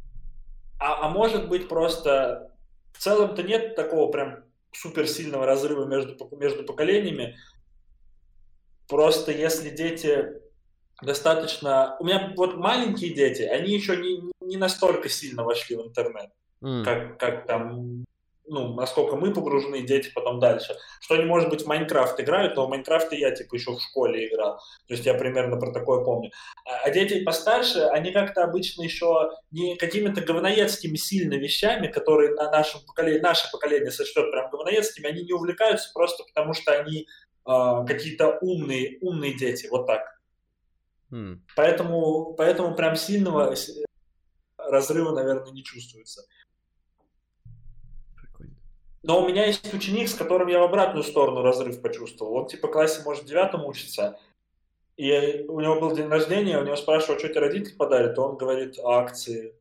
А, 0.79 1.05
а 1.05 1.09
может 1.09 1.47
быть 1.47 1.69
просто... 1.69 2.51
В 2.93 2.99
целом-то 2.99 3.43
нет 3.43 3.75
такого 3.75 4.11
прям 4.11 4.45
суперсильного 4.71 5.45
разрыва 5.45 5.85
между, 5.85 6.17
между 6.37 6.63
поколениями. 6.63 7.37
Просто 8.87 9.31
если 9.31 9.69
дети 9.69 10.25
достаточно... 11.03 11.95
У 11.99 12.05
меня 12.05 12.33
вот 12.35 12.57
маленькие 12.57 13.13
дети, 13.13 13.43
они 13.43 13.73
еще 13.73 13.95
не, 13.97 14.31
не 14.41 14.57
настолько 14.57 15.07
сильно 15.07 15.43
вошли 15.43 15.75
в 15.75 15.81
интернет, 15.81 16.31
mm. 16.63 16.83
как, 16.83 17.19
как 17.19 17.45
там 17.45 18.05
ну, 18.45 18.73
насколько 18.73 19.15
мы 19.15 19.33
погружены, 19.33 19.81
дети 19.81 20.11
потом 20.13 20.39
дальше. 20.39 20.75
Что 20.99 21.15
они, 21.15 21.25
может 21.25 21.49
быть, 21.49 21.63
в 21.63 21.67
Майнкрафт 21.67 22.19
играют, 22.19 22.55
но 22.55 22.65
в 22.65 22.69
Майнкрафте 22.69 23.17
я, 23.17 23.31
типа, 23.31 23.55
еще 23.55 23.71
в 23.71 23.81
школе 23.81 24.27
играл. 24.27 24.57
То 24.87 24.93
есть 24.93 25.05
я 25.05 25.13
примерно 25.13 25.57
про 25.57 25.71
такое 25.71 26.03
помню. 26.03 26.31
А, 26.65 26.83
а 26.83 26.89
дети 26.89 27.23
постарше, 27.23 27.79
они 27.79 28.11
как-то 28.11 28.43
обычно 28.43 28.83
еще 28.83 29.31
не 29.51 29.75
какими-то 29.77 30.21
говноедскими 30.21 30.95
сильно 30.95 31.35
вещами, 31.35 31.87
которые 31.87 32.33
на 32.35 32.51
нашем 32.51 32.81
поколении, 32.85 33.19
наше 33.19 33.49
поколение 33.51 33.91
сочтет 33.91 34.31
прям 34.31 34.49
говноедскими, 34.49 35.07
они 35.07 35.23
не 35.23 35.33
увлекаются 35.33 35.89
просто 35.93 36.23
потому, 36.23 36.53
что 36.53 36.77
они 36.77 37.07
э, 37.47 37.85
какие-то 37.87 38.37
умные, 38.41 38.97
умные 39.01 39.33
дети, 39.35 39.67
вот 39.67 39.87
так. 39.87 40.01
Hmm. 41.11 41.37
Поэтому, 41.55 42.33
поэтому 42.33 42.75
прям 42.75 42.95
сильного 42.95 43.55
разрыва, 44.57 45.13
наверное, 45.13 45.51
не 45.51 45.63
чувствуется. 45.63 46.23
Но 49.03 49.21
у 49.21 49.27
меня 49.27 49.45
есть 49.45 49.73
ученик, 49.73 50.07
с 50.07 50.13
которым 50.13 50.47
я 50.47 50.59
в 50.59 50.63
обратную 50.63 51.03
сторону 51.03 51.41
разрыв 51.41 51.81
почувствовал. 51.81 52.35
Он 52.35 52.47
типа 52.47 52.69
в 52.69 52.71
классе, 52.71 53.01
может, 53.03 53.25
девятом 53.25 53.65
учится. 53.65 54.17
И 54.95 55.45
у 55.47 55.59
него 55.59 55.79
был 55.79 55.93
день 55.93 56.07
рождения, 56.07 56.57
у 56.57 56.63
него 56.63 56.75
спрашивают, 56.77 57.19
что 57.19 57.29
тебе 57.29 57.41
родители 57.41 57.75
подарят, 57.75 58.17
он 58.17 58.37
говорит, 58.37 58.79
акции. 58.79 59.55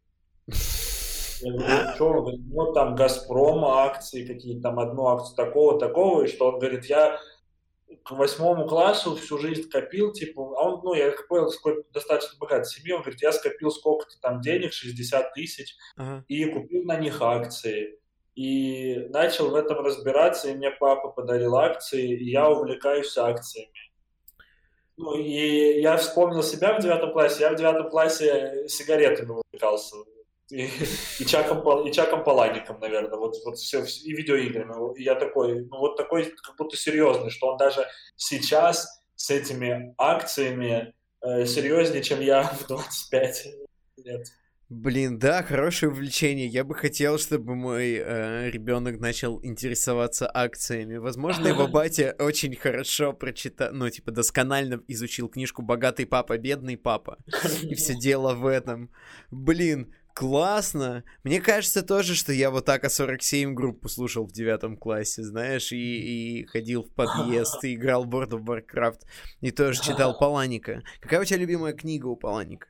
Я 1.40 1.52
говорю, 1.52 1.94
что? 1.94 2.08
Он 2.08 2.20
говорит, 2.20 2.40
вот 2.52 2.74
там 2.74 2.94
Газпром 2.94 3.64
акции 3.64 4.26
какие-то, 4.26 4.62
там 4.62 4.78
одну 4.78 5.06
акцию 5.08 5.34
такого, 5.34 5.78
такого, 5.78 6.22
и 6.22 6.28
что 6.28 6.48
он 6.48 6.58
говорит, 6.58 6.84
я 6.84 7.18
к 8.04 8.12
восьмому 8.12 8.66
классу 8.68 9.16
всю 9.16 9.38
жизнь 9.38 9.68
копил, 9.68 10.12
типа, 10.12 10.54
а 10.56 10.68
он, 10.68 10.80
ну, 10.84 10.94
я 10.94 11.12
понял, 11.28 11.50
какой 11.50 11.84
достаточно 11.92 12.38
богатой 12.38 12.66
семьи, 12.66 12.92
он 12.92 13.02
говорит, 13.02 13.22
я 13.22 13.32
скопил 13.32 13.70
сколько-то 13.70 14.20
там 14.20 14.40
денег, 14.40 14.72
60 14.72 15.34
тысяч, 15.34 15.76
uh-huh. 15.98 16.22
и 16.28 16.44
купил 16.44 16.84
на 16.84 16.96
них 16.96 17.20
акции 17.20 17.98
и 18.34 19.08
начал 19.10 19.50
в 19.50 19.54
этом 19.54 19.84
разбираться, 19.84 20.48
и 20.48 20.54
мне 20.54 20.70
папа 20.70 21.08
подарил 21.08 21.56
акции, 21.56 22.16
и 22.16 22.30
я 22.30 22.48
увлекаюсь 22.48 23.16
акциями. 23.16 23.92
Ну, 24.96 25.14
и 25.14 25.80
я 25.80 25.96
вспомнил 25.96 26.42
себя 26.42 26.78
в 26.78 26.82
девятом 26.82 27.12
классе. 27.12 27.42
Я 27.42 27.50
в 27.50 27.56
девятом 27.56 27.90
классе 27.90 28.68
сигаретами 28.68 29.30
увлекался. 29.30 29.96
и, 30.50 30.68
и, 31.18 31.24
Чаком, 31.24 31.86
и 31.86 31.92
Чаком 31.92 32.24
Палаником, 32.24 32.78
наверное, 32.78 33.16
вот, 33.16 33.34
вот 33.44 33.56
все, 33.56 33.84
и 33.84 34.12
видеоиграми. 34.12 34.96
И 34.98 35.02
я 35.02 35.14
такой, 35.14 35.64
ну 35.64 35.78
вот 35.78 35.96
такой 35.96 36.24
как 36.24 36.56
будто 36.56 36.76
серьезный, 36.76 37.30
что 37.30 37.48
он 37.48 37.56
даже 37.56 37.86
сейчас 38.16 39.02
с 39.16 39.30
этими 39.30 39.94
акциями 39.98 40.94
э, 41.22 41.46
серьезнее, 41.46 42.02
чем 42.02 42.20
я 42.20 42.42
в 42.42 42.66
25 42.66 43.46
лет. 43.98 44.26
Блин, 44.72 45.18
да, 45.18 45.42
хорошее 45.42 45.92
увлечение. 45.92 46.46
Я 46.46 46.64
бы 46.64 46.74
хотел, 46.74 47.18
чтобы 47.18 47.54
мой 47.54 47.92
э, 47.92 48.48
ребенок 48.48 49.00
начал 49.00 49.38
интересоваться 49.44 50.30
акциями. 50.32 50.96
Возможно, 50.96 51.48
его 51.48 51.68
батя 51.68 52.16
очень 52.18 52.56
хорошо 52.56 53.12
прочитал, 53.12 53.68
ну, 53.74 53.90
типа, 53.90 54.12
досконально 54.12 54.82
изучил 54.88 55.28
книжку 55.28 55.60
«Богатый 55.60 56.06
папа, 56.06 56.38
бедный 56.38 56.78
папа». 56.78 57.18
И 57.62 57.74
все 57.74 57.94
дело 57.94 58.32
в 58.34 58.46
этом. 58.46 58.90
Блин, 59.30 59.92
классно. 60.14 61.04
Мне 61.22 61.42
кажется 61.42 61.82
тоже, 61.82 62.14
что 62.14 62.32
я 62.32 62.50
вот 62.50 62.64
так 62.64 62.82
А47 62.82 63.52
группу 63.52 63.90
слушал 63.90 64.24
в 64.26 64.32
девятом 64.32 64.78
классе, 64.78 65.22
знаешь, 65.22 65.70
и, 65.72 66.40
и 66.40 66.46
ходил 66.46 66.84
в 66.84 66.94
подъезд, 66.94 67.62
и 67.62 67.74
играл 67.74 68.04
в 68.04 68.08
World 68.08 68.40
of 68.40 68.46
Warcraft, 68.46 69.00
и 69.42 69.50
тоже 69.50 69.82
читал 69.82 70.16
Паланика. 70.16 70.82
Какая 71.02 71.20
у 71.20 71.24
тебя 71.26 71.40
любимая 71.40 71.74
книга 71.74 72.06
у 72.06 72.16
Паланика? 72.16 72.68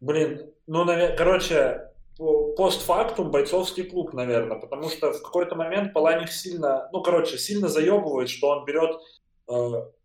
Блин, 0.00 0.50
ну, 0.70 0.86
короче, 1.16 1.90
постфактум 2.56 3.32
бойцовский 3.32 3.82
клуб, 3.82 4.12
наверное, 4.12 4.56
потому 4.56 4.88
что 4.88 5.12
в 5.12 5.20
какой-то 5.20 5.56
момент 5.56 5.92
Паланик 5.92 6.30
сильно, 6.30 6.88
ну, 6.92 7.02
короче, 7.02 7.38
сильно 7.38 7.66
заебывает, 7.66 8.28
что 8.28 8.50
он 8.50 8.64
берет 8.64 9.00
э, 9.48 9.52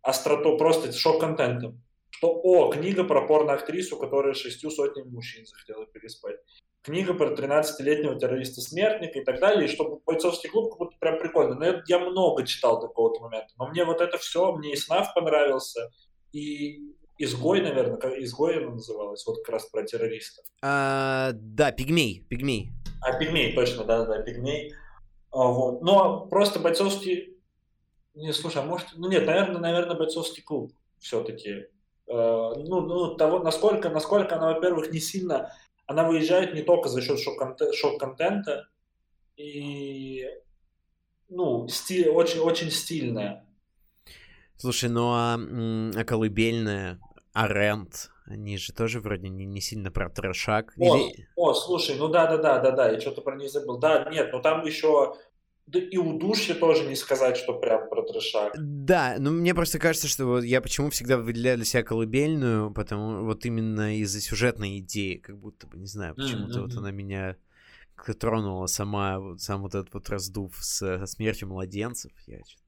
остроту 0.02 0.56
просто 0.56 0.90
шок-контентом. 0.90 1.80
Что, 2.10 2.32
о, 2.42 2.72
книга 2.72 3.04
про 3.04 3.28
порно-актрису, 3.28 3.96
которая 3.96 4.34
шестью 4.34 4.70
сотнями 4.70 5.08
мужчин 5.08 5.46
захотела 5.46 5.86
переспать. 5.86 6.36
Книга 6.82 7.14
про 7.14 7.28
13-летнего 7.32 8.18
террориста-смертника 8.18 9.20
и 9.20 9.24
так 9.24 9.38
далее, 9.38 9.66
и 9.66 9.72
чтобы 9.72 10.00
бойцовский 10.04 10.50
клуб 10.50 10.70
как 10.70 10.78
будто 10.78 10.96
прям 10.98 11.20
прикольно. 11.20 11.54
Но 11.54 11.64
я, 11.64 11.82
я 11.86 11.98
много 12.00 12.44
читал 12.44 12.80
до 12.80 12.88
какого-то 12.88 13.20
момента. 13.20 13.52
Но 13.56 13.68
мне 13.68 13.84
вот 13.84 14.00
это 14.00 14.18
все, 14.18 14.50
мне 14.52 14.72
и 14.72 14.76
СНАФ 14.76 15.14
понравился, 15.14 15.92
и 16.32 16.95
Изгой, 17.18 17.62
наверное, 17.62 17.98
изгой 18.22 18.58
она 18.58 18.72
называлась, 18.72 19.26
вот 19.26 19.38
как 19.38 19.48
раз 19.54 19.66
про 19.66 19.82
террористов. 19.84 20.44
А, 20.62 21.32
да, 21.34 21.72
пигмей, 21.72 22.26
пигмей. 22.28 22.72
А, 23.00 23.18
пигмей, 23.18 23.54
точно, 23.54 23.84
да, 23.84 24.04
да, 24.04 24.20
пигмей. 24.22 24.74
А, 25.30 25.44
вот. 25.48 25.82
Но 25.82 26.26
просто 26.26 26.60
бойцовский... 26.60 27.38
Не, 28.14 28.32
слушай, 28.32 28.62
а 28.62 28.64
может... 28.64 28.88
Ну 28.96 29.08
нет, 29.08 29.26
наверное, 29.26 29.60
наверное, 29.60 29.96
бойцовский 29.96 30.42
клуб 30.42 30.72
все-таки. 30.98 31.66
А, 32.08 32.54
ну, 32.54 32.80
ну, 32.82 33.16
того, 33.16 33.38
насколько, 33.38 33.88
насколько 33.88 34.36
она, 34.36 34.52
во-первых, 34.52 34.90
не 34.90 35.00
сильно... 35.00 35.52
Она 35.86 36.06
выезжает 36.06 36.52
не 36.52 36.62
только 36.62 36.88
за 36.88 37.00
счет 37.00 37.20
шок-контента, 37.20 38.68
и 39.36 40.26
ну, 41.28 41.68
стиль, 41.68 42.08
очень, 42.08 42.40
очень 42.40 42.70
стильная. 42.70 43.46
Слушай, 44.56 44.88
ну 44.88 45.10
а, 45.12 45.38
а 45.38 46.04
колыбельная, 46.04 46.98
а 47.36 47.48
Рент, 47.48 48.10
они 48.24 48.56
же 48.56 48.72
тоже 48.72 48.98
вроде 48.98 49.28
не, 49.28 49.44
не 49.44 49.60
сильно 49.60 49.90
про 49.90 50.08
трешак. 50.08 50.72
О, 50.78 50.96
Или... 50.96 51.28
о, 51.36 51.52
слушай, 51.52 51.94
ну 51.96 52.08
да, 52.08 52.26
да, 52.26 52.38
да, 52.38 52.58
да, 52.60 52.70
да, 52.70 52.90
я 52.90 52.98
что-то 52.98 53.20
про 53.20 53.36
них 53.36 53.50
забыл. 53.50 53.76
Да, 53.76 54.08
нет, 54.10 54.32
но 54.32 54.40
там 54.40 54.64
еще 54.64 55.16
да 55.66 55.78
и 55.78 55.98
удушье 55.98 56.54
тоже 56.54 56.84
не 56.84 56.96
сказать, 56.96 57.36
что 57.36 57.52
прям 57.52 57.90
про 57.90 58.02
трешак. 58.04 58.54
Да, 58.56 59.16
ну 59.18 59.32
мне 59.32 59.54
просто 59.54 59.78
кажется, 59.78 60.08
что 60.08 60.24
вот 60.24 60.44
я 60.44 60.62
почему 60.62 60.88
всегда 60.88 61.18
выделяю 61.18 61.58
для 61.58 61.66
себя 61.66 61.82
колыбельную, 61.82 62.72
потому 62.72 63.26
вот 63.26 63.44
именно 63.44 63.98
из-за 63.98 64.22
сюжетной 64.22 64.78
идеи, 64.78 65.16
как 65.16 65.36
будто 65.38 65.66
бы, 65.66 65.76
не 65.76 65.86
знаю, 65.86 66.14
почему-то 66.14 66.60
mm-hmm. 66.60 66.62
вот 66.62 66.74
она 66.74 66.90
меня 66.90 67.36
тронула 68.18 68.66
сама, 68.66 69.18
вот, 69.18 69.42
сам 69.42 69.60
вот 69.60 69.74
этот 69.74 69.92
вот 69.92 70.08
раздув 70.08 70.56
с, 70.58 70.78
со 70.78 71.06
смертью 71.06 71.48
младенцев. 71.48 72.12
Я 72.26 72.38
что-то 72.46 72.62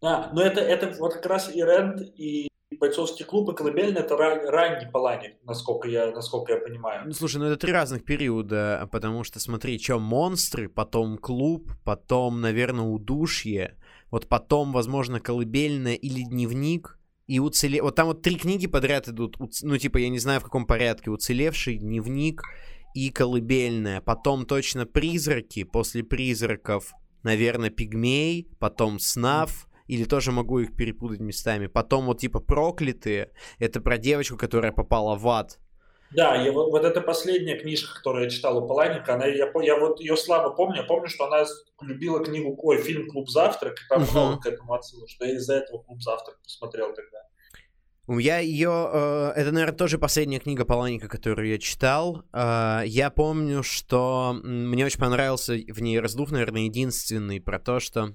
а, 0.00 0.30
ну 0.32 0.40
это, 0.40 0.60
это 0.60 0.96
вот 0.98 1.14
как 1.14 1.26
раз 1.26 1.54
и 1.54 1.62
Рент, 1.62 2.00
и 2.16 2.48
бойцовский 2.78 3.24
клуб, 3.24 3.50
и 3.50 3.54
колыбельный, 3.54 4.00
это 4.00 4.16
ран, 4.16 4.46
ранний 4.48 4.90
Паланик, 4.90 5.36
насколько 5.44 5.88
я, 5.88 6.10
насколько 6.10 6.52
я 6.52 6.58
понимаю. 6.58 7.02
Ну, 7.06 7.12
слушай, 7.12 7.36
ну 7.36 7.46
это 7.46 7.56
три 7.56 7.72
разных 7.72 8.04
периода, 8.04 8.88
потому 8.92 9.24
что, 9.24 9.40
смотри, 9.40 9.78
что 9.78 9.98
монстры, 9.98 10.68
потом 10.68 11.18
клуб, 11.18 11.72
потом, 11.84 12.40
наверное, 12.40 12.84
удушье, 12.84 13.76
вот 14.10 14.28
потом, 14.28 14.72
возможно, 14.72 15.20
колыбельная 15.20 15.94
или 15.94 16.22
дневник, 16.22 16.98
и 17.26 17.38
уцеле... 17.38 17.82
Вот 17.82 17.94
там 17.94 18.08
вот 18.08 18.22
три 18.22 18.36
книги 18.36 18.66
подряд 18.66 19.08
идут, 19.08 19.36
ну, 19.62 19.76
типа, 19.78 19.98
я 19.98 20.08
не 20.08 20.18
знаю, 20.18 20.40
в 20.40 20.44
каком 20.44 20.66
порядке, 20.66 21.10
уцелевший, 21.10 21.78
дневник 21.78 22.42
и 22.94 23.10
колыбельная, 23.10 24.00
потом 24.00 24.44
точно 24.44 24.84
призраки, 24.84 25.64
после 25.64 26.02
призраков, 26.02 26.92
наверное, 27.22 27.70
пигмей, 27.70 28.48
потом 28.58 28.98
снав, 28.98 29.66
или 29.92 30.04
тоже 30.04 30.32
могу 30.32 30.60
их 30.60 30.74
перепутать 30.74 31.20
местами. 31.20 31.66
Потом 31.66 32.06
вот 32.06 32.20
типа 32.20 32.40
проклятые, 32.40 33.30
это 33.58 33.80
про 33.80 33.98
девочку, 33.98 34.38
которая 34.38 34.72
попала 34.72 35.16
в 35.16 35.28
ад. 35.28 35.58
Да, 36.10 36.34
я, 36.36 36.52
вот, 36.52 36.70
вот 36.70 36.84
эта 36.84 37.00
последняя 37.00 37.58
книжка, 37.58 37.94
которую 37.94 38.24
я 38.24 38.30
читал 38.30 38.58
у 38.58 38.66
Паланика, 38.66 39.14
она, 39.14 39.26
я, 39.26 39.50
я 39.62 39.76
вот 39.78 40.00
ее 40.00 40.16
слабо 40.16 40.50
помню, 40.50 40.82
я 40.82 40.82
помню, 40.82 41.08
что 41.08 41.24
она 41.26 41.44
любила 41.80 42.22
книгу, 42.24 42.54
ой, 42.58 42.82
фильм 42.82 43.08
«Клуб 43.08 43.30
завтрак», 43.30 43.78
и 43.80 43.88
там 43.88 44.02
uh-huh. 44.02 44.10
много 44.10 44.42
к 44.42 44.46
этому 44.46 44.74
отсылок, 44.74 45.08
что 45.08 45.24
я 45.24 45.36
из-за 45.36 45.54
этого 45.54 45.78
«Клуб 45.78 46.02
завтрак» 46.02 46.38
посмотрел 46.42 46.94
тогда. 46.94 47.18
Я 48.08 48.38
ее... 48.40 48.90
Э, 48.92 49.32
это, 49.36 49.52
наверное, 49.52 49.76
тоже 49.76 49.96
последняя 49.96 50.40
книга 50.40 50.64
Паланика, 50.64 51.08
которую 51.08 51.48
я 51.48 51.58
читал. 51.58 52.24
Э, 52.32 52.82
я 52.84 53.10
помню, 53.10 53.62
что 53.62 54.38
мне 54.42 54.84
очень 54.84 55.00
понравился 55.00 55.54
в 55.54 55.80
ней 55.80 55.98
раздув, 55.98 56.30
наверное, 56.30 56.62
единственный 56.62 57.40
про 57.40 57.58
то, 57.58 57.80
что 57.80 58.14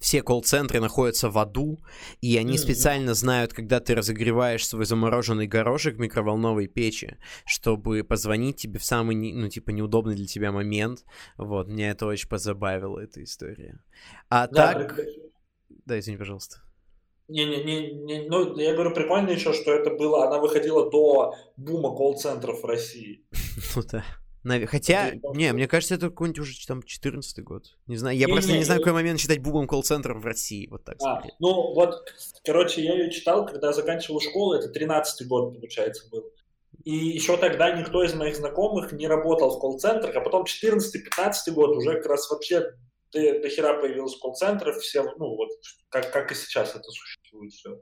все 0.00 0.22
колл-центры 0.22 0.80
находятся 0.80 1.30
в 1.30 1.38
аду, 1.38 1.78
и 2.20 2.36
они 2.36 2.54
mm-hmm. 2.54 2.58
специально 2.58 3.14
знают, 3.14 3.52
когда 3.52 3.80
ты 3.80 3.94
разогреваешь 3.94 4.66
свой 4.66 4.84
замороженный 4.84 5.46
горошек 5.46 5.96
в 5.96 6.00
микроволновой 6.00 6.66
печи, 6.66 7.16
чтобы 7.46 8.04
позвонить 8.04 8.56
тебе 8.56 8.78
в 8.78 8.84
самый, 8.84 9.16
ну, 9.32 9.48
типа, 9.48 9.70
неудобный 9.70 10.14
для 10.14 10.26
тебя 10.26 10.52
момент. 10.52 11.04
Вот, 11.36 11.68
меня 11.68 11.90
это 11.90 12.06
очень 12.06 12.28
позабавило, 12.28 12.98
эта 12.98 13.22
история. 13.22 13.80
А 14.28 14.46
да, 14.46 14.72
так... 14.72 14.96
При... 14.96 15.06
Да, 15.86 15.98
извини, 15.98 16.18
пожалуйста. 16.18 16.58
Не-не-не, 17.28 18.28
ну, 18.28 18.56
я 18.58 18.74
говорю, 18.74 18.92
прикольно 18.92 19.30
еще, 19.30 19.54
что 19.54 19.72
это 19.72 19.90
было, 19.90 20.26
она 20.26 20.38
выходила 20.38 20.90
до 20.90 21.34
бума 21.56 21.96
колл-центров 21.96 22.62
в 22.62 22.66
России. 22.66 23.24
ну 23.76 23.82
да. 23.90 24.04
Хотя, 24.44 25.12
не, 25.34 25.52
мне 25.52 25.66
кажется, 25.66 25.94
это 25.94 26.10
какой-нибудь 26.10 26.40
уже 26.40 26.66
там 26.66 26.82
14 26.82 27.42
год. 27.42 27.78
Не 27.86 27.96
знаю, 27.96 28.16
я 28.16 28.26
не, 28.26 28.32
просто 28.32 28.52
не, 28.52 28.58
не 28.58 28.64
знаю, 28.64 28.80
какой 28.80 28.92
момент 28.92 29.18
считать 29.18 29.40
бубом 29.40 29.66
колл-центром 29.66 30.20
в 30.20 30.26
России, 30.26 30.68
вот 30.68 30.84
так 30.84 30.96
а, 31.02 31.22
Ну, 31.38 31.74
вот, 31.74 32.12
короче, 32.44 32.82
я 32.82 32.94
ее 32.94 33.10
читал, 33.10 33.46
когда 33.46 33.72
заканчивал 33.72 34.20
школу, 34.20 34.54
это 34.54 34.68
13 34.68 35.26
год, 35.26 35.54
получается, 35.54 36.08
был. 36.10 36.30
И 36.84 36.94
еще 36.94 37.38
тогда 37.38 37.70
никто 37.70 38.04
из 38.04 38.12
моих 38.14 38.36
знакомых 38.36 38.92
не 38.92 39.08
работал 39.08 39.56
в 39.56 39.60
колл-центрах, 39.60 40.14
а 40.14 40.20
потом 40.20 40.44
14-15 40.44 41.52
год 41.52 41.76
уже 41.76 41.94
как 41.94 42.06
раз 42.06 42.30
вообще 42.30 42.74
до, 43.12 43.40
до 43.40 43.48
хера 43.48 43.80
появилось 43.80 44.16
колл-центров, 44.16 44.76
все, 44.78 45.04
ну, 45.16 45.36
вот, 45.36 45.48
как, 45.88 46.12
как 46.12 46.30
и 46.32 46.34
сейчас 46.34 46.74
это 46.74 46.90
существует 46.90 47.52
все. 47.52 47.80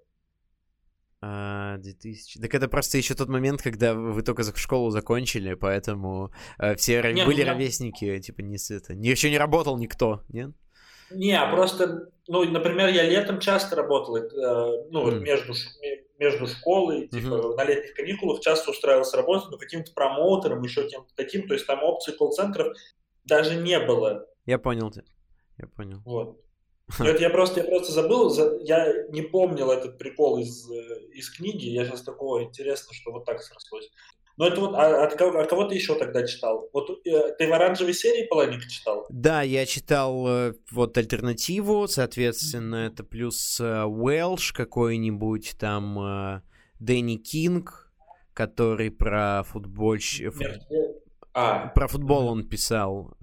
А, 1.25 1.77
2000... 1.79 2.41
Так 2.41 2.53
это 2.53 2.69
просто 2.69 2.99
еще 2.99 3.15
тот 3.15 3.29
момент, 3.29 3.63
когда 3.63 3.95
вы 3.95 4.23
только 4.23 4.43
школу 4.57 4.91
закончили, 4.91 5.55
поэтому 5.55 6.33
э, 6.59 6.75
все 6.75 7.01
не, 7.13 7.25
были 7.25 7.45
ну, 7.45 7.51
ровесники, 7.51 8.19
типа, 8.19 8.41
не 8.41 8.59
с 8.59 8.73
это. 8.73 8.93
Еще 8.95 9.31
не 9.31 9.39
работал 9.39 9.79
никто, 9.79 10.25
нет? 10.29 10.51
Не, 11.13 11.39
а 11.39 11.49
просто, 11.49 12.11
ну, 12.27 12.43
например, 12.45 12.89
я 12.89 13.05
летом 13.05 13.39
часто 13.39 13.77
работал, 13.77 14.17
э, 14.17 14.89
ну, 14.91 15.13
mm. 15.13 15.21
между, 15.21 15.53
между 16.19 16.49
школой, 16.49 17.07
типа, 17.07 17.27
mm-hmm. 17.27 17.57
на 17.57 17.65
летних 17.67 17.95
каникулах 17.95 18.41
часто 18.41 18.73
устраивался 18.73 19.17
работать, 19.17 19.49
ну, 19.53 19.59
каким-то 19.59 19.93
промоутером, 19.93 20.61
еще 20.63 20.89
кем-то 20.89 21.15
таким, 21.15 21.47
то 21.47 21.55
есть 21.55 21.69
там 21.69 21.85
опций 21.85 22.15
колл-центров 22.15 22.77
даже 23.25 23.55
не 23.55 23.79
было. 23.79 24.27
Я 24.45 24.59
понял 24.59 24.91
тебя, 24.91 25.05
я 25.57 25.69
понял. 25.69 26.01
Вот. 26.05 26.42
Ну, 26.99 27.05
это 27.07 27.23
я 27.23 27.31
просто, 27.31 27.61
я 27.61 27.67
просто 27.67 27.93
забыл, 27.93 28.33
я 28.63 28.93
не 29.09 29.23
помнил 29.23 29.71
этот 29.71 29.99
прикол 29.99 30.39
из, 30.39 30.71
э, 30.71 31.01
из 31.15 31.31
книги, 31.31 31.67
я 31.67 31.85
сейчас 31.85 32.03
такого 32.03 32.43
интересно, 32.43 32.93
что 32.95 33.13
вот 33.13 33.25
так 33.25 33.43
срослось. 33.43 33.91
Но 34.39 34.47
это 34.47 34.61
вот, 34.61 34.75
а, 34.75 35.05
от 35.05 35.15
кого, 35.15 35.39
а 35.39 35.45
кого 35.45 35.65
ты 35.65 35.75
еще 35.75 35.95
тогда 35.95 36.27
читал? 36.27 36.69
Вот 36.73 36.89
э, 37.07 37.35
ты 37.39 37.49
в 37.49 37.53
оранжевой 37.53 37.95
серии 37.95 38.27
Полоника 38.27 38.69
читал? 38.69 39.07
Да, 39.11 39.43
я 39.43 39.67
читал 39.67 40.27
э, 40.27 40.55
вот 40.71 40.97
альтернативу, 40.97 41.87
соответственно, 41.87 42.87
это 42.87 43.05
плюс 43.05 43.61
Уэлш 43.61 44.53
какой-нибудь, 44.53 45.57
там 45.59 46.43
Дэнни 46.81 47.17
Кинг, 47.17 47.93
который 48.33 48.91
про 48.91 49.43
футбол... 49.45 49.97
А. 51.35 51.69
Про 51.69 51.89
футбол 51.89 52.27
он 52.29 52.47
писал. 52.47 53.15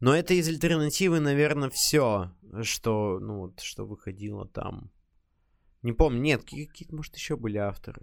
Но 0.00 0.16
это 0.16 0.34
из 0.34 0.48
альтернативы, 0.48 1.20
наверное, 1.20 1.70
все, 1.70 2.32
что, 2.62 3.18
ну, 3.20 3.40
вот, 3.40 3.60
что 3.60 3.84
выходило 3.84 4.48
там. 4.48 4.90
Не 5.82 5.92
помню, 5.92 6.20
нет, 6.20 6.42
какие-то, 6.42 6.94
может, 6.94 7.14
еще 7.16 7.36
были 7.36 7.58
авторы. 7.58 8.00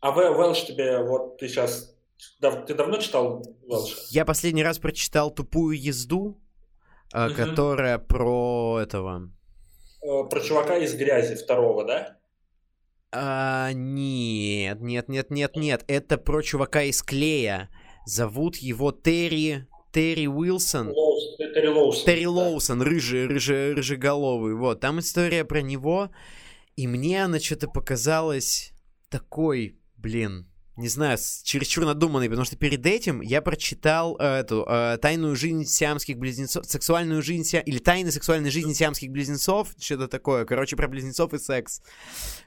А 0.00 0.16
Welsh 0.16 0.66
тебе, 0.66 1.02
вот 1.04 1.38
ты 1.38 1.48
сейчас 1.48 1.94
ты 2.66 2.74
давно 2.74 2.98
читал 2.98 3.42
Велша? 3.66 3.96
Я 4.10 4.24
последний 4.24 4.62
раз 4.62 4.78
прочитал 4.78 5.30
«Тупую 5.30 5.80
езду», 5.80 6.40
угу. 7.12 7.34
которая 7.34 7.98
про 7.98 8.80
этого... 8.80 9.30
Э, 10.02 10.24
про 10.28 10.40
чувака 10.40 10.76
из 10.78 10.94
грязи 10.94 11.34
второго, 11.34 11.84
да? 11.84 12.16
А, 13.12 13.72
нет, 13.72 14.80
нет, 14.80 15.08
нет, 15.08 15.30
нет, 15.30 15.56
нет. 15.56 15.84
Это 15.88 16.18
про 16.18 16.42
чувака 16.42 16.82
из 16.82 17.02
клея. 17.02 17.68
Зовут 18.06 18.56
его 18.56 18.92
Терри... 18.92 19.66
Терри 19.92 20.26
Уилсон. 20.26 20.92
Терри 21.38 21.68
Лоусон. 21.68 22.04
Терри 22.04 22.24
да. 22.24 22.30
Лоусон, 22.30 22.82
рыжий, 22.82 23.26
рыжий, 23.26 23.74
рыжеголовый. 23.74 24.54
Вот, 24.54 24.80
там 24.80 25.00
история 25.00 25.44
про 25.44 25.62
него. 25.62 26.10
И 26.76 26.86
мне 26.86 27.24
она 27.24 27.40
что-то 27.40 27.68
показалась 27.68 28.72
такой, 29.08 29.78
блин, 29.96 30.49
не 30.80 30.88
знаю, 30.88 31.18
чересчур 31.44 31.84
надуманный, 31.84 32.28
потому 32.28 32.44
что 32.44 32.56
перед 32.56 32.84
этим 32.86 33.20
я 33.20 33.42
прочитал 33.42 34.16
э, 34.18 34.40
эту 34.40 34.64
э, 34.66 34.96
тайную 35.00 35.36
жизнь 35.36 35.64
сиамских 35.66 36.16
близнецов, 36.18 36.64
сексуальную 36.66 37.22
жизнь 37.22 37.44
си... 37.44 37.62
или 37.64 37.78
тайны 37.78 38.10
сексуальной 38.10 38.50
жизни 38.50 38.72
сиамских 38.72 39.10
близнецов, 39.10 39.74
что-то 39.78 40.08
такое, 40.08 40.44
короче, 40.46 40.76
про 40.76 40.88
близнецов 40.88 41.34
и 41.34 41.38
секс. 41.38 41.82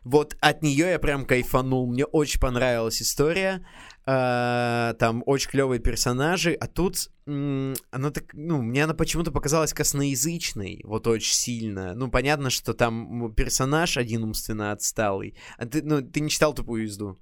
Вот 0.04 0.36
от 0.40 0.64
нее 0.64 0.90
я 0.90 1.00
прям 1.00 1.26
кайфанул, 1.26 1.88
мне 1.88 2.06
очень 2.06 2.40
понравилась 2.40 3.02
история, 3.02 3.66
э, 4.08 4.94
там 4.98 5.24
очень 5.28 5.52
клевые 5.52 5.80
персонажи, 5.80 6.54
а 6.54 6.68
тут 6.68 7.10
она 7.26 8.12
так, 8.12 8.34
ну, 8.34 8.62
мне 8.62 8.84
она 8.84 8.94
почему-то 8.94 9.32
показалась 9.32 9.74
косноязычной, 9.74 10.82
вот 10.84 11.08
очень 11.08 11.34
сильно. 11.34 11.94
Ну, 11.96 12.10
понятно, 12.10 12.50
что 12.50 12.74
там 12.74 13.34
персонаж 13.34 13.96
один 13.96 14.24
умственно 14.26 14.74
отсталый. 14.74 15.38
А 15.58 15.66
ты, 15.66 15.82
ну, 15.84 16.02
ты 16.02 16.20
не 16.20 16.30
читал 16.30 16.54
«Тупую 16.54 16.84
езду»? 16.84 17.18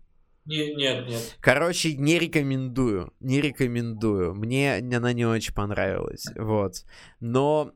Не, 0.45 0.73
нет, 0.73 1.07
нет. 1.07 1.37
Короче, 1.39 1.95
не 1.95 2.17
рекомендую. 2.17 3.13
Не 3.19 3.41
рекомендую. 3.41 4.33
Мне 4.33 4.75
она 4.77 5.13
не 5.13 5.25
очень 5.25 5.53
понравилась. 5.53 6.25
Вот. 6.35 6.83
Но 7.19 7.73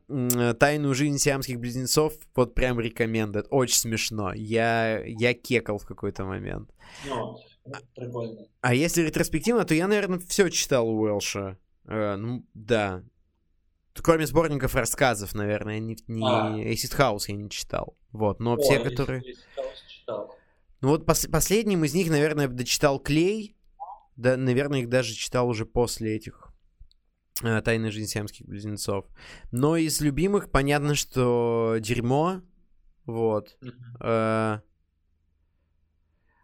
«Тайную 0.58 0.94
жизнь 0.94 1.18
сиамских 1.18 1.60
близнецов» 1.60 2.14
вот 2.34 2.54
прям 2.54 2.80
рекомендует. 2.80 3.46
Очень 3.50 3.76
смешно. 3.76 4.32
Я, 4.34 5.00
я 5.04 5.32
кекал 5.34 5.78
в 5.78 5.86
какой-то 5.86 6.24
момент. 6.24 6.70
Ну, 7.06 7.38
прикольно. 7.94 8.46
А 8.60 8.74
если 8.74 9.02
ретроспективно, 9.02 9.64
то 9.64 9.74
я, 9.74 9.86
наверное, 9.86 10.18
все 10.18 10.48
читал 10.48 10.88
у 10.88 11.00
Уэлша. 11.00 11.58
Э, 11.86 12.16
ну, 12.16 12.44
да. 12.54 13.04
Кроме 13.94 14.26
сборников 14.26 14.74
рассказов, 14.74 15.34
наверное, 15.34 15.78
не, 15.78 15.96
не 16.06 16.26
а. 16.26 16.72
Acid 16.72 16.98
House 16.98 17.24
я 17.28 17.36
не 17.36 17.48
читал. 17.48 17.96
Вот, 18.12 18.40
но 18.40 18.54
О, 18.54 18.56
все, 18.58 18.78
которые... 18.80 19.22
читал. 19.88 20.35
Ну 20.80 20.88
вот 20.88 21.08
пос- 21.08 21.30
последним 21.30 21.84
из 21.84 21.94
них, 21.94 22.10
наверное, 22.10 22.48
дочитал 22.48 22.98
Клей. 22.98 23.56
Да, 24.16 24.36
наверное, 24.36 24.80
их 24.80 24.88
даже 24.88 25.14
читал 25.14 25.48
уже 25.48 25.66
после 25.66 26.16
этих 26.16 26.48
э, 27.42 27.60
«Тайны 27.60 27.90
жизни 27.90 28.06
сиамских 28.06 28.46
близнецов». 28.46 29.06
Но 29.52 29.76
из 29.76 30.00
любимых 30.00 30.50
понятно, 30.50 30.94
что 30.94 31.76
«Дерьмо». 31.80 32.42
Вот. 33.04 33.56
Э, 34.00 34.60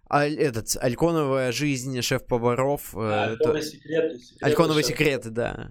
а, 0.08 0.26
этот, 0.26 0.76
«Альконовая 0.78 1.52
жизнь 1.52 2.00
шеф-поваров». 2.02 2.94
Э, 2.94 3.30
Альконовые 3.30 3.62
секреты. 3.62 4.18
секреты 4.18 4.44
Альконовые 4.44 4.84
секреты, 4.84 5.30
да. 5.30 5.70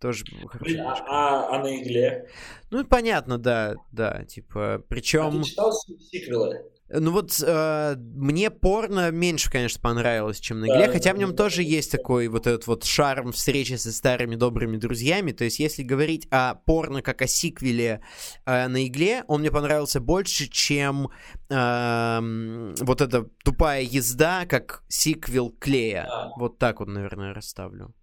Тоже 0.00 0.24
Блин, 0.60 0.80
а, 0.82 0.94
а, 1.08 1.56
а 1.56 1.62
на 1.62 1.74
игле? 1.76 2.28
Ну, 2.70 2.84
понятно, 2.84 3.36
да, 3.38 3.74
да, 3.90 4.24
типа, 4.24 4.84
причем... 4.88 5.26
А 5.26 5.30
ты 5.32 5.42
читал 5.42 5.72
сиквелы? 5.72 6.70
Ну 6.90 7.12
вот 7.12 7.38
э, 7.44 7.96
мне 7.96 8.50
порно 8.50 9.10
меньше, 9.10 9.50
конечно, 9.50 9.80
понравилось, 9.80 10.40
чем 10.40 10.60
на 10.60 10.66
игле, 10.66 10.86
да, 10.86 10.92
хотя 10.92 11.12
в 11.12 11.18
нем 11.18 11.30
да, 11.30 11.36
тоже 11.36 11.56
да. 11.56 11.62
есть 11.62 11.92
такой 11.92 12.28
вот 12.28 12.46
этот 12.46 12.66
вот 12.66 12.84
шарм 12.84 13.32
встречи 13.32 13.74
со 13.74 13.92
старыми 13.92 14.36
добрыми 14.36 14.78
друзьями. 14.78 15.32
То 15.32 15.44
есть, 15.44 15.58
если 15.58 15.82
говорить 15.82 16.26
о 16.30 16.54
порно 16.54 17.02
как 17.02 17.20
о 17.20 17.26
сиквеле 17.26 18.00
э, 18.46 18.68
на 18.68 18.86
игле, 18.86 19.24
он 19.28 19.40
мне 19.40 19.50
понравился 19.50 20.00
больше, 20.00 20.48
чем 20.48 21.10
э, 21.50 22.74
вот 22.80 23.00
эта 23.02 23.24
тупая 23.44 23.82
езда 23.82 24.46
как 24.46 24.82
сиквел 24.88 25.50
клея. 25.50 26.06
Да. 26.08 26.32
Вот 26.38 26.58
так 26.58 26.80
вот, 26.80 26.88
наверное, 26.88 27.34
расставлю. 27.34 27.94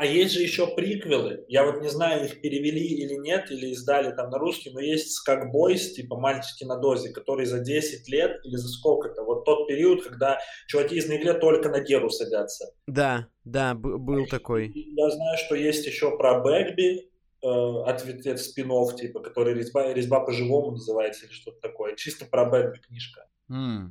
А 0.00 0.06
есть 0.06 0.32
же 0.32 0.40
еще 0.40 0.66
приквелы. 0.66 1.44
Я 1.46 1.62
вот 1.62 1.82
не 1.82 1.90
знаю, 1.90 2.24
их 2.24 2.40
перевели 2.40 2.86
или 2.86 3.16
нет, 3.16 3.50
или 3.50 3.66
издали 3.66 4.10
там 4.16 4.30
на 4.30 4.38
русский, 4.38 4.70
но 4.70 4.80
есть 4.80 5.20
как 5.26 5.52
бойс, 5.52 5.92
типа 5.92 6.16
«Мальчики 6.16 6.64
на 6.64 6.76
дозе», 6.78 7.12
который 7.12 7.44
за 7.44 7.58
10 7.58 8.08
лет 8.08 8.40
или 8.42 8.56
за 8.56 8.68
сколько-то. 8.68 9.22
Вот 9.22 9.44
тот 9.44 9.68
период, 9.68 10.02
когда 10.02 10.38
чуваки 10.68 10.96
из 10.96 11.06
Негле 11.06 11.34
только 11.34 11.68
на 11.68 11.80
Геру 11.80 12.08
садятся. 12.08 12.72
Да, 12.86 13.26
да, 13.44 13.74
был 13.74 14.26
такой. 14.26 14.72
Я 14.74 15.10
знаю, 15.10 15.36
что 15.36 15.54
есть 15.54 15.86
еще 15.86 16.16
про 16.16 16.40
Бэгби, 16.40 17.10
э, 17.42 17.82
ответ 17.84 18.40
спинов, 18.40 18.96
типа, 18.96 19.20
который 19.20 19.52
резьба, 19.52 19.92
резьба 19.92 20.20
по-живому 20.20 20.70
называется 20.70 21.26
или 21.26 21.32
что-то 21.34 21.60
такое. 21.60 21.94
Чисто 21.94 22.24
про 22.24 22.46
Бэгби 22.46 22.78
книжка. 22.78 23.26
Mm. 23.50 23.90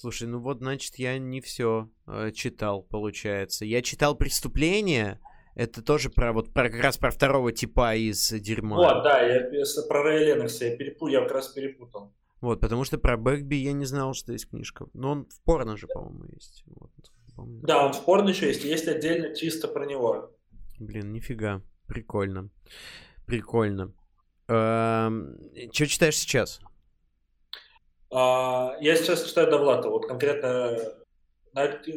Слушай, 0.00 0.28
ну 0.28 0.38
вот, 0.38 0.60
значит, 0.60 0.94
я 0.96 1.18
не 1.18 1.42
все 1.42 1.90
э, 2.06 2.30
читал, 2.32 2.82
получается. 2.82 3.66
Я 3.66 3.82
читал 3.82 4.16
«Преступление», 4.16 5.20
это 5.54 5.82
тоже 5.82 6.08
про 6.08 6.32
вот 6.32 6.54
про, 6.54 6.70
как 6.70 6.80
раз 6.82 6.96
про 6.96 7.10
второго 7.10 7.52
типа 7.52 7.94
из 7.96 8.30
дерьма. 8.30 8.76
Вот, 8.76 9.02
да, 9.04 9.20
я, 9.20 9.46
я 9.50 9.64
про 9.86 10.02
Рэя 10.02 10.34
Ленокса 10.34 10.64
я, 10.64 10.76
перепу, 10.78 11.08
я 11.08 11.20
как 11.20 11.32
раз 11.32 11.48
перепутал. 11.48 12.14
Вот, 12.40 12.60
потому 12.60 12.84
что 12.84 12.96
про 12.96 13.18
Бэкби 13.18 13.56
я 13.56 13.74
не 13.74 13.84
знал, 13.84 14.14
что 14.14 14.32
есть 14.32 14.48
книжка. 14.48 14.86
Но 14.94 15.10
он 15.10 15.26
в 15.26 15.42
порно 15.42 15.76
же, 15.76 15.86
по-моему, 15.86 16.24
есть. 16.32 16.64
Вот, 16.64 16.90
помню. 17.36 17.60
Да, 17.60 17.84
он 17.84 17.92
в 17.92 18.02
порно 18.02 18.30
еще 18.30 18.46
есть. 18.46 18.64
Есть 18.64 18.88
отдельно 18.88 19.36
чисто 19.36 19.68
про 19.68 19.84
него. 19.84 20.34
Блин, 20.78 21.12
нифига. 21.12 21.60
Прикольно. 21.86 22.48
Прикольно. 23.26 23.92
Эм, 24.48 25.36
что 25.74 25.86
читаешь 25.86 26.16
сейчас? 26.16 26.62
А, 28.12 28.76
я 28.80 28.96
сейчас 28.96 29.24
читаю 29.24 29.50
Довлатова, 29.50 29.92
вот 29.92 30.06
конкретно, 30.06 30.76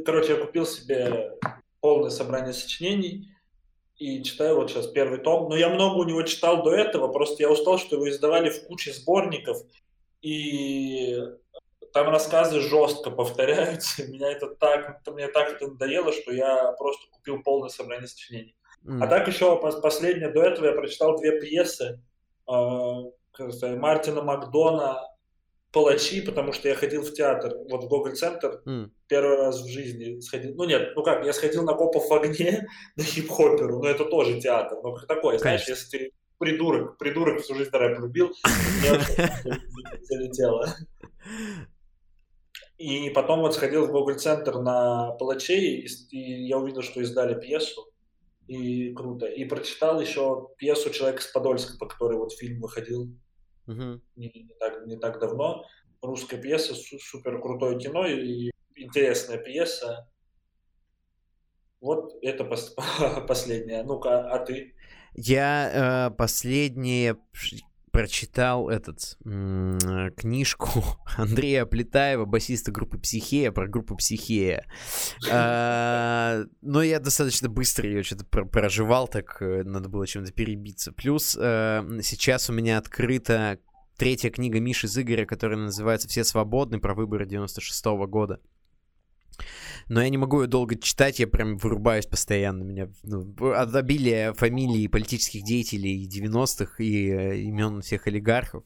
короче, 0.05 0.33
я 0.33 0.45
купил 0.45 0.65
себе 0.65 1.37
полное 1.81 2.11
собрание 2.11 2.53
сочинений 2.53 3.29
и 3.97 4.23
читаю 4.23 4.55
вот 4.55 4.69
сейчас 4.69 4.87
первый 4.87 5.19
том. 5.19 5.49
Но 5.49 5.55
я 5.55 5.69
много 5.69 5.97
у 5.97 6.03
него 6.03 6.21
читал 6.23 6.63
до 6.63 6.73
этого, 6.73 7.07
просто 7.07 7.43
я 7.43 7.49
устал, 7.49 7.77
что 7.77 7.95
его 7.95 8.09
издавали 8.09 8.49
в 8.49 8.65
куче 8.67 8.93
сборников, 8.93 9.57
и 10.21 11.19
там 11.93 12.09
рассказы 12.09 12.59
жестко 12.61 13.11
повторяются. 13.11 14.07
Меня 14.07 14.31
это 14.31 14.47
так, 14.47 15.01
мне 15.07 15.27
так 15.27 15.53
это 15.53 15.67
надоело, 15.67 16.11
что 16.11 16.31
я 16.31 16.71
просто 16.73 17.07
купил 17.11 17.41
полное 17.43 17.69
собрание 17.69 18.07
сочинений. 18.07 18.55
Mm. 18.85 19.03
А 19.03 19.07
так 19.07 19.27
еще 19.27 19.59
последнее 19.81 20.29
до 20.29 20.43
этого 20.43 20.65
я 20.67 20.71
прочитал 20.73 21.17
две 21.17 21.39
пьесы 21.39 22.01
э, 22.49 23.75
Мартина 23.77 24.21
Макдона 24.23 25.12
палачи, 25.73 26.21
потому 26.21 26.53
что 26.53 26.69
я 26.69 26.75
ходил 26.75 27.01
в 27.01 27.11
театр, 27.13 27.55
вот 27.69 27.83
в 27.83 27.87
Гоголь-центр, 27.87 28.61
mm. 28.65 28.91
первый 29.07 29.37
раз 29.37 29.61
в 29.61 29.67
жизни 29.67 30.19
сходил. 30.19 30.53
Ну 30.55 30.65
нет, 30.65 30.93
ну 30.95 31.03
как, 31.03 31.25
я 31.25 31.33
сходил 31.33 31.63
на 31.63 31.73
копов 31.73 32.07
в 32.07 32.13
огне, 32.13 32.67
на 32.95 33.03
хип-хоперу, 33.03 33.79
но 33.79 33.89
это 33.89 34.05
тоже 34.05 34.39
театр. 34.39 34.77
Ну 34.83 34.93
как 34.93 35.07
такое, 35.07 35.39
знаешь, 35.39 35.67
если 35.67 35.97
ты 35.97 36.11
придурок, 36.37 36.97
придурок 36.97 37.41
всю 37.41 37.55
жизнь 37.55 37.71
рэп 37.71 37.99
любил, 37.99 38.31
залетело. 40.03 40.75
И 42.77 43.09
потом 43.09 43.41
вот 43.41 43.55
сходил 43.55 43.87
в 43.87 43.91
Гоголь-центр 43.91 44.59
на 44.59 45.11
палачей, 45.13 45.87
и 46.11 46.47
я 46.47 46.59
увидел, 46.59 46.83
что 46.83 47.01
издали 47.01 47.39
пьесу, 47.39 47.89
и 48.47 48.93
круто. 48.93 49.25
И 49.25 49.45
прочитал 49.45 49.99
еще 49.99 50.49
пьесу 50.57 50.91
«Человек 50.91 51.21
из 51.21 51.27
Подольска», 51.27 51.77
по 51.79 51.87
которой 51.87 52.17
вот 52.17 52.33
фильм 52.33 52.61
выходил 52.61 53.09
угу. 53.67 54.01
не, 54.15 54.29
не, 54.29 54.53
так, 54.59 54.85
не 54.85 54.97
так 54.97 55.19
давно. 55.19 55.65
Русская 56.01 56.37
пьеса, 56.37 56.73
супер 56.75 57.41
крутое 57.41 57.79
кино 57.79 58.05
и 58.05 58.51
интересная 58.75 59.37
пьеса. 59.37 60.09
Вот 61.79 62.13
это 62.21 62.45
пос 62.45 62.75
последнее. 63.27 63.83
Ну-ка, 63.83 64.29
а 64.29 64.39
ты? 64.39 64.75
Я 65.15 66.09
э, 66.09 66.15
последнее 66.15 67.17
прочитал 67.93 68.69
этот 68.69 69.17
книжку 70.17 70.69
Андрея 71.15 71.65
Плетаева, 71.65 72.25
басиста 72.25 72.71
группы 72.71 72.97
Психея, 72.97 73.51
про 73.51 73.67
группу 73.67 73.95
Психея. 73.95 74.65
А, 75.31 76.43
но 76.61 76.81
я 76.81 76.99
достаточно 76.99 77.49
быстро 77.49 77.87
ее 77.87 78.01
что-то 78.01 78.25
проживал, 78.25 79.07
так 79.07 79.37
э, 79.41 79.61
надо 79.63 79.89
было 79.89 80.07
чем-то 80.07 80.33
перебиться. 80.33 80.91
Плюс 80.91 81.37
э, 81.39 81.99
сейчас 82.01 82.49
у 82.49 82.53
меня 82.53 82.79
открыта 82.79 83.59
третья 83.95 84.31
книга 84.31 84.59
Миши 84.59 84.87
Зыгоря, 84.87 85.27
которая 85.27 85.59
называется 85.59 86.07
«Все 86.07 86.23
свободны», 86.23 86.79
про 86.79 86.95
выборы 86.95 87.27
96 87.27 87.85
-го 87.85 88.07
года. 88.07 88.39
Но 89.87 90.01
я 90.01 90.09
не 90.09 90.17
могу 90.17 90.41
ее 90.41 90.47
долго 90.47 90.75
читать, 90.75 91.19
я 91.19 91.27
прям 91.27 91.57
вырубаюсь 91.57 92.05
постоянно. 92.05 92.63
Меня 92.63 92.89
ну, 93.03 93.35
от 93.53 93.75
обилия 93.75 94.33
фамилий 94.33 94.87
политических 94.87 95.43
деятелей 95.43 96.07
90-х 96.07 96.83
и 96.83 97.09
э, 97.09 97.37
имен 97.39 97.81
всех 97.81 98.07
олигархов, 98.07 98.63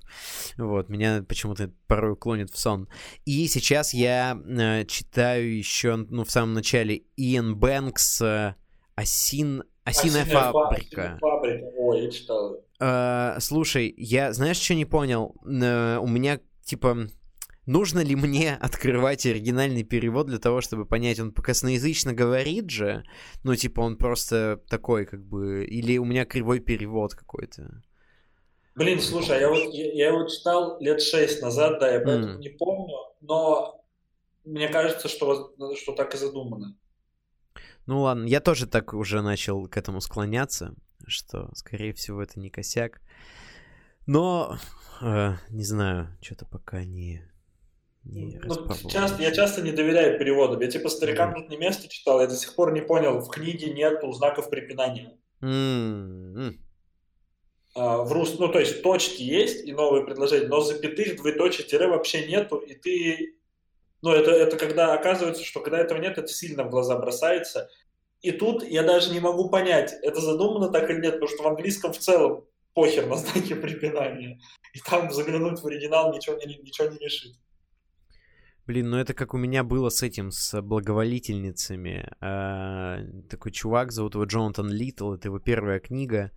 вот, 0.58 0.90
меня 0.90 1.24
почему-то 1.28 1.72
порой 1.88 2.16
клонит 2.16 2.52
в 2.52 2.58
сон. 2.58 2.88
И 3.26 3.48
сейчас 3.48 3.94
я 3.94 4.38
э, 4.46 4.86
читаю 4.86 5.58
еще, 5.58 5.96
ну, 5.96 6.24
в 6.24 6.32
самом 6.32 6.54
начале, 6.54 7.04
Иэн 7.16 7.56
Бэнкс 7.56 8.22
э, 8.22 8.56
«Осин 8.96 9.64
Осиная, 9.88 10.24
Осиная 10.24 10.52
фабрика. 10.52 11.18
фабрика. 11.22 11.66
О, 11.78 11.94
я 11.94 12.12
читал. 12.12 12.62
Uh, 12.82 13.40
слушай, 13.40 13.94
я, 13.98 14.34
знаешь, 14.34 14.58
что 14.58 14.76
не 14.76 14.84
понял? 14.84 15.34
Uh, 15.46 15.98
у 16.00 16.08
меня, 16.08 16.42
типа, 16.66 17.08
нужно 17.68 18.00
ли 18.00 18.16
мне 18.16 18.56
открывать 18.62 19.28
оригинальный 19.28 19.84
перевод 19.84 20.26
для 20.26 20.40
того, 20.40 20.62
чтобы 20.62 20.86
понять, 20.86 21.20
он 21.20 21.32
косноязычно 21.32 22.14
говорит 22.14 22.72
же, 22.72 23.04
ну, 23.44 23.56
типа, 23.56 23.82
он 23.82 23.98
просто 23.98 24.64
такой, 24.68 25.06
как 25.06 25.24
бы, 25.24 25.66
или 25.66 26.00
у 26.00 26.06
меня 26.06 26.26
кривой 26.26 26.60
перевод 26.60 27.14
какой-то? 27.14 27.84
Блин, 28.74 29.00
слушай, 29.00 29.40
я 29.40 29.50
вот, 29.50 29.74
я, 29.74 29.94
я 29.94 30.08
его 30.08 30.28
читал 30.28 30.80
лет 30.80 31.02
шесть 31.02 31.42
назад, 31.42 31.80
да, 31.80 31.92
я 31.92 32.00
поэтому 32.00 32.36
mm. 32.36 32.40
не 32.40 32.50
помню, 32.50 32.96
но 33.22 33.84
мне 34.46 34.70
кажется, 34.70 35.08
что, 35.08 35.54
что 35.76 35.94
так 35.94 36.14
и 36.14 36.18
задумано. 36.18 36.78
Ну 37.86 38.02
ладно, 38.02 38.26
я 38.28 38.40
тоже 38.40 38.68
так 38.68 38.94
уже 38.94 39.22
начал 39.22 39.68
к 39.68 39.78
этому 39.78 40.00
склоняться, 40.00 40.76
что, 41.08 41.50
скорее 41.56 41.94
всего, 41.94 42.22
это 42.22 42.40
не 42.40 42.50
косяк. 42.50 43.02
Но, 44.06 44.58
э, 45.02 45.34
не 45.50 45.64
знаю, 45.64 46.16
что-то 46.22 46.46
пока 46.46 46.84
не, 46.84 47.24
не 48.10 48.40
ну, 48.44 48.90
часто, 48.90 49.22
Я 49.22 49.32
часто 49.32 49.62
не 49.62 49.72
доверяю 49.72 50.18
переводам. 50.18 50.62
Я 50.62 50.68
типа 50.68 50.90
старикам 50.90 51.34
тут 51.34 51.50
не 51.50 51.58
место 51.58 51.88
читал, 51.88 52.22
я 52.22 52.28
до 52.28 52.36
сих 52.36 52.56
пор 52.56 52.74
не 52.74 52.82
понял, 52.82 53.20
в 53.20 53.30
книге 53.30 53.72
нету 53.72 54.12
знаков 54.12 54.50
препинания. 54.50 55.18
Mm-hmm. 55.42 56.54
А, 57.76 57.98
в 58.04 58.12
рус... 58.12 58.40
Ну, 58.40 58.48
то 58.50 58.60
есть 58.60 58.82
точки 58.82 59.22
есть 59.22 59.68
и 59.68 59.74
новые 59.74 60.06
предложения, 60.06 60.48
но 60.48 60.62
запятых, 60.62 61.18
двоеточие, 61.18 61.68
тире 61.68 61.88
вообще 61.88 62.28
нету, 62.28 62.58
и 62.58 62.74
ты 62.74 63.38
но 64.02 64.14
это, 64.14 64.32
это 64.32 64.58
когда 64.58 64.94
оказывается, 64.94 65.44
что 65.44 65.60
когда 65.60 65.80
этого 65.80 66.00
нет, 66.00 66.18
это 66.18 66.28
сильно 66.28 66.64
в 66.64 66.70
глаза 66.70 66.98
бросается. 66.98 67.70
И 68.22 68.32
тут 68.32 68.64
я 68.64 68.84
даже 68.84 69.12
не 69.12 69.20
могу 69.20 69.50
понять, 69.50 69.94
это 70.02 70.22
задумано 70.22 70.70
так 70.70 70.90
или 70.90 71.02
нет, 71.02 71.14
потому 71.14 71.30
что 71.30 71.44
в 71.44 71.48
английском 71.48 71.94
в 71.94 71.98
целом 71.98 72.46
похер 72.74 73.08
на 73.08 73.16
знаки 73.16 73.54
препинания. 73.54 74.40
И 74.74 74.80
там 74.80 75.12
заглянуть 75.12 75.60
в 75.60 75.68
оригинал 75.68 76.14
ничего 76.14 76.36
не, 76.38 76.58
ничего 76.58 76.90
не 76.90 76.98
решит. 76.98 77.36
Блин, 78.68 78.90
ну 78.90 78.98
это 78.98 79.14
как 79.14 79.34
у 79.34 79.38
меня 79.38 79.64
было 79.64 79.88
с 79.88 80.04
этим, 80.04 80.30
с 80.30 80.62
благоволительницами. 80.62 82.12
А, 82.20 83.00
такой 83.30 83.54
чувак, 83.54 83.94
зовут 83.94 84.16
его 84.16 84.26
Джонатан 84.26 84.70
Литл, 84.70 85.14
это 85.14 85.30
его 85.30 85.40
первая 85.40 85.80
книга. 85.80 86.32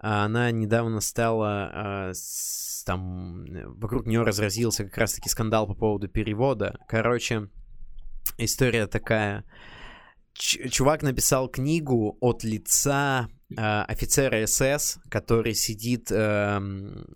А 0.00 0.24
она 0.24 0.50
недавно 0.50 1.00
стала, 1.00 1.70
а, 1.72 2.10
с, 2.12 2.82
там, 2.84 3.44
вокруг 3.78 4.06
нее 4.06 4.22
разразился 4.22 4.84
как 4.84 4.98
раз-таки 4.98 5.28
скандал 5.28 5.68
по 5.68 5.74
поводу 5.74 6.08
перевода. 6.08 6.76
Короче, 6.88 7.50
история 8.36 8.88
такая. 8.88 9.44
Ч- 10.32 10.68
чувак 10.68 11.02
написал 11.02 11.48
книгу 11.48 12.18
от 12.20 12.42
лица 12.42 13.28
э, 13.30 13.35
офицера 13.54 14.44
СС, 14.46 14.98
который 15.08 15.54
сидит 15.54 16.10
э, 16.10 16.60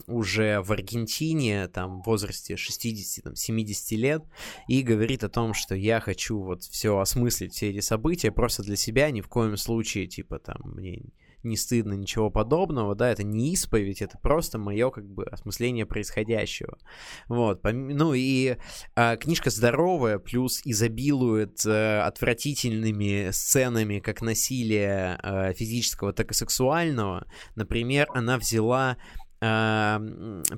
уже 0.06 0.60
в 0.60 0.70
Аргентине, 0.70 1.66
там, 1.68 2.02
в 2.02 2.06
возрасте 2.06 2.54
60-70 2.54 3.96
лет, 3.96 4.22
и 4.68 4.82
говорит 4.82 5.24
о 5.24 5.28
том, 5.28 5.54
что 5.54 5.74
я 5.74 5.98
хочу 6.00 6.38
вот 6.38 6.62
все 6.62 6.96
осмыслить, 6.98 7.54
все 7.54 7.70
эти 7.70 7.80
события 7.80 8.30
просто 8.30 8.62
для 8.62 8.76
себя, 8.76 9.10
ни 9.10 9.20
в 9.20 9.28
коем 9.28 9.56
случае, 9.56 10.06
типа, 10.06 10.38
там, 10.38 10.56
мне 10.64 11.02
не 11.42 11.56
стыдно, 11.56 11.94
ничего 11.94 12.30
подобного, 12.30 12.94
да, 12.94 13.10
это 13.10 13.22
не 13.22 13.52
исповедь, 13.52 14.02
это 14.02 14.18
просто 14.18 14.58
мое, 14.58 14.90
как 14.90 15.06
бы, 15.06 15.24
осмысление 15.24 15.86
происходящего. 15.86 16.78
Вот, 17.28 17.60
ну 17.64 18.14
и 18.14 18.56
а, 18.94 19.16
книжка 19.16 19.50
здоровая, 19.50 20.18
плюс 20.18 20.60
изобилует 20.64 21.60
а, 21.66 22.06
отвратительными 22.06 23.30
сценами 23.30 24.00
как 24.00 24.22
насилия 24.22 25.18
а, 25.22 25.52
физического, 25.52 26.12
так 26.12 26.30
и 26.30 26.34
сексуального. 26.34 27.26
Например, 27.54 28.08
она 28.14 28.38
взяла 28.38 28.96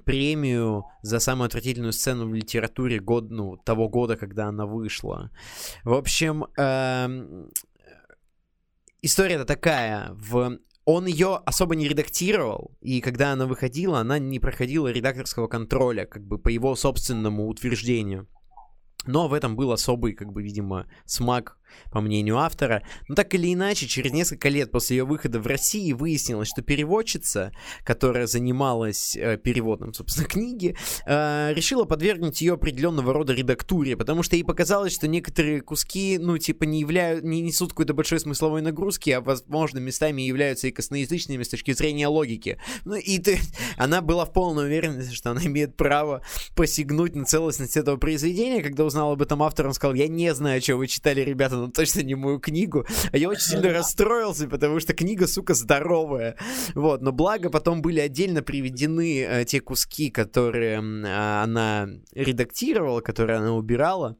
премию 0.05 0.87
за 1.03 1.21
самую 1.21 1.47
отвратительную 1.47 1.93
сцену 1.93 2.27
в 2.27 2.35
литературе 2.35 2.99
год, 2.99 3.31
ну, 3.31 3.57
того 3.57 3.89
года, 3.89 4.17
когда 4.17 4.47
она 4.47 4.67
вышла. 4.67 5.31
В 5.85 5.93
общем, 5.93 6.47
э, 6.57 7.47
история-то 9.03 9.45
такая. 9.45 10.11
В 10.15 10.59
он 10.85 11.07
ее 11.07 11.37
особо 11.47 11.77
не 11.77 11.89
редактировал, 11.89 12.77
и 12.81 13.01
когда 13.01 13.33
она 13.33 13.47
выходила, 13.47 14.01
она 14.01 14.19
не 14.19 14.41
проходила 14.41 14.89
редакторского 14.89 15.47
контроля, 15.47 16.07
как 16.07 16.27
бы 16.27 16.39
по 16.39 16.49
его 16.49 16.75
собственному 16.75 17.47
утверждению. 17.47 18.29
Но 19.07 19.29
в 19.29 19.33
этом 19.33 19.57
был 19.57 19.73
особый, 19.73 20.13
как 20.13 20.33
бы, 20.33 20.43
видимо, 20.43 20.87
смак 21.05 21.59
по 21.91 22.01
мнению 22.01 22.39
автора. 22.39 22.83
Но 23.09 23.15
так 23.15 23.35
или 23.35 23.53
иначе, 23.53 23.87
через 23.87 24.13
несколько 24.13 24.49
лет 24.49 24.71
после 24.71 24.99
ее 24.99 25.05
выхода 25.05 25.41
в 25.41 25.47
России 25.47 25.93
выяснилось, 25.93 26.49
что 26.49 26.63
переводчица, 26.63 27.53
которая 27.85 28.27
занималась 28.27 29.17
э, 29.17 29.37
переводом, 29.37 29.95
собственно, 29.95 30.27
книги, 30.27 30.77
э, 31.07 31.53
решила 31.55 31.85
подвергнуть 31.85 32.41
ее 32.41 32.55
определенного 32.55 33.13
рода 33.13 33.33
редактуре, 33.33 33.97
потому 33.97 34.23
что 34.23 34.37
ей 34.37 34.45
показалось, 34.45 34.93
что 34.93 35.09
некоторые 35.09 35.61
куски, 35.61 36.19
ну, 36.19 36.39
типа, 36.39 36.65
не, 36.65 36.81
являют, 36.81 37.25
не 37.25 37.41
несут 37.41 37.71
какой-то 37.71 37.95
большой 37.95 38.21
смысловой 38.21 38.63
нагрузки, 38.63 39.11
а, 39.11 39.21
возможно, 39.21 39.79
местами 39.79 40.23
являются 40.23 40.69
и 40.69 40.71
косноязычными 40.71 41.43
с 41.43 41.49
точки 41.49 41.73
зрения 41.73 42.09
логики. 42.09 42.59
Ну, 42.85 42.95
и 42.95 43.19
ты, 43.19 43.39
она 43.77 44.01
была 44.01 44.25
в 44.25 44.33
полной 44.33 44.67
уверенности, 44.67 45.15
что 45.15 45.31
она 45.31 45.43
имеет 45.45 45.77
право 45.77 46.23
посягнуть 46.55 47.15
на 47.15 47.25
целостность 47.25 47.77
этого 47.77 47.97
произведения. 47.97 48.63
Когда 48.63 48.85
узнал 48.85 49.13
об 49.13 49.23
этом 49.23 49.43
автор, 49.43 49.67
он 49.67 49.75
сказал, 49.75 49.95
я 49.95 50.09
не 50.09 50.35
знаю, 50.35 50.61
что 50.61 50.77
вы 50.77 50.87
читали, 50.87 51.21
ребята, 51.21 51.62
но 51.63 51.73
точно 51.73 52.03
не 52.03 52.15
мою 52.15 52.39
книгу. 52.39 52.87
А 53.13 53.17
я 53.17 53.29
очень 53.29 53.43
сильно 53.43 53.73
расстроился, 53.73 54.49
потому 54.49 54.81
что 54.81 54.95
книга, 54.95 55.27
сука, 55.27 55.55
здоровая. 55.55 56.37
Вот, 56.75 57.03
но 57.03 57.13
благо 57.13 57.51
потом 57.51 57.83
были 57.83 58.01
отдельно 58.01 58.43
приведены 58.43 59.23
э, 59.23 59.45
те 59.45 59.61
куски, 59.61 60.11
которые 60.11 60.79
э, 60.79 61.43
она 61.43 61.89
редактировала, 62.15 63.01
которые 63.01 63.39
она 63.39 63.55
убирала. 63.55 64.17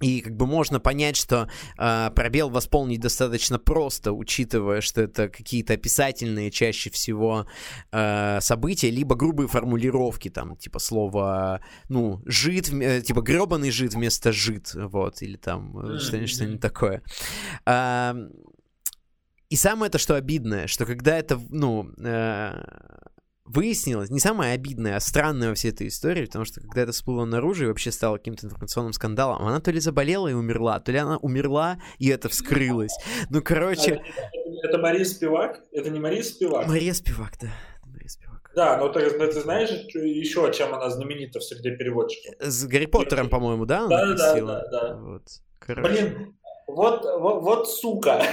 И 0.00 0.20
как 0.20 0.36
бы 0.36 0.46
можно 0.46 0.80
понять, 0.80 1.16
что 1.16 1.48
э, 1.78 2.10
пробел 2.14 2.50
восполнить 2.50 3.00
достаточно 3.00 3.58
просто, 3.58 4.12
учитывая, 4.12 4.80
что 4.80 5.02
это 5.02 5.28
какие-то 5.28 5.74
описательные 5.74 6.50
чаще 6.50 6.90
всего 6.90 7.46
э, 7.92 8.38
события, 8.40 8.90
либо 8.90 9.14
грубые 9.14 9.46
формулировки, 9.46 10.30
там, 10.30 10.56
типа 10.56 10.80
слова, 10.80 11.60
ну, 11.88 12.20
жид, 12.26 12.72
э, 12.72 13.02
типа 13.02 13.20
гребаный 13.20 13.70
жид 13.70 13.94
вместо 13.94 14.32
жид, 14.32 14.72
вот, 14.74 15.22
или 15.22 15.36
там 15.36 15.76
mm-hmm. 15.76 15.98
что-нибудь, 15.98 16.30
что 16.30 16.58
такое. 16.58 17.02
Э, 17.64 18.14
и 19.48 19.56
самое 19.56 19.90
то, 19.92 19.98
что 19.98 20.16
обидное, 20.16 20.66
что 20.66 20.86
когда 20.86 21.16
это, 21.16 21.40
ну, 21.50 21.92
э, 21.98 22.64
выяснилось, 23.44 24.10
не 24.10 24.20
самое 24.20 24.54
обидное, 24.54 24.96
а 24.96 25.00
странное 25.00 25.50
во 25.50 25.54
всей 25.54 25.70
этой 25.70 25.88
истории, 25.88 26.26
потому 26.26 26.44
что 26.44 26.60
когда 26.60 26.82
это 26.82 26.92
всплыло 26.92 27.24
наружу 27.24 27.64
и 27.64 27.66
вообще 27.68 27.92
стало 27.92 28.16
каким-то 28.16 28.46
информационным 28.46 28.92
скандалом, 28.92 29.46
она 29.46 29.60
то 29.60 29.70
ли 29.70 29.80
заболела 29.80 30.28
и 30.28 30.32
умерла, 30.32 30.80
то 30.80 30.92
ли 30.92 30.98
она 30.98 31.18
умерла 31.18 31.78
и 31.98 32.08
это 32.08 32.28
вскрылось. 32.28 32.94
Ну, 33.30 33.42
короче... 33.42 34.02
А, 34.16 34.66
это, 34.66 34.78
Мария 34.78 35.04
Спивак? 35.04 35.60
Это 35.72 35.90
не 35.90 36.00
Мария 36.00 36.22
Спивак? 36.22 36.66
Мария 36.66 36.94
Спивак, 36.94 37.32
да. 37.40 37.48
Мария 37.84 38.08
Спивак. 38.08 38.50
Да, 38.54 38.78
но 38.78 38.88
ты, 38.88 39.10
ты 39.10 39.40
знаешь 39.40 39.70
еще, 39.70 40.50
чем 40.52 40.74
она 40.74 40.88
знаменита 40.88 41.40
в 41.40 41.44
среде 41.44 41.72
переводчиков? 41.72 42.34
С 42.40 42.64
Гарри 42.66 42.86
Поттером, 42.86 43.28
по-моему, 43.28 43.66
да? 43.66 43.86
Да, 43.88 44.14
да, 44.14 44.40
да, 44.40 44.68
да. 44.70 44.96
Вот. 44.96 45.22
Короче. 45.58 45.88
Блин, 45.88 46.36
вот, 46.66 47.04
вот, 47.04 47.42
вот 47.42 47.70
сука. 47.70 48.22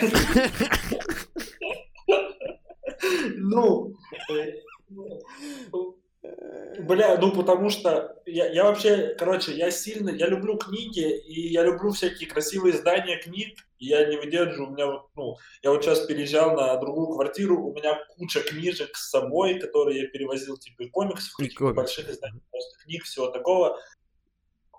Ну, 3.35 3.95
Бля, 6.79 7.17
ну 7.17 7.31
потому 7.33 7.71
что 7.71 8.21
я, 8.27 8.47
я 8.51 8.65
вообще, 8.65 9.15
короче, 9.17 9.53
я 9.53 9.71
сильно, 9.71 10.09
я 10.09 10.27
люблю 10.27 10.55
книги, 10.57 11.17
и 11.17 11.47
я 11.47 11.63
люблю 11.63 11.91
всякие 11.91 12.29
красивые 12.29 12.75
издания 12.75 13.17
книг, 13.17 13.57
и 13.79 13.87
я 13.87 14.05
не 14.05 14.17
выдержу, 14.17 14.67
у 14.67 14.69
меня 14.69 14.85
вот, 14.85 15.07
ну, 15.15 15.35
я 15.63 15.71
вот 15.71 15.83
сейчас 15.83 16.01
переезжал 16.05 16.55
на 16.55 16.75
другую 16.77 17.15
квартиру, 17.15 17.63
у 17.63 17.73
меня 17.73 17.97
куча 18.15 18.41
книжек 18.41 18.95
с 18.95 19.09
собой, 19.09 19.59
которые 19.59 20.03
я 20.03 20.07
перевозил, 20.09 20.57
типа, 20.57 20.83
комиксов, 20.91 21.35
типа, 21.37 21.73
больших 21.73 22.07
изданий, 22.07 22.41
просто 22.51 22.83
книг, 22.83 23.03
всего 23.03 23.27
такого. 23.27 23.79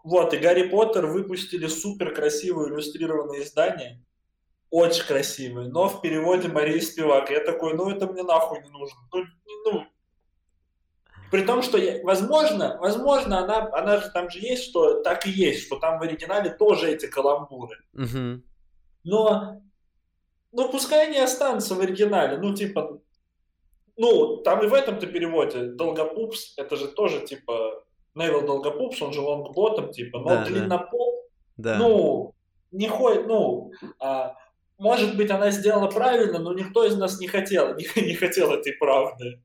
Вот, 0.04 0.34
и 0.34 0.38
Гарри 0.38 0.68
Поттер 0.68 1.06
выпустили 1.06 1.66
супер 1.66 2.14
красивые 2.14 2.68
иллюстрированные 2.68 3.42
издания, 3.42 4.00
очень 4.70 5.04
красивые, 5.04 5.68
но 5.68 5.88
в 5.88 6.00
переводе 6.00 6.48
Марии 6.48 6.80
Спивак. 6.80 7.30
Я 7.30 7.40
такой, 7.40 7.74
ну 7.74 7.90
это 7.90 8.06
мне 8.06 8.22
нахуй 8.22 8.62
не 8.62 8.70
нужно. 8.70 8.98
Ну, 9.12 9.24
ну 9.66 9.86
при 11.32 11.46
том, 11.46 11.62
что, 11.62 11.78
возможно, 12.02 12.76
возможно, 12.78 13.38
она, 13.38 13.70
она 13.72 14.00
же 14.00 14.10
там 14.10 14.28
же 14.28 14.38
есть, 14.38 14.64
что 14.64 15.00
так 15.02 15.26
и 15.26 15.30
есть, 15.30 15.64
что 15.64 15.78
там 15.78 15.98
в 15.98 16.02
оригинале 16.02 16.50
тоже 16.50 16.92
эти 16.92 17.06
каламбуры. 17.06 17.78
Угу. 17.94 18.42
Но, 19.04 19.62
ну, 20.52 20.68
пускай 20.70 21.08
они 21.08 21.18
останутся 21.18 21.74
в 21.74 21.80
оригинале. 21.80 22.36
Ну, 22.36 22.54
типа, 22.54 23.00
ну, 23.96 24.42
там 24.42 24.62
и 24.62 24.66
в 24.66 24.74
этом-то 24.74 25.06
переводе 25.06 25.62
Долгопупс, 25.68 26.52
это 26.58 26.76
же 26.76 26.88
тоже, 26.88 27.24
типа, 27.24 27.82
Невил 28.14 28.42
Долгопупс, 28.42 29.00
он 29.00 29.14
же 29.14 29.22
лонгботом, 29.22 29.90
типа, 29.90 30.18
но 30.18 30.28
да, 30.28 30.44
длиннопоп, 30.44 31.14
да. 31.56 31.78
ну, 31.78 32.34
не 32.72 32.88
ходит, 32.88 33.26
ну, 33.26 33.72
а, 33.98 34.34
может 34.76 35.16
быть, 35.16 35.30
она 35.30 35.50
сделала 35.50 35.88
правильно, 35.88 36.40
но 36.40 36.52
никто 36.52 36.84
из 36.84 36.94
нас 36.94 37.18
не 37.20 37.26
хотел, 37.26 37.74
не, 37.74 37.86
не 38.02 38.16
хотел 38.16 38.52
этой 38.52 38.74
правды. 38.74 39.40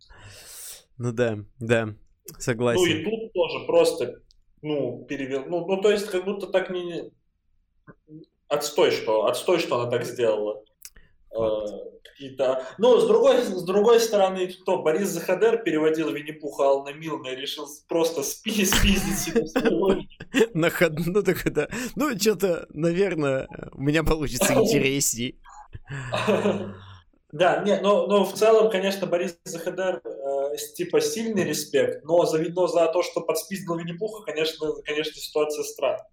Ну 0.97 1.11
да, 1.11 1.39
да, 1.59 1.95
согласен. 2.39 2.81
Ну 2.81 2.87
и 2.87 3.03
тут 3.03 3.33
тоже 3.33 3.65
просто, 3.65 4.21
ну, 4.61 5.05
перевел, 5.05 5.45
ну, 5.45 5.65
ну 5.65 5.81
то 5.81 5.91
есть 5.91 6.07
как 6.07 6.25
будто 6.25 6.47
так 6.47 6.69
не... 6.69 7.11
Отстой, 8.47 8.91
что, 8.91 9.25
отстой, 9.25 9.59
что 9.59 9.79
она 9.79 9.91
так 9.91 10.05
сделала. 10.05 10.63
Вот 11.31 11.97
какие-то... 12.17 12.63
Ну, 12.77 12.99
с 12.99 13.07
другой, 13.07 13.41
с 13.43 13.63
другой 13.63 13.99
стороны, 13.99 14.47
кто? 14.47 14.81
Борис 14.81 15.09
Захадер 15.09 15.61
переводил 15.63 16.09
Винни-Пуха 16.09 16.63
Ална 16.63 16.93
Милна 16.93 17.27
и 17.27 17.35
решил 17.35 17.67
просто 17.87 18.23
спи 18.23 18.65
спиздить 18.65 19.19
себе 19.19 20.47
На 20.53 20.69
ходу, 20.69 21.03
ну 21.05 21.21
так 21.21 21.45
это... 21.45 21.69
Ну, 21.95 22.17
что-то, 22.17 22.67
наверное, 22.69 23.47
у 23.73 23.81
меня 23.81 24.03
получится 24.03 24.53
интересней. 24.55 25.39
Да, 27.31 27.61
нет, 27.63 27.81
но, 27.81 28.07
но 28.07 28.23
в 28.23 28.33
целом, 28.33 28.71
конечно, 28.71 29.05
Борис 29.05 29.37
Захадар 29.43 30.01
э, 30.03 30.55
типа 30.75 31.01
сильный 31.01 31.43
респект, 31.43 32.05
но 32.05 32.25
за, 32.25 32.39
но 32.39 32.67
за 32.67 32.87
то, 32.87 33.03
что 33.03 33.21
подспиздил 33.21 33.75
Винни-Пуха, 33.75 34.23
конечно, 34.23 34.71
конечно, 34.85 35.15
ситуация 35.15 35.63
странная 35.63 36.07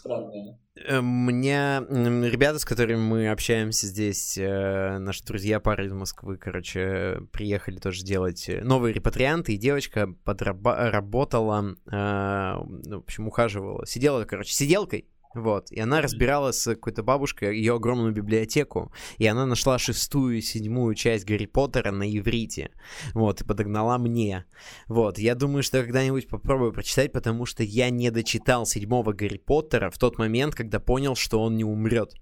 странная. 0.00 0.58
Э, 0.76 1.00
мне 1.00 1.80
ребята, 1.88 2.58
с 2.58 2.64
которыми 2.64 3.00
мы 3.00 3.30
общаемся 3.30 3.86
здесь, 3.86 4.36
э, 4.38 4.98
наши 4.98 5.24
друзья 5.24 5.60
пары 5.60 5.86
из 5.86 5.92
Москвы, 5.92 6.36
короче, 6.36 7.20
приехали 7.32 7.78
тоже 7.78 8.02
делать 8.02 8.48
э, 8.48 8.62
новые 8.62 8.92
репатрианты, 8.92 9.54
и 9.54 9.58
девочка 9.58 10.08
подработала, 10.24 11.60
ну, 11.60 11.76
в 11.86 13.04
общем, 13.04 13.28
ухаживала, 13.28 13.86
сидела, 13.86 14.24
короче, 14.24 14.52
сиделкой 14.52 15.06
вот, 15.34 15.70
и 15.70 15.80
она 15.80 16.00
разбирала 16.00 16.52
с 16.52 16.64
какой-то 16.64 17.02
бабушкой 17.02 17.56
ее 17.56 17.74
огромную 17.74 18.12
библиотеку, 18.12 18.92
и 19.18 19.26
она 19.26 19.46
нашла 19.46 19.78
шестую 19.78 20.38
и 20.38 20.40
седьмую 20.40 20.94
часть 20.94 21.24
Гарри 21.24 21.46
Поттера 21.46 21.92
на 21.92 22.02
иврите, 22.02 22.70
вот, 23.14 23.40
и 23.40 23.44
подогнала 23.44 23.98
мне. 23.98 24.44
Вот, 24.88 25.18
я 25.18 25.34
думаю, 25.34 25.62
что 25.62 25.82
когда-нибудь 25.82 26.28
попробую 26.28 26.72
прочитать, 26.72 27.12
потому 27.12 27.46
что 27.46 27.62
я 27.62 27.90
не 27.90 28.10
дочитал 28.10 28.66
седьмого 28.66 29.12
Гарри 29.12 29.38
Поттера 29.38 29.90
в 29.90 29.98
тот 29.98 30.18
момент, 30.18 30.54
когда 30.54 30.80
понял, 30.80 31.14
что 31.14 31.40
он 31.40 31.56
не 31.56 31.64
умрет. 31.64 32.14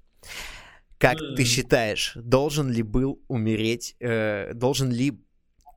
Как 0.99 1.17
ты 1.37 1.45
считаешь, 1.45 2.13
должен 2.17 2.71
ли 2.71 2.83
был 2.83 3.23
умереть, 3.29 3.97
э, 4.01 4.53
должен 4.53 4.91
ли 4.91 5.23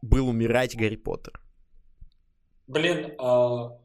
был 0.01 0.27
умирать 0.27 0.75
Гарри 0.75 0.95
Поттер? 0.95 1.39
Блин, 2.67 3.13
а 3.19 3.77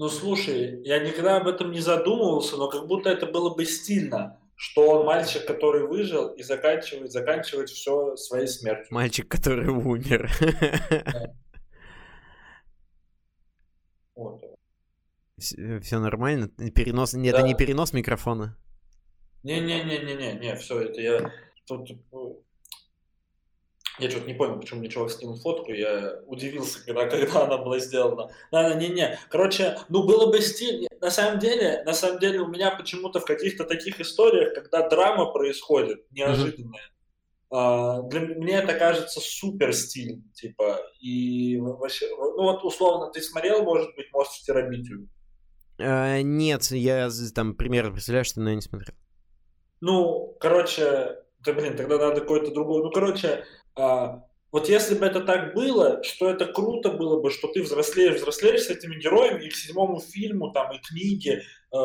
ну, 0.00 0.08
слушай, 0.08 0.80
я 0.82 0.98
никогда 0.98 1.36
об 1.36 1.46
этом 1.46 1.72
не 1.72 1.80
задумывался, 1.80 2.56
но 2.56 2.70
как 2.70 2.86
будто 2.86 3.10
это 3.10 3.26
было 3.26 3.54
бы 3.54 3.66
стильно, 3.66 4.40
что 4.56 4.88
он 4.88 5.04
мальчик, 5.04 5.44
который 5.44 5.86
выжил 5.86 6.28
и 6.28 6.42
заканчивает, 6.42 7.12
заканчивает 7.12 7.68
все 7.68 8.16
своей 8.16 8.46
смертью. 8.46 8.86
Мальчик, 8.88 9.28
который 9.28 9.68
умер. 9.68 10.30
Вот. 14.14 14.42
Все, 15.38 15.98
нормально? 15.98 16.48
Перенос... 16.48 17.14
Нет, 17.14 17.32
да. 17.34 17.38
это 17.38 17.48
не 17.48 17.54
перенос 17.54 17.92
микрофона? 17.94 18.56
Не-не-не-не-не, 19.42 20.34
не, 20.34 20.56
все, 20.56 20.80
это 20.80 21.00
я 21.00 21.32
тут 21.66 21.90
я 24.00 24.10
что-то 24.10 24.26
не 24.26 24.34
понял, 24.34 24.58
почему 24.58 24.80
мне 24.80 24.88
чувак 24.88 25.10
скинул 25.10 25.36
фотку, 25.36 25.72
я 25.72 26.20
удивился, 26.26 26.84
когда, 26.84 27.06
когда 27.10 27.44
она 27.44 27.58
была 27.58 27.78
сделана. 27.78 28.30
Да, 28.50 28.74
не-не. 28.74 29.18
Короче, 29.28 29.78
ну 29.88 30.04
было 30.04 30.30
бы 30.30 30.40
стиль. 30.40 30.88
На 31.00 31.10
самом 31.10 31.38
деле, 31.38 31.82
на 31.84 31.92
самом 31.92 32.18
деле 32.18 32.40
у 32.40 32.48
меня 32.48 32.70
почему-то 32.70 33.20
в 33.20 33.24
каких-то 33.24 33.64
таких 33.64 34.00
историях, 34.00 34.54
когда 34.54 34.88
драма 34.88 35.32
происходит, 35.32 36.04
неожиданная, 36.10 36.90
mm-hmm. 37.52 38.08
для 38.08 38.20
мне 38.20 38.54
это 38.54 38.74
кажется 38.74 39.20
супер 39.20 39.72
стиль, 39.72 40.22
типа, 40.34 40.80
и 41.00 41.58
вообще, 41.58 42.06
ну 42.10 42.42
вот 42.42 42.64
условно, 42.64 43.10
ты 43.10 43.22
смотрел, 43.22 43.64
может 43.64 43.94
быть, 43.96 44.12
мост 44.12 44.40
в 44.40 44.44
терабитию? 44.44 45.08
Uh, 45.78 46.20
нет, 46.20 46.70
я 46.72 47.08
там 47.34 47.54
примерно 47.54 47.92
представляю, 47.92 48.26
что 48.26 48.40
но 48.40 48.50
я 48.50 48.56
не 48.56 48.60
смотрел. 48.60 48.94
Ну, 49.80 50.36
короче, 50.38 51.16
да 51.44 51.54
блин, 51.54 51.76
тогда 51.76 51.98
надо 51.98 52.20
какой-то 52.20 52.52
другой. 52.52 52.82
Ну, 52.82 52.90
короче, 52.90 53.44
а, 53.76 54.24
вот 54.52 54.68
если 54.68 54.96
бы 54.96 55.06
это 55.06 55.20
так 55.20 55.54
было, 55.54 56.02
что 56.02 56.28
это 56.28 56.46
круто 56.46 56.90
было 56.90 57.20
бы, 57.20 57.30
что 57.30 57.48
ты 57.48 57.62
взрослеешь, 57.62 58.16
взрослеешь 58.16 58.62
с 58.62 58.70
этими 58.70 58.96
героями, 58.96 59.44
и 59.44 59.48
к 59.48 59.54
седьмому 59.54 60.00
фильму, 60.00 60.50
там, 60.50 60.72
и 60.72 60.78
книге, 60.78 61.42
э, 61.72 61.76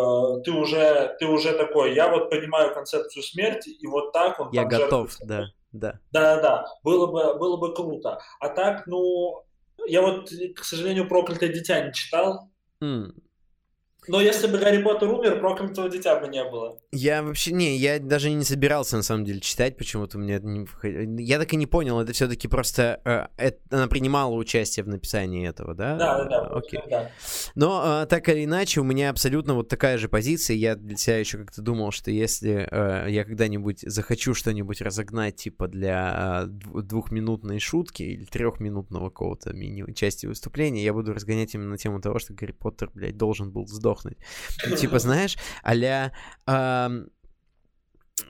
ты 0.43 0.51
уже, 0.51 1.15
ты 1.19 1.27
уже 1.27 1.53
такой, 1.53 1.93
я 1.93 2.09
вот 2.09 2.31
понимаю 2.31 2.73
концепцию 2.73 3.21
смерти, 3.21 3.69
и 3.69 3.85
вот 3.85 4.11
так 4.13 4.39
он... 4.39 4.49
Я 4.51 4.65
готов, 4.65 5.11
жертвует. 5.11 5.29
да, 5.29 5.45
да. 5.71 5.99
Да-да-да, 6.11 6.65
было 6.83 7.05
бы, 7.05 7.37
было 7.37 7.57
бы 7.57 7.73
круто. 7.75 8.19
А 8.39 8.49
так, 8.49 8.87
ну, 8.87 9.43
я 9.85 10.01
вот, 10.01 10.31
к 10.55 10.63
сожалению, 10.63 11.07
«Проклятое 11.07 11.49
дитя» 11.49 11.85
не 11.85 11.93
читал. 11.93 12.49
Mm. 12.81 13.11
Но 14.07 14.21
если 14.21 14.47
бы 14.47 14.57
Гарри 14.57 14.81
Поттер 14.81 15.09
умер, 15.09 15.39
проклятого 15.39 15.89
дитя 15.89 16.19
бы 16.19 16.27
не 16.27 16.43
было. 16.43 16.79
Я 16.91 17.23
вообще 17.23 17.51
не, 17.51 17.77
я 17.77 17.99
даже 17.99 18.31
не 18.31 18.43
собирался 18.43 18.97
на 18.97 19.03
самом 19.03 19.25
деле 19.25 19.39
читать, 19.39 19.77
почему-то 19.77 20.17
мне 20.17 20.35
это 20.35 20.45
не 20.45 20.65
Я 21.23 21.39
так 21.39 21.53
и 21.53 21.55
не 21.55 21.65
понял, 21.65 21.99
это 21.99 22.13
все-таки 22.13 22.47
просто 22.47 23.01
э, 23.05 23.27
это, 23.37 23.59
она 23.69 23.87
принимала 23.87 24.33
участие 24.33 24.83
в 24.83 24.87
написании 24.87 25.47
этого, 25.47 25.73
да? 25.73 25.95
Да, 25.95 26.23
да, 26.23 26.29
да. 26.29 26.57
Окей. 26.57 26.81
Да. 26.89 27.11
Но 27.55 28.01
э, 28.03 28.05
так 28.07 28.29
или 28.29 28.45
иначе, 28.45 28.81
у 28.81 28.83
меня 28.83 29.09
абсолютно 29.09 29.55
вот 29.55 29.67
такая 29.67 29.97
же 29.97 30.07
позиция. 30.07 30.55
Я 30.55 30.75
для 30.75 30.97
себя 30.97 31.17
еще 31.17 31.39
как-то 31.39 31.61
думал, 31.61 31.91
что 31.91 32.11
если 32.11 32.67
э, 32.69 33.09
я 33.09 33.23
когда-нибудь 33.23 33.81
захочу 33.81 34.33
что-нибудь 34.33 34.81
разогнать, 34.81 35.35
типа 35.35 35.67
для 35.67 36.45
э, 36.45 36.47
двухминутной 36.47 37.59
шутки 37.59 38.03
или 38.03 38.25
трехминутного 38.25 39.09
какого-то 39.09 39.53
мини-части 39.53 40.25
выступления, 40.25 40.83
я 40.83 40.93
буду 40.93 41.13
разгонять 41.13 41.53
именно 41.55 41.71
на 41.71 41.77
тему 41.77 42.01
того, 42.01 42.19
что 42.19 42.33
Гарри 42.33 42.51
Поттер, 42.51 42.91
блядь, 42.93 43.17
должен 43.17 43.51
был 43.51 43.67
сдохнуть 43.67 43.94
сдохнуть. 43.95 44.17
Типа, 44.79 44.99
знаешь, 44.99 45.37
а-ля... 45.63 46.11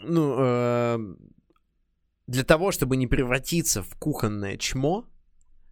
ну, 0.02 0.36
э, 0.40 0.98
для 2.28 2.44
того, 2.44 2.72
чтобы 2.72 2.98
не 2.98 3.08
превратиться 3.08 3.84
в 3.84 3.96
кухонное 4.00 4.58
чмо, 4.58 5.06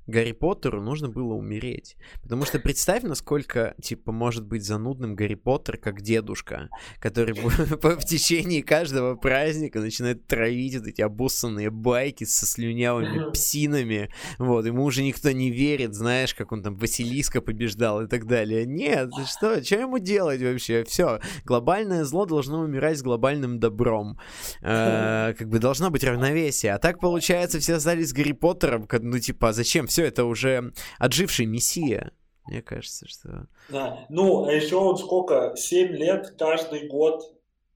Гарри 0.07 0.33
Поттеру 0.33 0.81
нужно 0.81 1.09
было 1.09 1.33
умереть. 1.33 1.95
Потому 2.21 2.45
что 2.45 2.59
представь, 2.59 3.03
насколько, 3.03 3.75
типа, 3.81 4.11
может 4.11 4.45
быть 4.45 4.63
занудным 4.63 5.15
Гарри 5.15 5.35
Поттер, 5.35 5.77
как 5.77 6.01
дедушка, 6.01 6.69
который 6.99 7.33
в 7.35 8.05
течение 8.05 8.63
каждого 8.63 9.15
праздника 9.15 9.79
начинает 9.79 10.27
травить 10.27 10.77
вот 10.77 10.87
эти 10.87 11.01
обоссанные 11.01 11.69
байки 11.69 12.23
со 12.25 12.45
слюнявыми 12.45 13.31
псинами. 13.31 14.09
Вот, 14.37 14.65
ему 14.65 14.83
уже 14.83 15.03
никто 15.03 15.31
не 15.31 15.51
верит, 15.51 15.93
знаешь, 15.93 16.33
как 16.33 16.51
он 16.51 16.63
там 16.63 16.75
Василиска 16.75 17.41
побеждал 17.41 18.01
и 18.01 18.07
так 18.07 18.25
далее. 18.25 18.65
Нет, 18.65 19.11
что, 19.25 19.63
что 19.63 19.75
ему 19.75 19.99
делать 19.99 20.41
вообще? 20.41 20.83
Все, 20.83 21.19
глобальное 21.45 22.03
зло 22.03 22.25
должно 22.25 22.59
умирать 22.59 22.97
с 22.97 23.01
глобальным 23.01 23.59
добром. 23.59 24.19
Э, 24.61 25.33
как 25.37 25.47
бы 25.47 25.59
должно 25.59 25.89
быть 25.89 26.03
равновесие. 26.03 26.73
А 26.73 26.79
так, 26.79 26.99
получается, 26.99 27.59
все 27.59 27.75
остались 27.75 28.09
с 28.09 28.13
Гарри 28.13 28.33
Поттером, 28.33 28.87
ну, 28.91 29.19
типа, 29.19 29.49
а 29.49 29.53
зачем? 29.53 29.87
Все, 29.93 30.07
это 30.07 30.25
уже 30.25 30.73
отживший 30.97 31.45
мессия. 31.45 32.13
Мне 32.47 32.63
кажется, 32.63 33.07
что... 33.07 33.45
Да. 33.69 34.07
Ну, 34.09 34.45
а 34.45 34.51
еще 34.51 34.75
он 34.75 34.97
сколько? 34.97 35.53
Семь 35.55 35.91
лет 35.95 36.33
каждый 36.37 36.87
год 36.87 37.23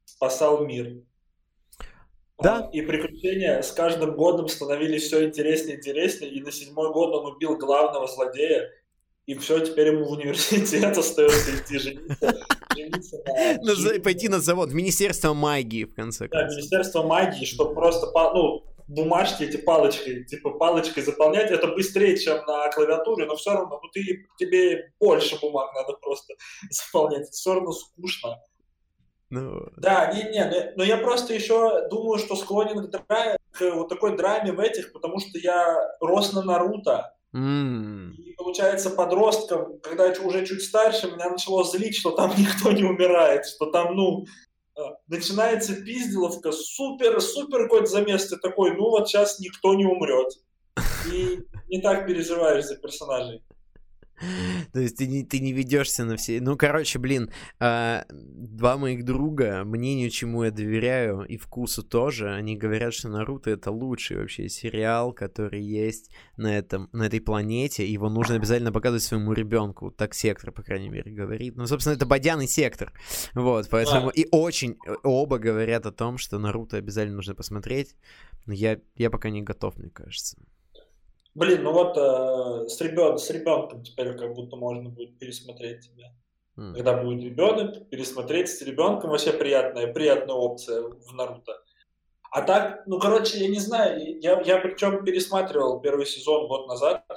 спасал 0.04 0.66
мир. 0.66 1.04
Да. 2.42 2.66
А, 2.66 2.70
и 2.72 2.82
приключения 2.82 3.62
с 3.62 3.72
каждым 3.72 4.16
годом 4.16 4.48
становились 4.48 5.04
все 5.04 5.26
интереснее 5.26 5.76
и 5.76 5.78
интереснее. 5.78 6.32
И 6.32 6.42
на 6.42 6.52
седьмой 6.52 6.92
год 6.92 7.14
он 7.14 7.36
убил 7.36 7.56
главного 7.56 8.08
злодея. 8.08 8.72
И 9.28 9.36
все, 9.36 9.60
теперь 9.60 9.90
ему 9.90 10.06
в 10.06 10.12
университет 10.14 10.98
остается 10.98 11.56
идти 11.56 11.78
жениться. 11.78 12.38
Пойти 14.04 14.28
на 14.28 14.40
завод, 14.40 14.70
в 14.70 14.74
Министерство 14.74 15.36
магии, 15.36 15.84
в 15.84 15.94
конце 15.94 16.28
концов. 16.28 16.50
Да, 16.50 16.56
Министерство 16.56 17.04
магии, 17.04 17.46
чтобы 17.46 17.76
просто, 17.76 18.08
ну, 18.34 18.64
бумажки 18.88 19.44
эти 19.44 19.58
палочкой, 19.58 20.24
типа 20.24 20.52
палочкой 20.52 21.04
заполнять, 21.04 21.52
это 21.52 21.68
быстрее, 21.68 22.18
чем 22.18 22.46
на 22.46 22.70
клавиатуре, 22.70 23.26
но 23.26 23.36
все 23.36 23.52
равно, 23.54 23.80
ну 23.82 23.90
ты, 23.90 24.26
тебе 24.38 24.94
больше 25.00 25.40
бумаг 25.40 25.74
надо 25.76 25.94
просто 25.94 26.34
заполнять, 26.70 27.30
все 27.30 27.54
равно 27.54 27.72
скучно. 27.72 28.42
Ну... 29.30 29.68
Да, 29.76 30.14
не-не, 30.14 30.46
но, 30.46 30.72
но 30.78 30.84
я 30.84 30.98
просто 30.98 31.34
еще 31.34 31.88
думаю, 31.90 32.18
что 32.18 32.38
склонен 32.38 32.88
к, 32.88 32.90
драме, 32.90 33.38
к 33.52 33.72
вот 33.76 33.90
такой 33.90 34.16
драме 34.16 34.54
в 34.54 34.60
этих, 34.60 34.94
потому 34.94 35.20
что 35.20 35.38
я 35.38 35.92
рос 36.00 36.32
на 36.32 36.44
Наруто, 36.44 37.14
Mm. 37.36 38.14
И 38.14 38.34
получается, 38.34 38.90
подростком, 38.90 39.80
когда 39.84 40.08
я 40.08 40.22
уже 40.22 40.46
чуть 40.46 40.64
старше, 40.64 41.12
меня 41.12 41.30
начало 41.30 41.64
злить, 41.64 41.96
что 41.96 42.12
там 42.12 42.32
никто 42.38 42.72
не 42.72 42.84
умирает, 42.84 43.46
что 43.46 43.68
там, 43.68 43.96
ну, 43.96 44.26
начинается 45.08 45.76
пизделовка, 45.76 46.52
супер-супер 46.52 47.64
какой-то 47.64 47.88
замес, 47.88 48.28
ты 48.28 48.38
такой, 48.38 48.76
ну 48.76 48.90
вот 48.90 49.08
сейчас 49.08 49.40
никто 49.40 49.74
не 49.74 49.86
умрет. 49.86 50.34
И 51.12 51.40
не 51.70 51.82
так 51.82 52.06
переживаешь 52.06 52.66
за 52.66 52.76
персонажей. 52.76 53.44
То 54.74 54.80
есть 54.80 54.98
ты 54.98 55.08
не, 55.08 55.24
ты 55.24 55.40
не 55.40 55.54
ведешься 55.54 56.06
на 56.06 56.18
все. 56.18 56.42
Ну, 56.42 56.58
короче, 56.58 57.00
блин, 57.00 57.32
э, 57.60 58.04
два 58.10 58.78
моих 58.78 59.06
друга, 59.06 59.64
мнению, 59.64 60.10
чему 60.10 60.44
я 60.44 60.52
доверяю, 60.52 61.24
и 61.24 61.38
вкусу 61.38 61.84
тоже, 61.84 62.34
они 62.34 62.56
говорят, 62.56 62.94
что 62.94 63.10
Наруто 63.10 63.50
это 63.50 63.72
лучший 63.72 64.18
вообще 64.18 64.50
сериал, 64.50 65.14
который 65.14 65.62
есть 65.62 66.10
на, 66.36 66.58
этом, 66.58 66.90
на 66.92 67.04
этой 67.04 67.22
планете. 67.22 67.88
Его 67.88 68.10
нужно 68.10 68.36
обязательно 68.36 68.72
показывать 68.72 69.04
своему 69.04 69.34
ребенку. 69.34 69.92
Так 69.92 70.14
сектор, 70.14 70.52
по 70.52 70.64
крайней 70.64 70.90
мере, 70.90 71.12
говорит. 71.12 71.56
Ну, 71.56 71.68
собственно, 71.68 71.94
это 71.94 72.06
Бадян 72.06 72.48
сектор. 72.48 72.94
Вот, 73.34 73.70
поэтому. 73.70 74.10
А. 74.10 74.12
И 74.12 74.28
очень 74.32 74.78
оба 75.04 75.38
говорят 75.38 75.86
о 75.86 75.92
том, 75.92 76.18
что 76.18 76.40
Наруто 76.40 76.78
обязательно 76.78 77.18
нужно 77.18 77.36
посмотреть. 77.36 77.96
Но 78.46 78.54
я, 78.54 78.80
я 78.96 79.10
пока 79.10 79.30
не 79.30 79.42
готов, 79.42 79.78
мне 79.78 79.90
кажется. 79.90 80.38
Блин, 81.38 81.62
ну 81.62 81.72
вот 81.72 81.96
э, 81.96 82.68
с, 82.68 82.82
ребен, 82.82 83.20
с 83.20 83.30
ребенком 83.30 83.84
теперь 83.84 84.18
как 84.18 84.34
будто 84.34 84.56
можно 84.56 84.90
будет 84.90 85.20
пересмотреть 85.20 85.82
тебя. 85.82 86.12
Mm. 86.58 86.74
Когда 86.74 87.04
будет 87.04 87.24
ребенок, 87.24 87.90
пересмотреть 87.90 88.50
с 88.50 88.60
ребенком 88.64 89.12
вообще 89.12 89.32
приятная, 89.34 89.94
приятная 89.94 90.34
опция 90.34 90.82
в 90.82 91.14
Наруто. 91.14 91.62
А 92.32 92.42
так, 92.42 92.88
ну, 92.88 93.00
короче, 93.00 93.38
я 93.38 93.50
не 93.50 93.60
знаю, 93.60 94.20
я, 94.20 94.42
я 94.42 94.58
причем 94.58 95.06
пересматривал 95.06 95.80
первый 95.80 96.08
сезон 96.08 96.48
год 96.48 96.68
назад, 96.68 97.04
э, 97.08 97.16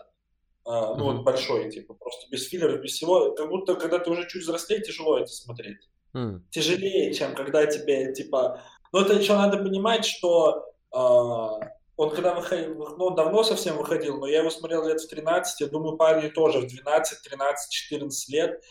ну, 0.67 0.73
mm-hmm. 0.75 0.99
вот 1.01 1.23
большой, 1.23 1.71
типа, 1.71 1.95
просто 1.95 2.31
без 2.31 2.47
филлеров, 2.47 2.83
без 2.83 2.93
всего, 2.93 3.31
как 3.31 3.49
будто, 3.49 3.75
когда 3.75 4.01
ты 4.01 4.11
уже 4.11 4.29
чуть 4.29 4.43
взрослее, 4.43 4.83
тяжело 4.83 5.17
это 5.17 5.29
смотреть. 5.29 5.89
Mm. 6.15 6.41
Тяжелее, 6.51 7.15
чем 7.15 7.35
когда 7.35 7.65
тебе, 7.65 8.13
типа... 8.13 8.61
Но 8.93 9.01
это 9.01 9.15
еще 9.15 9.33
надо 9.33 9.57
понимать, 9.57 10.05
что 10.05 10.67
э, 10.95 11.67
он 12.01 12.11
когда 12.15 12.33
выходил, 12.33 12.95
ну, 12.97 13.05
он 13.05 13.15
давно 13.15 13.43
совсем 13.43 13.77
выходил, 13.77 14.17
но 14.17 14.27
я 14.27 14.39
его 14.39 14.49
смотрел 14.49 14.89
лет 14.89 15.03
в 15.03 15.09
13, 15.09 15.61
я 15.61 15.67
думаю, 15.67 15.99
парни 15.99 16.29
тоже 16.29 16.61
в 16.61 16.67
12, 16.67 17.23
13, 17.23 17.71
14 17.71 18.29
лет. 18.31 18.63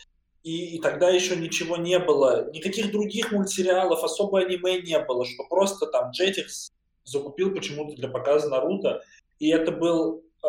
И, 0.42 0.74
и 0.74 0.80
тогда 0.80 1.10
еще 1.10 1.36
ничего 1.36 1.76
не 1.76 2.00
было, 2.00 2.50
никаких 2.50 2.90
других 2.90 3.30
мультсериалов, 3.30 4.02
особо 4.02 4.40
аниме 4.40 4.82
не 4.82 4.98
было, 4.98 5.24
что 5.24 5.44
просто 5.48 5.86
там 5.86 6.10
Jetix 6.10 6.72
закупил 7.04 7.54
почему-то 7.54 7.94
для 7.94 8.08
показа 8.08 8.48
Наруто, 8.48 9.00
и 9.38 9.50
это 9.50 9.70
был 9.70 10.24
э, 10.42 10.48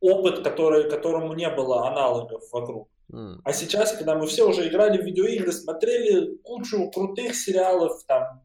опыт, 0.00 0.42
который, 0.42 0.88
которому 0.88 1.34
не 1.34 1.50
было 1.50 1.86
аналогов 1.86 2.44
вокруг. 2.50 2.88
Mm. 3.12 3.40
А 3.44 3.52
сейчас, 3.52 3.92
когда 3.92 4.14
мы 4.14 4.26
все 4.26 4.48
уже 4.48 4.66
играли 4.68 4.96
в 4.96 5.04
видеоигры, 5.04 5.52
смотрели 5.52 6.36
кучу 6.44 6.90
крутых 6.90 7.34
сериалов, 7.34 8.02
там, 8.06 8.40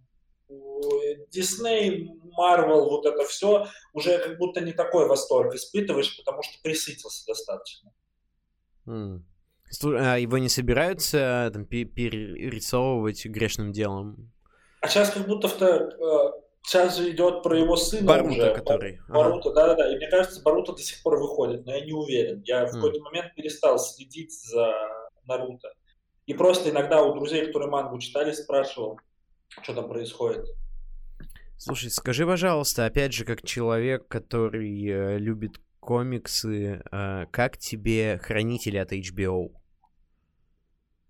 Дисней, 1.32 2.10
Марвел, 2.32 2.90
вот 2.90 3.06
это 3.06 3.24
все, 3.26 3.68
уже 3.94 4.18
как 4.18 4.38
будто 4.38 4.62
не 4.62 4.74
такой 4.74 5.07
восторг 5.07 5.56
испытываешь, 5.56 6.18
потому 6.18 6.44
что 6.44 6.62
присытился 6.62 7.26
достаточно. 7.26 7.91
Mm. 8.88 9.22
А 9.98 10.18
его 10.18 10.38
не 10.38 10.49
собираются 10.49 11.49
там, 11.52 11.66
перерисовывать 11.66 13.26
грешным 13.26 13.72
делом? 13.72 14.32
А 14.82 14.88
сейчас 14.88 15.12
как 15.12 15.28
будто 15.28 15.48
в 15.48 15.62
э, 15.62 16.32
сейчас 16.62 16.98
же 16.98 17.10
идет 17.10 17.41
про 17.41 17.57
его 17.57 17.76
сына 17.76 18.07
Барута, 18.07 18.30
уже. 18.30 18.53
который. 18.53 18.99
Барута, 19.10 19.49
ага. 19.49 19.62
да-да-да. 19.62 19.91
И 19.91 19.98
мне 19.98 20.07
кажется, 20.10 20.41
Барута 20.41 20.74
до 20.74 20.82
сих 20.82 21.02
пор 21.02 21.20
выходит, 21.20 21.66
но 21.66 21.74
я 21.74 21.84
не 21.84 21.94
уверен. 21.94 22.44
Я 22.45 22.66
в 22.66 22.70
mm. 22.70 22.74
какой-то 22.74 23.02
момент 23.02 23.34
перестал 23.36 23.80
следить 23.80 24.32
за 24.32 24.74
Наруто. 25.26 25.74
И 26.26 26.34
просто 26.34 26.70
иногда 26.70 27.03
у 27.03 27.14
друзей, 27.14 27.45
которые 27.48 27.70
мангу 27.70 27.99
читали, 27.99 28.32
спрашивал, 28.32 28.99
что 29.62 29.74
там 29.74 29.88
происходит. 29.88 30.45
Слушай, 31.57 31.90
скажи, 31.90 32.26
пожалуйста, 32.26 32.86
опять 32.86 33.14
же, 33.14 33.26
как 33.26 33.41
человек, 33.44 34.07
который 34.07 34.86
э, 34.88 35.18
любит 35.18 35.60
комиксы, 35.80 36.82
э, 36.91 37.26
как 37.32 37.57
тебе 37.57 38.19
Хранители 38.22 38.77
от 38.77 38.91
HBO? 38.91 39.52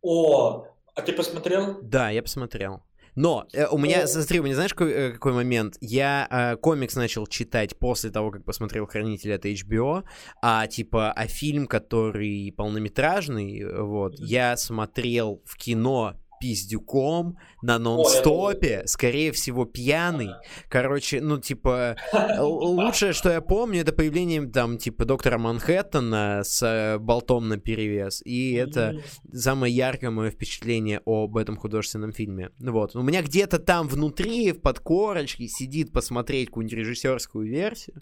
О, 0.01 0.67
а 0.93 1.01
ты 1.01 1.13
посмотрел? 1.13 1.80
Да, 1.81 2.09
я 2.09 2.22
посмотрел. 2.22 2.84
Но 3.15 3.47
э, 3.53 3.65
у 3.67 3.77
меня, 3.77 4.07
смотри, 4.07 4.39
у 4.39 4.43
меня 4.43 4.55
знаешь, 4.55 4.73
какой, 4.73 4.91
э, 4.91 5.11
какой 5.13 5.34
момент? 5.34 5.77
Я 5.80 6.27
э, 6.30 6.57
комикс 6.57 6.95
начал 6.95 7.26
читать 7.27 7.77
после 7.80 8.11
того, 8.11 8.30
как 8.30 8.43
посмотрел 8.43 8.85
«Хранитель» 8.85 9.34
от 9.34 9.45
HBO, 9.45 10.03
а 10.41 10.67
типа, 10.67 11.11
а 11.11 11.27
фильм, 11.27 11.65
который 11.65 12.53
полнометражный, 12.55 13.65
вот, 13.81 14.15
я 14.19 14.57
смотрел 14.57 15.41
в 15.45 15.55
кино 15.55 16.15
пиздюком 16.45 17.39
на 17.63 17.80
нон-стопе, 17.80 18.84
скорее 18.85 19.31
всего, 19.31 19.65
пьяный. 19.65 20.30
Короче, 20.69 21.19
ну, 21.19 21.39
типа, 21.39 21.95
лучшее, 22.39 23.13
что 23.13 23.31
я 23.31 23.41
помню, 23.41 23.81
это 23.81 23.91
появление, 23.91 24.47
там, 24.47 24.77
типа, 24.77 25.05
доктора 25.05 25.39
Манхэттена 25.39 26.41
с 26.43 26.61
э, 26.61 26.99
болтом 26.99 27.49
на 27.49 27.57
перевес. 27.57 28.22
И 28.23 28.53
это 28.53 29.01
самое 29.34 29.73
яркое 29.73 30.11
мое 30.11 30.30
впечатление 30.30 31.01
об 31.07 31.35
этом 31.35 31.57
художественном 31.57 32.11
фильме. 32.11 32.51
Вот. 32.59 32.95
У 32.95 33.01
меня 33.01 33.23
где-то 33.23 33.57
там 33.57 33.88
внутри, 33.88 34.51
в 34.51 34.61
подкорочке, 34.61 35.47
сидит 35.47 35.91
посмотреть 35.91 36.49
какую-нибудь 36.49 36.77
режиссерскую 36.77 37.47
версию. 37.47 38.01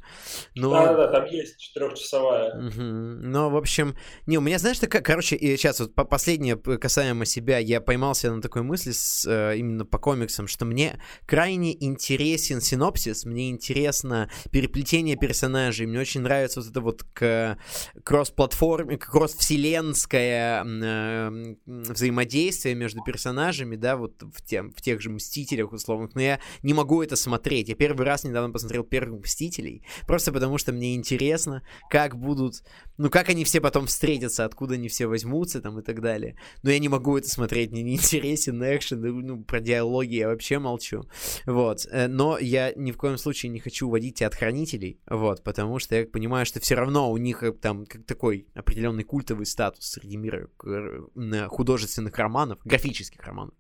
Но... 0.54 0.70
Да-да-да, 0.70 1.08
там 1.08 1.26
есть 1.28 1.58
четырехчасовая. 1.60 2.68
Угу. 2.68 2.82
Но, 2.82 3.50
в 3.50 3.56
общем, 3.56 3.96
не, 4.26 4.38
у 4.38 4.42
меня, 4.42 4.60
знаешь, 4.60 4.80
такая, 4.80 5.02
короче, 5.02 5.38
сейчас 5.38 5.80
вот 5.80 5.96
последнее 5.96 6.58
касаемо 6.58 7.24
себя, 7.24 7.60
я 7.60 7.80
поймался 7.80 8.33
на 8.36 8.42
такой 8.42 8.64
мысли 8.64 8.92
с, 8.92 9.26
э, 9.26 9.58
именно 9.58 9.86
по 9.86 9.98
комиксам, 9.98 10.48
что 10.48 10.66
мне 10.66 11.00
крайне 11.26 11.74
интересен 11.84 12.62
синопсис, 12.62 13.26
мне 13.26 13.50
интересно 13.50 14.30
переплетение 14.52 15.16
персонажей, 15.16 15.86
мне 15.86 16.00
очень 16.00 16.22
нравится 16.22 16.62
вот 16.62 16.70
это 16.70 16.82
вот 16.82 17.04
к 17.14 17.58
кросс-платформе, 18.04 18.98
кросс-вселенское 18.98 20.64
э, 20.64 21.56
взаимодействие 21.66 22.76
между 22.76 23.04
персонажами, 23.04 23.76
да, 23.76 23.98
вот 23.98 24.22
в, 24.22 24.42
тем, 24.44 24.72
в 24.72 24.82
тех 24.82 25.02
же 25.02 25.10
Мстителях 25.10 25.72
условных, 25.72 26.16
но 26.16 26.22
я 26.22 26.40
не 26.62 26.74
могу 26.74 27.02
это 27.02 27.16
смотреть. 27.16 27.70
Я 27.70 27.76
первый 27.76 28.06
раз 28.06 28.24
недавно 28.24 28.52
посмотрел 28.52 28.84
первых 28.84 29.24
Мстителей, 29.24 29.86
просто 30.08 30.32
потому 30.32 30.58
что 30.58 30.72
мне 30.72 30.96
интересно, 30.96 31.64
как 31.90 32.18
будут, 32.18 32.64
ну, 32.98 33.10
как 33.10 33.30
они 33.30 33.44
все 33.44 33.62
потом 33.62 33.88
встретятся, 33.88 34.46
откуда 34.46 34.76
они 34.76 34.88
все 34.88 35.08
возьмутся 35.08 35.62
там 35.62 35.80
и 35.80 35.84
так 35.84 36.02
далее. 36.02 36.38
Но 36.64 36.72
я 36.72 36.80
не 36.80 36.90
могу 36.90 37.18
это 37.18 37.30
смотреть, 37.30 37.72
мне 37.72 37.84
не 37.84 37.98
интересен 38.18 38.62
экшен, 38.64 39.02
ну, 39.02 39.44
про 39.44 39.60
диалоги 39.60 40.16
я 40.16 40.28
вообще 40.28 40.60
молчу. 40.60 41.04
Вот. 41.46 41.86
Э, 41.92 42.08
но 42.08 42.38
я 42.38 42.74
ни 42.76 42.92
в 42.92 42.98
коем 42.98 43.18
случае 43.18 43.52
не 43.52 43.60
хочу 43.60 43.88
уводить 43.88 44.18
тебя 44.18 44.28
от 44.28 44.36
хранителей, 44.36 45.00
вот, 45.08 45.44
потому 45.44 45.80
что 45.80 45.96
я 45.96 46.06
понимаю, 46.06 46.46
что 46.46 46.60
все 46.60 46.76
равно 46.76 47.12
у 47.12 47.18
них 47.18 47.44
э, 47.44 47.52
там 47.52 47.86
как 47.86 48.06
такой 48.06 48.48
определенный 48.54 49.04
культовый 49.04 49.46
статус 49.46 49.92
среди 49.92 50.18
мира 50.18 50.50
э, 50.66 51.48
художественных 51.48 52.18
романов, 52.18 52.60
графических 52.64 53.22
романов. 53.22 53.56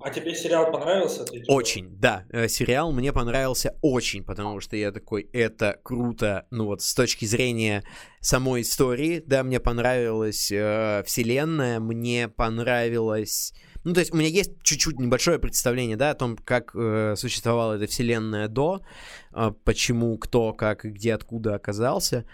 А 0.00 0.10
тебе 0.10 0.34
сериал 0.34 0.72
понравился? 0.72 1.26
Очень, 1.48 1.90
да. 1.98 2.24
Сериал 2.48 2.92
мне 2.92 3.12
понравился 3.12 3.76
очень, 3.82 4.24
потому 4.24 4.60
что 4.60 4.76
я 4.76 4.92
такой, 4.92 5.28
это 5.32 5.78
круто, 5.82 6.46
ну 6.50 6.66
вот 6.66 6.80
с 6.80 6.94
точки 6.94 7.26
зрения 7.26 7.84
самой 8.20 8.62
истории, 8.62 9.22
да, 9.26 9.42
мне 9.42 9.60
понравилась 9.60 10.50
э, 10.52 11.02
вселенная, 11.06 11.80
мне 11.80 12.28
понравилась... 12.28 13.54
Ну, 13.82 13.94
то 13.94 14.00
есть 14.00 14.12
у 14.12 14.16
меня 14.16 14.28
есть 14.28 14.62
чуть-чуть 14.62 14.98
небольшое 14.98 15.38
представление, 15.38 15.96
да, 15.96 16.10
о 16.10 16.14
том, 16.14 16.36
как 16.36 16.72
э, 16.74 17.14
существовала 17.16 17.74
эта 17.74 17.86
вселенная 17.86 18.48
до, 18.48 18.82
э, 19.32 19.52
почему, 19.64 20.16
кто, 20.18 20.52
как 20.52 20.84
и 20.84 20.90
где, 20.90 21.14
откуда 21.14 21.54
оказался. 21.54 22.26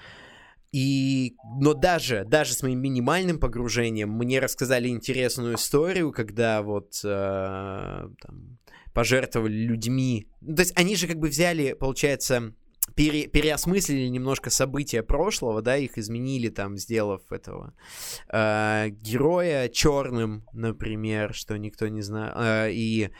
И, 0.76 1.36
но 1.58 1.72
даже, 1.72 2.26
даже 2.26 2.52
с 2.52 2.62
моим 2.62 2.80
минимальным 2.82 3.40
погружением 3.40 4.10
мне 4.10 4.40
рассказали 4.40 4.88
интересную 4.88 5.54
историю, 5.54 6.12
когда 6.12 6.60
вот 6.60 7.00
э, 7.02 8.08
там, 8.20 8.58
пожертвовали 8.92 9.54
людьми. 9.54 10.28
То 10.40 10.60
есть 10.60 10.78
они 10.78 10.94
же 10.96 11.06
как 11.06 11.16
бы 11.16 11.28
взяли, 11.28 11.72
получается, 11.72 12.52
пере, 12.94 13.26
переосмыслили 13.26 14.08
немножко 14.08 14.50
события 14.50 15.02
прошлого, 15.02 15.62
да, 15.62 15.78
их 15.78 15.96
изменили 15.96 16.50
там, 16.50 16.76
сделав 16.76 17.22
этого 17.32 17.72
э, 18.30 18.88
героя 18.90 19.70
черным, 19.70 20.44
например, 20.52 21.32
что 21.32 21.56
никто 21.56 21.88
не 21.88 22.02
знает, 22.02 22.34
э, 22.36 22.72
и 22.72 23.10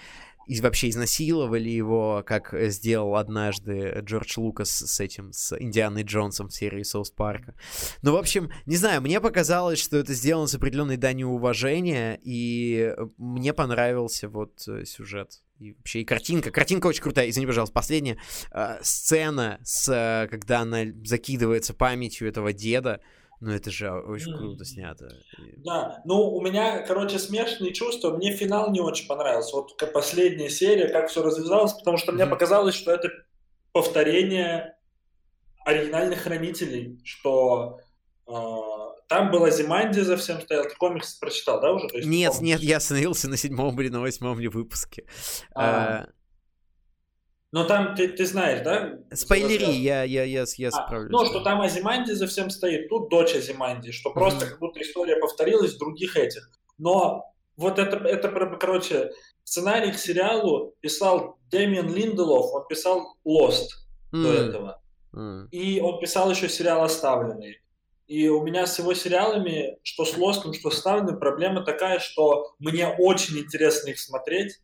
и 0.46 0.60
вообще 0.60 0.90
изнасиловали 0.90 1.68
его, 1.68 2.22
как 2.26 2.54
сделал 2.70 3.16
однажды 3.16 4.00
Джордж 4.00 4.34
Лукас 4.36 4.70
с 4.70 5.00
этим, 5.00 5.32
с 5.32 5.56
Индианой 5.58 6.02
Джонсом 6.02 6.48
в 6.48 6.54
серии 6.54 6.82
Соус 6.82 7.10
Парка. 7.10 7.54
Ну, 8.02 8.12
в 8.12 8.16
общем, 8.16 8.50
не 8.64 8.76
знаю, 8.76 9.02
мне 9.02 9.20
показалось, 9.20 9.80
что 9.80 9.96
это 9.96 10.14
сделано 10.14 10.46
с 10.46 10.54
определенной 10.54 10.96
данью 10.96 11.28
уважения, 11.28 12.18
и 12.22 12.94
мне 13.18 13.52
понравился 13.52 14.28
вот 14.28 14.66
э, 14.68 14.84
сюжет. 14.84 15.42
И 15.58 15.72
вообще 15.72 16.02
и 16.02 16.04
картинка. 16.04 16.50
Картинка 16.50 16.86
очень 16.86 17.02
крутая. 17.02 17.30
Извини, 17.30 17.46
пожалуйста, 17.46 17.72
последняя 17.72 18.18
э, 18.52 18.78
сцена, 18.82 19.58
с, 19.64 19.88
э, 19.88 20.28
когда 20.28 20.60
она 20.60 20.84
закидывается 21.04 21.74
памятью 21.74 22.28
этого 22.28 22.52
деда. 22.52 23.00
Ну, 23.40 23.50
это 23.50 23.70
же 23.70 23.90
очень 23.90 24.32
mm. 24.32 24.38
круто 24.38 24.64
снято. 24.64 25.08
Да, 25.58 26.00
ну, 26.04 26.30
у 26.34 26.40
меня, 26.40 26.82
короче, 26.86 27.18
смешанные 27.18 27.74
чувства. 27.74 28.16
Мне 28.16 28.32
финал 28.32 28.70
не 28.70 28.80
очень 28.80 29.06
понравился. 29.06 29.56
Вот 29.56 29.76
последняя 29.92 30.48
серия, 30.48 30.88
как 30.88 31.08
все 31.08 31.22
развязалось, 31.22 31.74
потому 31.74 31.98
что 31.98 32.12
mm-hmm. 32.12 32.14
мне 32.14 32.26
показалось, 32.26 32.74
что 32.74 32.92
это 32.92 33.10
повторение 33.72 34.76
оригинальных 35.66 36.20
хранителей, 36.20 36.98
что 37.04 37.80
э, 38.26 38.32
там 39.08 39.30
была 39.30 39.50
Зиманди 39.50 40.00
за 40.00 40.16
всем 40.16 40.40
стоял. 40.40 40.64
Ты 40.64 40.74
комикс 40.76 41.14
прочитал, 41.14 41.60
да, 41.60 41.72
уже? 41.72 41.88
есть, 41.92 42.08
нет, 42.08 42.40
нет, 42.40 42.60
я 42.60 42.78
остановился 42.78 43.28
на 43.28 43.36
седьмом 43.36 43.78
или 43.80 43.88
на 43.88 44.00
восьмом 44.00 44.36
выпуске. 44.36 45.04
А, 45.54 45.64
а, 45.64 46.06
но 47.52 47.64
там 47.64 47.94
ты, 47.94 48.08
ты 48.08 48.26
знаешь, 48.26 48.62
да? 48.62 48.98
Спойлери, 49.12 49.70
я, 49.70 50.02
я, 50.02 50.24
я, 50.24 50.44
я 50.56 50.68
а, 50.68 50.72
справлюсь. 50.72 51.10
Ну, 51.10 51.24
что 51.26 51.40
там 51.40 51.60
Азиманди 51.60 52.12
за 52.12 52.26
всем 52.26 52.50
стоит, 52.50 52.88
тут 52.88 53.08
дочь 53.08 53.34
Азиманди, 53.34 53.92
что 53.92 54.10
просто 54.10 54.44
mm-hmm. 54.44 54.48
как 54.48 54.58
будто 54.58 54.80
история 54.82 55.16
повторилась 55.16 55.74
в 55.74 55.78
других 55.78 56.16
этих. 56.16 56.50
Но 56.78 57.24
вот 57.56 57.78
это, 57.78 57.96
это, 57.96 58.28
короче, 58.60 59.12
сценарий 59.44 59.92
к 59.92 59.98
сериалу 59.98 60.74
писал 60.80 61.38
Дэмиан 61.50 61.94
Линделов, 61.94 62.52
он 62.52 62.66
писал 62.68 63.16
Lost 63.26 63.68
mm-hmm. 64.12 64.22
до 64.22 64.32
этого. 64.32 64.82
Mm-hmm. 65.14 65.48
И 65.50 65.80
он 65.80 66.00
писал 66.00 66.30
еще 66.30 66.48
сериал 66.48 66.82
«Оставленный». 66.82 67.60
И 68.06 68.28
у 68.28 68.42
меня 68.42 68.66
с 68.66 68.78
его 68.78 68.94
сериалами, 68.94 69.78
что 69.82 70.04
с 70.04 70.16
Лостом, 70.16 70.52
что 70.52 70.70
с 70.70 70.76
Оставленным, 70.76 71.18
проблема 71.18 71.64
такая, 71.64 71.98
что 71.98 72.54
мне 72.60 72.86
очень 72.86 73.38
интересно 73.38 73.90
их 73.90 73.98
смотреть, 73.98 74.60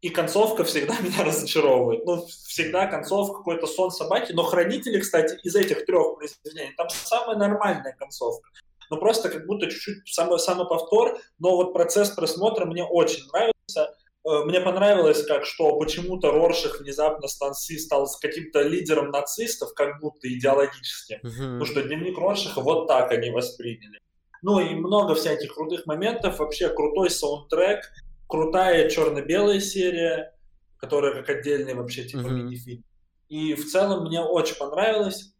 и 0.00 0.08
концовка 0.08 0.64
всегда 0.64 0.98
меня 1.00 1.24
разочаровывает. 1.24 2.04
Ну, 2.06 2.26
всегда 2.26 2.86
концовка 2.86 3.38
какой-то 3.38 3.66
сон 3.66 3.90
собаки. 3.90 4.32
Но 4.32 4.42
хранители, 4.42 4.98
кстати, 5.00 5.38
из 5.42 5.54
этих 5.54 5.84
трех 5.86 6.16
произведений, 6.16 6.72
там 6.76 6.88
самая 6.88 7.36
нормальная 7.36 7.94
концовка. 7.98 8.48
Ну, 8.90 8.96
просто 8.96 9.28
как 9.28 9.46
будто 9.46 9.70
чуть-чуть 9.70 10.12
само, 10.12 10.38
самоповтор. 10.38 11.18
Но 11.38 11.56
вот 11.56 11.72
процесс 11.72 12.10
просмотра 12.10 12.64
мне 12.64 12.82
очень 12.82 13.26
нравится. 13.28 13.94
Э, 14.24 14.44
мне 14.44 14.60
понравилось, 14.60 15.24
как 15.24 15.44
что 15.44 15.78
почему-то 15.78 16.32
Роршах 16.32 16.80
внезапно 16.80 17.28
станции 17.28 17.76
стал 17.76 18.06
с 18.06 18.16
каким-то 18.16 18.62
лидером 18.62 19.10
нацистов, 19.10 19.74
как 19.74 20.00
будто 20.00 20.32
идеологически. 20.32 21.20
Uh-huh. 21.22 21.30
Потому 21.30 21.66
что 21.66 21.82
дневник 21.82 22.18
Роршаха 22.18 22.60
вот 22.60 22.88
так 22.88 23.12
они 23.12 23.30
восприняли. 23.30 24.00
Ну 24.42 24.58
и 24.58 24.74
много 24.74 25.14
всяких 25.14 25.54
крутых 25.54 25.86
моментов. 25.86 26.38
Вообще 26.38 26.68
крутой 26.70 27.10
саундтрек 27.10 27.84
крутая 28.30 28.88
черно-белая 28.88 29.60
серия, 29.60 30.34
которая 30.78 31.12
как 31.14 31.28
отдельный 31.28 31.74
вообще 31.74 32.04
типа 32.04 32.20
mm-hmm. 32.20 32.32
мини-фильм. 32.32 32.84
И 33.28 33.54
в 33.54 33.66
целом 33.66 34.06
мне 34.06 34.20
очень 34.20 34.56
понравилось. 34.56 35.34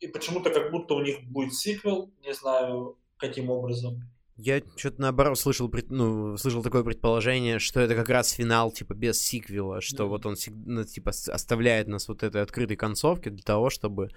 И 0.00 0.06
почему-то 0.06 0.50
как 0.50 0.70
будто 0.70 0.94
у 0.94 1.02
них 1.02 1.24
будет 1.24 1.54
сиквел, 1.54 2.12
не 2.24 2.32
знаю 2.32 2.96
каким 3.16 3.50
образом. 3.50 4.02
Я 4.36 4.62
что-то 4.76 5.00
наоборот 5.00 5.36
слышал, 5.36 5.68
ну, 5.88 6.36
слышал 6.36 6.62
такое 6.62 6.84
предположение, 6.84 7.58
что 7.58 7.80
это 7.80 7.96
как 7.96 8.08
раз 8.08 8.30
финал, 8.30 8.70
типа, 8.70 8.94
без 8.94 9.20
сиквела, 9.20 9.80
что 9.80 10.04
mm-hmm. 10.04 10.08
вот 10.08 10.26
он, 10.26 10.36
ну, 10.64 10.84
типа, 10.84 11.10
оставляет 11.10 11.88
нас 11.88 12.06
вот 12.06 12.22
этой 12.22 12.42
открытой 12.42 12.76
концовки 12.76 13.30
для 13.30 13.42
того, 13.42 13.68
чтобы 13.68 14.10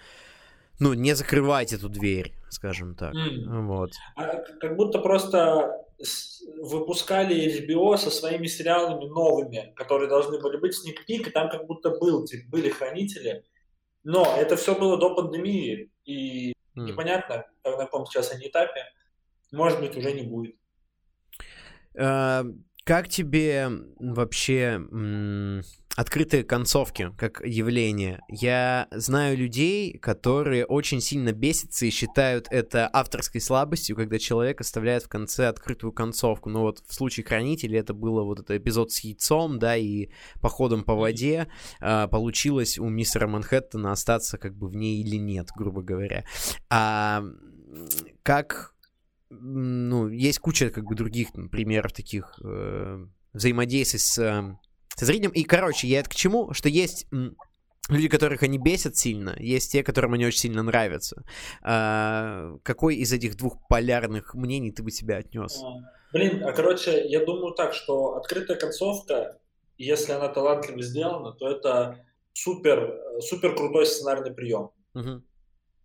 ну, 0.79 0.93
не 0.93 1.15
закрывать 1.15 1.73
эту 1.73 1.89
дверь, 1.89 2.33
скажем 2.49 2.95
так. 2.95 3.13
Mm. 3.13 3.65
Вот. 3.67 3.91
А, 4.15 4.37
как 4.59 4.75
будто 4.75 4.99
просто 4.99 5.77
выпускали 6.61 7.63
HBO 7.63 7.97
со 7.97 8.09
своими 8.09 8.47
сериалами 8.47 9.05
новыми, 9.05 9.73
которые 9.75 10.09
должны 10.09 10.39
были 10.39 10.57
быть 10.57 10.75
сникпик, 10.75 11.27
и 11.27 11.31
там 11.31 11.49
как 11.49 11.65
будто 11.65 11.91
был, 11.91 12.25
типа, 12.25 12.49
были 12.49 12.69
хранители. 12.69 13.43
Но 14.03 14.35
это 14.37 14.55
все 14.55 14.75
было 14.75 14.97
до 14.97 15.15
пандемии, 15.15 15.91
и 16.05 16.51
mm. 16.51 16.53
непонятно, 16.75 17.45
на 17.63 17.77
каком 17.77 18.05
сейчас 18.05 18.31
они 18.31 18.47
этапе. 18.47 18.85
Может 19.51 19.79
быть, 19.79 19.95
уже 19.97 20.11
не 20.13 20.23
будет. 20.23 20.55
Uh, 21.93 22.57
как 22.85 23.09
тебе 23.09 23.69
вообще 23.99 24.81
открытые 25.95 26.43
концовки 26.43 27.11
как 27.17 27.41
явление. 27.45 28.21
Я 28.27 28.87
знаю 28.91 29.37
людей, 29.37 29.97
которые 29.97 30.65
очень 30.65 31.01
сильно 31.01 31.31
бесятся 31.31 31.85
и 31.85 31.89
считают 31.89 32.47
это 32.49 32.89
авторской 32.91 33.41
слабостью, 33.41 33.95
когда 33.95 34.17
человек 34.19 34.61
оставляет 34.61 35.03
в 35.03 35.09
конце 35.09 35.47
открытую 35.47 35.91
концовку. 35.91 36.49
Ну 36.49 36.61
вот 36.61 36.83
в 36.87 36.93
случае 36.93 37.25
Хранителей 37.25 37.79
это 37.79 37.93
было 37.93 38.23
вот 38.23 38.39
этот 38.39 38.51
эпизод 38.51 38.91
с 38.91 38.99
яйцом, 38.99 39.59
да, 39.59 39.75
и 39.75 40.09
походом 40.39 40.83
по 40.83 40.95
воде. 40.95 41.47
А, 41.79 42.07
получилось 42.07 42.77
у 42.79 42.87
мистера 42.87 43.27
Манхэттена 43.27 43.91
остаться 43.91 44.37
как 44.37 44.55
бы 44.55 44.67
в 44.67 44.75
ней 44.75 45.01
или 45.01 45.17
нет, 45.17 45.49
грубо 45.55 45.81
говоря. 45.81 46.25
А 46.69 47.23
как 48.23 48.73
ну, 49.29 50.09
есть 50.09 50.39
куча 50.39 50.69
как 50.69 50.85
бы 50.85 50.95
других 50.95 51.31
там, 51.31 51.49
примеров 51.49 51.93
таких 51.93 52.37
э, 52.43 53.05
взаимодействий 53.33 53.99
с 53.99 54.17
э, 54.17 54.57
со 54.95 55.05
зрителем. 55.05 55.31
И, 55.31 55.43
короче, 55.43 55.87
я 55.87 55.99
это 55.99 56.09
к 56.09 56.15
чему? 56.15 56.53
Что 56.53 56.69
есть 56.69 57.07
люди, 57.89 58.07
которых 58.07 58.43
они 58.43 58.57
бесят 58.57 58.95
сильно, 58.95 59.35
есть 59.39 59.71
те, 59.71 59.83
которым 59.83 60.13
они 60.13 60.25
очень 60.25 60.39
сильно 60.39 60.63
нравятся. 60.63 61.23
А, 61.61 62.53
какой 62.63 62.95
из 62.95 63.11
этих 63.11 63.37
двух 63.37 63.57
полярных 63.67 64.33
мнений 64.33 64.71
ты 64.71 64.83
бы 64.83 64.91
себя 64.91 65.17
отнес? 65.17 65.61
А, 65.63 65.79
блин, 66.13 66.43
а 66.43 66.51
короче, 66.53 67.07
я 67.07 67.25
думаю 67.25 67.53
так, 67.53 67.73
что 67.73 68.15
открытая 68.15 68.57
концовка, 68.57 69.37
если 69.77 70.13
она 70.13 70.27
талантливо 70.29 70.81
сделана, 70.81 71.33
то 71.33 71.49
это 71.49 72.05
супер, 72.33 72.99
супер 73.19 73.55
крутой 73.55 73.85
сценарный 73.85 74.33
прием. 74.33 74.71
Угу. 74.93 75.23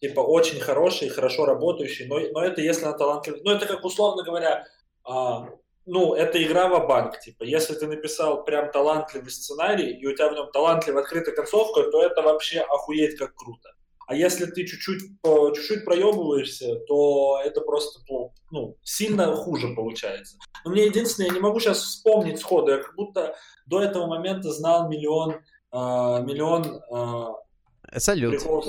Типа 0.01 0.21
очень 0.21 0.61
хороший, 0.61 1.09
хорошо 1.09 1.47
работающий, 1.47 2.07
но, 2.07 2.21
но 2.21 2.45
это 2.45 2.61
если 2.61 2.85
она 2.85 2.97
талантливая. 2.97 3.41
Ну, 3.43 3.51
это 3.53 3.67
как 3.67 3.85
условно 3.85 4.23
говоря, 4.23 4.67
а, 5.05 5.49
ну, 5.87 6.15
это 6.15 6.43
игра 6.43 6.69
в 6.69 6.87
банк 6.87 7.21
типа. 7.21 7.45
Если 7.45 7.75
ты 7.75 7.87
написал 7.87 8.45
прям 8.45 8.71
талантливый 8.71 9.31
сценарий, 9.31 9.93
и 9.93 10.07
у 10.07 10.15
тебя 10.15 10.29
в 10.29 10.35
нем 10.35 10.51
талантливая 10.53 11.03
открытая 11.03 11.35
концовка, 11.35 11.85
то 11.91 12.03
это 12.03 12.23
вообще 12.23 12.61
охуеть 12.61 13.17
как 13.17 13.35
круто. 13.35 13.71
А 14.09 14.15
если 14.15 14.47
ты 14.47 14.65
чуть-чуть, 14.65 15.03
чуть-чуть 15.55 15.85
проебываешься, 15.85 16.77
то 16.87 17.41
это 17.45 17.61
просто 17.61 18.01
ну, 18.51 18.77
сильно 18.83 19.35
хуже 19.35 19.75
получается. 19.75 20.37
Но 20.65 20.71
мне 20.71 20.87
единственное, 20.87 21.29
я 21.29 21.35
не 21.35 21.41
могу 21.41 21.59
сейчас 21.59 21.79
вспомнить 21.79 22.39
сходу, 22.39 22.71
я 22.71 22.79
как 22.79 22.95
будто 22.95 23.35
до 23.67 23.83
этого 23.83 24.07
момента 24.07 24.53
знал 24.53 24.89
миллион, 24.89 25.33
э, 25.35 25.39
миллион 25.73 26.83
э, 27.93 27.99
Салют. 27.99 28.31
Приколов. 28.33 28.67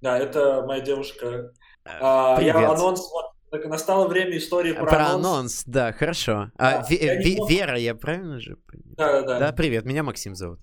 Да, 0.00 0.18
это 0.18 0.64
моя 0.66 0.80
девушка. 0.80 1.52
Э, 1.84 2.38
я 2.40 2.70
анонс, 2.70 3.10
вот, 3.10 3.26
так 3.58 3.66
настало 3.66 4.08
время 4.08 4.36
истории 4.36 4.72
про, 4.72 4.86
про 4.86 5.06
анонс. 5.06 5.26
анонс. 5.26 5.64
Да, 5.66 5.92
хорошо. 5.92 6.50
А, 6.56 6.70
да, 6.70 6.78
а, 6.78 6.90
ви- 6.90 7.18
ви- 7.24 7.38
Вера, 7.48 7.78
я 7.78 7.94
правильно 7.94 8.40
же 8.40 8.56
Да, 8.96 9.12
да, 9.12 9.22
да. 9.22 9.38
Да, 9.38 9.52
привет, 9.52 9.84
меня 9.84 10.02
Максим 10.02 10.34
зовут. 10.34 10.58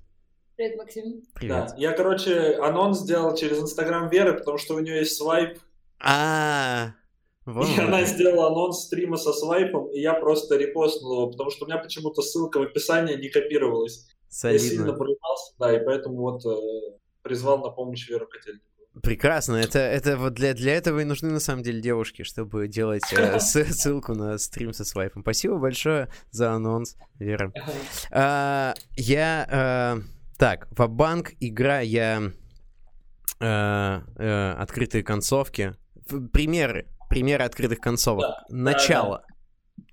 Привет, 0.55 0.77
Максим. 0.77 1.23
Привет. 1.33 1.67
Да. 1.69 1.75
Я, 1.77 1.91
короче, 1.93 2.57
анонс 2.61 2.99
сделал 2.99 3.35
через 3.35 3.59
Инстаграм 3.59 4.09
Веры, 4.09 4.33
потому 4.33 4.57
что 4.57 4.75
у 4.75 4.79
нее 4.79 4.97
есть 4.99 5.17
свайп. 5.17 5.57
А, 5.99 6.93
вот. 7.45 7.67
И 7.69 7.79
она 7.81 8.03
сделала 8.05 8.47
анонс 8.47 8.83
стрима 8.83 9.17
со 9.17 9.33
свайпом, 9.33 9.91
и 9.91 9.99
я 9.99 10.13
просто 10.13 10.55
репостнул 10.57 11.13
его, 11.13 11.31
потому 11.31 11.49
что 11.49 11.65
у 11.65 11.67
меня 11.67 11.77
почему-то 11.79 12.21
ссылка 12.21 12.59
в 12.59 12.63
описании 12.63 13.15
не 13.15 13.29
копировалась. 13.29 14.07
Солидно. 14.29 14.63
Я 14.63 14.69
сильно 14.69 14.93
порывался, 14.93 15.53
да, 15.59 15.75
и 15.75 15.83
поэтому 15.83 16.17
вот 16.17 16.45
э, 16.45 16.97
призвал 17.21 17.59
на 17.59 17.69
помощь 17.69 18.09
Веру 18.09 18.27
Котельникову. 18.27 18.72
Прекрасно. 19.01 19.55
Это, 19.55 19.79
это 19.79 20.17
вот 20.17 20.33
для, 20.33 20.53
для 20.53 20.75
этого 20.75 20.99
и 20.99 21.03
нужны 21.03 21.31
на 21.31 21.39
самом 21.39 21.63
деле 21.63 21.81
девушки, 21.81 22.23
чтобы 22.23 22.67
делать 22.67 23.01
э, 23.11 23.39
ссылку 23.41 24.13
на 24.13 24.37
стрим 24.37 24.71
со 24.71 24.85
свайпом. 24.85 25.23
Спасибо 25.23 25.57
большое 25.57 26.09
за 26.29 26.51
анонс, 26.51 26.95
Вера. 27.17 27.51
А, 28.11 28.75
я... 28.95 29.47
А, 29.49 29.97
так, 30.37 30.67
в 30.71 30.87
банк 30.87 31.31
игра 31.39 31.79
я... 31.79 32.31
А, 33.39 34.03
а, 34.15 34.57
открытые 34.59 35.03
концовки. 35.03 35.73
Примеры. 36.31 36.87
Примеры 37.09 37.45
открытых 37.45 37.79
концовок. 37.79 38.21
Да, 38.21 38.45
начало. 38.49 39.23
Да, 39.25 39.27
да. 39.77 39.83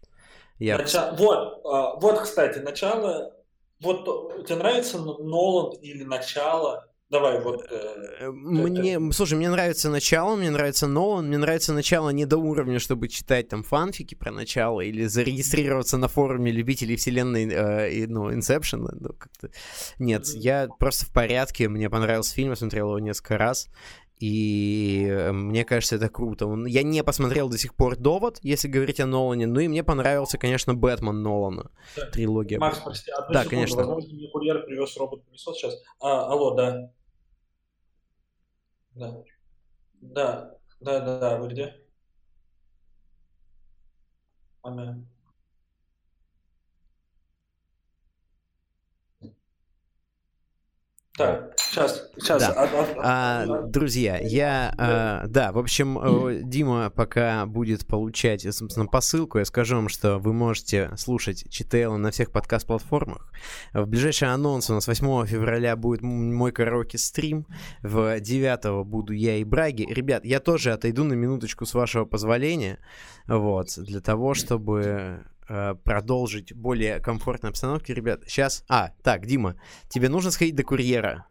Я... 0.58 0.76
Начало. 0.76 1.16
Вот, 1.16 1.62
а, 1.64 1.94
вот, 1.96 2.20
кстати, 2.20 2.58
начало. 2.58 3.34
Вот 3.80 4.46
тебе 4.46 4.56
нравится 4.56 4.98
Нолан 4.98 5.72
или 5.80 6.04
начало? 6.04 6.89
Давай, 7.10 7.40
вот. 7.40 7.66
Э, 7.68 8.04
э 8.20 8.30
мне, 8.30 8.94
это... 8.94 9.12
слушай, 9.12 9.34
мне 9.34 9.50
нравится 9.50 9.90
начало, 9.90 10.36
мне 10.36 10.50
нравится 10.50 10.86
Нолан, 10.86 11.26
мне 11.26 11.38
нравится 11.38 11.72
начало 11.72 12.10
не 12.10 12.24
до 12.24 12.36
уровня, 12.36 12.78
чтобы 12.78 13.08
читать 13.08 13.48
там 13.48 13.64
фанфики 13.64 14.14
про 14.14 14.30
начало 14.30 14.80
или 14.80 15.06
зарегистрироваться 15.06 15.96
на 15.96 16.06
форуме 16.06 16.52
любителей 16.52 16.94
вселенной, 16.94 17.48
э, 17.50 17.92
и, 17.92 18.06
ну, 18.06 18.30
Inception. 18.30 18.88
Ну, 18.92 19.08
как-то... 19.18 19.50
Нет, 19.98 20.22
mm-hmm. 20.22 20.38
я 20.38 20.68
просто 20.78 21.06
в 21.06 21.12
порядке, 21.12 21.68
мне 21.68 21.90
понравился 21.90 22.32
фильм, 22.32 22.50
я 22.50 22.56
смотрел 22.56 22.88
его 22.90 22.98
несколько 23.00 23.36
раз. 23.36 23.68
И 24.20 25.06
э, 25.08 25.32
мне 25.32 25.64
кажется, 25.64 25.96
это 25.96 26.10
круто. 26.10 26.46
Я 26.66 26.82
не 26.82 27.02
посмотрел 27.02 27.48
до 27.48 27.56
сих 27.56 27.74
пор 27.74 27.96
«Довод», 27.96 28.38
если 28.42 28.68
говорить 28.68 29.00
о 29.00 29.06
Нолане. 29.06 29.46
Ну 29.46 29.60
и 29.60 29.66
мне 29.66 29.82
понравился, 29.82 30.36
конечно, 30.36 30.74
«Бэтмен» 30.74 31.22
Нолана. 31.22 31.70
Да. 31.96 32.06
Трилогия. 32.10 32.58
Макс, 32.58 32.78
прости, 32.80 33.10
одну 33.10 33.32
да, 33.32 33.44
секунду. 33.44 33.50
конечно. 33.50 33.76
Возможно, 33.78 34.14
мне 34.14 34.28
курьер 34.28 34.62
привез 34.66 34.94
робот-пылесос 34.98 35.56
сейчас. 35.56 35.74
А, 36.00 36.30
алло, 36.30 36.54
да. 36.54 36.92
Да. 38.94 39.24
Да. 40.02 40.58
Да, 40.80 41.00
да, 41.00 41.20
да, 41.20 41.38
вы 41.38 41.48
где? 41.48 41.74
Ага. 44.62 44.94
Так, 51.16 51.59
сейчас, 51.70 52.10
сейчас. 52.18 52.42
Да. 52.42 52.54
А, 52.56 53.44
а, 53.44 53.62
друзья, 53.62 54.18
я, 54.18 54.74
а, 54.76 55.26
да, 55.26 55.52
в 55.52 55.58
общем, 55.58 55.98
э, 55.98 56.40
Дима 56.42 56.90
пока 56.90 57.46
будет 57.46 57.86
получать, 57.86 58.42
собственно, 58.54 58.86
посылку, 58.86 59.38
я 59.38 59.44
скажу 59.44 59.76
вам, 59.76 59.88
что 59.88 60.18
вы 60.18 60.32
можете 60.32 60.90
слушать 60.96 61.44
ЧТЛ 61.48 61.96
на 61.96 62.10
всех 62.10 62.32
подкаст-платформах. 62.32 63.32
В 63.72 63.86
ближайший 63.86 64.32
анонс 64.32 64.68
у 64.70 64.74
нас 64.74 64.86
8 64.86 65.26
февраля 65.26 65.76
будет 65.76 66.02
мой 66.02 66.52
караоке-стрим, 66.52 67.46
в 67.82 68.20
9 68.20 68.84
буду 68.86 69.12
я 69.12 69.36
и 69.36 69.44
Браги. 69.44 69.86
Ребят, 69.88 70.24
я 70.24 70.40
тоже 70.40 70.72
отойду 70.72 71.04
на 71.04 71.14
минуточку 71.14 71.66
с 71.66 71.74
вашего 71.74 72.04
позволения, 72.04 72.78
вот, 73.26 73.78
для 73.78 74.00
того, 74.00 74.34
чтобы 74.34 75.24
Э, 75.52 75.74
продолжить 75.74 76.54
более 76.54 77.00
комфортной 77.00 77.50
обстановке, 77.50 77.92
ребят, 77.92 78.22
сейчас... 78.28 78.64
А, 78.68 78.92
так, 79.02 79.26
Дима, 79.26 79.56
тебе 79.88 80.08
нужно 80.08 80.30
сходить 80.30 80.54
до 80.54 80.62
курьера? 80.62 81.26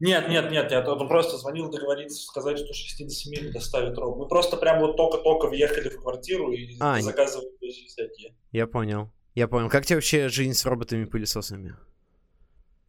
Нет, 0.00 0.28
нет, 0.28 0.50
нет, 0.50 0.70
я 0.72 0.80
он 0.90 1.08
просто 1.08 1.36
звонил 1.36 1.70
договориться, 1.70 2.22
сказать, 2.24 2.58
что 2.58 2.72
60 2.72 3.32
минут 3.32 3.52
доставит 3.52 3.96
ровно. 3.96 4.24
Мы 4.24 4.28
просто 4.28 4.56
прям 4.56 4.80
вот 4.80 4.96
только-только 4.96 5.46
въехали 5.46 5.88
в 5.88 6.00
квартиру 6.00 6.52
и 6.52 6.76
а, 6.80 7.00
заказывали 7.00 7.48
всякие. 7.86 8.34
Я 8.50 8.66
понял, 8.66 9.10
я 9.34 9.46
понял. 9.46 9.70
Как 9.70 9.86
тебе 9.86 9.96
вообще 9.96 10.28
жизнь 10.28 10.54
с 10.54 10.66
роботами-пылесосами? 10.66 11.76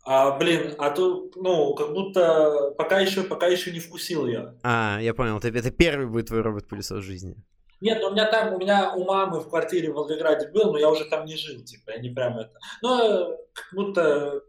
А, 0.03 0.37
блин, 0.37 0.75
а 0.77 0.91
тут, 0.91 1.35
ну, 1.35 1.73
как 1.73 1.93
будто 1.93 2.73
пока 2.77 2.99
еще, 2.99 3.23
пока 3.23 3.47
еще 3.47 3.71
не 3.71 3.79
вкусил 3.79 4.27
я. 4.27 4.55
А, 4.63 4.99
я 5.01 5.13
понял, 5.13 5.37
это, 5.37 5.47
это 5.47 5.71
первый 5.71 6.07
будет 6.07 6.27
твой 6.27 6.41
робот-пылесос 6.41 6.99
в 6.99 7.07
жизни. 7.07 7.35
Нет, 7.81 8.03
у 8.03 8.11
меня 8.11 8.29
там, 8.29 8.53
у 8.53 8.59
меня 8.59 8.93
у 8.93 9.03
мамы 9.03 9.39
в 9.39 9.49
квартире 9.49 9.91
в 9.91 9.95
Волгограде 9.95 10.49
был, 10.49 10.71
но 10.71 10.77
я 10.77 10.89
уже 10.89 11.05
там 11.05 11.25
не 11.25 11.35
жил, 11.35 11.63
типа, 11.63 11.91
я 11.91 11.99
не 11.99 12.09
прям 12.09 12.37
это. 12.37 12.53
Но 12.81 13.37
как 13.53 13.65
будто 13.73 14.41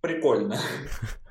прикольно. 0.00 0.58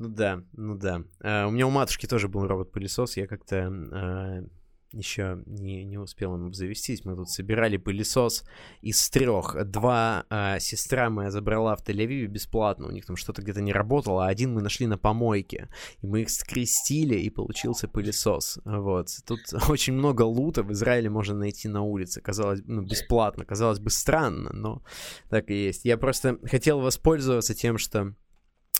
Ну 0.00 0.08
да, 0.08 0.42
ну 0.54 0.76
да. 0.76 1.04
Uh, 1.20 1.46
у 1.46 1.50
меня 1.50 1.66
у 1.66 1.70
матушки 1.70 2.06
тоже 2.06 2.28
был 2.28 2.46
робот-пылесос, 2.46 3.18
я 3.18 3.26
как-то 3.26 3.56
uh, 3.56 4.50
еще 4.92 5.42
не, 5.46 5.84
не 5.84 5.98
успел 5.98 6.34
им 6.34 6.52
завестись. 6.52 7.04
Мы 7.04 7.14
тут 7.14 7.28
собирали 7.28 7.76
пылесос 7.76 8.44
из 8.80 9.08
трех. 9.10 9.56
Два 9.66 10.24
а, 10.30 10.58
сестра 10.58 11.10
моя 11.10 11.30
забрала 11.30 11.76
в 11.76 11.86
Тель-Авиве 11.86 12.26
бесплатно. 12.26 12.88
У 12.88 12.90
них 12.90 13.06
там 13.06 13.16
что-то 13.16 13.42
где-то 13.42 13.60
не 13.60 13.72
работало, 13.72 14.26
а 14.26 14.28
один 14.28 14.54
мы 14.54 14.62
нашли 14.62 14.86
на 14.86 14.98
помойке. 14.98 15.68
И 16.00 16.06
мы 16.06 16.22
их 16.22 16.30
скрестили, 16.30 17.16
и 17.16 17.30
получился 17.30 17.88
пылесос. 17.88 18.58
Вот. 18.64 19.08
Тут 19.26 19.40
очень 19.68 19.92
много 19.92 20.22
лута 20.22 20.62
в 20.62 20.72
Израиле 20.72 21.10
можно 21.10 21.34
найти 21.34 21.68
на 21.68 21.82
улице. 21.82 22.20
Казалось, 22.20 22.62
ну, 22.64 22.82
бесплатно. 22.82 23.44
Казалось 23.44 23.78
бы, 23.78 23.90
странно, 23.90 24.50
но 24.52 24.82
так 25.28 25.50
и 25.50 25.66
есть. 25.66 25.84
Я 25.84 25.98
просто 25.98 26.38
хотел 26.44 26.80
воспользоваться 26.80 27.54
тем, 27.54 27.78
что 27.78 28.14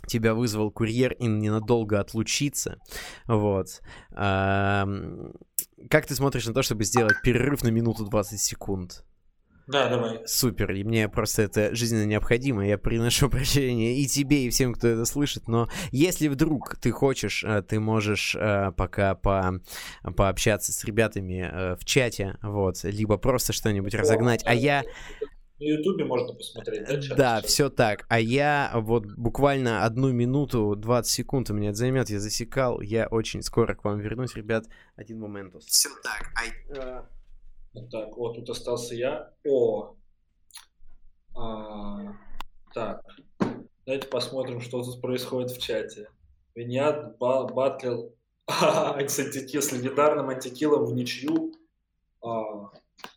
тебя 0.06 0.34
вызвал 0.34 0.70
курьер 0.70 1.12
и 1.12 1.26
ненадолго 1.26 2.00
отлучиться. 2.00 2.78
Вот. 3.26 3.80
А, 4.12 4.88
как 5.88 6.06
ты 6.06 6.14
смотришь 6.14 6.46
на 6.46 6.54
то, 6.54 6.62
чтобы 6.62 6.84
сделать 6.84 7.16
перерыв 7.22 7.62
на 7.62 7.68
минуту 7.68 8.04
20 8.04 8.40
секунд? 8.40 9.04
Да, 9.70 9.88
давай. 9.88 10.20
Супер, 10.26 10.72
и 10.72 10.82
мне 10.82 11.08
просто 11.08 11.42
это 11.42 11.74
жизненно 11.76 12.04
необходимо. 12.04 12.66
Я 12.66 12.76
приношу 12.76 13.28
прощение 13.30 13.96
и 13.98 14.06
тебе, 14.06 14.46
и 14.46 14.50
всем, 14.50 14.74
кто 14.74 14.88
это 14.88 15.04
слышит. 15.04 15.46
Но 15.46 15.68
если 15.92 16.26
вдруг 16.26 16.76
ты 16.76 16.90
хочешь, 16.90 17.44
э, 17.44 17.62
ты 17.62 17.78
можешь 17.78 18.34
э, 18.34 18.72
пока 18.76 19.14
по, 19.14 19.60
пообщаться 20.16 20.72
с 20.72 20.84
ребятами 20.84 21.48
э, 21.48 21.76
в 21.76 21.84
чате, 21.84 22.36
вот, 22.42 22.82
либо 22.82 23.16
просто 23.16 23.52
что-нибудь 23.52 23.94
разогнать. 23.94 24.42
А 24.44 24.54
я 24.54 24.82
на 25.60 25.64
Ютубе 25.64 26.04
можно 26.04 26.32
посмотреть, 26.32 26.86
да? 26.86 27.00
Чат? 27.00 27.16
Да, 27.18 27.40
все 27.42 27.68
так. 27.68 28.06
А 28.08 28.18
я 28.18 28.72
вот 28.74 29.06
буквально 29.16 29.84
одну 29.84 30.10
минуту, 30.10 30.74
20 30.74 31.10
секунд 31.10 31.50
у 31.50 31.54
меня 31.54 31.68
это 31.68 31.78
займет, 31.78 32.08
я 32.08 32.18
засекал. 32.18 32.80
Я 32.80 33.06
очень 33.08 33.42
скоро 33.42 33.74
к 33.74 33.84
вам 33.84 34.00
вернусь, 34.00 34.34
ребят. 34.34 34.64
Один 34.96 35.20
момент. 35.20 35.54
Все 35.62 35.90
так. 36.02 36.32
А... 36.78 37.06
Так, 37.90 38.16
вот 38.16 38.36
тут 38.36 38.48
остался 38.48 38.94
я. 38.94 39.32
О! 39.46 39.94
А... 41.36 42.16
Так. 42.72 43.02
Давайте 43.84 44.08
посмотрим, 44.08 44.60
что 44.60 44.82
тут 44.82 45.00
происходит 45.02 45.50
в 45.50 45.60
чате. 45.60 46.08
Виньят 46.54 47.18
ба 47.18 47.44
батлил 47.44 48.14
антитекил 48.46 49.62
с 49.62 49.72
легендарным 49.72 50.30
антикилом 50.30 50.86
в 50.86 50.94
ничью. 50.94 51.52
А, 52.22 52.70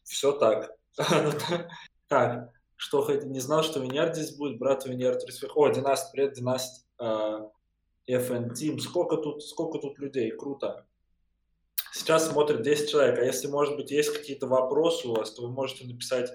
все 0.03 0.33
так. 0.33 0.71
Так, 2.13 2.53
что 2.75 3.01
хоть 3.01 3.23
не 3.23 3.39
знал, 3.39 3.63
что 3.63 3.79
Виньярд 3.79 4.15
здесь 4.15 4.35
будет, 4.37 4.59
брат 4.59 4.85
Виньярд 4.85 5.25
Респект. 5.25 5.53
О, 5.55 5.67
Династ, 5.69 6.11
привет, 6.11 6.33
Династ. 6.33 6.85
Uh, 7.01 7.49
FN 8.07 8.51
Team. 8.51 8.77
Сколько 8.77 9.17
тут, 9.17 9.43
сколько 9.43 9.79
тут 9.79 9.97
людей? 9.97 10.29
Круто. 10.29 10.85
Сейчас 11.91 12.29
смотрит 12.29 12.61
10 12.61 12.91
человек, 12.91 13.17
а 13.17 13.23
если, 13.23 13.47
может 13.47 13.77
быть, 13.77 13.89
есть 13.89 14.15
какие-то 14.15 14.45
вопросы 14.45 15.07
у 15.07 15.15
вас, 15.15 15.31
то 15.31 15.41
вы 15.41 15.49
можете 15.49 15.87
написать, 15.87 16.31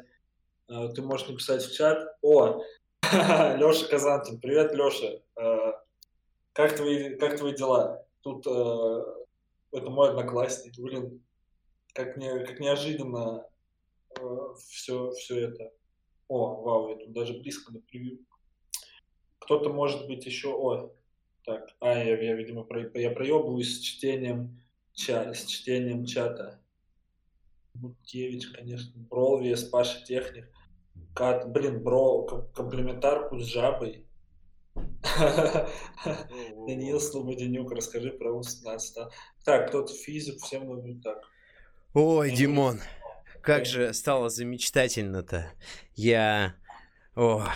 uh, 0.68 0.92
ты 0.94 1.00
можешь 1.00 1.28
написать 1.28 1.62
в 1.64 1.72
чат. 1.72 2.08
О, 2.22 2.60
Леша 3.12 3.86
Казантин, 3.86 4.40
привет, 4.40 4.74
Леша. 4.74 5.20
Uh, 5.40 5.74
как 6.54 6.74
твои, 6.74 7.14
как 7.14 7.38
твои 7.38 7.54
дела? 7.54 8.04
Тут 8.22 8.44
это 8.48 9.90
мой 9.90 10.08
одноклассник, 10.08 10.76
блин, 10.76 11.22
как, 11.94 12.16
не, 12.16 12.44
как 12.44 12.58
неожиданно 12.58 13.46
все, 14.58 15.10
все 15.12 15.48
это. 15.48 15.72
О, 16.28 16.62
вау, 16.62 16.90
я 16.90 16.96
тут 16.96 17.12
даже 17.12 17.34
близко 17.34 17.72
на 17.72 17.80
превью. 17.80 18.20
Кто-то 19.38 19.72
может 19.72 20.06
быть 20.06 20.26
еще... 20.26 20.54
О, 20.54 20.92
так, 21.44 21.70
а, 21.80 21.94
я, 21.94 22.20
я 22.20 22.34
видимо, 22.34 22.64
про, 22.64 22.90
я 22.98 23.10
проебываюсь 23.10 23.78
с 23.78 23.80
чтением, 23.80 24.60
ча, 24.92 25.32
с 25.32 25.46
чтением 25.46 26.04
чата. 26.04 26.60
Буткевич, 27.72 28.48
конечно, 28.48 28.92
Бролвес, 28.96 29.64
Паша 29.64 30.04
Техник. 30.04 30.50
Кат, 31.14 31.50
блин, 31.50 31.82
бро, 31.82 32.24
комплементарку 32.54 33.38
с 33.38 33.46
жабой. 33.46 34.06
Даниил 36.66 37.00
Слободенюк, 37.00 37.72
расскажи 37.72 38.10
про 38.10 38.32
УС-15. 38.32 39.08
Так, 39.44 39.68
кто-то 39.68 39.92
физик, 39.92 40.42
всем 40.42 40.66
нужно 40.66 41.00
так. 41.00 41.22
Ой, 41.94 42.30
Димон, 42.30 42.80
как 43.42 43.66
же 43.66 43.92
стало 43.94 44.28
замечтательно-то. 44.28 45.50
Я... 45.94 46.54
О, 47.14 47.46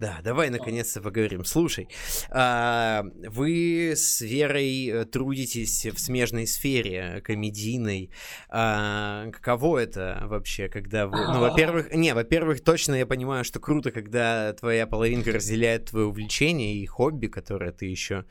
да, 0.00 0.20
давай 0.22 0.50
наконец-то 0.50 1.00
поговорим. 1.00 1.44
Слушай, 1.44 1.88
а, 2.30 3.04
вы 3.28 3.92
с 3.94 4.20
Верой 4.20 4.88
э, 4.88 5.04
трудитесь 5.04 5.86
в 5.86 5.98
смежной 5.98 6.46
сфере 6.46 7.22
комедийной. 7.24 8.10
А, 8.48 9.30
каково 9.30 9.78
это 9.78 10.22
вообще, 10.26 10.68
когда 10.68 11.06
вы... 11.06 11.16
Ну, 11.16 11.40
во-первых, 11.40 11.94
не, 11.94 12.12
во-первых, 12.12 12.62
точно 12.62 12.96
я 12.96 13.06
понимаю, 13.06 13.44
что 13.44 13.60
круто, 13.60 13.92
когда 13.92 14.52
твоя 14.52 14.86
половинка 14.86 15.32
разделяет 15.32 15.86
твое 15.86 16.06
увлечение 16.06 16.74
и 16.74 16.86
хобби, 16.86 17.28
которое 17.28 17.72
ты 17.72 17.86
еще 17.86 18.24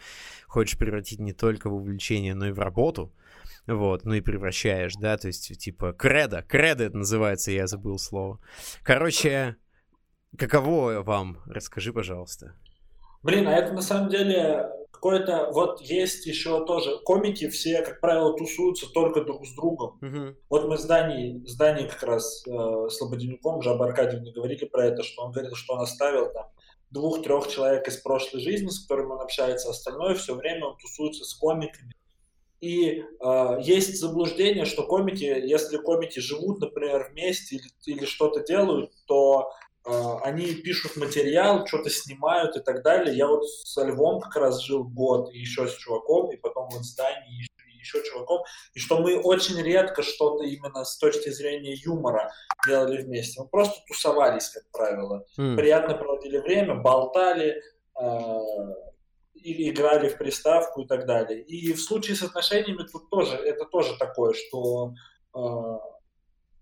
хочешь 0.47 0.77
превратить 0.77 1.19
не 1.19 1.33
только 1.33 1.69
в 1.69 1.73
увлечение, 1.73 2.35
но 2.35 2.49
и 2.49 2.51
в 2.51 2.59
работу 2.59 3.13
вот, 3.67 4.03
ну 4.03 4.13
и 4.13 4.21
превращаешь, 4.21 4.93
да, 4.99 5.17
то 5.17 5.27
есть, 5.27 5.57
типа, 5.59 5.93
кредо, 5.93 6.41
кредо 6.41 6.85
это 6.85 6.97
называется, 6.97 7.51
я 7.51 7.67
забыл 7.67 7.97
слово. 7.97 8.39
Короче, 8.83 9.55
каково 10.37 11.01
вам? 11.03 11.41
Расскажи, 11.45 11.93
пожалуйста. 11.93 12.55
Блин, 13.21 13.47
а 13.47 13.53
это 13.53 13.71
на 13.73 13.81
самом 13.81 14.09
деле 14.09 14.69
какое-то, 14.91 15.49
вот 15.51 15.81
есть 15.81 16.25
еще 16.25 16.65
тоже, 16.65 16.97
комики 17.05 17.49
все, 17.49 17.81
как 17.81 18.01
правило, 18.01 18.37
тусуются 18.37 18.87
только 18.93 19.21
друг 19.23 19.45
с 19.45 19.53
другом. 19.55 19.99
Uh-huh. 20.01 20.35
Вот 20.49 20.67
мы 20.67 20.77
с 20.77 20.85
Даней, 20.85 21.45
с 21.45 21.55
Даней 21.55 21.87
как 21.87 22.03
раз 22.03 22.43
э, 22.47 22.89
Слободенюком, 22.89 23.61
Жаба 23.61 23.87
Аркадьевной 23.87 24.33
говорили 24.33 24.65
про 24.65 24.85
это, 24.85 25.03
что 25.03 25.23
он 25.23 25.31
говорил, 25.31 25.55
что 25.55 25.73
он 25.73 25.81
оставил 25.81 26.31
там 26.31 26.47
двух-трех 26.91 27.47
человек 27.47 27.87
из 27.87 27.97
прошлой 27.97 28.41
жизни, 28.41 28.69
с 28.69 28.85
которыми 28.85 29.11
он 29.11 29.21
общается, 29.21 29.69
остальное 29.69 30.15
все 30.15 30.35
время 30.35 30.67
он 30.67 30.77
тусуется 30.77 31.23
с 31.23 31.33
комиками, 31.33 31.93
и 32.63 33.03
э, 33.19 33.57
есть 33.61 33.99
заблуждение, 33.99 34.63
что 34.63 34.83
комики, 34.83 35.25
если 35.25 35.75
комики 35.75 36.19
живут, 36.19 36.61
например, 36.61 37.09
вместе 37.11 37.57
или, 37.57 37.65
или 37.85 38.05
что-то 38.05 38.41
делают, 38.41 38.89
то 39.05 39.51
э, 39.85 39.91
они 40.23 40.45
пишут 40.53 40.95
материал, 40.95 41.67
что-то 41.67 41.89
снимают 41.89 42.55
и 42.55 42.61
так 42.61 42.81
далее. 42.81 43.17
Я 43.17 43.27
вот 43.27 43.45
со 43.45 43.83
Львом 43.83 44.21
как 44.21 44.37
раз 44.37 44.61
жил 44.63 44.85
год, 44.85 45.33
и 45.33 45.39
еще 45.39 45.67
с 45.67 45.75
чуваком, 45.75 46.31
и 46.31 46.37
потом 46.37 46.69
вот 46.71 46.85
с 46.85 46.95
Даней, 46.95 47.41
и 47.41 47.77
еще 47.79 48.01
чуваком, 48.01 48.43
и 48.73 48.79
что 48.79 48.99
мы 48.99 49.19
очень 49.19 49.61
редко 49.61 50.01
что-то 50.01 50.45
именно 50.45 50.85
с 50.85 50.97
точки 50.97 51.31
зрения 51.31 51.73
юмора 51.73 52.31
делали 52.65 53.01
вместе. 53.01 53.41
Мы 53.41 53.49
просто 53.49 53.75
тусовались, 53.89 54.47
как 54.47 54.63
правило. 54.71 55.25
Mm. 55.37 55.57
Приятно 55.57 55.95
проводили 55.95 56.37
время, 56.37 56.75
болтали, 56.75 57.61
э, 58.01 58.39
или 59.43 59.69
играли 59.69 60.09
в 60.09 60.17
приставку 60.17 60.81
и 60.81 60.87
так 60.87 61.05
далее. 61.05 61.41
И 61.41 61.73
в 61.73 61.81
случае 61.81 62.15
с 62.15 62.23
отношениями 62.23 62.83
тут 62.83 63.09
тоже, 63.09 63.35
это 63.35 63.65
тоже 63.65 63.97
такое, 63.97 64.33
что, 64.33 64.93
э, 65.35 65.39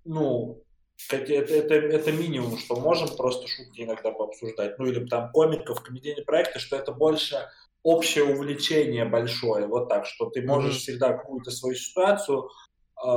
ну, 0.05 0.63
это, 1.09 1.33
это, 1.33 1.75
это 1.75 2.11
минимум, 2.11 2.57
что 2.57 2.75
можем 2.75 3.15
просто 3.15 3.47
шутки 3.47 3.81
иногда 3.81 4.11
пообсуждать. 4.11 4.77
Ну, 4.79 4.85
или 4.85 5.05
там 5.05 5.31
комиков, 5.31 5.81
комедийные 5.81 6.25
проекты, 6.25 6.59
что 6.59 6.75
это 6.75 6.91
больше 6.91 7.47
общее 7.83 8.25
увлечение 8.25 9.05
большое, 9.05 9.65
вот 9.65 9.89
так, 9.89 10.05
что 10.05 10.29
ты 10.29 10.41
можешь 10.43 10.75
mm-hmm. 10.75 10.79
всегда 10.79 11.13
какую-то 11.13 11.51
свою 11.51 11.75
ситуацию 11.75 12.49
э, 13.03 13.09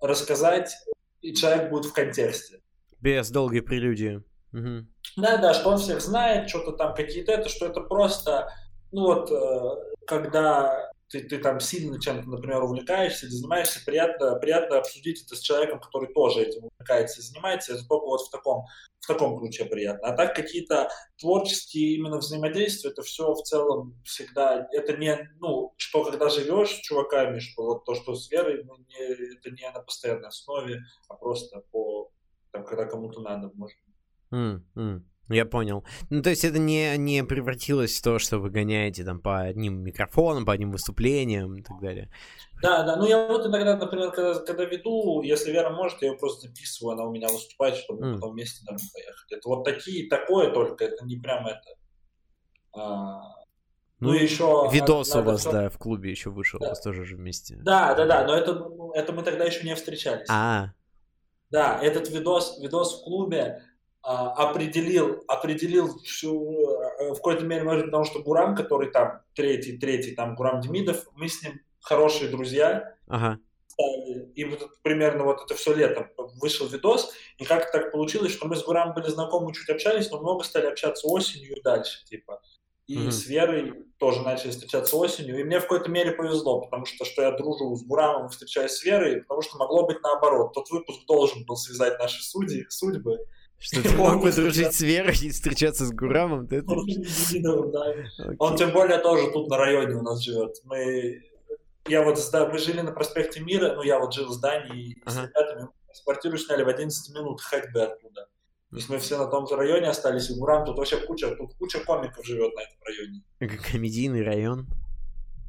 рассказать, 0.00 0.74
и 1.20 1.34
человек 1.34 1.70
будет 1.70 1.86
в 1.86 1.92
контексте. 1.92 2.60
Без 3.00 3.30
долгой 3.30 3.62
прелюдии. 3.62 4.22
Угу. 4.52 4.86
Да, 5.16 5.36
да, 5.36 5.52
что 5.54 5.70
он 5.70 5.78
всех 5.78 6.00
знает, 6.00 6.48
что-то 6.48 6.72
там 6.72 6.94
какие-то 6.94 7.32
это, 7.32 7.48
что 7.48 7.66
это 7.66 7.80
просто, 7.80 8.50
ну 8.92 9.02
вот, 9.02 9.30
э, 9.30 9.94
когда 10.06 10.90
ты, 11.08 11.20
ты 11.22 11.38
там 11.38 11.60
сильно 11.60 12.00
чем-то, 12.00 12.28
например, 12.28 12.62
увлекаешься 12.62 13.26
или 13.26 13.32
занимаешься, 13.32 13.80
приятно, 13.84 14.36
приятно 14.36 14.78
обсудить 14.78 15.24
это 15.24 15.36
с 15.36 15.40
человеком, 15.40 15.80
который 15.80 16.12
тоже 16.12 16.42
этим 16.42 16.64
увлекается 16.64 17.20
и 17.20 17.24
занимается, 17.24 17.74
это 17.74 17.86
только 17.88 18.06
вот 18.06 18.20
в 18.20 18.30
таком, 18.30 18.66
в 19.00 19.06
таком 19.06 19.38
ключе 19.38 19.64
приятно. 19.64 20.08
А 20.08 20.16
так 20.16 20.36
какие-то 20.36 20.90
творческие 21.18 21.94
именно 21.94 22.18
взаимодействия, 22.18 22.90
это 22.90 23.02
все 23.02 23.32
в 23.32 23.42
целом 23.42 23.98
всегда, 24.04 24.68
это 24.72 24.96
не, 24.96 25.18
ну, 25.40 25.72
что 25.76 26.04
когда 26.04 26.28
живешь 26.28 26.70
с 26.70 26.80
чуваками, 26.80 27.38
что 27.38 27.64
вот 27.64 27.84
то, 27.84 27.94
что 27.94 28.14
с 28.14 28.30
верой, 28.30 28.64
ну, 28.64 28.76
не, 28.76 29.36
это 29.36 29.50
не 29.50 29.70
на 29.70 29.80
постоянной 29.80 30.28
основе, 30.28 30.82
а 31.08 31.14
просто 31.14 31.62
по, 31.70 32.10
там, 32.50 32.64
когда 32.64 32.84
кому-то 32.84 33.20
надо, 33.20 33.50
может 33.54 33.76
Mm, 34.30 34.60
mm. 34.76 35.00
Я 35.28 35.44
понял. 35.44 35.84
Ну, 36.10 36.22
то 36.22 36.30
есть 36.30 36.44
это 36.44 36.58
не, 36.58 36.96
не 36.96 37.22
превратилось 37.22 37.98
в 37.98 38.02
то, 38.02 38.18
что 38.18 38.38
вы 38.38 38.50
гоняете 38.50 39.04
там 39.04 39.20
по 39.20 39.40
одним 39.40 39.82
микрофонам, 39.82 40.46
по 40.46 40.52
одним 40.52 40.72
выступлениям 40.72 41.56
и 41.56 41.62
так 41.62 41.80
далее. 41.80 42.10
Да, 42.62 42.82
да. 42.82 42.96
Ну, 42.96 43.06
я 43.06 43.28
вот 43.28 43.46
иногда, 43.46 43.76
например, 43.76 44.10
когда, 44.10 44.40
когда 44.40 44.64
веду, 44.64 45.22
если 45.22 45.52
Вера 45.52 45.70
может, 45.70 46.00
я 46.02 46.08
ее 46.08 46.16
просто 46.16 46.48
записываю, 46.48 46.94
она 46.94 47.04
у 47.04 47.12
меня 47.12 47.28
выступает, 47.28 47.76
чтобы 47.76 48.06
mm. 48.06 48.14
потом 48.14 48.32
вместе 48.32 48.64
домой 48.64 48.80
поехать. 48.92 49.32
Это 49.32 49.48
вот 49.48 49.64
такие, 49.64 50.08
такое 50.08 50.50
только, 50.52 50.84
это 50.84 51.04
не 51.04 51.16
прям 51.16 51.46
это. 51.46 51.68
А, 52.72 53.20
ну, 54.00 54.10
ну 54.10 54.14
еще... 54.14 54.68
Видос 54.72 55.12
надо, 55.14 55.20
у 55.20 55.32
вас, 55.32 55.44
надо... 55.44 55.62
да, 55.62 55.70
в 55.70 55.78
клубе 55.78 56.10
еще 56.10 56.30
вышел, 56.30 56.58
да. 56.60 56.66
у 56.66 56.68
вас 56.70 56.80
тоже 56.80 57.04
же 57.04 57.16
вместе. 57.16 57.56
Да, 57.62 57.94
да, 57.94 58.06
да, 58.06 58.26
но 58.26 58.34
это, 58.34 58.70
это 58.94 59.12
мы 59.12 59.22
тогда 59.22 59.44
еще 59.44 59.66
не 59.66 59.74
встречались. 59.74 60.28
А, 60.30 60.72
Да, 61.50 61.78
этот 61.82 62.08
видос, 62.08 62.58
видос 62.60 63.00
в 63.00 63.04
клубе, 63.04 63.62
определил, 64.02 65.22
определил 65.26 65.98
всю, 66.00 66.70
э, 66.70 67.10
в 67.12 67.16
какой-то 67.16 67.44
мере, 67.44 67.64
может, 67.64 67.86
потому 67.86 68.04
что 68.04 68.22
Гурам, 68.22 68.54
который 68.54 68.90
там 68.90 69.20
третий, 69.34 69.76
третий, 69.78 70.14
там 70.14 70.34
Гурам 70.34 70.60
Демидов, 70.60 71.06
мы 71.14 71.28
с 71.28 71.42
ним 71.42 71.60
хорошие 71.80 72.30
друзья. 72.30 72.94
Ага. 73.06 73.38
И 74.34 74.44
вот 74.44 74.82
примерно 74.82 75.22
вот 75.24 75.42
это 75.44 75.54
все 75.54 75.72
летом 75.72 76.08
вышел 76.40 76.66
видос, 76.66 77.12
и 77.36 77.44
как 77.44 77.70
так 77.70 77.92
получилось, 77.92 78.32
что 78.32 78.48
мы 78.48 78.56
с 78.56 78.64
Гурам 78.64 78.92
были 78.92 79.06
знакомы, 79.06 79.54
чуть 79.54 79.68
общались, 79.68 80.10
но 80.10 80.20
много 80.20 80.42
стали 80.42 80.66
общаться 80.66 81.06
осенью 81.06 81.56
и 81.56 81.62
дальше, 81.62 82.04
типа. 82.04 82.40
И 82.88 82.96
mm-hmm. 82.96 83.10
с 83.10 83.26
Верой 83.26 83.74
тоже 83.98 84.22
начали 84.22 84.50
встречаться 84.50 84.96
осенью. 84.96 85.38
И 85.38 85.44
мне 85.44 85.60
в 85.60 85.64
какой-то 85.64 85.90
мере 85.90 86.12
повезло, 86.12 86.62
потому 86.62 86.86
что, 86.86 87.04
что 87.04 87.20
я 87.20 87.32
дружу 87.32 87.76
с 87.76 87.84
Гурамом, 87.84 88.30
встречаюсь 88.30 88.72
с 88.72 88.82
Верой, 88.82 89.20
потому 89.22 89.42
что 89.42 89.58
могло 89.58 89.86
быть 89.86 90.02
наоборот. 90.02 90.54
Тот 90.54 90.70
выпуск 90.70 91.04
должен 91.06 91.44
был 91.44 91.56
связать 91.56 91.98
наши 91.98 92.22
судьи, 92.22 92.64
судьбы. 92.70 93.18
Что 93.58 93.82
ты 93.82 93.90
мог 93.90 94.22
бы 94.22 94.32
дружить 94.32 94.72
с 94.74 94.80
Верой 94.80 95.16
и 95.20 95.30
встречаться 95.30 95.84
с 95.84 95.92
Гурамом? 95.92 96.46
Ты 96.46 96.56
это... 96.56 96.72
Он 98.38 98.56
тем 98.56 98.72
более 98.72 98.98
тоже 98.98 99.30
тут 99.32 99.48
на 99.48 99.56
районе 99.56 99.96
у 99.96 100.02
нас 100.02 100.22
живет. 100.22 100.56
Мы 100.64 101.22
я 101.88 102.02
вот 102.02 102.18
мы 102.32 102.58
жили 102.58 102.82
на 102.82 102.92
проспекте 102.92 103.40
Мира, 103.40 103.74
ну 103.74 103.82
я 103.82 103.98
вот 103.98 104.12
жил 104.12 104.28
в 104.28 104.32
здании 104.32 105.00
ага. 105.04 105.10
с 105.10 105.22
ребятами, 105.22 105.68
квартиру 106.04 106.36
сняли 106.36 106.62
в 106.62 106.68
11 106.68 107.14
минут 107.14 107.40
ходьбы 107.40 107.82
оттуда. 107.82 108.28
То 108.70 108.76
есть 108.76 108.88
мы 108.90 108.98
все 108.98 109.16
на 109.16 109.26
том 109.26 109.46
же 109.46 109.56
районе 109.56 109.88
остались, 109.88 110.28
и 110.30 110.34
Гурам 110.34 110.66
тут 110.66 110.76
вообще 110.76 110.98
куча, 110.98 111.34
тут 111.34 111.54
куча 111.54 111.80
комиков 111.80 112.24
живет 112.26 112.54
на 112.54 112.60
этом 112.60 112.78
районе. 112.84 113.60
Комедийный 113.72 114.22
район. 114.22 114.66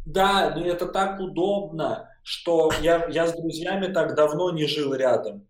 Да, 0.06 0.56
но 0.56 0.66
это 0.66 0.86
так 0.86 1.20
удобно, 1.20 2.10
что 2.24 2.72
я, 2.82 3.08
я 3.10 3.28
с 3.28 3.34
друзьями 3.34 3.92
так 3.92 4.16
давно 4.16 4.52
не 4.52 4.66
жил 4.66 4.94
рядом. 4.94 5.46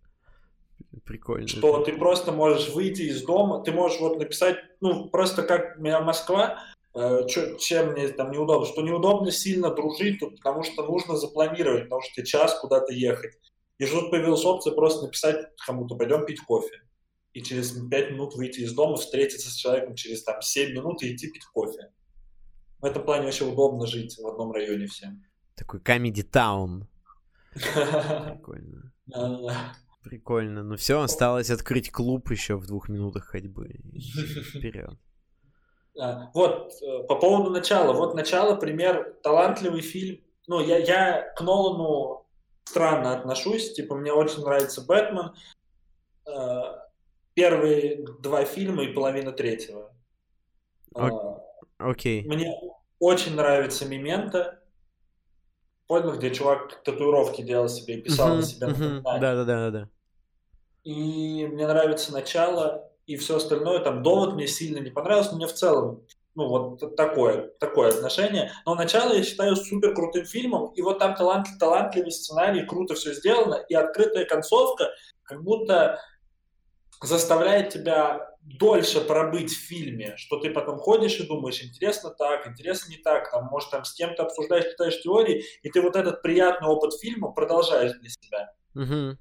Прикольно. 1.09 1.47
Что 1.47 1.83
ты 1.83 1.97
просто 1.97 2.31
можешь 2.31 2.69
выйти 2.69 3.01
из 3.01 3.23
дома, 3.23 3.63
ты 3.63 3.71
можешь 3.71 3.99
вот 3.99 4.19
написать, 4.19 4.57
ну, 4.79 5.09
просто 5.09 5.41
как 5.41 5.79
у 5.79 5.81
меня 5.81 6.01
Москва, 6.01 6.59
э, 6.93 7.25
чё, 7.27 7.57
чем 7.57 7.93
мне 7.93 8.09
там 8.09 8.29
неудобно, 8.29 8.67
что 8.67 8.83
неудобно 8.83 9.31
сильно 9.31 9.73
дружить 9.73 10.19
потому 10.19 10.61
что 10.61 10.85
нужно 10.85 11.17
запланировать, 11.17 11.85
потому 11.85 12.03
что 12.03 12.23
час 12.23 12.59
куда-то 12.59 12.93
ехать. 12.93 13.39
И 13.79 13.87
тут 13.87 14.11
появилась 14.11 14.45
опция 14.45 14.71
просто 14.73 15.07
написать 15.07 15.47
кому-то, 15.65 15.95
пойдем 15.95 16.27
пить 16.27 16.41
кофе. 16.41 16.83
И 17.33 17.41
через 17.41 17.71
5 17.71 18.11
минут 18.11 18.35
выйти 18.35 18.59
из 18.59 18.73
дома, 18.73 18.97
встретиться 18.97 19.49
с 19.49 19.55
человеком 19.55 19.95
через 19.95 20.23
там 20.23 20.43
7 20.43 20.73
минут 20.73 21.01
и 21.01 21.15
идти 21.15 21.31
пить 21.31 21.45
кофе. 21.45 21.91
В 22.77 22.85
этом 22.85 23.03
плане 23.03 23.25
вообще 23.25 23.45
удобно 23.45 23.87
жить 23.87 24.15
в 24.15 24.27
одном 24.27 24.51
районе 24.51 24.85
всем. 24.85 25.25
Такой 25.55 25.79
comedy 25.79 26.23
town. 26.23 26.83
Прикольно. 27.55 28.93
Прикольно. 30.09 30.63
Ну 30.63 30.75
все, 30.75 31.01
осталось 31.01 31.51
открыть 31.51 31.91
клуб 31.91 32.31
еще 32.31 32.55
в 32.55 32.65
двух 32.65 32.89
минутах 32.89 33.25
ходьбы. 33.25 33.75
Вперед. 33.93 34.97
Вот, 36.33 36.73
э, 36.81 37.03
по 37.03 37.15
поводу 37.15 37.51
начала. 37.51 37.93
Вот 37.93 38.15
начало, 38.15 38.55
пример, 38.55 39.17
талантливый 39.21 39.81
фильм. 39.81 40.19
Ну, 40.47 40.61
я, 40.61 40.79
я 40.79 41.31
к 41.35 41.41
Нолану 41.41 42.25
странно 42.63 43.15
отношусь. 43.15 43.73
Типа, 43.73 43.95
мне 43.95 44.11
очень 44.11 44.41
нравится 44.41 44.81
Бэтмен. 44.81 45.35
Э, 46.25 46.61
первые 47.35 48.03
два 48.19 48.45
фильма 48.45 48.85
и 48.85 48.93
половина 48.93 49.31
третьего. 49.31 49.93
Окей. 50.95 52.23
Okay. 52.23 52.27
Мне 52.27 52.59
очень 52.97 53.35
нравится 53.35 53.85
Мемента. 53.85 54.59
Понял, 55.85 56.17
где 56.17 56.33
чувак 56.33 56.81
татуировки 56.83 57.43
делал 57.43 57.69
себе 57.69 57.99
и 57.99 58.01
писал 58.01 58.31
uh-huh, 58.31 58.35
на 58.37 58.41
себя 58.41 58.67
uh-huh. 58.67 59.01
Да, 59.19 59.35
да, 59.35 59.43
да, 59.43 59.69
да. 59.69 59.89
И 60.83 61.45
мне 61.47 61.67
нравится 61.67 62.11
начало 62.11 62.89
и 63.05 63.15
все 63.17 63.37
остальное. 63.37 63.79
Там 63.79 64.03
довод 64.03 64.35
мне 64.35 64.47
сильно 64.47 64.79
не 64.79 64.91
понравился, 64.91 65.31
но 65.31 65.37
мне 65.37 65.47
в 65.47 65.53
целом 65.53 66.05
ну, 66.35 66.47
вот 66.47 66.95
такое, 66.95 67.49
такое 67.59 67.89
отношение. 67.89 68.51
Но 68.65 68.75
начало 68.75 69.13
я 69.13 69.23
считаю 69.23 69.55
супер 69.55 69.93
крутым 69.93 70.25
фильмом, 70.25 70.71
и 70.73 70.81
вот 70.81 70.99
там 70.99 71.15
талант, 71.15 71.47
талантливый 71.59 72.11
сценарий, 72.11 72.65
круто 72.65 72.95
все 72.95 73.13
сделано, 73.13 73.55
и 73.55 73.73
открытая 73.73 74.25
концовка 74.25 74.89
как 75.23 75.43
будто 75.43 75.99
заставляет 77.01 77.69
тебя 77.69 78.35
дольше 78.41 79.01
пробыть 79.01 79.51
в 79.51 79.59
фильме, 79.59 80.15
что 80.17 80.39
ты 80.39 80.49
потом 80.49 80.79
ходишь 80.79 81.19
и 81.19 81.27
думаешь, 81.27 81.61
интересно 81.61 82.09
так, 82.09 82.47
интересно 82.47 82.89
не 82.89 82.97
так, 82.97 83.29
там, 83.31 83.45
может, 83.45 83.69
там 83.69 83.83
с 83.85 83.93
кем-то 83.93 84.23
обсуждаешь, 84.23 84.71
читаешь 84.71 85.01
теории, 85.01 85.43
и 85.61 85.69
ты 85.69 85.81
вот 85.81 85.95
этот 85.95 86.21
приятный 86.21 86.67
опыт 86.67 86.93
фильма 86.99 87.31
продолжаешь 87.31 87.93
для 87.99 88.09
себя. 88.09 88.53
Uh-huh. 88.75 89.17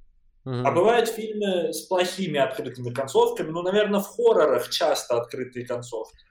Uh-huh. 0.48 0.62
А 0.64 0.72
бывают 0.72 1.10
фильмы 1.10 1.74
с 1.74 1.82
плохими 1.82 2.40
открытыми 2.40 2.88
концовками, 2.94 3.50
ну, 3.50 3.60
наверное, 3.60 4.00
в 4.00 4.06
хоррорах 4.06 4.70
часто 4.70 5.20
открытые 5.20 5.66
концовки. 5.66 6.24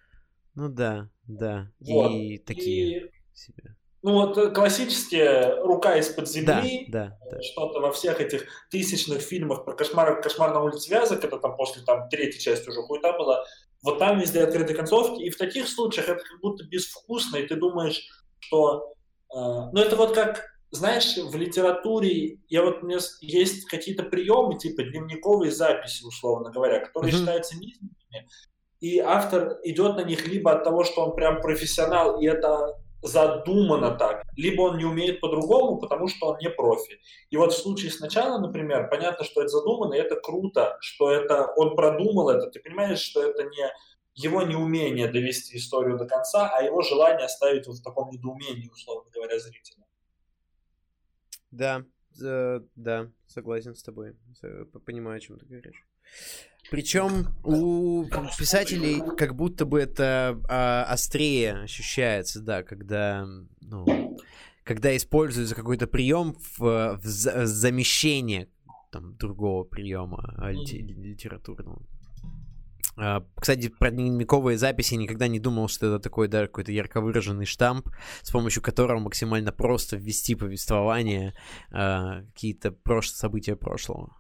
Ну 0.56 0.70
да, 0.70 1.08
да. 1.28 1.70
Вот. 1.80 2.12
И 2.12 2.40
такие 2.40 3.00
и... 3.00 3.12
себе. 3.36 3.76
Ну 4.02 4.14
вот 4.14 4.36
э, 4.40 4.50
классические 4.50 5.62
«Рука 5.62 5.98
из-под 5.98 6.28
земли», 6.28 6.86
да, 6.88 7.16
да, 7.30 7.30
да. 7.30 7.42
что-то 7.44 7.80
во 7.80 7.92
всех 7.92 8.20
этих 8.20 8.48
тысячных 8.72 9.22
фильмах 9.22 9.66
про 9.66 9.74
кошмар, 9.74 10.20
«Кошмар 10.20 10.52
на 10.52 10.64
улице 10.64 10.90
Вязок», 10.90 11.24
это 11.24 11.38
там 11.38 11.56
после 11.56 11.84
там, 11.84 12.10
третьей 12.10 12.40
части 12.40 12.70
уже 12.70 12.82
хуета 12.82 13.14
была, 13.14 13.44
вот 13.84 14.00
там 14.00 14.20
везде 14.20 14.42
открытые 14.42 14.76
концовки, 14.76 15.22
и 15.22 15.30
в 15.30 15.38
таких 15.38 15.68
случаях 15.68 16.10
это 16.10 16.24
как 16.24 16.42
будто 16.42 16.64
безвкусно, 16.64 17.38
и 17.38 17.48
ты 17.48 17.56
думаешь, 17.56 18.08
что... 18.40 18.94
Э, 19.32 19.70
ну 19.72 19.80
это 19.80 19.96
вот 19.96 20.16
как, 20.16 20.57
знаешь, 20.72 21.18
в 21.18 21.36
литературе, 21.36 22.40
я 22.50 22.64
вот, 22.64 22.84
у 22.84 22.86
меня 22.86 23.00
есть 23.22 23.66
какие-то 23.66 24.04
приемы, 24.04 24.58
типа 24.58 24.84
дневниковые 24.84 25.52
записи, 25.52 26.04
условно 26.04 26.52
говоря, 26.52 26.80
которые 26.80 27.14
mm-hmm. 27.14 27.18
считаются 27.18 27.58
низменными, 27.58 28.30
и 28.80 29.00
автор 29.00 29.60
идет 29.64 29.96
на 29.96 30.04
них 30.04 30.28
либо 30.28 30.52
от 30.52 30.64
того, 30.64 30.84
что 30.84 31.06
он 31.06 31.16
прям 31.16 31.42
профессионал, 31.42 32.20
и 32.20 32.28
это 32.28 32.76
задумано 33.02 33.92
так, 33.92 34.24
либо 34.36 34.64
он 34.64 34.78
не 34.78 34.86
умеет 34.86 35.20
по-другому, 35.22 35.80
потому 35.80 36.08
что 36.08 36.28
он 36.28 36.38
не 36.40 36.50
профи. 36.50 37.00
И 37.30 37.38
вот 37.38 37.54
в 37.54 37.58
случае 37.58 37.92
сначала, 37.92 38.40
например, 38.40 38.90
понятно, 38.90 39.24
что 39.24 39.42
это 39.42 39.50
задумано, 39.50 39.94
и 39.94 40.00
это 40.00 40.16
круто, 40.16 40.78
что 40.82 41.12
это 41.12 41.48
он 41.56 41.76
продумал 41.76 42.30
это. 42.30 42.50
Ты 42.50 42.60
понимаешь, 42.60 43.00
что 43.00 43.24
это 43.24 43.44
не 43.44 43.72
его 44.16 44.42
неумение 44.42 45.08
довести 45.08 45.58
историю 45.58 45.98
до 45.98 46.06
конца, 46.06 46.50
а 46.52 46.64
его 46.64 46.82
желание 46.82 47.26
оставить 47.26 47.68
вот 47.68 47.78
в 47.78 47.84
таком 47.84 48.10
недоумении, 48.10 48.70
условно 48.70 49.10
говоря, 49.14 49.40
зрителя. 49.40 49.87
Да, 51.52 51.86
э, 52.22 52.62
да, 52.76 53.12
согласен 53.28 53.76
с 53.76 53.84
тобой. 53.84 54.16
Понимаю, 54.86 55.18
о 55.18 55.20
чем 55.20 55.40
ты 55.40 55.46
говоришь. 55.46 55.86
Причем 56.70 57.28
у 57.44 58.06
писателей 58.38 59.02
как 59.16 59.36
будто 59.36 59.66
бы 59.66 59.80
это 59.80 60.40
а, 60.50 60.84
острее 60.86 61.54
ощущается, 61.64 62.42
да, 62.42 62.64
когда, 62.64 63.26
ну, 63.62 64.18
когда 64.64 64.96
используется 64.96 65.56
какой-то 65.56 65.88
прием 65.88 66.36
в, 66.58 67.00
в 67.02 67.06
замещение 67.06 68.50
там, 68.92 69.16
другого 69.16 69.64
приема 69.64 70.36
литературного. 70.52 71.82
А, 73.00 73.24
кстати, 73.40 73.70
про 73.70 73.92
дневниковые 73.92 74.58
записи 74.58 74.96
никогда 74.96 75.28
не 75.28 75.40
думал, 75.40 75.68
что 75.68 75.88
это 75.88 76.00
такой, 76.00 76.28
да, 76.28 76.48
какой-то 76.48 76.72
ярко 76.72 77.00
выраженный 77.00 77.46
штамп, 77.46 77.90
с 78.24 78.32
помощью 78.32 78.64
которого 78.64 79.00
максимально 79.00 79.52
просто 79.52 79.98
ввести 79.98 80.36
повествование, 80.36 81.34
а, 81.72 82.22
какие-то 82.34 82.72
прош... 82.72 83.10
события 83.10 83.56
прошлого. 83.56 84.16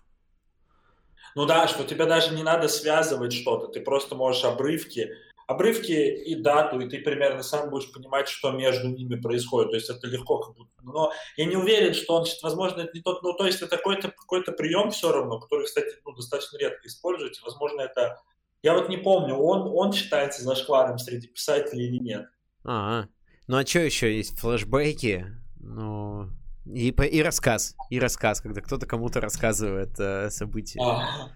Ну 1.36 1.46
да, 1.46 1.68
что 1.68 1.84
тебе 1.84 2.06
даже 2.06 2.36
не 2.36 2.44
надо 2.44 2.68
связывать 2.68 3.34
что-то, 3.34 3.68
ты 3.68 3.80
просто 3.82 4.16
можешь 4.16 4.44
обрывки, 4.44 5.12
обрывки 5.48 5.92
и 5.92 6.36
дату, 6.36 6.80
и 6.80 6.90
ты 6.90 7.00
примерно 7.00 7.42
сам 7.42 7.70
будешь 7.70 7.92
понимать, 7.92 8.28
что 8.28 8.52
между 8.52 8.90
ними 8.90 9.16
происходит. 9.16 9.72
То 9.72 9.76
есть 9.76 9.90
это 9.90 10.08
легко 10.08 10.40
как 10.40 10.56
будто. 10.56 10.72
Но 10.84 11.12
я 11.36 11.46
не 11.46 11.56
уверен, 11.56 11.94
что 11.94 12.16
он, 12.16 12.26
возможно, 12.44 12.82
это 12.82 12.92
не 12.94 13.02
тот, 13.02 13.24
ну 13.24 13.34
то 13.34 13.46
есть 13.46 13.62
это 13.62 13.78
какой-то 13.78 14.10
какой 14.12 14.44
прием 14.44 14.92
все 14.92 15.12
равно, 15.12 15.40
который, 15.40 15.66
кстати, 15.66 15.96
ну, 16.06 16.14
достаточно 16.14 16.58
редко 16.58 16.88
используете. 16.88 17.42
Возможно, 17.44 17.82
это 17.82 18.20
я 18.64 18.74
вот 18.74 18.90
не 18.90 18.98
помню, 18.98 19.36
он, 19.36 19.72
он 19.74 19.94
считается 19.94 20.44
зашкваром 20.44 20.98
среди 20.98 21.28
писателей 21.28 21.88
или 21.88 21.98
нет. 21.98 22.26
А, 22.64 23.04
-а. 23.04 23.08
ну 23.48 23.58
а 23.58 23.66
что 23.66 23.80
еще 23.80 24.16
есть? 24.16 24.40
Флэшбэки? 24.40 25.26
Ну, 25.60 26.30
и, 26.66 26.90
и 26.90 27.22
рассказ. 27.22 27.76
И 27.90 28.00
рассказ, 28.00 28.42
когда 28.42 28.62
кто-то 28.62 28.86
кому-то 28.86 29.22
рассказывает 29.22 30.00
э, 30.00 30.30
события. 30.30 30.80
А. 30.82 31.32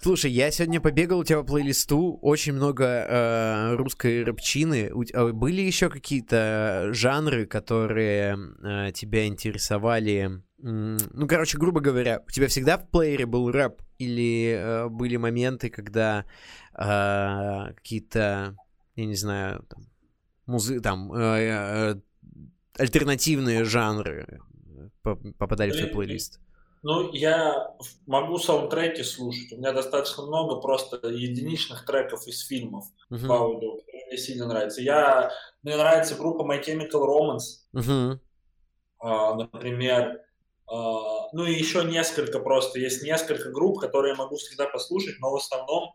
Слушай, 0.00 0.32
я 0.32 0.50
сегодня 0.50 0.80
побегал 0.80 1.20
у 1.20 1.24
тебя 1.24 1.38
по 1.38 1.44
плейлисту, 1.44 2.18
очень 2.22 2.54
много 2.54 2.84
э, 2.84 3.74
русской 3.76 4.24
рэпчины. 4.24 4.90
У, 4.92 5.04
э, 5.04 5.32
были 5.32 5.60
еще 5.60 5.90
какие-то 5.90 6.88
жанры, 6.92 7.46
которые 7.46 8.36
э, 8.62 8.92
тебя 8.92 9.26
интересовали? 9.26 10.42
Ну, 10.58 11.26
короче, 11.28 11.58
грубо 11.58 11.80
говоря, 11.80 12.20
у 12.26 12.30
тебя 12.30 12.48
всегда 12.48 12.78
в 12.78 12.88
плеере 12.88 13.26
был 13.26 13.50
рэп? 13.50 13.82
Или 13.98 14.56
э, 14.58 14.88
были 14.88 15.16
моменты, 15.16 15.70
когда 15.70 16.24
э, 16.74 17.74
какие-то, 17.74 18.56
я 18.96 19.06
не 19.06 19.14
знаю, 19.14 19.64
там, 19.68 19.86
музы, 20.46 20.80
там, 20.80 21.12
э, 21.12 21.18
э, 21.18 21.94
альтернативные 22.76 23.64
жанры 23.64 24.40
попадали 25.02 25.70
в 25.70 25.76
твой 25.76 25.90
плейлист? 25.90 26.40
Ну, 26.82 27.12
я 27.12 27.76
могу 28.06 28.38
саундтреки 28.38 29.02
слушать. 29.04 29.52
У 29.52 29.56
меня 29.56 29.72
достаточно 29.72 30.24
много 30.24 30.60
просто 30.60 30.96
единичных 31.08 31.86
треков 31.86 32.26
из 32.26 32.40
фильмов 32.46 32.86
uh-huh. 33.10 33.26
по 33.26 33.36
аудио, 33.36 33.76
которые 33.76 34.06
мне 34.06 34.18
сильно 34.18 34.46
нравятся. 34.46 34.82
Я, 34.82 35.30
мне 35.62 35.76
нравится 35.76 36.16
группа 36.16 36.42
My 36.42 36.60
Chemical 36.60 37.06
Romance. 37.06 37.62
Uh-huh. 37.74 38.18
Uh, 39.02 39.34
например, 39.34 40.20
Uh, 40.72 41.24
ну 41.32 41.44
и 41.44 41.52
еще 41.52 41.84
несколько 41.84 42.38
просто. 42.38 42.78
Есть 42.78 43.02
несколько 43.02 43.50
групп, 43.50 43.78
которые 43.78 44.12
я 44.12 44.16
могу 44.16 44.36
всегда 44.36 44.66
послушать, 44.66 45.16
но 45.20 45.30
в 45.30 45.36
основном 45.36 45.94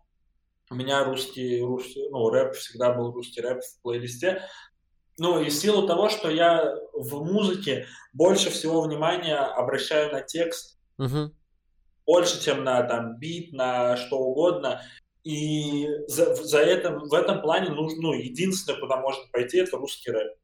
у 0.70 0.76
меня 0.76 1.04
русский, 1.04 1.62
русский 1.62 2.08
ну, 2.10 2.30
рэп 2.30 2.54
всегда 2.54 2.94
был 2.94 3.12
русский 3.12 3.42
рэп 3.42 3.62
в 3.64 3.82
плейлисте. 3.82 4.44
Ну 5.18 5.42
и 5.42 5.50
в 5.50 5.54
силу 5.54 5.88
того, 5.88 6.10
что 6.10 6.30
я 6.30 6.76
в 6.94 7.24
музыке 7.24 7.88
больше 8.14 8.52
всего 8.52 8.82
внимания 8.82 9.38
обращаю 9.38 10.12
на 10.12 10.22
текст, 10.22 10.77
uh-huh. 11.00 11.32
больше, 12.06 12.44
чем 12.44 12.64
на 12.64 12.84
там 12.84 13.18
бит, 13.18 13.54
на 13.54 13.98
что 13.98 14.20
угодно. 14.20 14.82
И 15.24 15.88
за, 16.08 16.36
за 16.36 16.60
это, 16.60 16.92
в 16.92 17.14
этом 17.14 17.42
плане 17.42 17.70
нужно, 17.70 18.02
ну, 18.02 18.14
единственное, 18.14 18.80
куда 18.80 18.98
можно 18.98 19.24
пойти, 19.32 19.58
это 19.58 19.78
русский 19.78 20.12
рэп. 20.12 20.38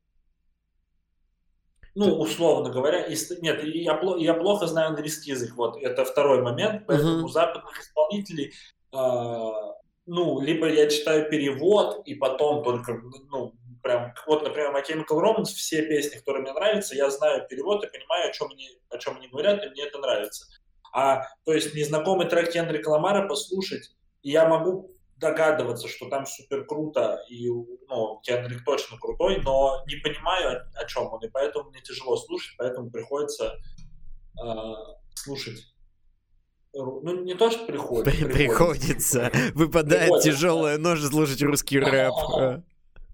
Ну, 1.96 2.20
условно 2.20 2.72
говоря, 2.72 3.06
и, 3.06 3.16
нет, 3.42 3.64
я, 3.64 4.02
я 4.18 4.34
плохо 4.34 4.66
знаю 4.68 4.90
английский 4.90 5.32
язык, 5.32 5.54
вот, 5.56 5.78
это 5.78 6.04
второй 6.04 6.42
момент, 6.42 6.88
поэтому 6.88 7.28
uh-huh. 7.28 7.32
западных 7.32 7.80
исполнителей, 7.80 8.52
э, 8.92 9.52
ну, 10.08 10.42
либо 10.42 10.68
я 10.68 10.90
читаю 10.90 11.30
перевод, 11.30 12.02
и 12.08 12.16
потом 12.16 12.64
только, 12.64 13.00
ну, 13.30 13.54
прям, 13.84 14.14
вот, 14.26 14.44
например, 14.44 14.72
My 14.72 14.82
Chemical 14.82 15.22
Romance, 15.22 15.54
все 15.54 15.84
песни, 15.84 16.18
которые 16.18 16.42
мне 16.42 16.54
нравятся, 16.54 16.96
я 16.96 17.10
знаю 17.12 17.46
перевод 17.48 17.84
и 17.84 17.88
понимаю, 17.88 18.30
о 18.30 18.34
чем 18.34 18.50
они, 18.50 18.70
о 18.90 18.98
чем 18.98 19.18
они 19.18 19.28
говорят, 19.28 19.64
и 19.64 19.70
мне 19.70 19.84
это 19.84 20.00
нравится. 20.00 20.48
А, 20.94 21.28
то 21.46 21.54
есть, 21.54 21.76
незнакомый 21.76 22.28
трек 22.28 22.52
Кендрика 22.52 22.90
Ламара 22.90 23.28
послушать, 23.28 23.92
и 24.22 24.32
я 24.32 24.48
могу 24.48 24.90
догадываться, 25.18 25.88
что 25.88 26.10
там 26.10 26.26
супер 26.26 26.66
круто, 26.66 27.22
и 27.30 27.48
ну, 27.50 28.20
Кендрик 28.24 28.64
точно 28.66 28.98
крутой, 28.98 29.42
но 29.44 29.84
не 29.88 29.98
понимаю, 29.98 30.66
о, 30.76 30.86
чем 30.86 31.12
он, 31.12 31.24
и 31.24 31.30
поэтому 31.30 31.70
мне 31.70 31.82
тяжело 31.82 32.16
слушать, 32.18 32.56
поэтому 32.58 32.90
приходится 32.90 33.54
э, 34.44 34.46
слушать 35.14 35.74
ну, 36.74 37.24
не 37.24 37.36
то, 37.36 37.52
что 37.52 37.66
приходится. 37.66 38.26
Приходится. 38.26 39.32
Выпадает 39.54 40.06
приходится. 40.06 40.32
тяжелая 40.32 40.78
нож 40.80 41.02
слушать 41.04 41.42
русский 41.44 41.80
рэп. 41.80 42.14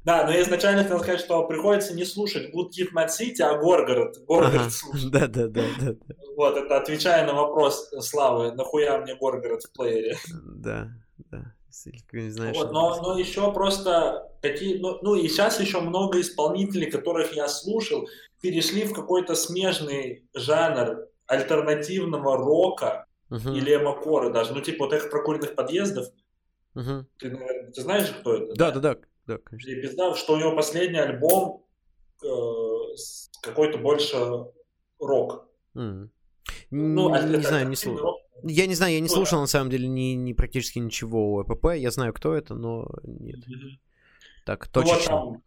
Да, 0.05 0.25
но 0.25 0.31
я 0.31 0.41
изначально 0.41 0.83
хотел 0.83 0.99
сказать, 0.99 1.19
что 1.19 1.45
приходится 1.45 1.93
не 1.93 2.05
слушать 2.05 2.53
Good 2.53 2.69
Kid 2.69 2.93
Mad 2.95 3.09
City, 3.09 3.41
а 3.41 3.57
Горгород. 3.57 4.17
Горгород 4.25 4.61
ага, 4.61 4.69
слушать. 4.69 5.11
Да, 5.11 5.27
да, 5.27 5.47
да, 5.47 5.63
да. 5.79 5.93
Вот, 6.35 6.57
это 6.57 6.77
отвечая 6.77 7.25
на 7.25 7.33
вопрос 7.33 7.89
Славы, 7.99 8.53
нахуя 8.53 8.99
мне 8.99 9.15
Горгород 9.15 9.63
в 9.63 9.73
плеере. 9.73 10.17
Да, 10.43 10.89
да. 11.17 11.53
Не 12.11 12.29
знаешь, 12.29 12.57
вот, 12.57 12.71
но, 12.71 13.01
но 13.01 13.17
еще 13.17 13.53
просто 13.53 14.29
какие, 14.41 14.79
ну, 14.79 14.99
ну 15.01 15.15
и 15.15 15.27
сейчас 15.27 15.59
еще 15.59 15.79
много 15.79 16.19
исполнителей, 16.19 16.89
которых 16.89 17.33
я 17.33 17.47
слушал, 17.47 18.07
перешли 18.41 18.83
в 18.83 18.93
какой-то 18.93 19.35
смежный 19.35 20.27
жанр 20.33 21.07
альтернативного 21.27 22.37
рока 22.37 23.05
uh-huh. 23.29 23.55
или 23.55 23.75
эмокора 23.75 24.29
даже, 24.31 24.53
ну 24.53 24.61
типа 24.61 24.85
вот 24.85 24.93
этих 24.93 25.09
прокуренных 25.09 25.55
подъездов. 25.55 26.07
Uh-huh. 26.75 27.05
Ты, 27.17 27.29
ты 27.73 27.81
знаешь, 27.81 28.09
кто 28.19 28.33
это? 28.35 28.53
Да, 28.55 28.71
да, 28.71 28.79
да, 28.79 28.95
да, 28.95 29.01
конечно. 29.37 29.69
И 29.69 29.81
пизда, 29.81 30.15
что 30.15 30.33
у 30.33 30.37
него 30.37 30.55
последний 30.55 30.99
альбом 30.99 31.65
э, 32.23 32.27
какой-то 33.41 33.77
больше 33.77 34.17
рок. 34.99 35.47
Mm. 35.75 36.09
Ну, 36.71 37.27
не, 37.27 37.37
не 37.37 37.43
знаю, 37.43 37.67
не 37.67 37.75
слушал. 37.75 38.17
Я 38.43 38.67
не 38.67 38.75
знаю, 38.75 38.93
я 38.93 38.99
не 38.99 39.07
ну, 39.07 39.13
слушал 39.13 39.37
да. 39.37 39.41
на 39.41 39.47
самом 39.47 39.69
деле 39.69 39.87
ни, 39.87 40.13
ни 40.13 40.33
практически 40.33 40.79
ничего 40.79 41.33
у 41.33 41.43
ЭПП. 41.43 41.75
Я 41.75 41.91
знаю, 41.91 42.13
кто 42.13 42.33
это, 42.33 42.55
но 42.55 42.87
нет. 43.03 43.39
Mm-hmm. 43.39 43.79
Так, 44.45 44.67
точечно. 44.67 45.11
Ну, 45.11 45.25
вот 45.25 45.39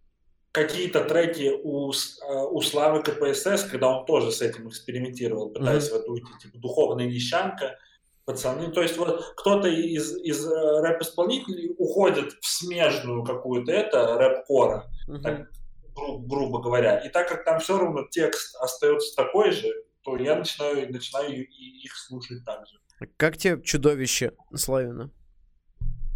какие-то 0.53 1.05
треки 1.05 1.51
у, 1.65 1.91
э, 1.91 2.47
у 2.51 2.61
Славы 2.61 3.03
КПСС, 3.03 3.65
когда 3.65 3.89
он 3.89 4.05
тоже 4.05 4.31
с 4.31 4.43
этим 4.43 4.69
экспериментировал, 4.69 5.51
пытаясь 5.51 5.89
mm-hmm. 5.89 5.99
в 5.99 6.01
эту 6.03 6.13
уйти, 6.13 6.29
типа 6.41 6.59
духовная 6.59 7.07
нищанка, 7.07 7.79
пацаны. 8.24 8.70
То 8.70 8.82
есть 8.82 8.97
вот 8.97 9.35
кто-то 9.36 9.69
из, 9.69 10.16
из 10.16 10.47
э, 10.47 10.81
рэп-исполнителей 10.81 11.74
уходит 11.78 12.32
в 12.40 12.47
смежную 12.47 13.24
какую-то 13.24 13.73
это, 13.73 14.16
рэп-кора, 14.19 14.86
так, 15.23 15.49
гру- 15.94 16.19
грубо 16.19 16.61
говоря. 16.61 16.99
И 16.99 17.09
так 17.09 17.28
как 17.28 17.44
там 17.44 17.61
все 17.61 17.78
равно 17.78 18.07
текст 18.11 18.57
остается 18.57 19.15
такой 19.16 19.53
же, 19.53 19.69
то 20.03 20.16
я 20.16 20.36
начинаю, 20.36 20.90
начинаю 20.93 21.47
их 21.47 21.97
слушать 21.97 22.44
так 22.44 22.66
же. 22.66 22.78
Как 23.16 23.36
тебе 23.36 23.61
чудовище 23.62 24.32
Славина? 24.55 25.11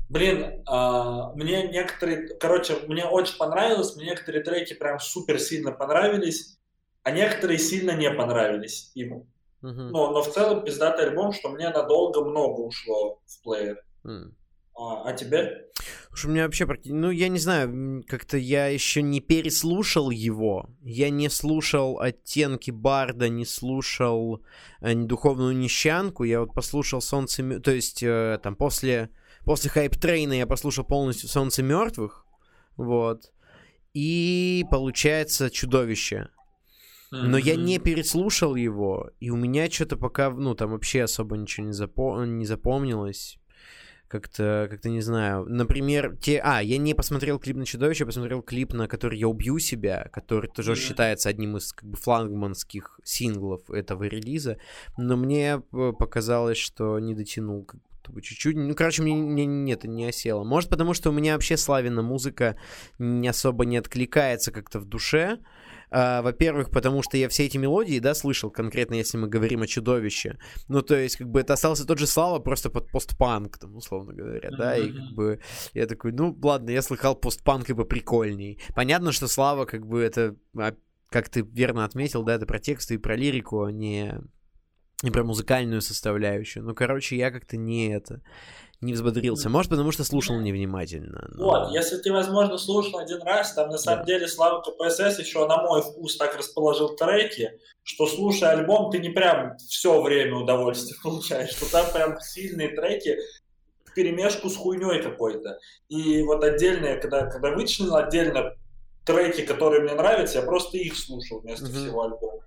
Блин, 0.09 0.63
а, 0.67 1.33
мне 1.33 1.67
некоторые, 1.67 2.29
короче, 2.39 2.77
мне 2.87 3.05
очень 3.05 3.37
понравилось, 3.37 3.97
мне 3.97 4.07
некоторые 4.07 4.45
треки 4.45 4.75
прям 4.75 5.01
супер 5.01 5.41
сильно 5.41 5.73
понравились, 5.73 6.59
а 7.03 7.11
некоторые 7.11 7.59
сильно 7.59 7.91
не 7.91 8.09
понравились 8.11 8.93
ему. 8.95 9.27
Uh-huh. 9.67 9.91
Но, 9.91 10.13
но 10.13 10.23
в 10.23 10.33
целом 10.33 10.65
пиздатый 10.65 11.07
альбом, 11.07 11.33
что 11.33 11.49
мне 11.49 11.69
надолго 11.71 12.25
много 12.25 12.61
ушло 12.61 13.21
в 13.27 13.43
плеер. 13.43 13.83
Uh-huh. 14.05 14.33
А, 14.79 15.09
а 15.09 15.13
тебе? 15.15 15.65
Слушай, 16.09 16.27
у 16.27 16.31
меня 16.31 16.45
вообще, 16.45 16.67
ну, 16.85 17.11
я 17.11 17.29
не 17.29 17.39
знаю, 17.39 18.05
как-то 18.07 18.37
я 18.37 18.69
еще 18.69 19.03
не 19.03 19.21
переслушал 19.21 20.11
его. 20.11 20.69
Я 20.83 21.11
не 21.11 21.31
слушал 21.31 21.99
оттенки 21.99 22.71
Барда, 22.71 23.29
не 23.29 23.47
слушал 23.47 24.43
э, 24.81 24.95
духовную 24.95 25.57
нищанку. 25.57 26.25
Я 26.25 26.41
вот 26.41 26.53
послушал 26.53 27.01
Солнце... 27.01 27.59
То 27.61 27.71
есть, 27.71 28.03
э, 28.03 28.39
там, 28.43 28.55
после, 28.55 29.11
после 29.45 29.71
хайп-трейна 29.71 30.35
я 30.35 30.47
послушал 30.47 30.85
полностью 30.85 31.29
Солнце 31.29 31.63
мертвых. 31.63 32.27
Вот. 32.77 33.33
И 33.95 34.67
получается 34.71 35.51
чудовище. 35.51 36.29
Но 37.11 37.39
я 37.39 37.57
не 37.57 37.79
переслушал 37.79 38.55
его, 38.55 39.11
и 39.21 39.31
у 39.31 39.37
меня 39.37 39.71
что-то 39.71 39.97
пока, 39.97 40.31
ну, 40.31 40.55
там 40.55 40.71
вообще 40.71 41.03
особо 41.03 41.37
ничего 41.37 41.67
не, 41.67 41.73
запо- 41.73 42.27
не 42.27 42.47
запомнилось. 42.47 43.39
Как-то, 44.09 44.69
как-то 44.71 44.89
не 44.89 45.01
знаю. 45.01 45.47
Например, 45.47 46.17
те... 46.17 46.39
А, 46.39 46.63
я 46.63 46.79
не 46.79 46.95
посмотрел 46.95 47.41
клип 47.41 47.57
на 47.57 47.67
Чудовище, 47.67 48.05
я 48.05 48.07
посмотрел 48.07 48.41
клип, 48.41 48.73
на 48.73 48.87
который 48.87 49.19
я 49.19 49.27
убью 49.27 49.59
себя, 49.59 50.09
который 50.13 50.49
тоже 50.49 50.73
mm-hmm. 50.73 50.77
считается 50.77 51.29
одним 51.29 51.57
из 51.57 51.73
как 51.73 51.89
бы 51.89 51.97
флагманских 51.97 53.01
синглов 53.03 53.69
этого 53.69 54.05
релиза. 54.05 54.59
Но 54.97 55.17
мне 55.17 55.59
показалось, 55.99 56.59
что 56.59 57.01
не 57.01 57.17
дотянул 57.17 57.67
будто 58.07 58.13
бы 58.13 58.23
чуть-чуть. 58.23 58.57
Ну, 58.57 58.75
короче, 58.75 59.03
мне, 59.03 59.15
мне 59.15 59.47
нет, 59.47 59.85
не 59.85 60.07
осело. 60.07 60.45
Может, 60.45 60.71
потому 60.71 60.95
что 60.95 61.11
у 61.11 61.13
меня 61.13 61.35
вообще 61.35 61.57
славина 61.57 62.03
музыка 62.03 62.57
не 62.99 63.29
особо 63.29 63.65
не 63.65 63.77
откликается 63.77 64.53
как-то 64.53 64.79
в 64.79 64.85
душе. 64.85 65.39
А, 65.91 66.23
во-первых, 66.23 66.71
потому 66.71 67.03
что 67.03 67.17
я 67.17 67.29
все 67.29 67.47
эти 67.47 67.57
мелодии, 67.57 67.99
да, 67.99 68.15
слышал, 68.15 68.51
конкретно 68.51 68.95
если 68.95 69.19
мы 69.19 69.29
говорим 69.29 69.63
о 69.63 69.67
чудовище. 69.67 70.39
Ну, 70.69 70.83
то 70.83 70.97
есть, 70.97 71.17
как 71.17 71.29
бы 71.29 71.41
это 71.41 71.55
остался 71.55 71.87
тот 71.87 71.99
же 71.99 72.07
Слава, 72.07 72.39
просто 72.39 72.71
под 72.71 72.91
постпанк, 72.91 73.59
там, 73.59 73.77
условно 73.77 74.13
говоря, 74.13 74.51
да, 74.51 74.77
и 74.77 74.93
как 74.93 75.15
бы 75.15 75.41
я 75.75 75.87
такой, 75.87 76.13
ну, 76.13 76.37
ладно, 76.43 76.71
я 76.71 76.83
слыхал 76.83 77.15
постпанк, 77.15 77.71
бы 77.71 77.85
прикольней. 77.85 78.61
Понятно, 78.75 79.13
что 79.13 79.29
Слава, 79.29 79.65
как 79.65 79.87
бы, 79.87 80.01
это, 80.01 80.37
а, 80.57 80.75
как 81.11 81.29
ты 81.29 81.43
верно 81.43 81.85
отметил, 81.85 82.23
да, 82.23 82.35
это 82.35 82.47
про 82.47 82.59
тексты 82.59 82.95
и 82.95 82.99
про 82.99 83.17
лирику, 83.17 83.65
а 83.65 83.73
не 83.73 84.15
и 85.03 85.11
про 85.11 85.25
музыкальную 85.25 85.83
составляющую. 85.83 86.65
Ну, 86.65 86.75
короче, 86.75 87.17
я 87.17 87.31
как-то 87.31 87.59
не 87.59 87.89
это 87.89 88.23
не 88.81 88.93
взбодрился. 88.93 89.49
Может, 89.49 89.71
потому 89.71 89.91
что 89.93 90.05
слушал 90.05 90.39
невнимательно. 90.39 91.29
Но... 91.33 91.47
Вот, 91.47 91.73
если 91.73 91.97
ты, 91.97 92.13
возможно, 92.13 92.59
слушал 92.59 92.99
один 92.99 93.23
раз, 93.23 93.55
там 93.55 93.71
на 93.71 93.79
самом 93.79 94.01
да. 94.01 94.07
деле 94.07 94.29
Слава 94.29 94.63
КПСС 94.63 95.19
еще 95.19 95.47
на 95.47 95.63
мой 95.63 95.83
вкус 95.83 96.17
так 96.17 96.37
расположил 96.37 96.95
треки, 96.95 97.59
что 97.83 98.07
слушая 98.07 98.51
альбом, 98.51 98.91
ты 98.91 98.99
не 98.99 99.11
прям 99.11 99.57
все 99.59 100.01
время 100.03 100.37
удовольствие 100.37 100.97
получаешь, 101.03 101.51
что 101.51 101.71
там 101.71 101.87
прям 101.93 102.21
сильные 102.21 102.69
треки 102.69 103.17
в 103.85 103.95
перемешку 103.95 104.51
с 104.51 104.57
хуйней 104.57 105.03
какой-то. 105.03 105.59
И 105.89 106.23
вот 106.23 106.45
отдельные, 106.45 106.97
когда, 106.97 107.27
когда 107.27 107.53
вычленил 107.53 107.97
отдельно 107.97 108.55
треки, 109.07 109.43
которые 109.43 109.83
мне 109.83 109.95
нравятся, 109.95 110.41
я 110.41 110.45
просто 110.45 110.77
их 110.77 110.97
слушал 110.97 111.41
вместо 111.41 111.67
mm-hmm. 111.67 111.85
всего 111.85 112.03
альбома. 112.03 112.43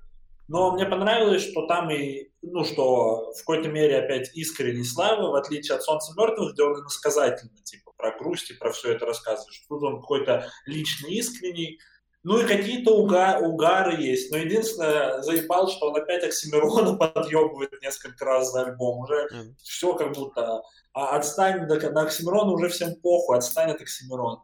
Но 0.50 0.72
мне 0.72 0.86
понравилось, 0.88 1.44
что 1.44 1.68
там 1.68 1.92
и, 1.92 2.32
ну, 2.42 2.66
что 2.66 3.32
в 3.34 3.38
какой-то 3.38 3.70
мере 3.70 4.00
опять 4.00 4.36
искренний 4.36 4.84
Слава, 4.84 5.30
в 5.30 5.36
отличие 5.36 5.76
от 5.76 5.84
«Солнца 5.84 6.12
мертвых», 6.18 6.54
где 6.54 6.64
он 6.64 6.80
иносказательно, 6.82 7.56
типа, 7.64 7.92
про 7.96 8.18
грусть 8.18 8.50
и 8.50 8.56
про 8.56 8.72
все 8.72 8.94
это 8.94 9.06
рассказывает. 9.06 9.54
Что 9.54 9.76
тут 9.76 9.84
он 9.84 10.02
какой-то 10.02 10.50
личный, 10.66 11.12
искренний. 11.12 11.78
Ну 12.24 12.40
и 12.40 12.48
какие-то 12.48 12.98
уга 12.98 13.38
угары 13.38 14.02
есть. 14.02 14.32
Но 14.32 14.40
единственное, 14.40 15.22
заебал, 15.22 15.70
что 15.70 15.92
он 15.92 16.02
опять 16.02 16.24
Оксимирона 16.24 16.98
подъебывает 16.98 17.72
несколько 17.84 18.26
раз 18.26 18.52
за 18.52 18.64
альбом. 18.64 19.02
Уже 19.02 19.28
mm. 19.32 19.54
все 19.62 19.94
как 19.94 20.14
будто... 20.14 20.64
А 20.94 21.16
отстань, 21.16 21.68
до, 21.68 21.80
до 21.80 22.02
Оксимирона 22.02 22.52
уже 22.52 22.70
всем 22.70 22.96
похуй, 22.96 23.38
отстань 23.38 23.70
от 23.70 23.82
Оксимирона. 23.82 24.42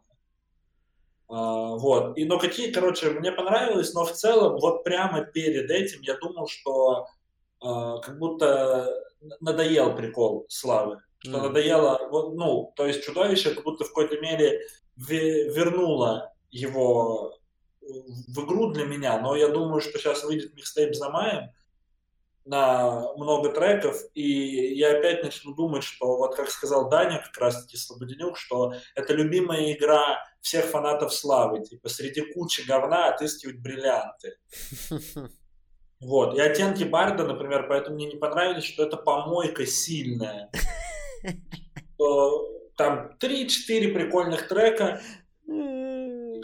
А, 1.28 1.76
вот. 1.76 2.16
И, 2.18 2.24
но 2.24 2.38
какие, 2.38 2.70
короче, 2.70 3.10
мне 3.10 3.32
понравилось, 3.32 3.92
но 3.94 4.04
в 4.04 4.12
целом 4.12 4.58
вот 4.58 4.84
прямо 4.84 5.24
перед 5.24 5.70
этим 5.70 6.00
я 6.02 6.16
думал, 6.18 6.46
что 6.48 7.06
э, 7.62 7.66
как 8.02 8.18
будто 8.18 8.88
надоел 9.40 9.96
прикол 9.96 10.46
славы. 10.48 11.00
Что 11.18 11.38
mm. 11.38 11.42
надоело, 11.42 12.08
вот, 12.10 12.34
ну, 12.34 12.72
то 12.76 12.86
есть 12.86 13.04
чудовище 13.04 13.54
как 13.54 13.64
будто 13.64 13.84
в 13.84 13.88
какой-то 13.88 14.20
мере 14.20 14.60
вернуло 14.96 16.32
его 16.50 17.38
в 17.80 18.44
игру 18.44 18.72
для 18.72 18.84
меня, 18.84 19.20
но 19.20 19.36
я 19.36 19.48
думаю, 19.48 19.80
что 19.80 19.98
сейчас 19.98 20.24
выйдет 20.24 20.54
микстейп 20.54 20.94
«Замаем», 20.94 21.50
на 22.46 23.12
много 23.14 23.50
треков, 23.50 23.96
и 24.14 24.74
я 24.74 24.96
опять 24.98 25.22
начну 25.22 25.54
думать, 25.54 25.82
что 25.82 26.16
вот 26.16 26.36
как 26.36 26.48
сказал 26.48 26.88
Даня, 26.88 27.22
как 27.22 27.36
раз-таки 27.38 27.76
Слободенюк, 27.76 28.38
что 28.38 28.74
это 28.94 29.12
любимая 29.12 29.72
игра 29.72 30.24
всех 30.40 30.66
фанатов 30.66 31.12
славы, 31.12 31.64
типа 31.64 31.88
среди 31.88 32.20
кучи 32.32 32.66
говна 32.66 33.08
отыскивать 33.08 33.60
бриллианты. 33.60 34.36
Вот, 35.98 36.36
и 36.36 36.40
оттенки 36.42 36.84
Барда, 36.84 37.26
например, 37.26 37.68
поэтому 37.70 37.96
мне 37.96 38.06
не 38.06 38.16
понравились, 38.16 38.64
что 38.64 38.82
это 38.82 38.98
помойка 38.98 39.64
сильная. 39.64 40.50
Там 42.76 43.12
3-4 43.18 43.94
прикольных 43.94 44.46
трека, 44.46 45.00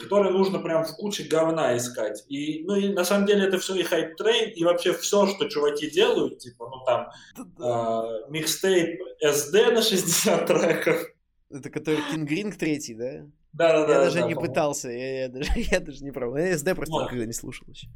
которые 0.03 0.33
нужно 0.33 0.59
прям 0.59 0.85
в 0.85 0.95
куче 0.97 1.25
говна 1.25 1.77
искать. 1.77 2.25
И, 2.29 2.65
ну, 2.65 2.75
и 2.75 2.89
на 2.89 3.05
самом 3.05 3.27
деле 3.27 3.47
это 3.47 3.59
все 3.59 3.75
и 3.77 3.83
хайп 3.83 4.17
трейн, 4.17 4.51
и 4.51 4.65
вообще 4.65 4.93
все, 4.93 5.27
что 5.27 5.49
чуваки 5.49 5.91
делают, 5.91 6.39
типа, 6.39 6.69
ну, 6.69 6.85
там, 6.85 7.11
э, 7.39 8.31
микстейп 8.31 9.01
SD 9.25 9.73
на 9.73 9.83
60 9.83 10.47
треков. 10.47 11.07
Это 11.51 11.71
который 11.71 12.01
King 12.13 12.27
Green 12.27 12.53
третий, 12.53 12.95
да? 12.95 13.27
Да, 13.53 13.73
да, 13.73 13.87
да. 13.87 13.93
Я 13.93 14.01
даже 14.01 14.21
да, 14.21 14.27
не 14.27 14.35
пытался, 14.35 14.89
я, 14.89 15.23
я, 15.23 15.29
даже, 15.29 15.51
я 15.57 15.81
даже 15.81 16.05
не 16.05 16.11
пробовал. 16.11 16.39
Я 16.39 16.55
SD 16.55 16.75
просто 16.75 16.93
вот. 16.93 17.05
никогда 17.05 17.27
не 17.27 17.33
слушал 17.33 17.67
еще. 17.69 17.89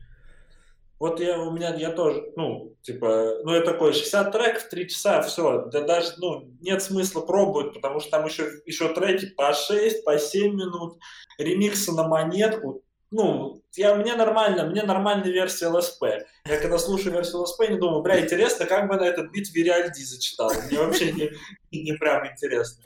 Вот 0.98 1.20
я, 1.20 1.38
у 1.38 1.50
меня, 1.50 1.74
я 1.74 1.90
тоже, 1.90 2.32
ну, 2.36 2.74
типа, 2.80 3.40
ну, 3.44 3.54
я 3.54 3.60
такой, 3.60 3.92
60 3.92 4.32
треков, 4.32 4.68
3 4.70 4.88
часа, 4.88 5.20
все, 5.22 5.66
да 5.70 5.82
даже, 5.82 6.12
ну, 6.16 6.48
нет 6.60 6.82
смысла 6.82 7.20
пробовать, 7.20 7.74
потому 7.74 8.00
что 8.00 8.12
там 8.12 8.24
еще, 8.24 8.48
еще 8.64 8.92
треки 8.94 9.26
по 9.26 9.52
6, 9.52 10.04
по 10.04 10.18
7 10.18 10.54
минут, 10.54 10.98
ремиксы 11.38 11.92
на 11.92 12.08
монетку, 12.08 12.82
ну, 13.10 13.62
я, 13.76 13.94
мне 13.94 14.14
нормально, 14.14 14.64
мне 14.64 14.82
нормальная 14.82 15.30
версия 15.30 15.68
ЛСП. 15.68 16.02
Я 16.44 16.60
когда 16.60 16.76
слушаю 16.76 17.12
версию 17.12 17.42
ЛСП, 17.42 17.68
не 17.68 17.78
думаю, 17.78 18.02
бля, 18.02 18.20
интересно, 18.20 18.66
как 18.66 18.88
бы 18.88 18.96
на 18.96 19.04
этот 19.04 19.30
бит 19.30 19.48
Вериальди 19.54 20.02
зачитал. 20.02 20.50
Мне 20.66 20.78
вообще 20.78 21.12
не, 21.12 21.30
не 21.70 21.92
прям 21.92 22.26
интересно. 22.26 22.84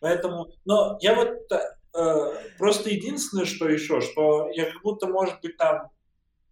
Поэтому, 0.00 0.48
но 0.64 0.98
я 1.00 1.14
вот 1.14 1.30
э, 1.52 2.34
просто 2.58 2.90
единственное, 2.90 3.44
что 3.44 3.68
еще, 3.68 4.00
что 4.00 4.50
я 4.50 4.64
как 4.64 4.82
будто, 4.82 5.06
может 5.06 5.40
быть, 5.40 5.56
там 5.56 5.90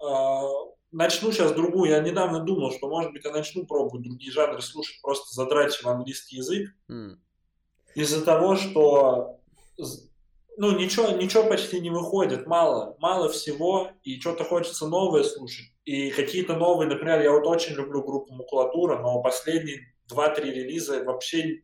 э, 0.01 0.43
начну 0.91 1.33
сейчас 1.33 1.53
другую. 1.53 1.91
Я 1.91 2.01
недавно 2.01 2.41
думал, 2.41 2.73
что, 2.73 2.89
может 2.89 3.13
быть, 3.13 3.25
я 3.25 3.33
начну 3.33 3.67
пробовать 3.67 4.05
другие 4.05 4.33
жанры 4.33 4.61
слушать, 4.61 5.01
просто 5.03 5.35
задрачивая 5.35 5.95
английский 5.95 6.37
язык. 6.37 6.71
Mm. 6.91 7.17
Из-за 7.95 8.25
того, 8.25 8.57
что 8.57 9.41
ну, 10.57 10.77
ничего, 10.77 11.09
ничего 11.11 11.45
почти 11.45 11.81
не 11.81 11.91
выходит, 11.91 12.47
мало, 12.47 12.97
мало 12.99 13.29
всего, 13.29 13.91
и 14.03 14.21
что-то 14.21 14.45
хочется 14.45 14.89
новое 14.89 15.23
слушать. 15.23 15.67
И 15.85 16.11
какие-то 16.11 16.57
новые, 16.57 16.89
например, 16.89 17.21
я 17.23 17.31
вот 17.31 17.47
очень 17.47 17.75
люблю 17.75 18.03
группу 18.03 18.35
Макулатура, 18.35 18.99
но 18.99 19.23
последние 19.23 19.95
2-3 20.13 20.43
релиза 20.43 21.05
вообще 21.05 21.63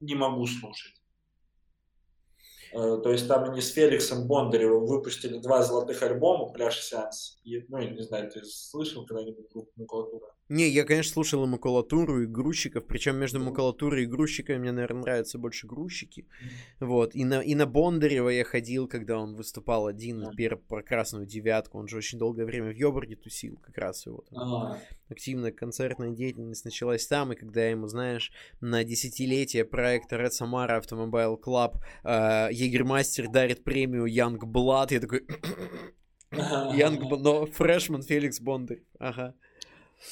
не 0.00 0.14
могу 0.14 0.46
слушать. 0.46 0.92
Э, 2.74 2.98
то 3.00 3.10
есть 3.12 3.28
там 3.28 3.44
они 3.44 3.60
с 3.60 3.72
Феликсом 3.72 4.26
Бондаревым 4.26 4.84
выпустили 4.86 5.38
два 5.38 5.62
золотых 5.62 6.02
альбома 6.02 6.52
«Пляж 6.52 6.80
сеанс». 6.80 7.38
И, 7.44 7.64
ну, 7.68 7.78
я 7.78 7.90
не 7.90 8.02
знаю, 8.02 8.28
ты 8.30 8.44
слышал 8.44 9.06
когда-нибудь 9.06 9.48
группу 9.52 9.70
Макулатура? 9.76 10.33
Не, 10.50 10.68
я, 10.68 10.84
конечно, 10.84 11.12
слушал 11.14 11.44
и 11.44 11.46
макулатуру, 11.46 12.22
и 12.22 12.26
грузчиков, 12.26 12.86
причем 12.86 13.16
между 13.16 13.40
макулатурой 13.40 14.02
и 14.02 14.06
грузчиками 14.06 14.58
мне, 14.58 14.72
наверное, 14.72 15.02
нравятся 15.02 15.38
больше 15.38 15.66
грузчики. 15.66 16.26
Вот, 16.80 17.14
и 17.14 17.24
на, 17.24 17.40
и 17.40 17.54
на 17.54 17.66
Бондарева 17.66 18.28
я 18.28 18.44
ходил, 18.44 18.86
когда 18.86 19.18
он 19.18 19.36
выступал 19.36 19.86
один, 19.86 20.20
например, 20.20 20.56
про 20.56 20.82
красную 20.82 21.24
девятку, 21.24 21.78
он 21.78 21.88
же 21.88 21.96
очень 21.96 22.18
долгое 22.18 22.44
время 22.44 22.72
в 22.72 22.76
Йобурге 22.76 23.16
тусил, 23.16 23.56
как 23.56 23.78
раз 23.78 24.04
его 24.04 24.22
там. 24.28 24.78
Активная 25.08 25.52
концертная 25.52 26.10
деятельность 26.10 26.66
началась 26.66 27.06
там, 27.06 27.32
и 27.32 27.36
когда 27.36 27.66
ему, 27.66 27.86
знаешь, 27.86 28.30
на 28.60 28.84
десятилетие 28.84 29.64
проекта 29.64 30.16
Red 30.16 30.32
Samara 30.38 30.78
Automobile 30.78 31.38
Club 31.40 31.76
э, 32.04 32.52
Jägermeister 32.52 33.28
дарит 33.30 33.64
премию 33.64 34.04
Young 34.04 34.38
Blood, 34.38 34.88
я 34.90 35.00
такой... 35.00 35.24
Young, 36.32 36.98
но 37.18 37.46
freshman 37.46 38.02
Феликс 38.02 38.40
Бондарь, 38.40 38.82
ага. 38.98 39.34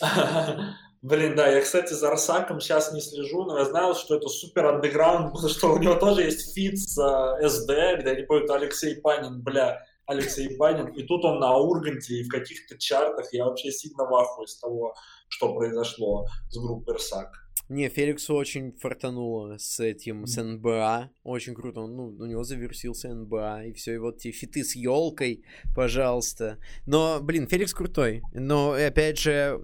Блин, 1.03 1.35
да, 1.35 1.49
я, 1.49 1.61
кстати, 1.61 1.93
за 1.95 2.13
Арсаком 2.13 2.61
сейчас 2.61 2.93
не 2.93 3.01
слежу, 3.01 3.45
но 3.45 3.59
я 3.59 3.65
знал, 3.65 3.97
что 3.97 4.15
это 4.15 4.29
супер 4.29 4.67
андеграунд, 4.67 5.33
потому 5.33 5.49
что 5.49 5.73
у 5.73 5.79
него 5.79 5.97
тоже 5.97 6.23
есть 6.23 6.55
фит 6.55 6.79
с 6.79 6.97
э, 6.97 7.43
SD, 7.43 8.01
где 8.01 8.11
они 8.11 8.23
поют 8.23 8.49
Алексей 8.51 9.01
Панин, 9.01 9.43
бля, 9.43 9.85
Алексей 10.07 10.57
Панин, 10.57 10.87
и 10.89 11.03
тут 11.03 11.25
он 11.25 11.41
на 11.41 11.57
Урганте 11.57 12.15
и 12.15 12.23
в 12.23 12.29
каких-то 12.29 12.79
чартах, 12.79 13.33
я 13.33 13.47
вообще 13.47 13.73
сильно 13.73 14.05
в 14.05 14.15
ахуе 14.15 14.47
с 14.47 14.61
того, 14.61 14.95
что 15.29 15.53
произошло 15.55 16.27
с 16.51 16.57
группой 16.57 16.95
Арсак. 16.95 17.42
Не, 17.73 17.89
Феликсу 17.89 18.35
очень 18.35 18.73
фартануло 18.73 19.57
с 19.57 19.81
этим, 19.81 20.27
с 20.27 20.43
НБА. 20.43 21.11
Очень 21.23 21.55
круто. 21.55 21.81
Он, 21.81 21.97
ну, 21.97 22.05
у 22.19 22.27
него 22.27 22.45
завершился 22.45 23.15
НБА, 23.15 23.65
и 23.65 23.73
все, 23.73 23.95
и 23.95 23.99
вот 23.99 24.19
те 24.19 24.31
фиты 24.31 24.63
с 24.63 24.77
елкой, 24.77 25.43
пожалуйста. 25.75 26.59
Но, 26.85 27.21
блин, 27.23 27.47
Феликс 27.49 27.73
крутой. 27.73 28.23
Но, 28.35 28.73
опять 28.73 29.19
же, 29.19 29.59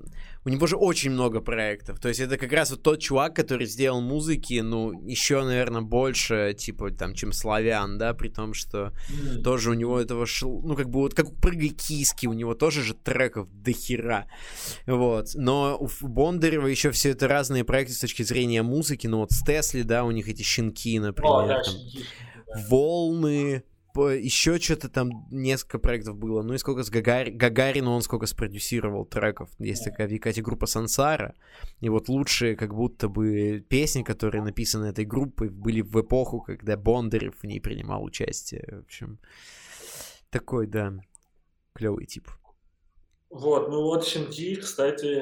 у 0.44 0.48
него 0.48 0.66
же 0.66 0.76
очень 0.76 1.10
много 1.10 1.40
проектов. 1.40 1.98
То 2.00 2.08
есть 2.08 2.20
это 2.20 2.38
как 2.38 2.52
раз 2.52 2.70
вот 2.70 2.82
тот 2.82 3.00
чувак, 3.00 3.34
который 3.34 3.66
сделал 3.66 4.00
музыки, 4.00 4.60
ну, 4.60 4.92
еще, 5.06 5.44
наверное, 5.44 5.82
больше, 5.82 6.54
типа, 6.56 6.90
там, 6.90 7.14
чем 7.14 7.32
Славян, 7.32 7.98
да, 7.98 8.14
при 8.14 8.28
том, 8.28 8.54
что 8.54 8.92
mm. 9.10 9.42
тоже 9.42 9.70
у 9.70 9.74
него 9.74 10.00
этого 10.00 10.26
шел, 10.26 10.62
ну, 10.62 10.74
как 10.74 10.88
бы 10.88 11.00
вот 11.00 11.14
как 11.14 11.28
у 11.28 11.32
Прыгай 11.32 11.70
Киски, 11.70 12.26
у 12.26 12.32
него 12.32 12.54
тоже 12.54 12.82
же 12.82 12.94
треков 12.94 13.48
до 13.52 13.72
хера. 13.72 14.26
Вот. 14.86 15.28
Но 15.34 15.76
у 15.78 15.88
Бондарева 16.06 16.66
еще 16.66 16.90
все 16.90 17.10
это 17.10 17.28
разные 17.28 17.64
проекты 17.64 17.94
с 17.94 18.00
точки 18.00 18.22
зрения 18.22 18.62
музыки, 18.62 19.06
ну, 19.06 19.18
вот 19.18 19.32
с 19.32 19.42
Тесли, 19.44 19.82
да, 19.82 20.04
у 20.04 20.10
них 20.10 20.28
эти 20.28 20.42
щенки, 20.42 20.98
например, 20.98 21.32
oh, 21.32 21.48
да, 21.48 21.62
там, 21.62 21.74
щенки, 21.74 22.04
волны, 22.68 23.64
еще 24.06 24.58
что-то 24.58 24.88
там 24.88 25.26
несколько 25.30 25.78
проектов 25.78 26.16
было. 26.16 26.42
Ну 26.42 26.54
и 26.54 26.58
сколько 26.58 26.82
с 26.82 26.90
Гагари... 26.90 27.30
Гагарину 27.30 27.92
он 27.92 28.02
сколько 28.02 28.26
спродюсировал 28.26 29.04
треков. 29.04 29.50
Есть 29.58 29.84
такая 29.84 30.06
в 30.06 30.10
Якате 30.10 30.42
группа 30.42 30.66
Сансара. 30.66 31.34
И 31.80 31.88
вот 31.88 32.08
лучшие 32.08 32.56
как 32.56 32.74
будто 32.74 33.08
бы 33.08 33.64
песни, 33.68 34.02
которые 34.02 34.42
написаны 34.42 34.86
этой 34.86 35.04
группой, 35.04 35.48
были 35.48 35.80
в 35.80 36.00
эпоху, 36.00 36.40
когда 36.40 36.76
Бондарев 36.76 37.34
в 37.40 37.44
ней 37.44 37.60
принимал 37.60 38.04
участие. 38.04 38.66
В 38.70 38.84
общем, 38.84 39.18
такой, 40.30 40.66
да, 40.66 40.94
клевый 41.74 42.06
тип. 42.06 42.28
Вот, 43.30 43.68
ну 43.68 43.82
вот 43.82 44.06
Шинти, 44.06 44.56
кстати, 44.56 45.20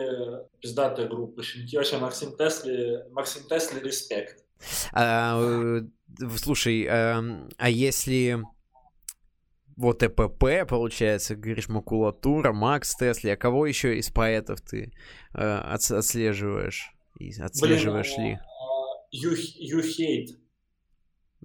пиздатая 0.60 1.08
группа 1.08 1.42
Шинти. 1.42 1.76
Вообще 1.76 1.98
Максим 1.98 2.36
Тесли, 2.36 3.04
Максим 3.10 3.42
Тесли 3.48 3.80
респект. 3.80 4.44
А, 4.92 5.38
э, 5.40 5.82
слушай, 6.36 6.86
а, 6.88 7.22
а 7.58 7.68
если 7.68 8.42
вот 9.76 10.02
ЭПП, 10.02 10.66
получается, 10.68 11.36
говоришь, 11.36 11.68
макулатура, 11.68 12.52
Макс 12.52 12.96
Тесли, 12.96 13.30
а 13.30 13.36
кого 13.36 13.66
еще 13.66 13.98
из 13.98 14.10
поэтов 14.10 14.60
ты 14.62 14.92
э, 15.34 15.58
отслеживаешь? 15.58 16.92
И 17.18 17.30
отслеживаешь 17.40 18.14
Блин, 18.16 18.26
ли? 18.26 18.38
You, 19.14 19.34
you 19.60 19.82
Hate. 19.82 20.36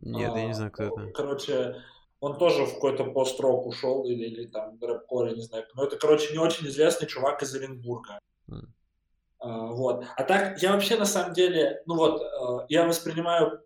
Нет, 0.01 0.31
а, 0.33 0.39
я 0.39 0.47
не 0.47 0.53
знаю, 0.53 0.71
кто 0.71 0.83
это. 0.83 1.11
Короче, 1.13 1.75
он 2.19 2.37
тоже 2.37 2.65
в 2.65 2.75
какой-то 2.75 3.05
пост-рок 3.05 3.67
ушел 3.67 4.05
или, 4.05 4.25
или 4.25 4.47
там 4.47 4.77
рэп 4.81 5.03
я 5.27 5.33
не 5.33 5.41
знаю. 5.41 5.65
Но 5.75 5.85
это, 5.85 5.97
короче, 5.97 6.31
не 6.31 6.39
очень 6.39 6.67
известный 6.67 7.07
чувак 7.07 7.43
из 7.43 7.53
Оренбурга. 7.53 8.19
Mm. 8.49 8.67
А, 9.39 9.67
вот. 9.67 10.05
А 10.15 10.23
так, 10.23 10.61
я 10.61 10.73
вообще 10.73 10.97
на 10.97 11.05
самом 11.05 11.33
деле, 11.33 11.81
ну 11.85 11.95
вот, 11.95 12.21
а, 12.21 12.65
я 12.69 12.85
воспринимаю 12.85 13.61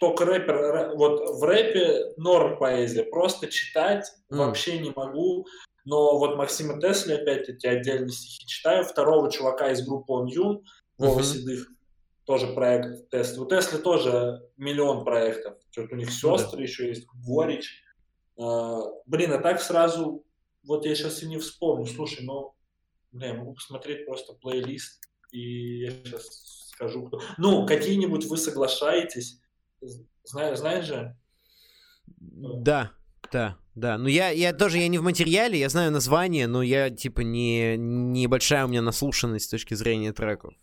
только 0.00 0.24
рэпер, 0.24 0.96
вот 0.96 1.40
в 1.40 1.44
рэпе 1.44 2.14
норм 2.16 2.58
поэзия, 2.58 3.04
просто 3.04 3.48
читать 3.48 4.10
mm. 4.30 4.36
вообще 4.36 4.78
не 4.78 4.90
могу. 4.90 5.46
Но 5.84 6.18
вот 6.18 6.36
Максима 6.36 6.80
Тесли, 6.80 7.14
опять 7.14 7.48
эти 7.48 7.66
отдельные 7.66 8.10
стихи 8.10 8.46
читаю. 8.46 8.84
Второго 8.84 9.30
чувака 9.30 9.70
из 9.70 9.86
группы 9.86 10.12
Он 10.12 10.26
Юн, 10.26 10.64
Вова 10.98 11.20
mm-hmm. 11.20 11.22
Седых, 11.22 11.68
тоже 12.24 12.48
проект 12.48 13.08
Тесли. 13.10 13.38
У 13.38 13.46
Тесли 13.46 13.78
тоже 13.78 14.42
миллион 14.56 15.04
проектов. 15.04 15.56
Что-то 15.70 15.94
у 15.94 15.98
них 15.98 16.10
сестры 16.10 16.60
mm-hmm. 16.60 16.62
еще 16.62 16.88
есть, 16.88 17.06
Горич. 17.26 17.82
А, 18.38 18.82
блин, 19.06 19.32
а 19.32 19.38
так 19.38 19.62
сразу, 19.62 20.24
вот 20.66 20.84
я 20.84 20.94
сейчас 20.94 21.22
и 21.22 21.26
не 21.26 21.38
вспомню. 21.38 21.86
Слушай, 21.86 22.24
ну, 22.24 22.54
блин, 23.10 23.32
я 23.32 23.38
могу 23.38 23.54
посмотреть 23.54 24.04
просто 24.04 24.34
плейлист 24.34 25.00
и 25.32 25.84
я 25.84 25.90
сейчас 25.90 26.68
скажу, 26.72 27.06
кто. 27.06 27.20
Ну, 27.36 27.66
какие-нибудь 27.66 28.26
вы 28.26 28.36
соглашаетесь, 28.36 29.40
знаешь, 30.24 30.58
знаешь 30.58 30.86
же? 30.86 31.16
Да, 32.06 32.92
да, 33.32 33.58
да. 33.74 33.98
Ну, 33.98 34.08
я, 34.08 34.30
я 34.30 34.52
тоже, 34.52 34.78
я 34.78 34.88
не 34.88 34.98
в 34.98 35.02
материале, 35.02 35.58
я 35.58 35.68
знаю 35.68 35.92
название, 35.92 36.46
но 36.46 36.62
я, 36.62 36.90
типа, 36.90 37.20
не, 37.20 37.76
небольшая 37.76 38.64
у 38.64 38.68
меня 38.68 38.82
наслушанность 38.82 39.46
с 39.46 39.50
точки 39.50 39.74
зрения 39.74 40.12
треков. 40.12 40.54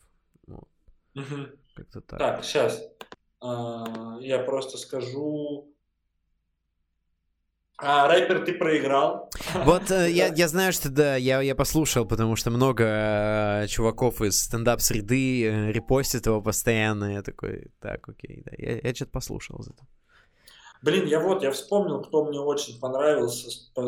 Вот. 0.48 0.68
Угу. 1.16 1.48
Как-то 1.76 2.02
так. 2.02 2.20
Так, 2.20 2.44
сейчас. 2.44 2.82
А, 3.42 4.18
я 4.22 4.40
просто 4.40 4.78
скажу 4.78 5.75
а 7.78 8.08
рэпер 8.08 8.46
ты 8.46 8.54
проиграл. 8.54 9.30
Вот 9.66 9.92
э, 9.92 10.10
я, 10.10 10.28
я 10.28 10.48
знаю, 10.48 10.72
что 10.72 10.90
да, 10.90 11.16
я, 11.18 11.42
я 11.42 11.56
послушал, 11.56 12.06
потому 12.06 12.36
что 12.36 12.50
много 12.52 12.84
э, 12.86 13.68
чуваков 13.68 14.22
из 14.22 14.40
стендап-среды 14.40 15.46
э, 15.46 15.72
репостят 15.72 16.26
его 16.26 16.42
постоянно. 16.42 17.14
Я 17.14 17.22
такой, 17.22 17.68
так, 17.82 18.08
окей, 18.08 18.44
да. 18.46 18.52
Я, 18.58 18.80
я 18.80 18.96
что-то 18.96 19.12
послушал 19.12 19.62
за 19.62 19.72
это. 19.72 19.84
Блин, 20.82 21.06
я 21.08 21.20
вот, 21.20 21.44
я 21.44 21.52
вспомнил, 21.52 22.02
кто 22.02 22.26
мне 22.26 22.40
очень 22.40 22.80
понравился 22.80 23.50
с, 23.50 23.56
по, 23.74 23.82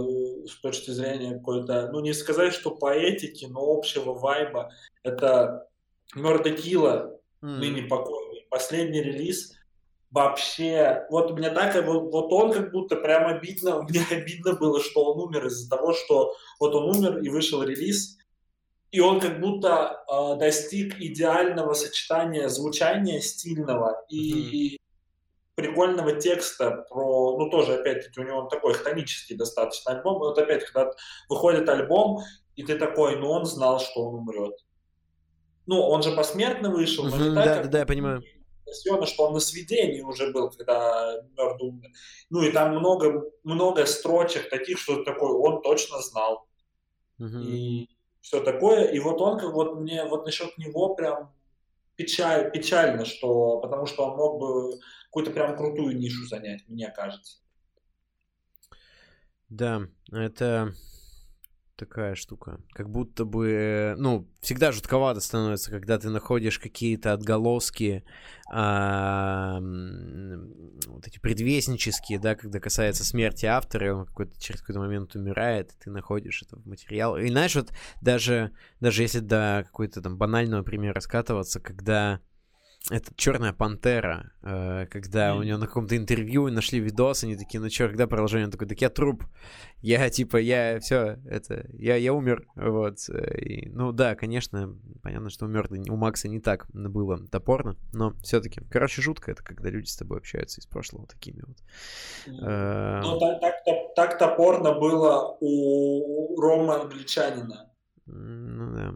с 0.48 0.60
точки 0.62 0.92
зрения 0.92 1.36
какой-то, 1.36 1.90
ну 1.92 2.00
не 2.00 2.14
сказать, 2.14 2.54
что 2.54 2.72
поэтики, 2.72 3.46
но 3.46 3.62
общего 3.62 4.14
вайба. 4.14 4.72
Это 5.04 5.68
Мёрда 6.16 6.52
Килла, 6.52 7.20
mm. 7.42 7.58
ныне 7.58 7.84
покойный. 7.84 8.48
Последний 8.50 9.02
релиз 9.02 9.57
вообще, 10.18 11.06
вот 11.12 11.32
мне 11.34 11.52
так, 11.52 11.76
вот, 11.86 12.12
вот 12.12 12.34
он 12.34 12.52
как 12.52 12.72
будто 12.72 12.96
прям 12.96 13.28
обидно, 13.28 13.82
мне 13.90 14.04
обидно 14.10 14.54
было, 14.54 14.82
что 14.82 15.14
он 15.14 15.28
умер 15.28 15.46
из-за 15.46 15.70
того, 15.70 15.94
что 15.94 16.34
вот 16.60 16.74
он 16.74 16.96
умер 16.96 17.20
и 17.20 17.30
вышел 17.30 17.62
релиз, 17.62 18.18
и 18.92 19.00
он 19.00 19.20
как 19.20 19.40
будто 19.40 20.04
э, 20.12 20.40
достиг 20.40 21.00
идеального 21.00 21.74
сочетания 21.74 22.48
звучания 22.48 23.20
стильного 23.20 24.04
и 24.10 24.76
mm-hmm. 24.76 24.80
прикольного 25.54 26.14
текста 26.14 26.86
про, 26.90 27.38
ну 27.38 27.50
тоже 27.52 27.76
опять-таки 27.76 28.20
у 28.20 28.24
него 28.24 28.44
такой 28.44 28.74
хтонический 28.74 29.36
достаточно 29.36 29.92
альбом, 29.92 30.18
вот 30.18 30.40
опять, 30.40 30.66
когда 30.66 30.92
выходит 31.30 31.70
альбом, 31.70 32.22
и 32.56 32.64
ты 32.64 32.80
такой, 32.80 33.18
ну 33.18 33.30
он 33.30 33.46
знал, 33.46 33.80
что 33.80 34.08
он 34.08 34.16
умрет. 34.16 34.56
Ну, 35.68 35.82
он 35.82 36.02
же 36.02 36.16
посмертно 36.16 36.72
вышел, 36.72 37.04
но 37.04 37.18
mm-hmm, 37.18 37.30
не 37.30 37.36
так, 37.36 37.46
да, 37.46 37.54
как... 37.56 37.64
да, 37.66 37.70
да, 37.70 37.80
я 37.80 37.86
понимаю 37.86 38.24
Сиона, 38.74 39.06
что 39.06 39.28
он 39.28 39.34
на 39.34 39.40
сведении 39.40 40.02
уже 40.02 40.32
был, 40.32 40.50
когда 40.50 41.22
мертв 41.38 41.62
умер. 41.62 41.90
Ну 42.30 42.42
и 42.42 42.52
там 42.52 42.78
много, 42.78 43.24
много 43.44 43.86
строчек 43.86 44.50
таких, 44.50 44.80
что 44.80 45.04
такой, 45.04 45.32
он 45.32 45.62
точно 45.62 46.00
знал. 46.02 46.48
Mm-hmm. 47.20 47.44
И 47.44 47.90
все 48.22 48.42
такое. 48.42 48.86
И 48.92 49.00
вот 49.00 49.22
он, 49.22 49.40
как 49.40 49.54
вот 49.54 49.76
мне, 49.76 50.06
вот 50.06 50.26
насчет 50.26 50.58
него 50.58 50.96
прям 50.96 51.34
печаль, 51.96 52.52
печально, 52.52 53.06
что, 53.06 53.60
потому 53.60 53.86
что 53.86 54.06
он 54.06 54.18
мог 54.18 54.40
бы 54.40 54.80
какую-то 55.06 55.32
прям 55.32 55.58
крутую 55.58 55.98
нишу 55.98 56.26
занять, 56.26 56.68
мне 56.68 56.90
кажется. 56.90 57.40
Да, 59.50 59.88
это 60.12 60.74
такая 61.78 62.16
штука. 62.16 62.60
Как 62.74 62.90
будто 62.90 63.24
бы, 63.24 63.96
ну, 63.98 64.28
всегда 64.42 64.72
жутковато 64.72 65.22
становится, 65.22 65.72
когда 65.72 65.98
ты 65.98 66.10
находишь 66.10 66.60
какие-то 66.60 67.14
отголоски, 67.14 68.04
а, 68.52 69.60
вот 69.62 71.08
эти 71.08 71.20
предвестнические, 71.20 72.20
да, 72.20 72.36
когда 72.36 72.60
касается 72.60 73.06
смерти 73.06 73.46
автора, 73.46 73.94
он 73.96 74.06
какой-то, 74.06 74.40
через 74.40 74.62
какой-то 74.62 74.80
момент 74.80 75.16
умирает, 75.16 75.72
и 75.72 75.84
ты 75.84 75.92
находишь 75.92 76.44
это 76.44 76.58
в 76.58 76.66
материал. 76.66 77.18
И 77.18 77.30
знаешь, 77.30 77.56
вот 77.56 77.72
даже, 78.02 78.52
даже 78.82 79.04
если 79.04 79.20
до 79.20 79.64
какой-то 79.66 80.02
там 80.02 80.18
банального 80.18 80.64
примера 80.64 81.00
скатываться, 81.00 81.60
когда 81.60 82.20
это 82.90 83.14
Черная 83.16 83.54
пантера, 83.54 84.32
э, 84.44 84.86
когда 84.90 85.30
mm. 85.30 85.40
у 85.40 85.44
него 85.44 85.58
на 85.58 85.68
каком-то 85.68 85.98
интервью 85.98 86.50
нашли 86.50 86.80
видос, 86.80 87.24
они 87.24 87.36
такие, 87.36 87.60
ну 87.60 87.70
чё, 87.70 87.88
когда 87.88 88.08
продолжение? 88.08 88.46
Он 88.46 88.52
такой, 88.52 88.68
так 88.68 88.80
я 88.82 88.90
труп. 88.90 89.24
Я 89.82 90.10
типа, 90.10 90.38
я 90.38 90.80
все, 90.80 91.20
это, 91.30 91.68
я, 91.74 91.96
я 91.96 92.14
умер. 92.14 92.48
Вот. 92.56 92.98
Э, 93.10 93.38
и, 93.40 93.70
ну 93.70 93.92
да, 93.92 94.16
конечно, 94.16 94.76
понятно, 95.04 95.30
что 95.30 95.46
умер 95.46 95.68
у 95.90 95.96
Макса 95.98 96.30
не 96.30 96.40
так 96.40 96.68
было 96.72 97.20
топорно, 97.28 97.76
но 97.94 98.14
все-таки. 98.24 98.62
Короче, 98.72 99.02
жутко 99.02 99.32
это, 99.32 99.44
когда 99.44 99.70
люди 99.70 99.88
с 99.88 99.98
тобой 99.98 100.20
общаются 100.20 100.62
из 100.62 100.66
прошлого 100.66 101.08
такими 101.08 101.44
вот. 101.46 101.58
Mm. 102.28 103.02
Ну, 103.04 103.20
так, 103.20 103.40
так, 103.42 103.76
так 103.96 104.18
топорно 104.18 104.74
было 104.80 105.38
у 105.42 106.40
Рома 106.40 106.82
Англичанина. 106.82 107.70
Ну 108.06 108.74
да 108.74 108.94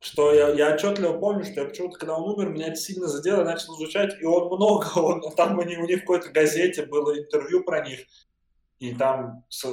что 0.00 0.32
я, 0.32 0.48
я 0.48 0.74
отчетливо 0.74 1.18
помню, 1.18 1.44
что 1.44 1.60
я 1.60 1.66
почему-то, 1.66 1.98
когда 1.98 2.16
он 2.16 2.30
умер, 2.30 2.50
меня 2.50 2.68
это 2.68 2.76
сильно 2.76 3.06
задело, 3.06 3.44
начал 3.44 3.74
звучать, 3.74 4.18
и 4.20 4.24
он 4.24 4.46
много, 4.46 4.88
он, 4.96 5.20
там 5.36 5.58
у 5.58 5.62
них, 5.62 5.78
у 5.78 5.86
них 5.86 5.98
в 5.98 6.00
какой-то 6.00 6.30
газете 6.30 6.86
было 6.86 7.18
интервью 7.18 7.62
про 7.62 7.86
них, 7.86 8.00
и 8.78 8.94
там 8.94 9.44
с, 9.50 9.64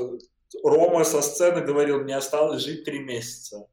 Рома 0.63 1.05
со 1.05 1.21
сцены 1.21 1.61
говорил, 1.61 2.01
мне 2.01 2.15
осталось 2.15 2.63
жить 2.63 2.83
три 2.83 2.99
месяца. 2.99 3.67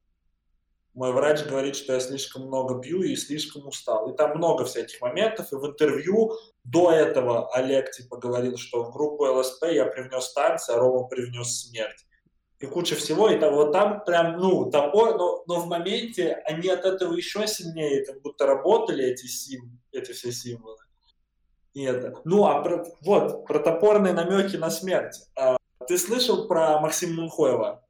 Мой 0.92 1.12
врач 1.12 1.44
говорит, 1.44 1.74
что 1.74 1.94
я 1.94 2.00
слишком 2.00 2.42
много 2.42 2.80
пью 2.80 3.02
и 3.02 3.16
слишком 3.16 3.66
устал. 3.66 4.12
И 4.12 4.16
там 4.16 4.36
много 4.36 4.64
всяких 4.64 5.00
моментов. 5.00 5.52
И 5.52 5.56
в 5.56 5.66
интервью 5.66 6.32
до 6.62 6.92
этого 6.92 7.52
Олег 7.52 7.90
типа 7.90 8.16
говорил, 8.16 8.56
что 8.58 8.84
в 8.84 8.92
группу 8.92 9.24
ЛСП 9.24 9.64
я 9.72 9.86
привнес 9.86 10.32
танцы, 10.32 10.70
а 10.70 10.78
Рома 10.78 11.08
привнес 11.08 11.62
смерть 11.62 12.06
и 12.64 12.66
куча 12.66 12.96
всего, 12.96 13.28
и 13.28 13.38
там, 13.38 13.54
вот 13.54 13.72
там 13.72 14.02
прям, 14.04 14.38
ну, 14.38 14.70
топор, 14.70 15.16
но, 15.16 15.44
но 15.46 15.60
в 15.60 15.66
моменте 15.66 16.42
они 16.46 16.68
от 16.68 16.84
этого 16.84 17.14
еще 17.14 17.46
сильнее, 17.46 18.04
как 18.04 18.22
будто 18.22 18.46
работали 18.46 19.04
эти 19.04 19.26
сим, 19.26 19.80
эти 19.92 20.12
все 20.12 20.32
символы. 20.32 20.78
И 21.74 21.82
это. 21.82 22.14
Ну, 22.24 22.46
а 22.46 22.62
про, 22.62 22.86
вот, 23.02 23.46
про 23.46 23.58
топорные 23.58 24.14
намеки 24.14 24.56
на 24.56 24.70
смерть. 24.70 25.20
А, 25.36 25.56
ты 25.86 25.98
слышал 25.98 26.48
про 26.48 26.80
Максима 26.80 27.22
Мунхоева? 27.22 27.83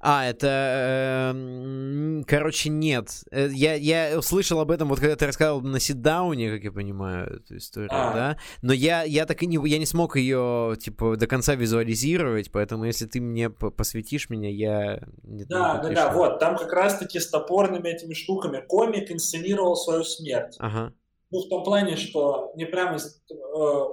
А, 0.00 0.24
это... 0.26 1.32
Э, 1.34 2.22
короче, 2.26 2.68
нет. 2.70 3.24
Э, 3.30 3.48
я, 3.50 3.74
я 3.74 4.18
услышал 4.18 4.60
об 4.60 4.70
этом, 4.70 4.88
вот 4.88 5.00
когда 5.00 5.16
ты 5.16 5.26
рассказывал 5.26 5.60
на 5.62 5.80
ситдауне, 5.80 6.50
как 6.50 6.64
я 6.64 6.72
понимаю, 6.72 7.36
эту 7.36 7.56
историю, 7.56 7.90
а. 7.92 8.12
да? 8.12 8.36
Но 8.62 8.72
я, 8.72 9.02
я 9.02 9.26
так 9.26 9.42
и 9.42 9.46
не... 9.46 9.58
Я 9.68 9.78
не 9.78 9.86
смог 9.86 10.16
ее, 10.16 10.76
типа, 10.80 11.16
до 11.16 11.26
конца 11.26 11.54
визуализировать, 11.54 12.50
поэтому 12.52 12.84
если 12.84 13.06
ты 13.06 13.20
мне 13.20 13.50
посвятишь 13.50 14.30
меня, 14.30 14.50
я... 14.50 15.00
Не 15.22 15.44
да, 15.44 15.78
да, 15.78 15.90
да, 15.90 16.12
вот. 16.12 16.38
Там 16.38 16.56
как 16.56 16.72
раз-таки 16.72 17.18
с 17.18 17.28
топорными 17.28 17.88
этими 17.88 18.14
штуками 18.14 18.64
комик 18.66 19.10
инсценировал 19.10 19.76
свою 19.76 20.04
смерть. 20.04 20.56
Ага. 20.58 20.92
Ну, 21.30 21.40
в 21.40 21.48
том 21.48 21.64
плане, 21.64 21.96
что 21.96 22.52
не 22.54 22.66
прямо... 22.66 22.96
Э, 22.96 23.34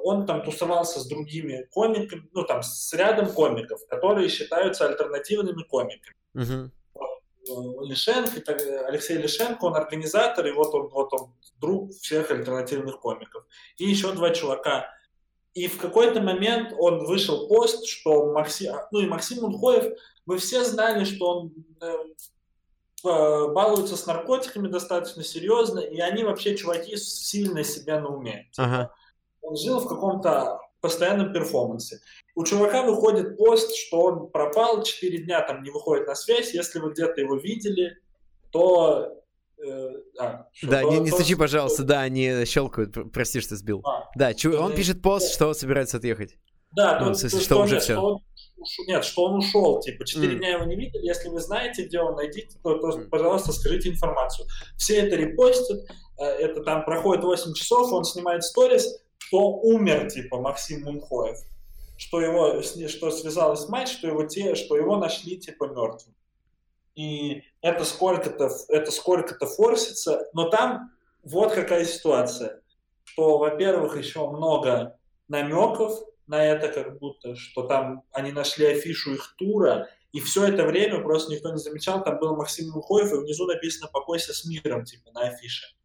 он 0.03 0.25
там 0.25 0.43
тусовался 0.43 0.99
с 0.99 1.07
другими 1.07 1.67
комиками, 1.71 2.29
ну, 2.31 2.43
там, 2.43 2.61
с 2.61 2.93
рядом 2.93 3.31
комиков, 3.33 3.79
которые 3.87 4.29
считаются 4.29 4.85
альтернативными 4.87 5.63
комиками. 5.63 6.15
Угу. 6.35 6.71
Лишенко, 7.85 8.41
Алексей 8.87 9.17
Лишенко, 9.17 9.65
он 9.65 9.75
организатор, 9.75 10.45
и 10.45 10.51
вот 10.51 10.73
он, 10.73 10.89
вот 10.89 11.13
он 11.13 11.33
друг 11.59 11.91
всех 11.91 12.31
альтернативных 12.31 12.99
комиков. 12.99 13.43
И 13.77 13.85
еще 13.85 14.13
два 14.13 14.29
чувака. 14.29 14.89
И 15.53 15.67
в 15.67 15.77
какой-то 15.77 16.21
момент 16.21 16.73
он 16.77 17.05
вышел 17.05 17.47
пост, 17.47 17.85
что 17.85 18.31
Максим, 18.31 18.73
ну 18.91 19.01
и 19.01 19.07
Максим 19.07 19.43
Мунхоев, 19.43 19.93
мы 20.25 20.37
все 20.37 20.63
знали, 20.63 21.03
что 21.03 21.29
он 21.29 21.53
э, 23.05 23.53
балуется 23.53 23.97
с 23.97 24.05
наркотиками 24.05 24.67
достаточно 24.67 25.23
серьезно, 25.23 25.79
и 25.79 25.99
они 25.99 26.23
вообще, 26.23 26.55
чуваки, 26.55 26.97
сильно 26.97 27.63
себя 27.63 27.99
на 27.99 28.09
уме. 28.09 28.49
Ага. 28.57 28.91
Он 29.41 29.55
жил 29.55 29.79
в 29.79 29.87
каком-то 29.87 30.59
постоянном 30.81 31.31
перформансе. 31.31 31.99
У 32.35 32.43
чувака 32.43 32.83
выходит 32.83 33.37
пост, 33.37 33.75
что 33.75 34.01
он 34.01 34.29
пропал, 34.29 34.83
4 34.83 35.17
дня 35.19 35.41
там 35.41 35.63
не 35.63 35.69
выходит 35.69 36.07
на 36.07 36.15
связь. 36.15 36.53
Если 36.53 36.79
вы 36.79 36.91
где-то 36.91 37.21
его 37.21 37.37
видели, 37.37 37.97
то... 38.51 39.19
Э, 39.65 39.89
а, 40.19 40.47
да, 40.63 40.81
то, 40.81 40.89
не, 40.89 40.99
не 40.99 41.09
то, 41.09 41.15
стучи, 41.15 41.35
пожалуйста, 41.35 41.83
то... 41.83 41.87
да, 41.89 42.01
они 42.01 42.43
щелкают, 42.45 42.97
прости, 43.13 43.39
что 43.39 43.55
сбил. 43.55 43.81
А, 43.85 44.09
да, 44.15 44.33
чу... 44.33 44.57
он 44.57 44.75
пишет 44.75 45.01
пост, 45.01 45.33
что 45.33 45.53
собирается 45.53 45.97
отъехать. 45.97 46.37
Да, 46.75 46.99
ну, 46.99 47.13
то, 47.13 47.21
то, 47.21 47.29
что, 47.29 47.39
что 47.39 47.61
уже 47.61 47.79
все. 47.79 47.93
Что 47.93 48.05
он, 48.05 48.19
нет, 48.87 49.03
что 49.03 49.25
он 49.25 49.39
ушел, 49.39 49.79
типа, 49.79 50.05
4 50.05 50.33
mm. 50.33 50.37
дня 50.37 50.49
его 50.51 50.65
не 50.65 50.75
видели, 50.75 51.05
если 51.05 51.29
вы 51.29 51.39
знаете, 51.39 51.85
где 51.85 51.99
он, 51.99 52.15
найдите, 52.15 52.57
то, 52.63 52.77
то 52.77 52.89
mm. 52.89 53.09
пожалуйста, 53.09 53.51
скажите 53.51 53.89
информацию. 53.89 54.47
Все 54.77 54.97
это 54.97 55.15
репостят, 55.15 55.79
э, 56.19 56.23
это 56.23 56.63
там 56.63 56.85
проходит 56.85 57.23
8 57.23 57.53
часов, 57.53 57.91
он 57.91 58.03
снимает 58.03 58.43
сторис, 58.43 58.99
что 59.17 59.49
умер, 59.49 60.09
типа, 60.09 60.39
Максим 60.39 60.83
Мунхоев, 60.83 61.37
что 61.97 62.21
его, 62.21 62.61
что 62.61 63.11
связалась 63.11 63.67
мать, 63.67 63.89
что 63.89 64.07
его, 64.07 64.25
те, 64.25 64.55
что 64.55 64.77
его 64.77 64.97
нашли, 64.97 65.37
типа, 65.37 65.65
мертвым. 65.65 66.15
И 66.95 67.43
это 67.61 67.85
сколько-то, 67.85 68.49
это 68.69 68.91
сколько-то 68.91 69.47
форсится, 69.47 70.27
но 70.33 70.49
там 70.49 70.91
вот 71.23 71.53
какая 71.53 71.85
ситуация, 71.85 72.61
что, 73.03 73.37
во-первых, 73.37 73.97
еще 73.97 74.29
много 74.29 74.97
намеков 75.27 75.99
на 76.27 76.43
это, 76.43 76.69
как 76.69 76.99
будто, 76.99 77.35
что 77.35 77.63
там 77.63 78.03
они 78.11 78.31
нашли 78.31 78.65
афишу 78.65 79.13
их 79.15 79.35
тура, 79.37 79.89
и 80.11 80.19
все 80.19 80.45
это 80.47 80.63
время 80.63 81.01
просто 81.01 81.31
никто 81.31 81.51
не 81.51 81.57
замечал, 81.57 82.03
там 82.03 82.19
был 82.19 82.35
Максим 82.35 82.71
Мухоев, 82.71 83.11
и 83.11 83.17
внизу 83.17 83.45
написано 83.47 83.89
«Покойся 83.91 84.33
с 84.33 84.45
миром», 84.45 84.85
типа, 84.85 85.11
на 85.11 85.21
афише. 85.21 85.75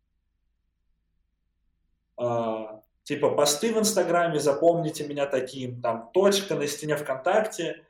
А, 2.19 2.83
типа 3.05 3.31
посты 3.31 3.73
в 3.73 3.79
Инстаграме, 3.79 4.39
запомните 4.39 5.07
меня 5.07 5.27
таким, 5.27 5.81
там 5.81 6.11
точка 6.13 6.57
на 6.57 6.67
стене 6.67 6.97
ВКонтакте. 6.97 7.87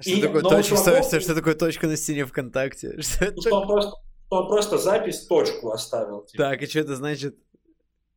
Что, 0.00 0.10
и, 0.10 0.20
такое, 0.20 0.42
точка, 0.42 0.76
чуваков... 0.76 1.06
что, 1.06 1.20
что 1.20 1.34
такое 1.36 1.54
точка 1.54 1.86
на 1.86 1.96
стене 1.96 2.24
ВКонтакте? 2.26 3.00
Что, 3.00 3.24
это? 3.26 3.40
что, 3.40 3.60
он, 3.60 3.68
просто, 3.68 3.92
что 4.26 4.36
он 4.36 4.48
просто 4.48 4.78
запись, 4.78 5.26
точку 5.26 5.70
оставил. 5.70 6.22
Типа. 6.22 6.42
Так, 6.42 6.62
и 6.62 6.66
что 6.66 6.80
это 6.80 6.96
значит? 6.96 7.36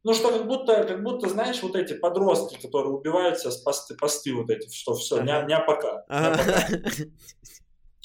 Ну, 0.07 0.13
что 0.13 0.31
как 0.31 0.47
будто, 0.47 0.85
как 0.85 1.03
будто, 1.03 1.27
знаешь, 1.27 1.61
вот 1.61 1.75
эти 1.75 1.91
подростки, 1.91 2.57
которые 2.61 2.93
убиваются 2.93 3.51
с 3.51 3.57
посты, 3.57 3.93
посты 3.93 4.33
вот 4.33 4.49
эти, 4.49 4.73
что 4.73 4.93
все, 4.93 5.17
ага. 5.17 5.41
не, 5.41 5.47
не 5.47 5.59
пока. 5.59 6.05
Ага. 6.07 6.29
Не 6.29 6.77
пока. 6.77 7.05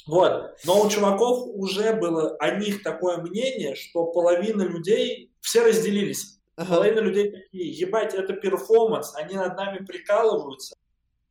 Вот. 0.05 0.57
Но 0.65 0.81
у 0.81 0.89
чуваков 0.89 1.47
уже 1.53 1.93
было 1.93 2.35
о 2.41 2.57
них 2.57 2.83
такое 2.83 3.19
мнение, 3.19 3.75
что 3.75 4.07
половина 4.07 4.63
людей, 4.63 5.31
все 5.39 5.65
разделились. 5.65 6.41
Ага. 6.57 6.75
Половина 6.75 6.99
людей 6.99 7.31
такие, 7.31 7.71
ебать, 7.71 8.13
это 8.13 8.33
перформанс, 8.33 9.15
они 9.15 9.35
над 9.35 9.55
нами 9.55 9.85
прикалываются, 9.85 10.75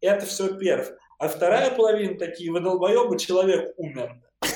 это 0.00 0.24
все 0.24 0.56
перф. 0.56 0.90
А 1.18 1.28
вторая 1.28 1.76
половина 1.76 2.18
такие, 2.18 2.50
вы 2.50 2.60
долбоебы, 2.60 3.18
человек 3.18 3.74
умер. 3.76 4.22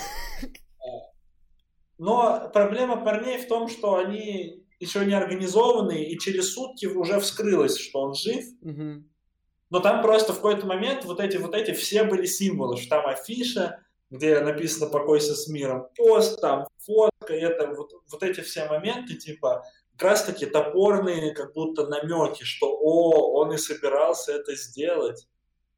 Но 1.98 2.50
проблема 2.54 3.04
парней 3.04 3.36
в 3.36 3.48
том, 3.48 3.68
что 3.68 3.96
они 3.96 4.65
еще 4.78 5.04
не 5.04 5.14
организованные, 5.14 6.10
и 6.10 6.18
через 6.18 6.52
сутки 6.52 6.86
уже 6.86 7.18
вскрылось, 7.20 7.78
что 7.78 8.00
он 8.00 8.14
жив. 8.14 8.44
Но 9.70 9.80
там 9.80 10.02
просто 10.02 10.32
в 10.32 10.36
какой-то 10.36 10.66
момент 10.66 11.04
вот 11.04 11.20
эти 11.20 11.38
вот 11.38 11.54
эти 11.54 11.72
все 11.72 12.04
были 12.04 12.26
символы, 12.26 12.76
что 12.76 12.90
там 12.90 13.06
афиша, 13.06 13.80
где 14.10 14.38
написано 14.40 14.86
«покойся 14.86 15.34
с 15.34 15.48
миром», 15.48 15.88
пост, 15.96 16.40
там 16.40 16.68
фотка, 16.78 17.34
это 17.34 17.74
вот, 17.74 17.90
вот 18.10 18.22
эти 18.22 18.40
все 18.42 18.68
моменты, 18.68 19.14
типа, 19.16 19.64
как 19.96 20.10
раз 20.10 20.24
таки 20.24 20.46
топорные 20.46 21.32
как 21.34 21.52
будто 21.54 21.86
намеки, 21.88 22.44
что 22.44 22.68
о, 22.68 23.32
он 23.40 23.52
и 23.52 23.56
собирался 23.56 24.32
это 24.32 24.54
сделать 24.54 25.26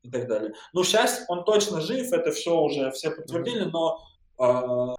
и 0.02 0.10
так 0.10 0.28
далее. 0.28 0.52
Ну, 0.74 0.84
сейчас 0.84 1.24
он 1.28 1.44
точно 1.44 1.80
жив, 1.80 2.12
это 2.12 2.32
все 2.32 2.54
уже 2.60 2.90
все 2.90 3.10
подтвердили, 3.10 3.64
но 3.64 3.98
э, 4.38 4.94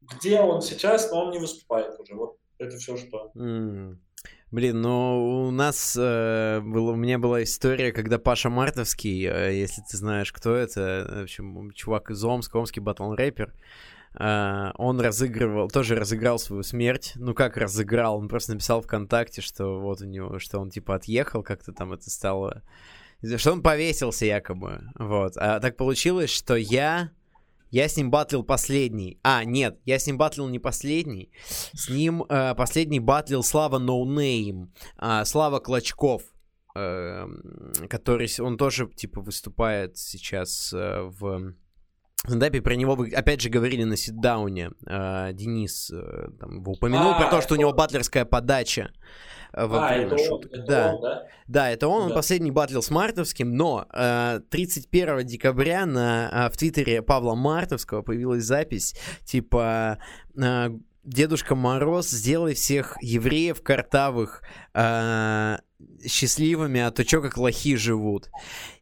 где 0.00 0.40
он 0.40 0.62
сейчас, 0.62 1.10
но 1.12 1.26
он 1.26 1.30
не 1.30 1.38
выступает 1.38 1.98
уже. 2.00 2.14
Вот 2.14 2.39
это 2.60 2.76
все, 2.76 2.96
что. 2.96 3.30
Mm. 3.34 3.96
Блин, 4.50 4.80
ну 4.80 5.46
у 5.46 5.50
нас 5.50 5.96
э, 5.98 6.60
было, 6.60 6.92
у 6.92 6.96
меня 6.96 7.18
была 7.18 7.42
история, 7.42 7.92
когда 7.92 8.18
Паша 8.18 8.50
Мартовский, 8.50 9.24
э, 9.26 9.56
если 9.56 9.82
ты 9.88 9.96
знаешь, 9.96 10.32
кто 10.32 10.54
это, 10.54 11.08
в 11.20 11.22
общем, 11.22 11.70
чувак 11.70 12.10
из 12.10 12.22
Омска, 12.24 12.56
омский 12.56 12.80
батл 12.80 13.12
рэпер, 13.12 13.54
Uh, 14.12 14.72
он 14.76 15.00
разыгрывал, 15.00 15.68
тоже 15.68 15.94
разыграл 15.94 16.40
свою 16.40 16.64
смерть. 16.64 17.12
Ну 17.14 17.32
как 17.32 17.56
разыграл? 17.56 18.18
Он 18.18 18.28
просто 18.28 18.54
написал 18.54 18.82
ВКонтакте, 18.82 19.40
что 19.40 19.78
вот 19.78 20.00
у 20.00 20.04
него, 20.04 20.40
что 20.40 20.58
он 20.58 20.70
типа 20.70 20.96
отъехал, 20.96 21.44
как-то 21.44 21.72
там 21.72 21.92
это 21.92 22.10
стало. 22.10 22.64
Что 23.36 23.52
он 23.52 23.62
повесился 23.62 24.26
якобы. 24.26 24.80
Вот. 24.98 25.36
А 25.36 25.60
так 25.60 25.76
получилось, 25.76 26.30
что 26.30 26.56
я. 26.56 27.12
Я 27.70 27.88
с 27.88 27.96
ним 27.96 28.10
батлил 28.10 28.42
последний. 28.42 29.18
А, 29.22 29.44
нет, 29.44 29.78
я 29.84 29.98
с 29.98 30.06
ним 30.06 30.18
батлил 30.18 30.48
не 30.48 30.58
последний. 30.58 31.30
С 31.72 31.88
ним 31.88 32.24
э, 32.28 32.54
последний 32.54 33.00
батлил 33.00 33.42
Слава 33.42 33.78
Ноунейм. 33.78 34.72
No 34.98 35.22
э, 35.22 35.24
Слава 35.24 35.60
Клочков. 35.60 36.22
Э, 36.74 37.26
который, 37.88 38.28
он 38.40 38.56
тоже, 38.56 38.88
типа, 38.88 39.20
выступает 39.20 39.96
сейчас 39.96 40.72
э, 40.72 41.02
в 41.02 41.54
стендапе 42.26 42.60
про 42.60 42.74
него 42.74 42.94
вы 42.94 43.10
опять 43.10 43.40
же 43.40 43.48
говорили 43.48 43.84
на 43.84 43.96
ситдауне. 43.96 44.70
Э, 44.86 45.30
Денис 45.32 45.90
э, 45.90 46.28
там, 46.38 46.66
упомянул 46.66 47.12
а, 47.12 47.18
про 47.18 47.30
то, 47.30 47.40
что 47.40 47.54
у 47.54 47.56
него 47.56 47.72
батлерская 47.72 48.24
подача. 48.24 48.92
Э, 49.52 49.66
во 49.66 49.88
а, 49.88 49.92
время 49.92 50.06
это 50.06 50.18
шуток. 50.18 50.52
Он, 50.52 50.64
да. 50.64 50.94
Он, 50.94 51.02
да? 51.02 51.22
да, 51.46 51.70
это 51.70 51.88
он, 51.88 52.00
да. 52.00 52.06
он 52.06 52.14
последний 52.14 52.50
батлил 52.50 52.82
с 52.82 52.90
Мартовским, 52.90 53.54
но 53.54 53.86
э, 53.92 54.40
31 54.50 55.26
декабря 55.26 55.86
на, 55.86 56.46
э, 56.46 56.50
в 56.50 56.56
твиттере 56.56 57.02
Павла 57.02 57.34
Мартовского 57.34 58.02
появилась 58.02 58.44
запись, 58.44 58.94
типа... 59.24 59.98
Э, 60.36 60.68
Дедушка 61.04 61.54
Мороз, 61.54 62.10
сделай 62.10 62.54
всех 62.54 62.96
евреев 63.00 63.62
картавых 63.62 64.42
э, 64.74 65.56
счастливыми, 66.06 66.80
а 66.80 66.90
то 66.90 67.04
чё 67.04 67.22
как 67.22 67.38
лохи 67.38 67.76
живут. 67.76 68.30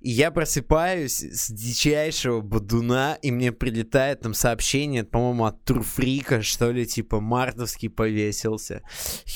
И 0.00 0.10
я 0.10 0.30
просыпаюсь 0.30 1.20
с 1.20 1.48
дичайшего 1.48 2.40
бодуна, 2.40 3.18
и 3.22 3.30
мне 3.30 3.52
прилетает 3.52 4.20
там 4.20 4.34
сообщение, 4.34 5.04
по-моему, 5.04 5.44
от 5.44 5.64
Турфрика, 5.64 6.42
что 6.42 6.70
ли, 6.70 6.86
типа, 6.86 7.20
мартовский 7.20 7.88
повесился. 7.88 8.82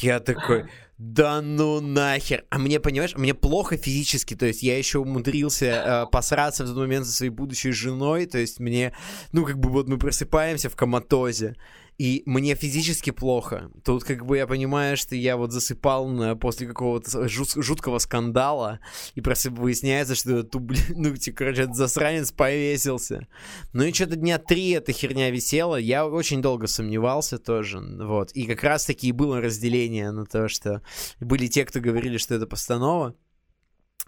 Я 0.01 0.19
такой, 0.19 0.65
да 0.99 1.41
ну 1.41 1.81
нахер. 1.81 2.45
А 2.51 2.59
мне, 2.59 2.81
понимаешь, 2.81 3.17
мне 3.17 3.35
плохо 3.35 3.77
физически, 3.77 4.35
то 4.35 4.47
есть 4.47 4.63
я 4.63 4.77
еще 4.77 4.99
умудрился 4.99 5.67
э, 5.67 6.07
посраться 6.11 6.65
в 6.65 6.69
тот 6.69 6.77
момент 6.77 7.07
со 7.07 7.13
своей 7.13 7.31
будущей 7.31 7.73
женой, 7.73 8.27
то 8.27 8.39
есть 8.39 8.61
мне, 8.61 8.95
ну, 9.33 9.45
как 9.45 9.59
бы 9.59 9.69
вот 9.71 9.89
мы 9.89 9.99
просыпаемся 9.99 10.69
в 10.69 10.77
коматозе, 10.77 11.57
и 12.03 12.25
мне 12.27 12.57
физически 12.57 13.11
плохо. 13.11 13.71
Тут 13.85 14.03
как 14.03 14.27
бы 14.27 14.37
я 14.37 14.49
понимаю, 14.49 14.97
что 14.97 15.15
я 15.15 15.37
вот 15.37 15.53
засыпал 15.53 16.09
на, 16.09 16.35
после 16.35 16.67
какого-то 16.67 17.29
жут, 17.29 17.51
жуткого 17.55 17.99
скандала, 17.99 18.81
и 19.15 19.21
просто 19.21 19.53
выясняется, 19.53 20.17
что 20.17 20.43
блин, 20.59 20.83
ну, 20.97 21.17
типа, 21.17 21.37
короче, 21.37 21.63
этот 21.63 21.77
засранец 21.77 22.33
повесился. 22.33 23.29
Ну 23.73 23.85
и 23.85 23.93
что-то 23.93 24.17
дня 24.17 24.39
три 24.39 24.71
эта 24.71 24.91
херня 24.91 25.31
висела, 25.31 25.77
я 25.77 26.05
очень 26.05 26.43
долго 26.43 26.67
сомневался 26.67 27.39
тоже, 27.39 27.79
вот. 27.81 28.33
И 28.33 28.47
как 28.47 28.65
раз-таки 28.65 29.07
и 29.07 29.13
было 29.13 29.41
разделение 29.41 30.11
на 30.11 30.27
то, 30.27 30.49
что 30.49 30.83
были 31.21 31.47
те, 31.47 31.65
кто 31.65 31.79
говорили, 31.79 32.17
что 32.17 32.35
это 32.35 32.49
постанова, 32.49 33.15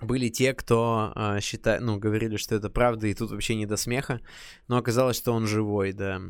были 0.00 0.30
те, 0.30 0.52
кто 0.52 1.12
э, 1.14 1.38
считает, 1.40 1.80
ну, 1.80 2.00
говорили, 2.00 2.38
что 2.38 2.56
это 2.56 2.70
правда, 2.70 3.06
и 3.06 3.14
тут 3.14 3.30
вообще 3.30 3.54
не 3.54 3.66
до 3.66 3.76
смеха, 3.76 4.20
но 4.66 4.78
оказалось, 4.78 5.16
что 5.16 5.30
он 5.30 5.46
живой, 5.46 5.92
да. 5.92 6.20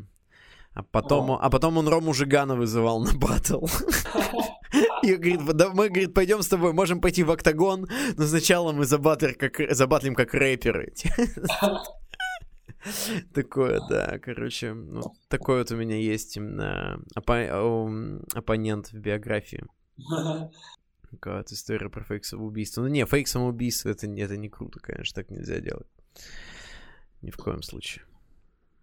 А 0.75 0.83
потом, 0.83 1.31
а 1.31 1.49
потом 1.49 1.77
он 1.77 1.87
Рому 1.87 2.13
Жигана 2.13 2.55
вызывал 2.55 2.99
на 2.99 3.13
батл. 3.13 3.65
И 5.03 5.15
говорит, 5.15 5.45
да, 5.55 5.69
мы, 5.69 5.87
говорит, 5.87 6.13
пойдем 6.13 6.41
с 6.41 6.49
тобой, 6.49 6.73
можем 6.73 6.99
пойти 6.99 7.23
в 7.23 7.31
октагон, 7.31 7.87
но 8.17 8.25
сначала 8.25 8.73
мы 8.73 8.85
забатлим 8.85 9.35
как, 9.35 9.61
забатлим 9.73 10.15
как 10.15 10.33
рэперы. 10.33 10.93
Такое, 13.33 13.81
да, 13.89 14.19
короче, 14.19 14.73
ну, 14.73 15.01
такой 15.29 15.59
вот 15.59 15.71
у 15.71 15.77
меня 15.77 15.95
есть 15.95 16.35
именно 16.35 16.99
оппонент 17.15 18.91
в 18.91 18.99
биографии. 18.99 19.63
Какая-то 21.09 21.53
история 21.53 21.89
про 21.89 22.03
фейк 22.03 22.25
самоубийство. 22.25 22.81
Ну 22.81 22.89
не, 22.89 23.05
фейк 23.05 23.29
самоубийство 23.29 23.89
это, 23.89 24.07
это 24.07 24.35
не 24.35 24.49
круто, 24.49 24.81
конечно, 24.81 25.23
так 25.23 25.31
нельзя 25.31 25.59
делать. 25.61 25.87
Ни 27.21 27.31
в 27.31 27.37
коем 27.37 27.61
случае. 27.61 28.03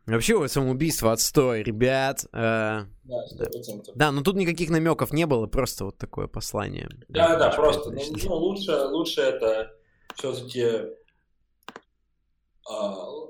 Вообще, 0.07 0.49
самоубийство 0.49 1.13
отстой, 1.13 1.63
ребят. 1.63 2.25
Э, 2.33 2.87
Да, 3.05 3.17
да. 3.39 3.45
100%. 3.45 3.93
да, 3.95 4.13
но 4.13 4.23
тут 4.23 4.37
никаких 4.37 4.71
намеков 4.71 5.13
не 5.13 5.27
было, 5.27 5.47
просто 5.47 5.85
вот 5.85 5.99
такое 5.99 6.27
послание. 6.27 6.89
Да, 7.09 7.37
да, 7.37 7.51
просто. 7.51 7.91
Ну, 7.91 8.01
ну, 8.25 8.35
лучше, 8.35 8.73
лучше 8.87 9.21
это 9.21 9.73
все-таки 10.17 10.93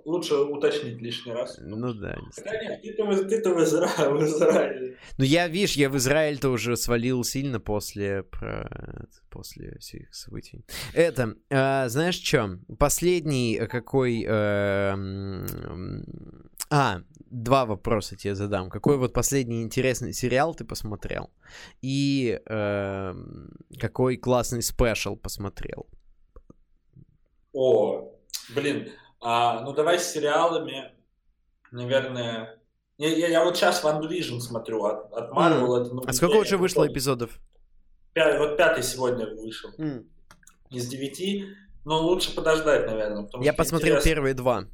лучше 0.05 0.35
уточнить 0.35 1.01
лишний 1.01 1.33
раз. 1.33 1.57
Ну 1.61 1.95
да. 1.95 2.19
Хотя 2.35 2.63
нет, 2.63 2.83
ты-то, 2.83 3.25
ты-то 3.25 3.55
в, 3.55 3.63
Изра... 3.63 3.87
в 3.87 4.23
Израиле. 4.25 4.97
Ну 5.17 5.25
я, 5.25 5.49
видишь, 5.49 5.77
я 5.77 5.89
в 5.89 5.97
Израиль-то 5.97 6.51
уже 6.51 6.77
свалил 6.77 7.25
сильно 7.25 7.61
после, 7.61 8.23
про... 8.25 9.09
после 9.31 9.79
всех 9.79 10.15
событий. 10.15 10.65
Это, 10.93 11.35
э, 11.49 11.89
знаешь 11.89 12.21
что? 12.21 12.59
Последний 12.79 13.59
какой... 13.71 14.25
э, 14.29 14.95
а, 16.73 17.03
два 17.31 17.65
вопроса 17.67 18.17
тебе 18.17 18.35
задам. 18.35 18.71
Какой 18.71 18.97
вот 18.97 19.13
последний 19.13 19.63
интересный 19.63 20.13
сериал 20.13 20.55
ты 20.55 20.65
посмотрел? 20.65 21.31
И 21.83 22.41
э, 22.47 23.15
какой 23.79 24.17
классный 24.17 24.63
спешл 24.63 25.17
посмотрел? 25.17 25.87
О, 27.53 28.11
блин. 28.55 28.89
А, 29.21 29.61
ну 29.65 29.73
давай 29.73 29.99
с 29.99 30.13
сериалами, 30.13 30.93
наверное. 31.71 32.59
Я, 32.99 33.09
я, 33.09 33.29
я 33.29 33.45
вот 33.45 33.57
сейчас 33.57 33.85
Ван 33.85 34.03
Division 34.03 34.41
смотрю 34.41 34.85
от, 34.85 35.13
от 35.13 35.31
Marvel. 35.33 35.81
это, 35.81 35.95
ну, 35.95 36.03
А 36.07 36.13
сколько 36.13 36.37
уже 36.37 36.57
вышло 36.57 36.81
помню. 36.83 36.93
эпизодов? 36.93 37.39
Пя- 38.15 38.39
вот 38.39 38.57
пятый 38.57 38.83
сегодня 38.83 39.27
вышел 39.27 39.71
из 40.71 40.89
девяти. 40.89 41.47
Но 41.85 42.01
лучше 42.01 42.35
подождать, 42.35 42.87
наверное. 42.87 43.29
Я 43.41 43.53
посмотрел 43.53 43.95
интересно. 43.97 44.11
первые 44.11 44.35
два. 44.35 44.65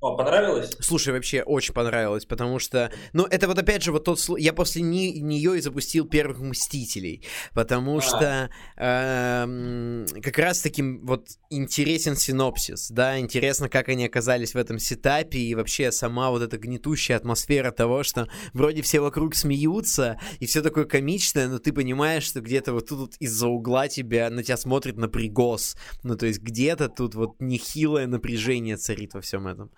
О, 0.00 0.16
понравилось? 0.16 0.76
Слушай, 0.78 1.12
вообще 1.12 1.42
очень 1.42 1.74
понравилось, 1.74 2.24
потому 2.24 2.60
что, 2.60 2.92
ну, 3.12 3.24
это 3.24 3.48
вот 3.48 3.58
опять 3.58 3.82
же 3.82 3.90
вот 3.90 4.04
тот 4.04 4.20
я 4.38 4.52
после 4.52 4.80
не- 4.82 5.20
нее 5.20 5.58
и 5.58 5.60
запустил 5.60 6.06
первых 6.06 6.38
Мстителей, 6.38 7.24
потому 7.52 7.98
А. 7.98 8.00
что 8.00 8.50
эм, 8.76 10.06
как 10.22 10.38
раз 10.38 10.60
таки 10.60 10.82
вот 10.82 11.26
интересен 11.50 12.14
синопсис, 12.14 12.90
да, 12.90 13.18
интересно, 13.18 13.68
как 13.68 13.88
они 13.88 14.06
оказались 14.06 14.54
в 14.54 14.56
этом 14.56 14.78
сетапе, 14.78 15.38
и 15.40 15.54
вообще 15.56 15.90
сама 15.90 16.30
вот 16.30 16.42
эта 16.42 16.58
гнетущая 16.58 17.16
атмосфера 17.16 17.72
того, 17.72 18.04
что 18.04 18.28
вроде 18.52 18.82
все 18.82 19.00
вокруг 19.00 19.34
смеются, 19.34 20.20
и 20.38 20.46
все 20.46 20.62
такое 20.62 20.84
комичное, 20.84 21.48
но 21.48 21.58
ты 21.58 21.72
понимаешь, 21.72 22.22
что 22.22 22.40
где-то 22.40 22.72
вот 22.72 22.88
тут 22.88 22.98
вот 22.98 23.14
из-за 23.18 23.48
угла 23.48 23.88
тебя, 23.88 24.30
на 24.30 24.44
тебя 24.44 24.56
смотрит 24.56 24.96
напрягос, 24.96 25.76
ну, 26.04 26.16
то 26.16 26.26
есть 26.26 26.40
где-то 26.40 26.88
тут 26.88 27.16
вот 27.16 27.40
нехилое 27.40 28.06
напряжение 28.06 28.76
царит 28.76 29.14
во 29.14 29.20
всем 29.20 29.48
этом. 29.48 29.70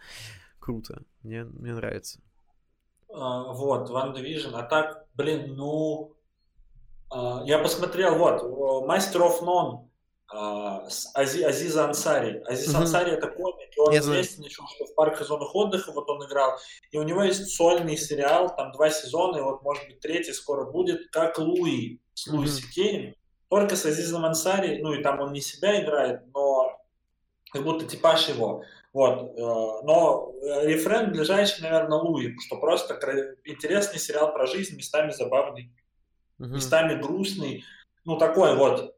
Круто. 0.58 1.02
Мне, 1.22 1.44
мне 1.44 1.72
нравится. 1.74 2.20
А, 3.12 3.52
вот, 3.52 3.90
Ван 3.90 4.14
Division. 4.14 4.52
А 4.54 4.62
так, 4.62 5.06
блин, 5.14 5.54
ну... 5.56 6.12
а, 7.10 7.42
я 7.44 7.58
посмотрел, 7.58 8.16
вот, 8.16 8.42
Master 8.88 9.20
of 9.22 9.40
None 9.42 9.88
а, 10.32 10.88
с 10.88 11.10
Ази- 11.16 11.42
Азиза 11.42 11.86
Ансари. 11.88 12.42
Азиз 12.46 12.68
Мгм. 12.72 12.82
Ансари 12.82 13.12
это 13.12 13.26
комик, 13.28 13.76
и 13.76 13.80
он 13.80 13.92
Я 13.92 14.02
знаю. 14.02 14.20
известен 14.20 14.44
еще, 14.44 14.62
что 14.76 14.84
в 14.86 14.94
парке 14.94 15.24
зонах 15.24 15.54
отдыха 15.54 15.90
вот 15.92 16.08
он 16.08 16.24
играл. 16.24 16.56
И 16.92 16.98
у 16.98 17.02
него 17.02 17.22
есть 17.24 17.48
сольный 17.56 17.96
сериал, 17.96 18.54
там 18.54 18.70
два 18.72 18.90
сезона, 18.90 19.38
и 19.38 19.42
вот, 19.42 19.62
может 19.62 19.86
быть, 19.88 19.98
третий 20.00 20.32
скоро 20.32 20.70
будет, 20.70 21.10
как 21.10 21.38
Луи 21.38 22.00
с 22.14 22.26
Луи 22.28 22.42
Мгм. 22.44 22.48
Сикеем. 22.48 23.14
Только 23.48 23.74
с 23.74 23.84
Азизом 23.84 24.24
Ансари, 24.24 24.80
ну 24.80 24.92
и 24.92 25.02
там 25.02 25.18
он 25.18 25.32
не 25.32 25.40
себя 25.40 25.82
играет, 25.82 26.20
но 26.32 26.78
как 27.50 27.64
будто 27.64 27.84
типаж 27.84 28.28
его. 28.28 28.62
Вот. 28.92 29.38
э, 29.38 29.40
Но 29.84 30.32
э, 30.42 30.66
рефрен 30.66 31.12
ближайший, 31.12 31.62
наверное, 31.62 31.98
Луи, 31.98 32.36
что 32.40 32.56
просто 32.56 32.94
интересный 33.44 33.98
сериал 33.98 34.32
про 34.32 34.46
жизнь, 34.46 34.76
местами 34.76 35.12
забавный, 35.12 35.70
Мгм. 36.38 36.54
местами 36.54 37.00
грустный. 37.00 37.64
Ну, 38.04 38.16
такой 38.18 38.56
вот. 38.56 38.96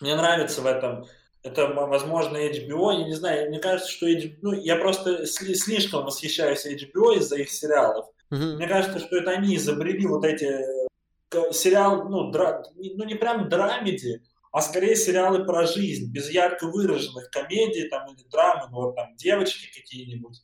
Мне 0.00 0.14
нравится 0.14 0.60
в 0.62 0.66
этом. 0.66 1.06
Это, 1.42 1.66
возможно, 1.68 2.36
HBO. 2.36 2.92
Я 2.92 3.04
не 3.04 3.14
знаю, 3.14 3.48
мне 3.48 3.58
кажется, 3.58 3.90
что 3.90 4.06
HBO... 4.08 4.36
Ну, 4.42 4.52
я 4.52 4.76
просто 4.76 5.24
сли- 5.24 5.54
слишком 5.54 6.04
восхищаюсь 6.04 6.66
HBO 6.66 7.16
из-за 7.18 7.36
их 7.36 7.50
сериалов. 7.50 8.06
Мгм. 8.30 8.56
Мне 8.56 8.66
кажется, 8.68 8.98
что 9.00 9.16
это 9.16 9.30
они 9.32 9.56
изобрели 9.56 10.06
вот 10.06 10.24
эти 10.24 10.44
э, 10.46 11.52
сериал, 11.52 12.08
ну, 12.08 12.30
дра- 12.30 12.62
ну 12.76 13.04
не 13.04 13.14
прям 13.14 13.48
драмеди, 13.48 14.22
а 14.52 14.60
скорее 14.62 14.96
сериалы 14.96 15.44
про 15.44 15.66
жизнь, 15.66 16.12
без 16.12 16.30
ярко 16.30 16.66
выраженных 16.66 17.30
комедий 17.30 17.88
там 17.88 18.12
или 18.14 18.22
драмы, 18.28 18.68
ну 18.70 18.76
вот 18.82 18.94
там 18.96 19.14
девочки 19.16 19.66
какие-нибудь 19.78 20.42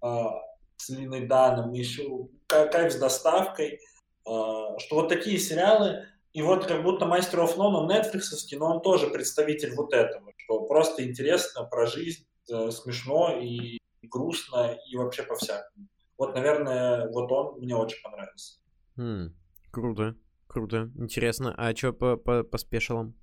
а, 0.00 0.30
с 0.76 0.88
Линой 0.90 1.26
Даном, 1.26 1.72
еще 1.72 2.28
«Ка- 2.46 2.66
кайф 2.66 2.92
с 2.92 2.96
доставкой, 2.96 3.80
а, 4.26 4.78
что 4.78 4.96
вот 4.96 5.08
такие 5.08 5.38
сериалы, 5.38 6.06
и 6.32 6.42
вот 6.42 6.66
как 6.66 6.82
будто 6.82 7.06
Мастер 7.06 7.40
of 7.40 7.56
None, 7.56 7.74
он 7.74 7.88
нетфликсовский, 7.88 8.58
но 8.58 8.74
он 8.76 8.82
тоже 8.82 9.08
представитель 9.08 9.74
вот 9.74 9.94
этого, 9.94 10.32
что 10.36 10.66
просто 10.66 11.02
интересно 11.08 11.64
про 11.64 11.86
жизнь, 11.86 12.26
э, 12.52 12.70
смешно 12.70 13.38
и 13.40 13.78
грустно, 14.02 14.76
и 14.86 14.96
вообще 14.96 15.22
по-всякому. 15.22 15.88
Вот, 16.18 16.34
наверное, 16.34 17.08
вот 17.08 17.32
он 17.32 17.60
мне 17.60 17.74
очень 17.74 18.02
понравился. 18.02 18.58
М, 18.98 19.34
Круто. 19.70 20.14
Круто. 20.46 20.90
Интересно. 20.96 21.54
А 21.56 21.74
что 21.74 21.92
по, 21.92 22.16
по, 22.16 22.42
по 22.42 22.58
спешалам? 22.58 23.14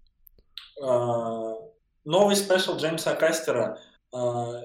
А, 0.81 1.55
Новый 2.05 2.35
спешл 2.35 2.77
Джеймса 2.77 3.15
Кастера, 3.15 3.79
а, 4.11 4.61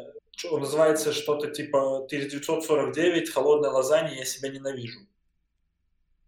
он 0.51 0.60
называется 0.60 1.12
что-то 1.12 1.51
типа 1.51 2.05
1949, 2.05 3.30
холодная 3.30 3.70
лазанья, 3.70 4.14
я 4.14 4.24
себя 4.24 4.51
ненавижу. 4.51 5.01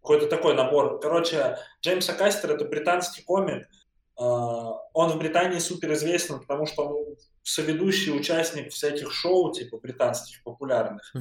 Какой-то 0.00 0.26
такой 0.26 0.54
набор. 0.54 0.98
Короче, 1.00 1.58
Джеймса 1.82 2.14
Кастер 2.14 2.52
это 2.52 2.64
британский 2.64 3.22
комик. 3.22 3.68
А, 4.16 4.72
Он 4.92 5.10
в 5.10 5.18
Британии 5.18 5.58
супер 5.58 5.92
известен, 5.94 6.40
потому 6.40 6.66
что 6.66 6.88
он 6.88 7.16
соведущий 7.42 8.12
участник 8.12 8.72
всяких 8.72 9.12
шоу, 9.12 9.52
типа 9.52 9.78
британских, 9.78 10.42
популярных. 10.42 11.12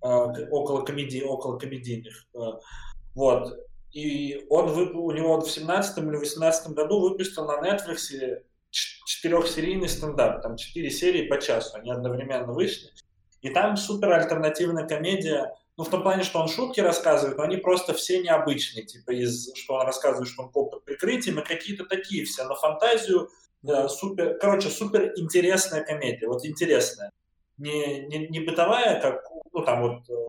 А, 0.00 0.24
около 0.50 0.82
комедий, 0.84 1.22
около 1.22 1.58
комедийных. 1.58 2.26
Вот. 3.14 3.67
И 3.98 4.46
он 4.48 4.68
вып... 4.68 4.94
у 4.94 5.10
него 5.10 5.40
в 5.40 5.50
17 5.50 5.98
или 5.98 6.16
18 6.16 6.68
году 6.68 7.00
выпустил 7.00 7.46
на 7.46 7.58
Netflix 7.60 8.42
четырехсерийный 8.70 9.88
стендап. 9.88 10.40
Там 10.40 10.56
четыре 10.56 10.88
серии 10.88 11.26
по 11.26 11.40
часу, 11.40 11.76
они 11.76 11.90
одновременно 11.90 12.52
вышли. 12.52 12.90
И 13.42 13.50
там 13.50 13.76
супер 13.76 14.12
альтернативная 14.12 14.86
комедия. 14.86 15.52
Ну, 15.76 15.82
в 15.82 15.90
том 15.90 16.02
плане, 16.02 16.22
что 16.22 16.38
он 16.40 16.46
шутки 16.46 16.80
рассказывает, 16.80 17.38
но 17.38 17.42
они 17.42 17.56
просто 17.56 17.92
все 17.92 18.22
необычные. 18.22 18.84
Типа, 18.84 19.10
из, 19.10 19.52
что 19.56 19.74
он 19.74 19.86
рассказывает, 19.86 20.28
что 20.28 20.44
он 20.44 20.52
коп 20.52 20.70
под 20.70 20.84
прикрытием, 20.84 21.40
и 21.40 21.44
какие-то 21.44 21.84
такие 21.84 22.24
все 22.24 22.44
на 22.44 22.54
фантазию. 22.54 23.28
э, 23.66 23.88
супер, 23.88 24.38
короче, 24.38 24.68
супер 24.68 25.12
интересная 25.16 25.82
комедия. 25.82 26.28
Вот 26.28 26.44
интересная. 26.44 27.10
Не, 27.56 28.06
не, 28.06 28.28
не 28.28 28.40
бытовая, 28.40 29.00
как, 29.00 29.24
ну, 29.52 29.64
там 29.64 29.82
вот 29.82 30.08
э, 30.08 30.26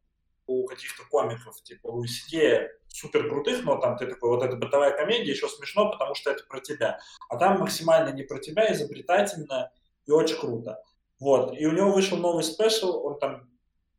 у 0.47 0.65
каких-то 0.65 1.03
комиков, 1.11 1.61
типа 1.61 1.87
у 1.87 2.03
Сикея, 2.05 2.71
супер 2.89 3.29
крутых, 3.29 3.63
но 3.63 3.77
там 3.77 3.97
ты 3.97 4.07
такой, 4.07 4.29
вот 4.29 4.43
это 4.43 4.55
бытовая 4.55 4.91
комедия, 4.91 5.31
еще 5.31 5.47
смешно, 5.47 5.91
потому 5.91 6.15
что 6.15 6.31
это 6.31 6.43
про 6.47 6.59
тебя. 6.59 6.99
А 7.29 7.37
там 7.37 7.59
максимально 7.59 8.09
не 8.09 8.23
про 8.23 8.39
тебя, 8.39 8.71
изобретательно 8.73 9.71
и 10.05 10.11
очень 10.11 10.37
круто. 10.37 10.81
Вот. 11.19 11.55
И 11.57 11.65
у 11.65 11.71
него 11.71 11.91
вышел 11.91 12.17
новый 12.17 12.43
спешл, 12.43 13.05
он 13.05 13.19
там 13.19 13.49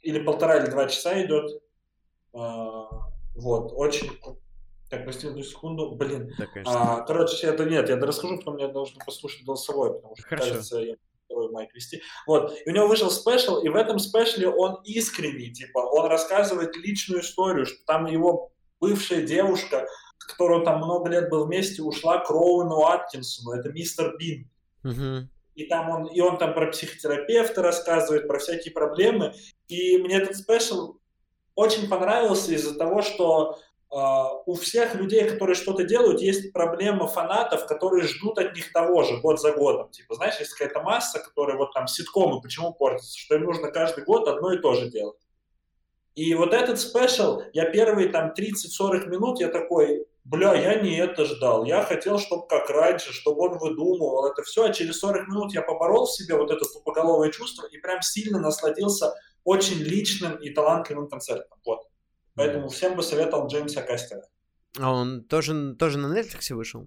или 0.01 0.23
полтора, 0.23 0.57
или 0.57 0.71
два 0.71 0.87
часа 0.87 1.23
идет. 1.25 1.63
А, 2.33 2.89
Вот, 3.35 3.73
очень... 3.75 4.11
Так, 4.91 5.05
прости 5.05 5.29
одну 5.29 5.43
секунду. 5.45 5.93
Блин, 5.93 6.35
Да, 6.37 6.47
конечно. 6.47 6.97
а, 6.97 7.01
короче, 7.03 7.47
это 7.47 7.65
нет, 7.65 7.89
я 7.89 7.97
расскажу, 7.97 8.39
потом 8.39 8.55
мне 8.55 8.67
нужно 8.67 9.05
послушать 9.05 9.45
голосовой, 9.45 9.95
потому 9.95 10.17
что, 10.17 10.27
Хорошо. 10.27 10.49
кажется, 10.49 10.79
я 10.81 10.97
второй 11.27 11.49
mic 11.53 11.73
вести. 11.75 12.03
Вот, 12.27 12.53
и 12.67 12.69
у 12.69 12.73
него 12.73 12.89
вышел 12.89 13.09
special, 13.09 13.61
и 13.61 13.69
в 13.69 13.77
этом 13.77 14.01
special 14.01 14.43
е 14.43 14.49
он 14.49 14.81
искренний, 14.83 15.53
типа, 15.53 15.79
он 15.79 16.07
рассказывает 16.07 16.77
личную 16.77 17.23
историю, 17.23 17.67
что 17.67 17.85
там 17.87 18.07
его 18.07 18.51
бывшая 18.81 19.23
девушка, 19.23 19.87
с 20.19 20.25
которой 20.25 20.59
он 20.59 20.65
там 20.65 20.79
много 20.79 21.09
лет 21.11 21.29
был 21.29 21.47
вместе, 21.47 21.83
ушла 21.83 22.19
к 22.19 22.31
Роуэну 22.31 22.85
Аткинсону, 22.87 23.53
это 23.53 23.71
мистер 23.71 24.17
Бин. 24.17 24.51
Мгм. 24.83 25.31
И, 25.55 25.67
там 25.67 25.91
он, 25.91 26.07
и 26.07 26.21
он 26.21 26.39
там 26.39 26.55
про 26.55 26.69
психотерапевта 26.69 27.63
рассказывает, 27.63 28.27
про 28.27 28.39
всякие 28.39 28.73
проблемы. 28.73 29.35
И 29.69 29.99
мне 29.99 30.17
этот 30.17 30.37
special 30.37 30.97
очень 31.55 31.89
понравился 31.89 32.53
из-за 32.53 32.79
того, 32.79 33.03
что 33.03 33.59
э, 33.91 33.97
у 34.47 34.55
всех 34.55 34.95
людей, 34.95 35.29
которые 35.29 35.55
что-то 35.55 35.85
делают, 35.85 36.23
есть 36.23 36.53
проблема 36.53 37.07
фанатов, 37.07 37.67
которые 37.67 38.05
ждут 38.05 38.39
от 38.39 38.55
них 38.55 38.73
того 38.73 39.03
же 39.03 39.19
год 39.19 39.41
за 39.41 39.53
годом. 39.53 39.91
Типа, 39.91 40.15
знаешь, 40.15 40.39
есть 40.39 40.55
какая-то 40.55 40.81
масса, 40.81 41.19
которая 41.19 41.59
вот 41.59 41.75
там 41.75 41.87
ситкомы 41.87 42.41
почему 42.41 42.73
портятся, 42.73 43.19
что 43.19 43.35
им 43.35 43.45
нужно 43.45 43.71
каждый 43.71 44.05
год 44.05 44.29
одно 44.29 44.53
и 44.53 44.59
то 44.59 44.75
же 44.75 44.89
делать. 44.89 45.19
И 46.21 46.35
вот 46.35 46.53
этот 46.53 46.79
спешл, 46.79 47.41
я 47.55 47.71
первые 47.71 48.11
там 48.11 48.35
30-40 48.37 49.07
минут, 49.07 49.41
я 49.41 49.49
такой, 49.49 50.07
бля, 50.25 50.53
я 50.55 50.79
не 50.79 50.99
это 50.99 51.25
ждал, 51.25 51.65
я 51.65 51.83
хотел, 51.83 52.19
чтобы 52.19 52.47
как 52.47 52.69
раньше, 52.69 53.11
чтобы 53.15 53.41
он 53.41 53.57
выдумывал 53.57 54.27
это 54.27 54.43
все, 54.43 54.65
а 54.65 54.71
через 54.71 54.99
40 54.99 55.29
минут 55.29 55.55
я 55.55 55.63
поборол 55.63 56.05
в 56.05 56.13
себе 56.13 56.37
вот 56.37 56.51
это 56.51 56.67
тупоголовое 56.71 57.31
чувство 57.31 57.67
и 57.69 57.79
прям 57.79 58.03
сильно 58.03 58.39
насладился 58.39 59.15
очень 59.45 59.79
личным 59.79 60.37
и 60.37 60.51
талантливым 60.51 61.09
концертом. 61.09 61.59
Вот. 61.65 61.89
Поэтому 62.35 62.69
всем 62.69 62.97
бы 62.97 63.03
советовал 63.03 63.47
Джеймса 63.47 63.81
Кастера. 63.81 64.25
А 64.79 64.93
он 64.93 65.25
тоже, 65.25 65.75
тоже 65.77 65.97
на 65.97 66.15
Netflix 66.15 66.55
вышел? 66.55 66.87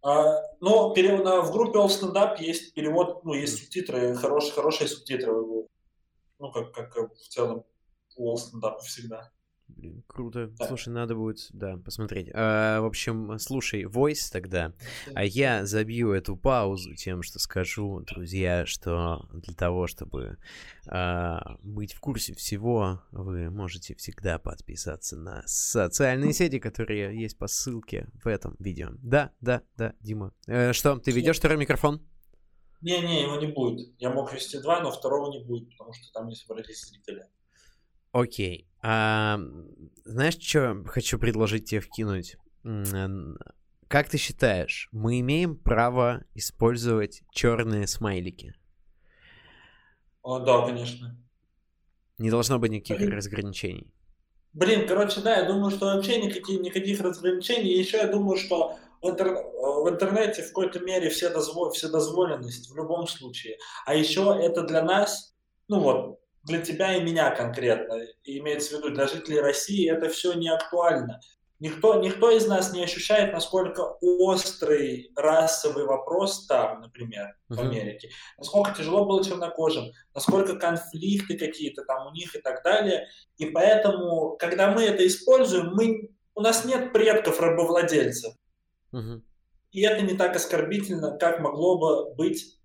А, 0.00 0.42
ну, 0.60 0.94
перев... 0.94 1.22
в 1.44 1.50
группе 1.50 1.80
All 1.80 1.88
Stand 1.88 2.14
Up 2.14 2.36
есть 2.38 2.72
перевод, 2.72 3.24
ну, 3.24 3.34
есть 3.34 3.58
субтитры, 3.58 4.14
хорошие, 4.14 4.52
хорошие 4.52 4.86
субтитры. 4.86 5.32
Ну, 6.38 6.52
как, 6.52 6.72
как 6.72 6.94
в 6.94 7.28
целом 7.28 7.64
Stand 8.34 8.62
Up 8.62 8.78
всегда. 8.80 9.30
Блин, 9.76 10.02
круто. 10.06 10.48
Да. 10.58 10.66
Слушай, 10.66 10.90
надо 10.90 11.14
будет, 11.14 11.46
да, 11.50 11.76
посмотреть. 11.76 12.28
А, 12.34 12.80
в 12.80 12.86
общем, 12.86 13.38
слушай, 13.38 13.84
Voice 13.84 14.30
тогда. 14.30 14.72
А 15.14 15.24
я 15.24 15.64
забью 15.64 16.12
эту 16.12 16.36
паузу 16.36 16.94
тем, 16.94 17.22
что 17.22 17.38
скажу, 17.38 18.00
друзья, 18.00 18.66
что 18.66 19.26
для 19.32 19.54
того, 19.54 19.86
чтобы 19.86 20.38
а, 20.86 21.56
быть 21.62 21.92
в 21.92 22.00
курсе 22.00 22.34
всего, 22.34 23.02
вы 23.12 23.50
можете 23.50 23.94
всегда 23.94 24.38
подписаться 24.38 25.16
на 25.16 25.42
социальные 25.46 26.32
сети, 26.32 26.58
которые 26.58 27.18
есть 27.18 27.38
по 27.38 27.46
ссылке 27.46 28.08
в 28.22 28.26
этом 28.26 28.56
видео. 28.58 28.90
Да, 28.98 29.32
да, 29.40 29.62
да, 29.76 29.94
Дима. 30.00 30.34
Э, 30.46 30.72
что, 30.72 30.98
ты 30.98 31.10
ведешь 31.10 31.38
второй 31.38 31.58
микрофон? 31.58 32.02
Не-не, 32.80 33.22
его 33.22 33.36
не 33.36 33.46
будет. 33.46 33.94
Я 33.98 34.10
мог 34.10 34.32
вести 34.32 34.58
два, 34.60 34.80
но 34.80 34.90
второго 34.90 35.30
не 35.30 35.44
будет, 35.44 35.70
потому 35.70 35.92
что 35.92 36.10
там 36.12 36.28
не 36.28 36.34
собрались 36.34 36.86
зрители. 36.86 37.26
Окей. 38.12 38.68
А, 38.82 39.38
знаешь, 40.04 40.38
что 40.38 40.82
хочу 40.86 41.18
предложить 41.18 41.66
тебе 41.66 41.80
вкинуть? 41.80 42.36
Как 43.88 44.08
ты 44.08 44.18
считаешь, 44.18 44.88
мы 44.92 45.18
имеем 45.20 45.56
право 45.56 46.24
использовать 46.34 47.22
черные 47.32 47.86
смайлики? 47.88 48.54
О, 50.22 50.38
да, 50.38 50.64
конечно. 50.66 51.18
Не 52.18 52.30
должно 52.30 52.58
быть 52.58 52.70
никаких 52.70 52.98
Блин. 52.98 53.12
разграничений. 53.12 53.92
Блин, 54.52 54.86
короче, 54.86 55.20
да, 55.22 55.38
я 55.38 55.44
думаю, 55.44 55.70
что 55.70 55.86
вообще 55.86 56.20
никаких, 56.20 56.60
никаких 56.60 57.00
разграничений. 57.00 57.72
Еще 57.72 57.96
я 57.96 58.06
думаю, 58.06 58.36
что 58.36 58.76
в, 59.00 59.08
интер... 59.08 59.28
в 59.34 59.88
интернете 59.88 60.42
в 60.42 60.48
какой-то 60.48 60.80
мере 60.80 61.08
все, 61.10 61.30
дозвол... 61.30 61.70
все 61.70 61.88
дозволенность 61.88 62.70
в 62.70 62.76
любом 62.76 63.06
случае. 63.06 63.56
А 63.86 63.94
еще 63.94 64.38
это 64.40 64.62
для 64.62 64.82
нас, 64.82 65.34
ну 65.66 65.80
вот, 65.80 66.19
для 66.42 66.60
тебя 66.60 66.96
и 66.96 67.02
меня 67.02 67.30
конкретно, 67.30 67.98
и 68.24 68.38
имеется 68.38 68.76
в 68.76 68.78
виду 68.78 68.90
для 68.90 69.06
жителей 69.06 69.40
России, 69.40 69.90
это 69.90 70.08
все 70.08 70.32
не 70.34 70.48
актуально. 70.48 71.20
Никто, 71.58 72.00
никто 72.00 72.30
из 72.30 72.46
нас 72.46 72.72
не 72.72 72.82
ощущает, 72.82 73.34
насколько 73.34 73.80
острый 74.00 75.12
расовый 75.14 75.84
вопрос 75.84 76.46
там, 76.46 76.80
например, 76.80 77.36
в 77.48 77.60
Америке, 77.60 78.08
насколько 78.38 78.74
тяжело 78.74 79.04
было 79.04 79.22
чернокожим, 79.22 79.92
насколько 80.14 80.56
конфликты 80.56 81.36
какие-то 81.36 81.84
там 81.84 82.06
у 82.06 82.12
них 82.12 82.34
и 82.34 82.40
так 82.40 82.64
далее. 82.64 83.08
И 83.36 83.44
поэтому, 83.44 84.38
когда 84.38 84.70
мы 84.70 84.84
это 84.84 85.06
используем, 85.06 85.74
мы, 85.74 86.08
у 86.34 86.40
нас 86.40 86.64
нет 86.64 86.94
предков 86.94 87.38
рабовладельцев. 87.40 88.32
И 89.72 89.82
это 89.82 90.00
не 90.00 90.16
так 90.16 90.34
оскорбительно, 90.34 91.18
как 91.18 91.40
могло 91.40 91.78
бы 91.78 92.14
быть 92.14 92.58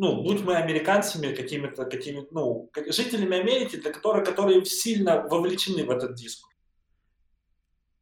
ну, 0.00 0.22
будь 0.22 0.40
мы 0.40 0.56
американцами 0.56 1.34
какими-то, 1.34 1.84
какими 1.84 2.26
ну, 2.30 2.70
жителями 2.88 3.36
Америки, 3.38 3.76
для 3.76 3.92
которых, 3.92 4.24
которые 4.24 4.64
сильно 4.64 5.26
вовлечены 5.28 5.84
в 5.84 5.90
этот 5.90 6.14
дискурс. 6.14 6.56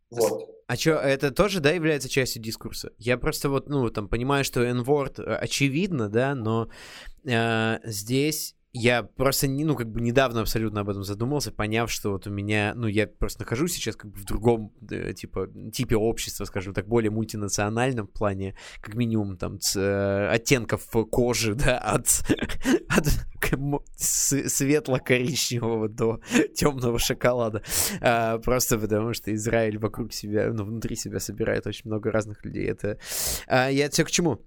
Вот. 0.08 0.48
А 0.68 0.76
что, 0.76 0.92
это 0.92 1.32
тоже, 1.32 1.58
да, 1.58 1.72
является 1.72 2.08
частью 2.08 2.40
дискурса? 2.40 2.92
Я 2.98 3.18
просто 3.18 3.48
вот, 3.48 3.68
ну, 3.68 3.90
там, 3.90 4.08
понимаю, 4.08 4.44
что 4.44 4.62
N-word 4.62 5.20
э, 5.20 5.34
очевидно, 5.34 6.08
да, 6.08 6.36
но 6.36 6.70
э, 7.24 7.78
здесь 7.82 8.54
я 8.78 9.02
просто, 9.02 9.48
ну, 9.48 9.74
как 9.74 9.90
бы 9.90 10.00
недавно 10.00 10.40
абсолютно 10.42 10.80
об 10.80 10.88
этом 10.88 11.02
задумался, 11.02 11.52
поняв, 11.52 11.90
что 11.90 12.12
вот 12.12 12.26
у 12.26 12.30
меня, 12.30 12.72
ну, 12.76 12.86
я 12.86 13.06
просто 13.06 13.40
нахожусь 13.40 13.72
сейчас 13.72 13.96
как 13.96 14.10
бы 14.10 14.18
в 14.18 14.24
другом, 14.24 14.72
э, 14.90 15.12
типа, 15.14 15.48
типе 15.72 15.96
общества, 15.96 16.44
скажем 16.44 16.74
так, 16.74 16.86
более 16.86 17.10
мультинациональном 17.10 18.06
плане, 18.06 18.56
как 18.80 18.94
минимум, 18.94 19.36
там, 19.36 19.60
с, 19.60 19.76
э, 19.76 20.28
оттенков 20.28 20.86
кожи, 21.10 21.54
да, 21.58 21.78
от, 21.78 22.06
от 22.88 23.04
светло-коричневого 23.96 25.88
до 25.88 26.20
темного 26.54 26.98
шоколада. 26.98 27.62
А, 28.00 28.38
просто 28.38 28.78
потому 28.78 29.12
что 29.14 29.34
Израиль 29.34 29.78
вокруг 29.78 30.12
себя, 30.12 30.50
ну, 30.52 30.64
внутри 30.64 30.96
себя 30.96 31.20
собирает 31.20 31.66
очень 31.66 31.82
много 31.86 32.10
разных 32.10 32.44
людей. 32.44 32.66
Это... 32.68 32.98
А, 33.46 33.68
я 33.68 33.88
все 33.90 34.04
к 34.04 34.10
чему? 34.10 34.40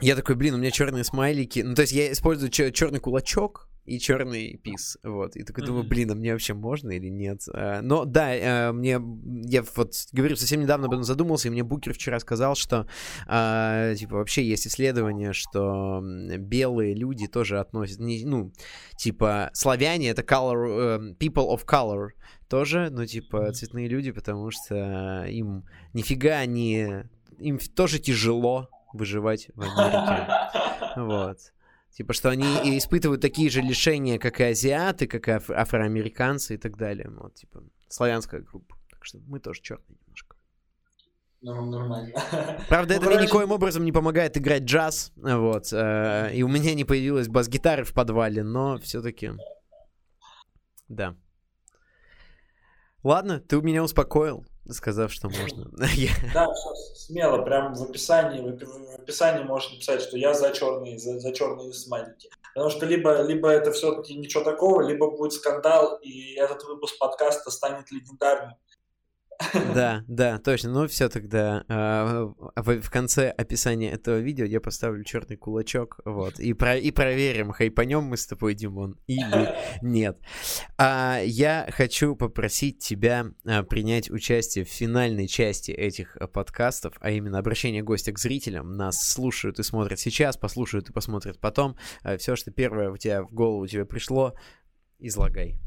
Я 0.00 0.16
такой, 0.16 0.34
блин, 0.34 0.54
у 0.54 0.58
меня 0.58 0.70
черные 0.70 1.04
смайлики. 1.04 1.60
Ну, 1.60 1.74
то 1.74 1.82
есть 1.82 1.92
я 1.92 2.10
использую 2.10 2.50
черный 2.50 2.98
кулачок, 2.98 3.68
и 3.84 3.98
черный 3.98 4.56
пис, 4.62 4.96
вот. 5.02 5.34
И 5.34 5.42
такой 5.42 5.64
думаю, 5.64 5.84
блин, 5.84 6.10
а 6.12 6.14
мне 6.14 6.32
вообще 6.32 6.54
можно 6.54 6.90
или 6.90 7.08
нет? 7.08 7.42
А, 7.52 7.80
но 7.82 8.04
да, 8.04 8.28
а, 8.30 8.72
мне, 8.72 9.00
я 9.44 9.64
вот, 9.74 9.94
говорю, 10.12 10.36
совсем 10.36 10.60
недавно 10.60 10.86
об 10.86 10.92
этом 10.92 11.02
задумался, 11.02 11.48
и 11.48 11.50
мне 11.50 11.64
Букер 11.64 11.92
вчера 11.92 12.20
сказал, 12.20 12.54
что, 12.54 12.86
а, 13.26 13.94
типа, 13.96 14.16
вообще 14.16 14.44
есть 14.44 14.68
исследование, 14.68 15.32
что 15.32 16.00
белые 16.02 16.94
люди 16.94 17.26
тоже 17.26 17.58
относят, 17.58 17.98
не, 17.98 18.24
ну, 18.24 18.52
типа, 18.96 19.50
славяне— 19.52 20.08
это 20.10 20.22
color, 20.22 21.00
uh, 21.00 21.18
people 21.18 21.52
of 21.52 21.66
color 21.66 22.10
тоже, 22.48 22.88
ну, 22.90 23.04
типа, 23.04 23.52
цветные 23.52 23.88
люди, 23.88 24.12
потому 24.12 24.50
что 24.52 25.24
им 25.24 25.64
нифига 25.92 26.44
не... 26.46 27.08
Им 27.40 27.58
тоже 27.58 27.98
тяжело 27.98 28.68
выживать 28.92 29.50
в 29.54 29.60
Америке. 29.60 30.28
Вот. 30.96 31.38
Типа, 31.90 32.12
что 32.12 32.28
они 32.28 32.44
испытывают 32.78 33.22
такие 33.22 33.48
же 33.50 33.62
лишения, 33.62 34.18
как 34.18 34.40
и 34.40 34.44
азиаты, 34.44 35.06
как 35.06 35.28
и 35.28 35.32
аф- 35.32 35.50
афроамериканцы 35.50 36.54
и 36.54 36.58
так 36.58 36.76
далее. 36.76 37.10
Вот, 37.10 37.34
типа, 37.34 37.62
славянская 37.88 38.40
группа. 38.40 38.76
Так 38.90 39.04
что 39.04 39.18
мы 39.26 39.40
тоже 39.40 39.62
черные 39.62 39.96
немножко. 40.06 40.36
Ну, 41.42 41.66
нормально. 41.66 42.12
Правда, 42.68 42.94
ну, 42.94 43.00
это 43.00 43.04
короче... 43.04 43.18
мне 43.18 43.26
никоим 43.26 43.52
образом 43.52 43.84
не 43.84 43.92
помогает 43.92 44.36
играть 44.38 44.62
джаз, 44.62 45.12
вот, 45.16 45.72
э, 45.72 46.30
и 46.34 46.42
у 46.42 46.48
меня 46.48 46.74
не 46.74 46.84
появилась 46.84 47.28
бас-гитары 47.28 47.84
в 47.84 47.92
подвале, 47.92 48.44
но 48.44 48.78
все-таки, 48.78 49.32
да. 50.88 51.16
Ладно, 53.02 53.40
ты 53.40 53.60
меня 53.60 53.82
успокоил 53.82 54.46
сказав, 54.70 55.12
что 55.12 55.28
можно. 55.28 55.70
Да, 56.34 56.46
смело, 56.94 57.42
прям 57.42 57.74
в 57.74 57.82
описании, 57.82 58.40
в 58.40 59.00
описании 59.00 59.44
можешь 59.44 59.72
написать, 59.72 60.02
что 60.02 60.16
я 60.16 60.34
за 60.34 60.50
черные, 60.50 60.98
за, 60.98 61.18
за 61.18 61.32
черные 61.32 61.72
смайлики. 61.72 62.28
Потому 62.54 62.70
что 62.70 62.86
либо, 62.86 63.22
либо 63.22 63.48
это 63.48 63.72
все-таки 63.72 64.14
ничего 64.14 64.44
такого, 64.44 64.82
либо 64.82 65.10
будет 65.10 65.32
скандал, 65.32 65.98
и 66.02 66.34
этот 66.34 66.64
выпуск 66.64 66.98
подкаста 66.98 67.50
станет 67.50 67.90
легендарным. 67.90 68.54
Да, 69.74 70.04
да, 70.08 70.38
точно. 70.38 70.70
Ну 70.70 70.86
все 70.88 71.08
тогда 71.08 71.64
э, 71.68 72.60
в, 72.60 72.80
в 72.80 72.90
конце 72.90 73.30
описания 73.30 73.90
этого 73.90 74.18
видео 74.18 74.44
я 74.44 74.60
поставлю 74.60 75.04
черный 75.04 75.36
кулачок, 75.36 76.00
вот, 76.04 76.38
и, 76.38 76.52
про, 76.52 76.76
и 76.76 76.90
проверим, 76.90 77.52
хайпанем 77.52 78.04
мы 78.04 78.16
с 78.16 78.26
тобой, 78.26 78.54
Димон, 78.54 78.98
или 79.06 79.54
нет. 79.82 80.18
А, 80.78 81.20
я 81.24 81.68
хочу 81.70 82.16
попросить 82.16 82.78
тебя 82.78 83.26
а, 83.46 83.62
принять 83.62 84.10
участие 84.10 84.64
в 84.64 84.68
финальной 84.68 85.26
части 85.26 85.70
этих 85.70 86.16
а, 86.16 86.26
подкастов, 86.26 86.94
а 87.00 87.10
именно 87.10 87.38
обращение 87.38 87.82
гостя 87.82 88.12
к 88.12 88.18
зрителям. 88.18 88.76
Нас 88.76 89.10
слушают 89.12 89.58
и 89.58 89.62
смотрят 89.62 89.98
сейчас, 89.98 90.36
послушают 90.36 90.90
и 90.90 90.92
посмотрят 90.92 91.38
потом. 91.40 91.76
А, 92.02 92.16
все, 92.16 92.36
что 92.36 92.50
первое 92.50 92.90
у 92.90 92.96
тебя 92.96 93.22
в 93.22 93.32
голову 93.32 93.66
тебе 93.66 93.84
пришло, 93.84 94.34
излагай. 94.98 95.58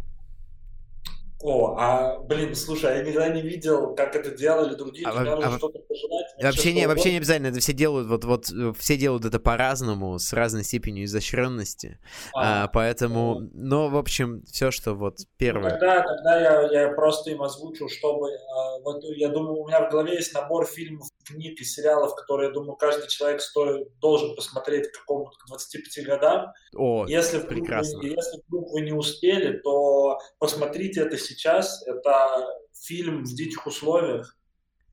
О, 1.47 1.75
а, 1.77 2.19
блин, 2.21 2.55
слушай, 2.55 2.97
я 2.97 3.03
никогда 3.03 3.29
не 3.29 3.43
видел, 3.43 3.93
как 3.93 4.15
это 4.15 4.31
делали 4.31 4.73
другие, 4.73 5.07
а, 5.07 5.11
а, 5.11 5.57
что-то 5.59 5.77
пожелать. 5.77 6.25
Вообще 6.41 6.73
не, 6.73 6.87
вообще 6.87 7.11
не 7.11 7.17
обязательно, 7.17 7.47
это 7.47 7.59
все 7.59 7.71
делают, 7.71 8.07
вот, 8.07 8.25
вот, 8.25 8.49
э, 8.51 8.73
все 8.79 8.97
делают 8.97 9.25
это 9.25 9.39
по-разному, 9.39 10.17
с 10.17 10.33
разной 10.33 10.63
степенью 10.63 11.05
изощренности, 11.05 11.99
а, 12.33 12.63
а, 12.63 12.67
поэтому, 12.69 13.41
ну, 13.41 13.49
ну, 13.53 13.89
в 13.89 13.97
общем, 13.97 14.41
все, 14.47 14.71
что 14.71 14.95
вот 14.95 15.19
первое. 15.37 15.65
Ну, 15.65 15.69
тогда, 15.69 16.01
тогда 16.01 16.41
я, 16.41 16.81
я 16.85 16.93
просто 16.93 17.29
им 17.29 17.43
озвучу, 17.43 17.89
чтобы, 17.89 18.31
а, 18.31 18.79
вот, 18.79 19.03
я 19.03 19.29
думаю, 19.29 19.57
у 19.57 19.67
меня 19.67 19.87
в 19.87 19.91
голове 19.91 20.15
есть 20.15 20.33
набор 20.33 20.65
фильмов, 20.65 21.09
книг 21.25 21.59
и 21.59 21.63
сериалов, 21.63 22.15
которые, 22.15 22.47
я 22.47 22.53
думаю, 22.53 22.75
каждый 22.75 23.07
человек 23.07 23.41
стоит, 23.41 23.87
должен 23.99 24.35
посмотреть 24.35 24.91
к 24.91 24.99
какому-то 24.99 25.37
25 25.47 26.05
годам. 26.05 26.53
О, 26.75 27.05
если 27.07 27.39
прекрасно. 27.39 27.99
Вы, 27.99 28.09
если 28.09 28.41
вдруг 28.47 28.71
вы 28.71 28.81
не 28.81 28.93
успели, 28.93 29.59
то 29.59 30.19
посмотрите 30.39 31.01
это 31.01 31.17
сейчас. 31.17 31.85
Это 31.87 32.47
фильм 32.73 33.23
в 33.23 33.33
диких 33.33 33.65
условиях. 33.65 34.37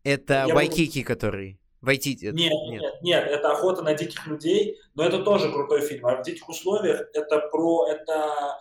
Это 0.05 0.45
Я 0.49 0.55
Вайкики, 0.55 1.01
буду... 1.01 1.09
который... 1.09 1.59
Вайтити. 1.83 2.27
Нет, 2.27 2.35
нет, 2.37 2.81
нет, 2.81 2.95
нет, 3.03 3.27
это 3.27 3.51
охота 3.51 3.83
на 3.83 3.93
диких 3.95 4.25
людей, 4.29 4.79
но 4.95 5.05
это 5.05 5.19
тоже 5.25 5.51
крутой 5.51 5.81
фильм. 5.81 6.07
А 6.07 6.15
в 6.15 6.23
диких 6.23 6.49
условиях 6.49 7.09
это 7.13 7.41
про 7.51 7.89
это 7.89 8.61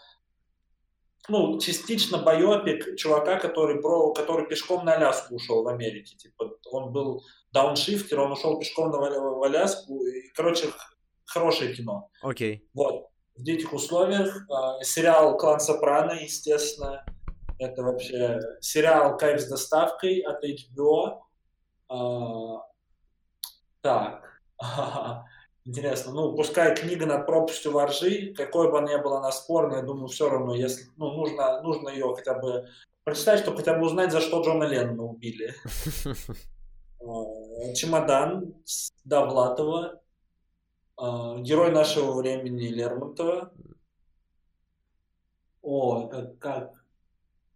ну, 1.32 1.60
частично 1.60 2.18
байопик 2.18 2.98
чувака, 2.98 3.40
который, 3.40 3.82
про, 3.82 4.14
который 4.14 4.48
пешком 4.48 4.84
на 4.86 4.94
Аляску 4.96 5.36
ушел 5.36 5.64
в 5.64 5.68
Америке. 5.70 6.18
Типа, 6.18 6.52
он 6.70 6.92
был 6.92 7.24
дауншифтер, 7.54 8.20
он 8.20 8.34
ушел 8.34 8.60
пешком 8.60 8.92
на 8.92 9.00
в 9.00 9.44
Аляску. 9.44 10.06
И, 10.06 10.30
короче, 10.36 10.68
хорошее 11.26 11.74
кино. 11.74 12.10
Окей. 12.22 12.56
Okay. 12.56 12.62
Вот. 12.74 13.08
В 13.36 13.44
диких 13.44 13.72
условиях. 13.72 14.46
Э, 14.50 14.84
сериал 14.84 15.38
«Клан 15.38 15.62
Сопрано», 15.62 16.12
естественно. 16.12 17.06
Это 17.58 17.82
вообще 17.82 18.40
сериал 18.60 19.18
«Кайф 19.18 19.40
с 19.40 19.48
доставкой» 19.48 20.20
от 20.20 20.44
HBO. 20.44 21.22
Э, 21.90 22.60
так. 23.82 24.42
Интересно. 25.66 26.12
Ну, 26.12 26.36
пускай 26.36 26.76
книга 26.76 27.06
над 27.06 27.28
пропастью 27.28 27.72
воржи, 27.72 28.34
какой 28.36 28.72
бы 28.72 28.80
она 28.80 28.94
ни 28.94 29.02
была 29.02 29.20
она 29.20 29.32
спорная, 29.32 29.78
я 29.78 29.84
думаю, 29.84 30.08
все 30.08 30.28
равно, 30.28 30.56
если, 30.56 30.86
ну, 30.98 31.12
нужно, 31.12 31.62
нужно 31.62 31.90
ее 31.90 32.16
хотя 32.16 32.34
бы 32.34 32.68
прочитать, 33.04 33.42
чтобы 33.42 33.58
хотя 33.58 33.76
бы 33.76 33.86
узнать, 33.86 34.12
за 34.12 34.22
что 34.22 34.42
Джона 34.42 34.64
Леннона 34.64 35.04
убили. 35.04 35.54
А, 37.04 37.74
Чемодан 37.74 38.54
Довлатова, 39.06 40.00
а, 40.98 41.40
Герой 41.40 41.72
нашего 41.72 42.14
времени 42.14 42.68
Лермонтова. 42.68 43.52
О, 45.64 46.08
это 46.08 46.36
как? 46.40 46.81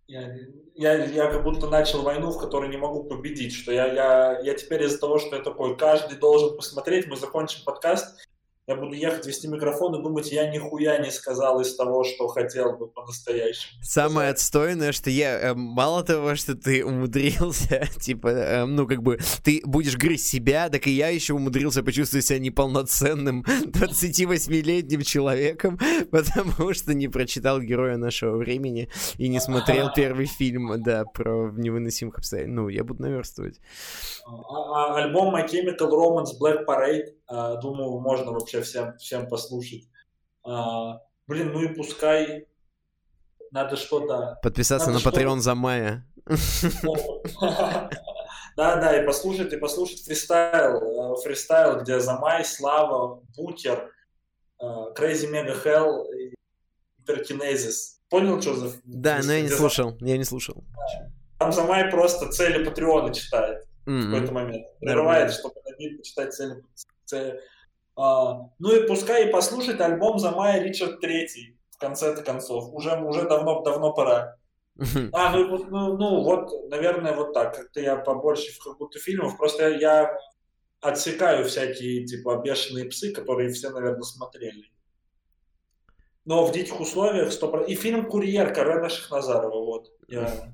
Я, 0.07 0.35
я, 0.75 1.05
я 1.05 1.31
как 1.31 1.43
будто 1.43 1.67
начал 1.67 2.03
войну, 2.03 2.31
в 2.31 2.37
которой 2.37 2.69
не 2.69 2.77
могу 2.77 3.05
победить, 3.05 3.53
что 3.53 3.71
я, 3.71 3.87
я, 3.87 4.39
я 4.39 4.53
теперь 4.53 4.83
из-за 4.83 4.99
того, 4.99 5.17
что 5.17 5.35
я 5.35 5.41
такой, 5.41 5.75
каждый 5.77 6.17
должен 6.19 6.55
посмотреть, 6.55 7.07
мы 7.07 7.15
закончим 7.15 7.63
подкаст, 7.65 8.19
я 8.67 8.75
буду 8.75 8.95
ехать, 8.95 9.27
вести 9.27 9.47
микрофон 9.47 9.93
и 9.95 10.01
думать, 10.01 10.31
я 10.31 10.49
нихуя 10.49 10.97
не 10.97 11.11
сказал 11.11 11.61
из 11.61 11.75
того, 11.75 12.03
что 12.03 12.27
хотел 12.27 12.75
бы 12.75 12.87
по-настоящему. 12.87 13.79
Самое 13.83 14.31
отстойное, 14.31 14.91
что 14.91 15.11
я, 15.11 15.39
э, 15.39 15.53
мало 15.53 16.03
того, 16.03 16.33
что 16.35 16.55
ты 16.55 16.83
умудрился, 16.83 17.87
типа, 18.01 18.27
э, 18.27 18.65
ну, 18.65 18.87
как 18.87 19.03
бы, 19.03 19.19
ты 19.43 19.61
будешь 19.65 19.95
грызть 19.97 20.27
себя, 20.27 20.69
так 20.69 20.87
и 20.87 20.91
я 20.91 21.09
еще 21.09 21.33
умудрился 21.33 21.83
почувствовать 21.83 22.25
себя 22.25 22.39
неполноценным 22.39 23.45
28-летним 23.65 25.03
человеком, 25.03 25.79
потому 26.11 26.73
что 26.73 26.95
не 26.95 27.07
прочитал 27.07 27.61
Героя 27.61 27.97
нашего 27.97 28.35
времени 28.35 28.89
и 29.17 29.27
не 29.27 29.39
смотрел 29.39 29.93
первый 29.95 30.25
фильм, 30.25 30.81
да, 30.81 31.05
про 31.05 31.51
невыносимых 31.51 32.17
обстоятельств. 32.17 32.55
Ну, 32.55 32.69
я 32.69 32.83
буду 32.83 33.03
наверстывать. 33.03 33.59
А, 34.25 34.31
а, 34.31 35.03
альбом 35.03 35.35
My 35.35 35.45
Chemical 35.47 35.91
Romance 35.91 36.33
Black 36.41 36.65
Parade, 36.65 37.13
а, 37.24 37.24
думаю, 37.27 37.99
можно 37.99 38.31
вообще 38.31 38.61
всем, 38.61 38.97
всем 38.97 39.27
послушать. 39.27 39.89
Блин, 40.43 41.51
ну 41.53 41.61
и 41.63 41.73
пускай 41.73 42.47
надо 43.51 43.77
что-то... 43.77 44.37
Подписаться 44.43 44.91
надо 44.91 45.03
на 45.03 45.09
Patreon 45.09 45.39
за 45.39 45.55
мая. 45.55 46.05
Да, 48.57 48.77
да, 48.77 48.97
и 48.97 49.05
послушать, 49.05 49.51
и 49.51 49.57
послушать 49.57 50.05
фристайл, 50.05 51.17
фристайл, 51.17 51.81
где 51.81 51.99
за 51.99 52.17
май, 52.17 52.45
Слава, 52.45 53.21
Бутер, 53.35 53.91
Crazy 54.61 55.29
Mega 55.29 55.61
Hell 55.61 56.05
и 56.13 56.33
Hyperkinesis. 57.01 57.99
Понял, 58.09 58.41
что 58.41 58.55
за... 58.55 58.71
Да, 58.85 59.19
но 59.23 59.33
я 59.33 59.41
не 59.41 59.49
слушал, 59.49 59.97
я 59.99 60.17
не 60.17 60.23
слушал. 60.23 60.63
Там 61.37 61.51
за 61.51 61.63
май 61.63 61.91
просто 61.91 62.29
цели 62.31 62.63
Патреона 62.63 63.13
читает 63.13 63.65
mm-hmm. 63.85 63.99
в 63.99 64.11
какой-то 64.11 64.31
момент. 64.31 64.67
Прерывает, 64.79 65.33
чтобы 65.33 65.55
почитать 65.97 66.33
цели. 66.33 66.63
Цели. 67.05 67.39
А, 67.95 68.49
ну 68.59 68.75
и 68.75 68.87
пускай 68.87 69.27
и 69.27 69.31
послушать 69.31 69.79
альбом 69.79 70.19
за 70.19 70.31
мая 70.31 70.61
Ричард 70.61 70.99
Третий 70.99 71.57
в 71.71 71.77
конце-то 71.77 72.23
концов. 72.23 72.73
Уже, 72.73 72.99
уже 73.01 73.27
давно, 73.27 73.61
давно 73.61 73.93
пора. 73.93 74.37
А, 75.13 75.35
ну, 75.35 75.65
ну, 75.69 75.97
ну 75.97 76.23
вот, 76.23 76.69
наверное, 76.69 77.13
вот 77.13 77.33
так. 77.33 77.55
Как-то 77.55 77.79
я 77.79 77.95
побольше 77.95 78.51
в 78.51 78.63
как 78.63 78.77
будто 78.77 78.99
фильмов. 78.99 79.37
Просто 79.37 79.69
я, 79.69 79.77
я 79.77 80.17
отсекаю 80.81 81.45
всякие, 81.45 82.05
типа, 82.05 82.41
бешеные 82.43 82.85
псы, 82.85 83.13
которые 83.13 83.49
все, 83.49 83.69
наверное, 83.69 84.03
смотрели. 84.03 84.65
Но 86.25 86.45
в 86.45 86.51
диких 86.51 86.79
условиях 86.79 87.31
100%. 87.31 87.67
И 87.67 87.75
фильм 87.75 88.09
«Курьер» 88.09 88.53
Карена 88.53 88.89
Шахназарова, 88.89 89.63
вот. 89.63 89.91
Я 90.07 90.53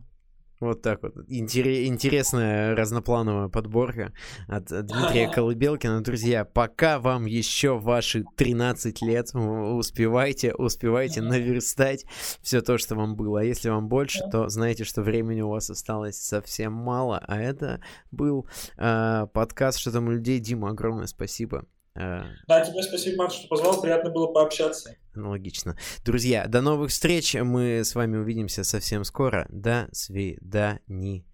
вот 0.62 0.82
так 0.82 1.02
вот. 1.02 1.16
Интере- 1.28 1.86
интересная 1.86 2.76
разноплановая 2.76 3.50
подборка 3.50 4.14
от 4.48 4.66
Дмитрия 4.66 5.28
Колыбелкина. 5.34 6.02
Друзья, 6.02 6.46
пока 6.46 7.00
вам 7.00 7.26
еще 7.26 7.78
ваши 7.78 8.24
13 8.38 9.02
лет, 9.02 9.34
успевайте, 9.34 10.54
успевайте 10.54 11.22
наверстать 11.22 12.06
все 12.42 12.62
то, 12.62 12.78
что 12.78 12.96
вам 12.96 13.16
было. 13.16 13.42
А 13.42 13.44
если 13.44 13.70
вам 13.70 13.88
больше, 13.88 14.22
то 14.32 14.48
знайте, 14.50 14.84
что 14.84 15.02
времени 15.02 15.42
у 15.42 15.50
вас 15.50 15.70
осталось 15.70 16.18
совсем 16.18 16.74
мало. 16.74 17.18
А 17.28 17.40
это 17.42 17.82
был 18.12 18.48
э, 18.78 19.28
подкаст 19.34 19.80
«Что 19.80 19.92
там 19.92 20.08
у 20.08 20.12
людей». 20.12 20.40
Дима, 20.40 20.70
огромное 20.70 21.08
спасибо. 21.08 21.66
Э, 21.96 22.24
да, 22.48 22.66
тебе 22.66 22.82
спасибо, 22.84 23.24
Макс, 23.24 23.36
что 23.36 23.48
позвал. 23.48 23.82
Приятно 23.82 24.10
было 24.10 24.28
пообщаться. 24.28 24.96
Аналогично. 25.14 25.78
Друзья, 26.06 26.48
до 26.48 26.62
новых 26.62 26.92
встреч. 26.92 27.36
Мы 27.36 27.84
с 27.84 27.96
вами 27.96 28.18
увидимся 28.18 28.64
совсем 28.64 29.04
скоро. 29.04 29.46
До 29.50 29.90
свидания. 29.92 31.26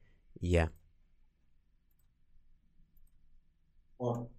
О. 3.99 4.29